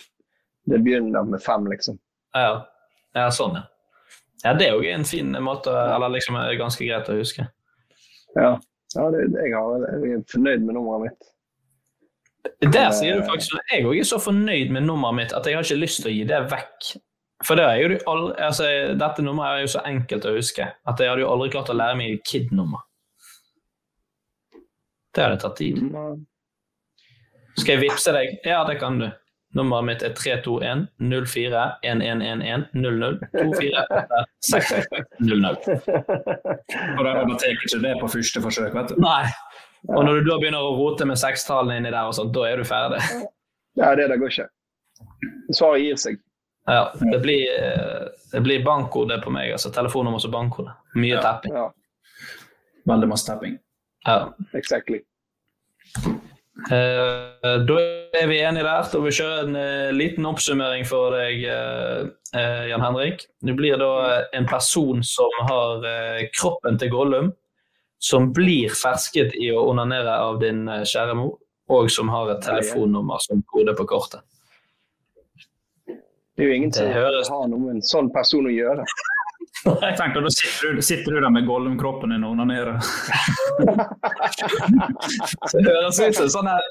det 0.68 0.82
begynner 0.84 1.24
med 1.24 1.41
fem, 1.41 1.65
liksom. 1.69 1.99
Ja, 2.36 2.65
ja 3.15 3.30
sånn, 3.32 3.56
ja. 3.56 3.64
Ja, 4.43 4.53
Det 4.53 4.68
er 4.68 4.76
jo 4.76 4.91
en 4.93 5.05
fin 5.05 5.31
måte, 5.41 5.72
eller 5.72 6.14
liksom 6.14 6.38
er 6.39 6.59
ganske 6.59 6.85
greit 6.85 7.09
å 7.09 7.18
huske. 7.18 7.47
Ja, 8.38 8.51
ja 8.95 9.09
det, 9.14 9.26
jeg, 9.34 9.55
har, 9.55 9.88
jeg 10.03 10.19
er 10.19 10.23
fornøyd 10.31 10.64
med 10.65 10.77
nummeret 10.77 11.07
mitt. 11.07 11.34
Der 12.61 12.93
sier 12.95 13.18
du 13.18 13.26
faktisk 13.27 13.57
at 13.57 13.73
jeg 13.73 13.85
òg 13.89 13.97
er 13.99 14.07
så 14.07 14.19
fornøyd 14.22 14.72
med 14.72 14.85
nummeret 14.88 15.18
mitt 15.18 15.35
at 15.35 15.47
jeg 15.47 15.57
har 15.57 15.65
ikke 15.65 15.81
lyst 15.81 16.03
til 16.03 16.11
å 16.11 16.15
gi 16.15 16.23
det 16.30 16.41
vekk. 16.53 16.91
For 17.45 17.59
det 17.59 17.65
er 17.68 17.81
jo 17.81 17.97
aldri, 18.09 18.34
altså, 18.47 18.69
dette 18.97 19.26
nummeret 19.26 19.59
er 19.59 19.65
jo 19.65 19.73
så 19.76 19.84
enkelt 19.85 20.26
å 20.26 20.34
huske 20.38 20.65
at 20.65 21.01
jeg 21.01 21.11
hadde 21.11 21.26
jo 21.26 21.34
aldri 21.34 21.51
klart 21.53 21.69
å 21.73 21.77
lære 21.77 21.97
meg 21.99 22.23
KID-nummer. 22.26 22.85
Det 25.14 25.26
hadde 25.26 25.41
tatt 25.41 25.57
tid. 25.59 25.81
Skal 27.57 27.73
jeg 27.76 27.84
vippse 27.88 28.14
deg? 28.14 28.38
Ja, 28.45 28.61
det 28.69 28.77
kan 28.81 28.99
du. 29.01 29.07
Nummeret 29.56 29.86
mitt 29.88 30.03
er 30.03 30.11
321 30.18 30.88
04 30.99 31.61
1111 31.88 32.65
00 32.74 33.19
24 33.32 34.26
6600. 34.44 35.78
Og 36.98 37.02
da 37.07 37.14
tar 37.40 37.53
ikke 37.53 37.80
det 37.86 37.94
på 38.02 38.10
første 38.11 38.44
forsøk, 38.44 38.76
vet 38.76 38.91
du. 38.91 38.99
Nei. 39.02 39.24
Og 39.88 40.03
når 40.03 40.19
du 40.19 40.30
da 40.32 40.38
begynner 40.41 40.65
å 40.68 40.76
rote 40.76 41.07
med 41.07 41.19
sekstallene 41.22 41.80
inni 41.80 41.94
der, 41.94 42.10
og 42.10 42.15
sånt, 42.18 42.34
da 42.36 42.44
er 42.49 42.60
du 42.60 42.65
ferdig. 42.68 42.99
Ja, 43.78 43.94
det 43.95 44.10
der 44.11 44.19
går 44.19 44.34
ikke. 44.34 44.48
Svaret 45.53 45.84
gir 45.86 45.99
seg. 46.02 46.19
Ja, 46.68 46.90
det 46.99 47.22
blir, 47.24 47.45
det 48.34 48.41
blir 48.44 48.64
bankkode 48.65 49.22
på 49.24 49.32
meg. 49.32 49.53
altså 49.56 49.72
Telefonnummer 49.72 50.19
som 50.19 50.34
bankkode. 50.34 50.74
Mye 50.99 51.22
tapping. 51.24 51.56
Ja, 51.56 51.69
Veldig 52.88 53.07
masse 53.14 53.28
tapping. 53.30 53.57
Ja. 54.07 54.34
exactly. 54.56 55.02
Eh, 56.66 57.58
da 57.70 57.76
er 58.18 58.28
vi 58.28 58.40
enige 58.42 58.66
der. 58.66 58.88
Vil 58.94 59.06
vi 59.06 59.16
kjøre 59.20 59.42
en 59.46 59.58
eh, 59.60 59.90
liten 59.96 60.26
oppsummering 60.26 60.86
for 60.90 61.14
deg, 61.14 61.44
eh, 61.46 62.64
Jan 62.72 62.84
Henrik. 62.84 63.28
Du 63.46 63.54
blir 63.58 63.78
da 63.80 64.24
en 64.36 64.48
person 64.50 65.04
som 65.06 65.30
har 65.50 65.86
kroppen 66.36 66.80
til 66.82 66.92
Gollum, 66.92 67.34
som 68.00 68.32
blir 68.34 68.74
fersket 68.74 69.36
i 69.38 69.52
å 69.54 69.68
onanere 69.70 70.18
av 70.18 70.42
din 70.42 70.66
kjære 70.68 71.16
mor, 71.18 71.38
og 71.70 71.92
som 71.94 72.10
har 72.14 72.34
et 72.34 72.44
telefonnummer 72.46 73.22
som 73.24 73.44
kode 73.54 73.74
på 73.78 73.88
kortet. 73.90 74.26
Det 75.88 76.46
er 76.46 76.52
jo 76.52 76.58
ingen 76.58 76.74
som 76.74 76.92
høres- 76.94 77.30
har 77.30 77.48
noe 77.48 77.60
med 77.60 77.76
en 77.78 77.82
sånn 77.82 78.12
person 78.14 78.46
å 78.46 78.54
gjøre. 78.54 78.86
Tenk 79.64 79.98
deg, 79.98 80.24
Da 80.24 80.32
sitter 80.32 80.76
du, 80.76 80.82
sitter 80.82 81.11
du 81.11 81.22
der 81.22 81.34
med 81.34 81.48
Gollum-kroppen 81.48 82.14
din 82.14 82.24
og 82.24 82.36
onanerer. 82.36 82.78
Det 85.53 85.64
høres 85.65 85.99
ut 85.99 86.15
som 86.19 86.30
sånn 86.38 86.49
her 86.52 86.64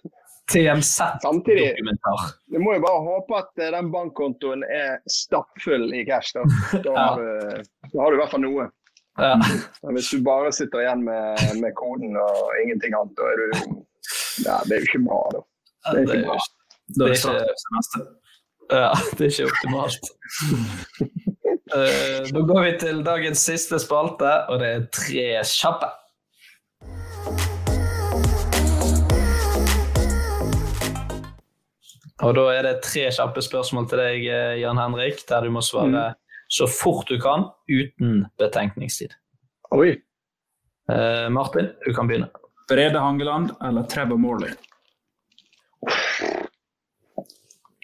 TMZ-dokumentar. 0.53 2.21
du 2.47 2.59
må 2.63 2.77
jo 2.77 2.83
bare 2.85 3.01
håpe 3.03 3.39
at 3.41 3.63
eh, 3.63 3.73
den 3.75 3.91
bankkontoen 3.91 4.63
er 4.63 5.01
stappfull 5.11 5.89
i 5.95 6.05
cash. 6.07 6.37
Da, 6.37 6.45
da, 6.85 6.93
har, 6.95 7.19
du, 7.19 7.63
da 7.93 8.03
har 8.05 8.11
du 8.11 8.19
i 8.19 8.21
hvert 8.21 8.35
fall 8.35 8.45
noe. 8.45 8.69
Ja. 9.19 9.33
Hvis 9.97 10.11
du 10.13 10.21
bare 10.23 10.53
sitter 10.53 10.85
igjen 10.85 11.03
med, 11.07 11.41
med 11.63 11.75
koden 11.79 12.19
og 12.21 12.53
ingenting 12.63 12.95
annet, 12.95 13.17
da 13.17 13.31
er 13.33 13.37
du 13.41 13.47
ja, 14.45 14.59
Det 14.69 14.77
er 14.77 14.83
jo 14.83 14.89
ikke 14.91 15.03
bra, 15.07 15.21
da. 15.33 15.41
Det 15.89 15.97
er 15.97 16.03
ikke 16.05 16.23
bra. 16.29 16.37
Det 16.87 17.03
er 17.03 17.07
Det 17.07 17.07
det 17.07 18.77
er 18.77 18.91
ikke, 18.93 19.07
det 19.17 19.27
er 19.27 19.31
ikke 19.33 19.49
optimalt. 19.51 20.05
Eh, 21.77 22.29
nå 22.33 22.43
går 22.49 22.63
vi 22.65 22.73
til 22.81 23.01
dagens 23.05 23.43
siste 23.45 23.79
spalte, 23.83 24.31
og 24.49 24.61
det 24.63 24.69
er 24.73 24.85
tre 24.95 25.25
kjappe. 25.45 25.89
Og 32.25 32.33
da 32.39 32.45
er 32.55 32.65
det 32.65 32.77
tre 32.87 33.11
kjappe 33.13 33.45
spørsmål 33.45 33.91
til 33.91 34.01
deg, 34.01 34.25
eh, 34.25 34.55
Jan 34.63 34.81
Henrik, 34.81 35.21
der 35.29 35.45
du 35.45 35.53
må 35.53 35.61
svare 35.61 36.15
så 36.49 36.69
fort 36.71 37.11
du 37.11 37.19
kan, 37.21 37.51
uten 37.69 38.25
betenkningstid. 38.39 39.13
Oi. 39.75 39.97
Uh, 40.87 41.27
Martin, 41.35 41.73
du 41.83 41.91
kan 41.93 42.07
begynne. 42.07 42.31
Brede 42.71 43.03
Hangeland 43.03 43.51
eller 43.59 43.83
Trevor 43.91 44.17
Morley? 44.23 44.55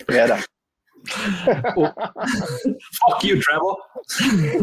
Brede. 0.06 0.38
Fuck 2.98 3.24
you, 3.24 3.40
Trevor! 3.42 3.76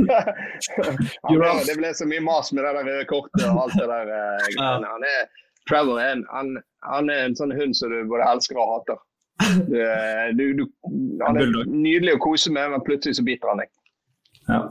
Ja, 0.08 1.38
det, 1.40 1.66
det 1.68 1.76
ble 1.80 1.92
så 1.96 2.08
mye 2.10 2.24
mas 2.24 2.52
med 2.54 2.64
det 2.66 2.74
der 2.78 2.88
røde 2.88 3.06
kortet 3.10 3.46
og 3.50 3.62
alt 3.66 3.76
det 3.80 3.88
der. 3.92 4.06
eh. 4.16 4.48
Han 4.64 5.06
er, 5.08 5.28
Trevor 5.70 6.00
er 6.02 6.12
en, 6.16 6.24
han, 6.34 6.48
han 6.88 7.10
er 7.14 7.26
en 7.28 7.36
sånn 7.38 7.54
hund 7.56 7.76
som 7.78 7.92
du 7.94 8.00
både 8.10 8.28
elsker 8.32 8.60
og 8.60 8.72
hater. 8.78 8.98
Du, 9.70 9.76
eh, 9.80 10.30
du, 10.36 10.46
du, 10.60 10.64
han 11.24 11.38
er 11.40 11.52
nydelig 11.68 12.18
å 12.18 12.24
kose 12.24 12.52
med, 12.52 12.72
men 12.74 12.84
plutselig 12.88 13.20
så 13.20 13.24
biter 13.28 13.52
han 13.52 13.62
deg. 13.64 13.70
Ja. 14.50 14.62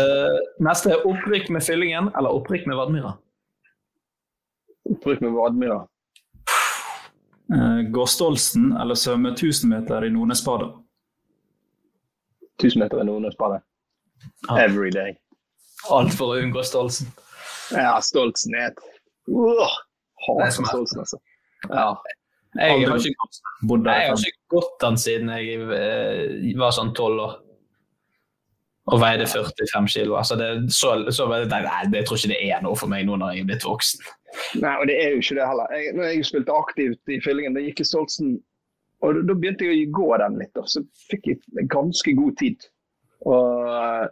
Eh, 0.00 0.38
neste 0.62 0.94
er 0.94 1.02
opprykk 1.08 1.50
med 1.52 1.64
Fyllingen 1.66 2.12
eller 2.14 2.30
opprykk 2.38 2.64
med 2.70 2.78
Vadmyra. 2.78 3.16
Opprykk 4.94 5.20
med 5.24 5.34
Vadmyra. 5.36 5.80
Eh, 7.52 7.90
Gå 7.90 8.06
Stolsen 8.06 8.72
eller 8.80 8.94
svømme 8.94 9.34
1000 9.34 9.70
meter 9.70 10.04
i 10.04 10.10
Nordnesbadet? 10.10 10.70
1000 12.62 12.82
meter 12.82 13.00
i 13.00 13.04
Nordnesbadet. 13.04 13.60
Every 14.50 14.90
day. 14.90 15.16
Alt 15.90 16.14
for 16.16 16.32
å 16.32 16.40
unngå 16.40 16.62
Stolsen. 16.64 17.10
Ja, 17.74 17.98
Stolsen 18.04 18.54
er 18.56 18.70
et 18.70 18.80
uh, 19.28 19.64
er 19.64 19.74
Hater 20.26 20.68
Stolsen, 20.70 21.04
altså. 21.04 21.20
Ja. 21.68 21.88
Jeg 22.54 22.86
har 22.86 23.00
ikke, 23.00 23.28
Bodd 23.66 23.88
jeg 23.88 24.10
har 24.12 24.20
ikke 24.20 24.54
gått 24.54 24.74
den 24.80 24.98
siden 25.00 25.30
jeg 25.34 25.64
eh, 25.74 26.52
var 26.60 26.74
sånn 26.76 26.92
tolv 26.94 27.22
år. 27.24 27.32
Og 28.92 29.00
veide 29.00 29.24
45 29.26 29.86
kilo. 29.88 30.16
Altså 30.20 30.36
det, 30.36 30.48
så, 30.74 30.90
så 31.14 31.26
var 31.30 31.44
det, 31.44 31.48
nei, 31.48 31.62
jeg 31.96 32.04
tror 32.04 32.18
ikke 32.20 32.32
det 32.34 32.40
er 32.52 32.64
noe 32.64 32.76
for 32.76 32.92
meg 32.92 33.06
nå 33.08 33.16
når 33.16 33.32
jeg 33.32 33.44
er 33.44 33.48
blitt 33.48 33.64
voksen. 33.64 34.04
Nei, 34.60 34.74
og 34.76 34.84
det 34.90 34.98
er 35.00 35.14
jo 35.14 35.22
ikke 35.22 35.38
det 35.38 35.46
heller. 35.48 35.72
Jeg, 35.72 35.94
når 35.96 36.10
jeg 36.10 36.26
spilte 36.28 36.58
aktivt 36.58 37.14
i 37.14 37.20
Fyllingen, 37.24 37.56
da 37.56 37.62
gikk 37.64 37.80
jeg 37.80 37.88
Stoltsen 37.88 38.36
Og 39.04 39.22
da 39.28 39.36
begynte 39.36 39.68
jeg 39.68 39.88
å 39.88 39.96
gå 39.96 40.10
den 40.20 40.38
litt, 40.40 40.60
og 40.60 40.68
så 40.68 40.84
fikk 41.10 41.30
jeg 41.32 41.68
ganske 41.72 42.14
god 42.16 42.36
tid. 42.40 42.68
Og 43.28 43.72
eh, 43.72 44.04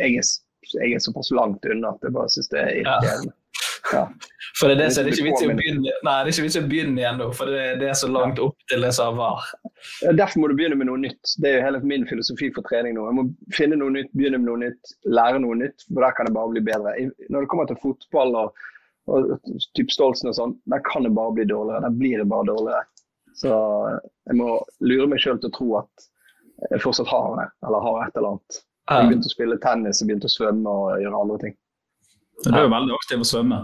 jeg 0.00 0.20
er, 0.20 0.30
jeg 0.76 0.94
er 0.96 1.02
såpass 1.04 1.32
langt 1.36 1.66
unna 1.68 1.94
at 1.94 2.04
jeg 2.04 2.16
bare 2.16 2.32
syns 2.32 2.48
det 2.52 2.60
er 2.60 2.72
irriterende. 2.82 3.32
Ja. 3.32 3.39
For 4.58 4.68
det 4.68 4.74
er 4.76 4.80
det, 4.82 4.92
som- 4.94 5.04
det 5.04 5.12
er 5.12 5.16
ikke 5.16 5.26
vits 5.30 5.42
i 5.42 5.46
å 5.46 5.56
begynne 5.56 5.92
Nei, 6.04 6.14
det 6.24 6.28
er 6.28 6.32
ikke 6.34 6.44
vits 6.46 6.56
i 6.56 6.60
å 6.60 6.68
begynne 6.68 6.98
igjen 7.00 7.18
nå, 7.20 7.28
for 7.34 7.46
det, 7.46 7.64
det 7.80 7.88
er 7.88 7.96
så 8.00 8.08
langt 8.12 8.38
opp 8.38 8.56
til 8.68 8.80
det 8.84 8.92
som 8.94 9.16
var. 9.16 9.44
Ja, 10.02 10.12
Derfor 10.12 10.40
må 10.42 10.48
du 10.50 10.54
begynne 10.58 10.76
med 10.76 10.86
noe 10.90 10.98
nytt. 11.00 11.34
Det 11.40 11.48
er 11.50 11.58
jo 11.58 11.64
hele 11.68 11.80
min 11.82 12.06
filosofi 12.06 12.50
for 12.54 12.62
trening 12.68 12.94
nå. 12.98 13.06
Jeg 13.08 13.16
må 13.20 13.24
finne 13.56 13.78
noe 13.80 13.90
nytt, 13.94 14.10
begynne 14.16 14.38
med 14.42 14.48
noe 14.50 14.60
nytt, 14.66 14.92
lære 15.06 15.40
noe 15.40 15.54
nytt, 15.62 15.86
for 15.88 16.00
der 16.04 16.12
kan 16.18 16.26
det 16.26 16.34
bare 16.34 16.52
bli 16.52 16.60
bedre. 16.60 16.94
Når 17.30 17.40
det 17.46 17.48
kommer 17.48 17.66
til 17.70 17.80
fotball 17.82 18.36
og, 18.36 18.52
og 19.08 19.38
typ 19.78 19.90
Stolsen 19.90 20.28
og 20.28 20.36
sånn, 20.36 20.56
der 20.70 20.80
kan 20.86 21.02
det 21.08 21.14
bare 21.16 21.32
bli 21.38 21.44
dårligere. 21.48 21.82
Der 21.88 21.96
blir 22.02 22.18
det 22.18 22.28
bare 22.28 22.46
dårligere. 22.50 22.84
Så 23.40 23.48
jeg 24.28 24.36
må 24.36 24.58
lure 24.84 25.06
meg 25.08 25.20
sjøl 25.22 25.38
til 25.40 25.48
å 25.50 25.56
tro 25.56 25.70
at 25.80 26.08
jeg 26.70 26.82
fortsatt 26.84 27.08
har 27.08 27.36
det, 27.38 27.48
eller 27.66 27.80
har 27.86 28.02
et 28.06 28.16
eller 28.20 28.34
annet. 28.34 28.60
Jeg 28.90 29.08
begynte 29.08 29.28
å 29.30 29.32
spille 29.32 29.56
tennis, 29.62 30.00
jeg 30.02 30.08
begynte 30.10 30.28
å 30.28 30.34
svømme 30.34 30.66
og 30.68 31.00
gjøre 31.00 31.20
andre 31.22 31.38
ting. 31.46 31.54
Du 32.44 32.50
er 32.54 32.64
jo 32.64 32.72
veldig 32.72 32.96
aktiv 32.96 33.22
å 33.22 33.28
svømme. 33.28 33.60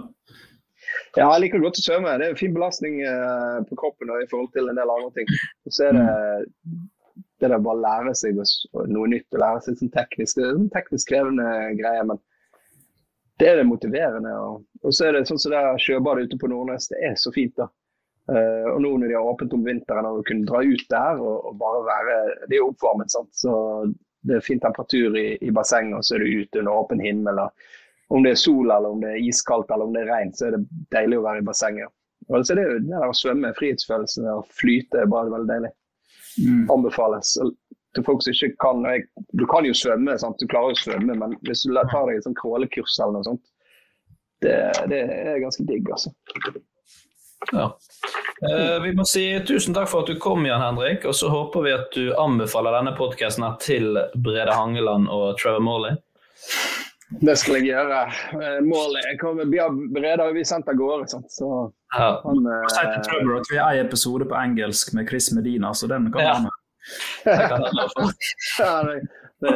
Ja, 1.16 1.30
jeg 1.30 1.46
liker 1.46 1.62
godt 1.64 1.80
å 1.80 1.84
svømme. 1.84 2.12
Det 2.20 2.26
er 2.26 2.34
en 2.34 2.38
fin 2.38 2.52
belastning 2.52 3.00
eh, 3.00 3.56
på 3.68 3.78
kroppen 3.80 4.12
og 4.12 4.20
i 4.20 4.28
forhold 4.28 4.50
til 4.52 4.68
en 4.68 4.76
del 4.76 4.92
andre 4.92 5.12
ting. 5.16 5.30
Og 5.64 5.72
så 5.72 5.88
er 5.88 5.96
det 5.96 6.06
det 7.40 7.50
der 7.52 7.60
bare 7.60 7.76
å 7.76 7.82
lære 7.82 8.12
seg 8.16 8.38
noe 8.88 9.08
nytt 9.12 9.36
å 9.36 9.40
lære 9.40 9.62
seg 9.64 9.80
sånn 9.80 9.92
teknisk, 9.92 10.38
det 10.38 10.52
sånn 10.54 10.70
teknisk 10.72 11.10
krevende 11.10 11.48
greier. 11.76 12.06
Men 12.08 12.20
det 13.40 13.50
er 13.50 13.60
det 13.60 13.66
motiverende. 13.68 14.32
Og, 14.82 14.92
så 14.92 15.08
er 15.08 15.16
det 15.16 15.26
sånn 15.28 15.40
som 15.40 15.52
det 15.52 15.64
der 15.64 15.82
sjøbadet 15.82 16.28
ute 16.28 16.40
på 16.40 16.50
Nordnes, 16.52 16.88
det 16.92 17.02
er 17.04 17.18
så 17.20 17.32
fint 17.34 17.56
da. 17.60 17.68
Uh, 18.26 18.72
og 18.72 18.80
nå 18.82 18.88
når 18.98 19.06
de 19.06 19.14
har 19.14 19.28
åpent 19.30 19.52
om 19.54 19.62
vinteren 19.62 20.08
og 20.08 20.24
kunne 20.26 20.48
dra 20.48 20.58
ut 20.66 20.80
der 20.90 21.20
og, 21.22 21.44
og 21.46 21.52
bare 21.60 21.82
være 21.86 22.14
Det 22.48 22.56
er 22.56 22.58
jo 22.58 22.72
oppvarmet, 22.72 23.12
sant. 23.12 23.30
Så 23.38 23.52
det 24.26 24.40
er 24.40 24.42
fin 24.42 24.58
temperatur 24.62 25.14
i, 25.20 25.28
i 25.46 25.52
bassenget, 25.54 26.00
og 26.00 26.06
så 26.06 26.16
er 26.16 26.24
du 26.24 26.40
ute 26.40 26.62
under 26.64 26.80
åpen 26.80 27.02
himmel. 27.04 27.44
og 27.44 27.68
om 28.14 28.22
det 28.22 28.34
er 28.34 28.40
sol 28.40 28.70
eller 28.70 28.92
om 28.94 29.00
det 29.02 29.12
er 29.14 29.24
iskaldt 29.28 29.70
eller 29.74 29.88
om 29.88 29.94
det 29.94 30.04
er 30.04 30.12
regn, 30.12 30.32
så 30.34 30.48
er 30.48 30.56
det 30.56 30.66
deilig 30.94 31.20
å 31.20 31.24
være 31.26 31.42
i 31.42 31.46
bassenget. 31.46 31.92
Og 32.28 32.42
så 32.42 32.54
er 32.54 32.58
det 32.58 32.66
jo 32.66 32.76
det 32.78 32.92
der 32.92 33.10
å 33.10 33.16
svømme, 33.16 33.54
frihetsfølelsen 33.58 34.28
og 34.32 34.46
flyte 34.60 35.02
er 35.02 35.10
bare 35.10 35.32
veldig 35.32 35.50
deilig. 35.50 35.72
Anbefales. 36.72 37.36
Til 37.96 38.04
folk 38.04 38.22
som 38.22 38.34
ikke 38.34 38.58
kan 38.60 38.82
jeg, 38.84 39.06
Du 39.40 39.46
kan 39.48 39.64
jo 39.64 39.74
svømme, 39.74 40.18
sant? 40.20 40.38
du 40.40 40.46
klarer 40.50 40.74
jo 40.74 40.78
å 40.78 40.82
svømme, 40.84 41.16
men 41.16 41.36
hvis 41.48 41.64
du 41.64 41.74
tar 41.74 42.08
deg 42.10 42.18
et 42.18 42.26
sånt 42.26 42.38
krålekurs 42.38 42.98
eller 43.00 43.18
noe 43.18 43.28
sånt, 43.28 43.44
det, 44.44 44.56
det 44.90 45.00
er 45.00 45.40
ganske 45.40 45.64
digg, 45.64 45.88
altså. 45.88 46.12
Ja. 47.52 47.70
Eh, 48.50 48.82
vi 48.82 48.92
må 48.96 49.04
si 49.08 49.24
tusen 49.48 49.74
takk 49.76 49.88
for 49.88 50.04
at 50.04 50.10
du 50.10 50.20
kom, 50.20 50.44
Jan 50.46 50.60
Henrik. 50.60 51.06
Og 51.08 51.16
så 51.16 51.30
håper 51.32 51.64
vi 51.64 51.72
at 51.72 51.88
du 51.96 52.10
anbefaler 52.20 52.76
denne 52.76 52.92
podkasten 52.98 53.46
til 53.62 53.96
Brede 54.14 54.56
Hangeland 54.56 55.08
og 55.12 55.38
Trevor 55.40 55.64
Morley. 55.64 55.96
Det 57.22 57.36
skal 57.38 57.54
jeg 57.60 57.68
gjøre. 57.70 57.98
Eh, 58.34 58.56
Målet 58.66 59.04
kommer, 59.20 59.46
har 59.62 59.70
Brede 59.94 60.22
har 60.24 60.32
vi 60.34 60.42
sendt 60.44 60.68
av 60.68 60.74
gårde, 60.74 61.06
sant? 61.08 61.28
så 61.30 61.72
Ja. 61.96 62.20
han 62.24 62.40
til 62.96 63.02
Trevor 63.06 63.36
at 63.40 63.50
vi 63.52 63.56
har 63.62 63.74
en 63.78 63.86
episode 63.86 64.26
på 64.26 64.34
engelsk 64.34 64.92
med 64.94 65.08
Chris 65.08 65.30
Medina, 65.32 65.70
så 65.74 65.86
den 65.88 66.10
kan 66.12 66.20
Ja. 66.24 66.32
han 66.34 66.44
ha. 66.44 66.50
ja, 68.58 68.82
det, 68.82 69.00
det, 69.40 69.54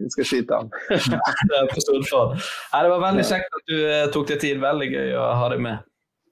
vi 0.00 0.10
skal 0.10 0.24
skyte 0.24 0.54
han. 0.54 0.70
Det 1.48 1.56
er 1.60 1.68
på 1.74 1.80
stort 1.84 2.08
for. 2.10 2.34
Nei, 2.72 2.82
det 2.84 2.90
var 2.92 3.04
veldig 3.06 3.24
kjekt 3.24 3.56
at 3.60 3.64
du 3.68 3.76
eh, 3.88 4.06
tok 4.12 4.26
deg 4.32 4.40
tid. 4.42 4.60
Veldig 4.62 4.88
gøy 4.92 5.14
å 5.20 5.28
ha 5.42 5.48
deg 5.52 5.60
med. 5.64 5.84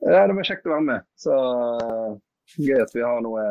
Ja, 0.04 0.26
det 0.28 0.36
var 0.36 0.48
kjekt 0.48 0.66
å 0.68 0.74
være 0.74 0.86
med. 0.88 1.06
Så 1.20 1.36
eh, 1.36 2.10
gøy 2.64 2.80
at 2.84 2.92
vi 2.96 3.04
har 3.04 3.20
noe 3.24 3.44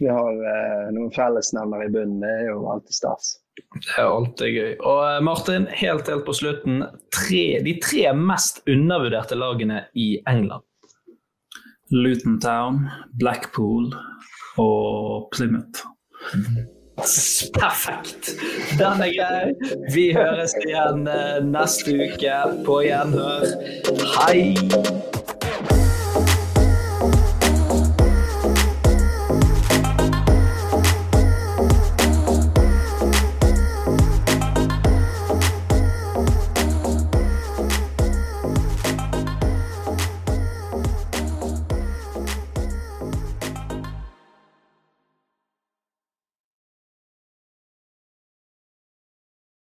vi 0.00 0.08
har 0.08 0.32
eh, 0.50 0.92
noen 0.94 1.10
fellesnevner 1.14 1.86
i 1.86 1.90
bunnen. 1.92 2.20
Det 2.22 2.32
er 2.40 2.48
jo 2.50 2.64
alltid 2.72 2.96
stas. 2.96 3.32
Det 3.74 3.94
er 3.98 4.10
alltid 4.10 4.56
gøy. 4.58 4.72
Og 4.82 5.00
eh, 5.06 5.20
Martin, 5.24 5.66
helt 5.70 6.10
helt 6.10 6.26
på 6.26 6.34
slutten. 6.34 6.82
Tre, 7.14 7.44
de 7.66 7.76
tre 7.82 8.10
mest 8.18 8.62
undervurderte 8.70 9.38
lagene 9.38 9.84
i 9.94 10.16
England. 10.30 10.66
Luton 11.94 12.40
Town, 12.42 12.86
Blackpool 13.20 13.92
og 14.58 15.28
Plymouth. 15.34 15.84
Perfekt! 17.54 18.34
Den 18.78 19.02
er 19.02 19.10
grei. 19.14 19.78
Vi 19.94 20.08
høres 20.14 20.54
igjen 20.64 21.06
eh, 21.10 21.38
neste 21.46 21.94
uke. 22.06 22.38
På 22.66 22.80
gjenhør. 22.86 23.46
Hei! 24.16 24.54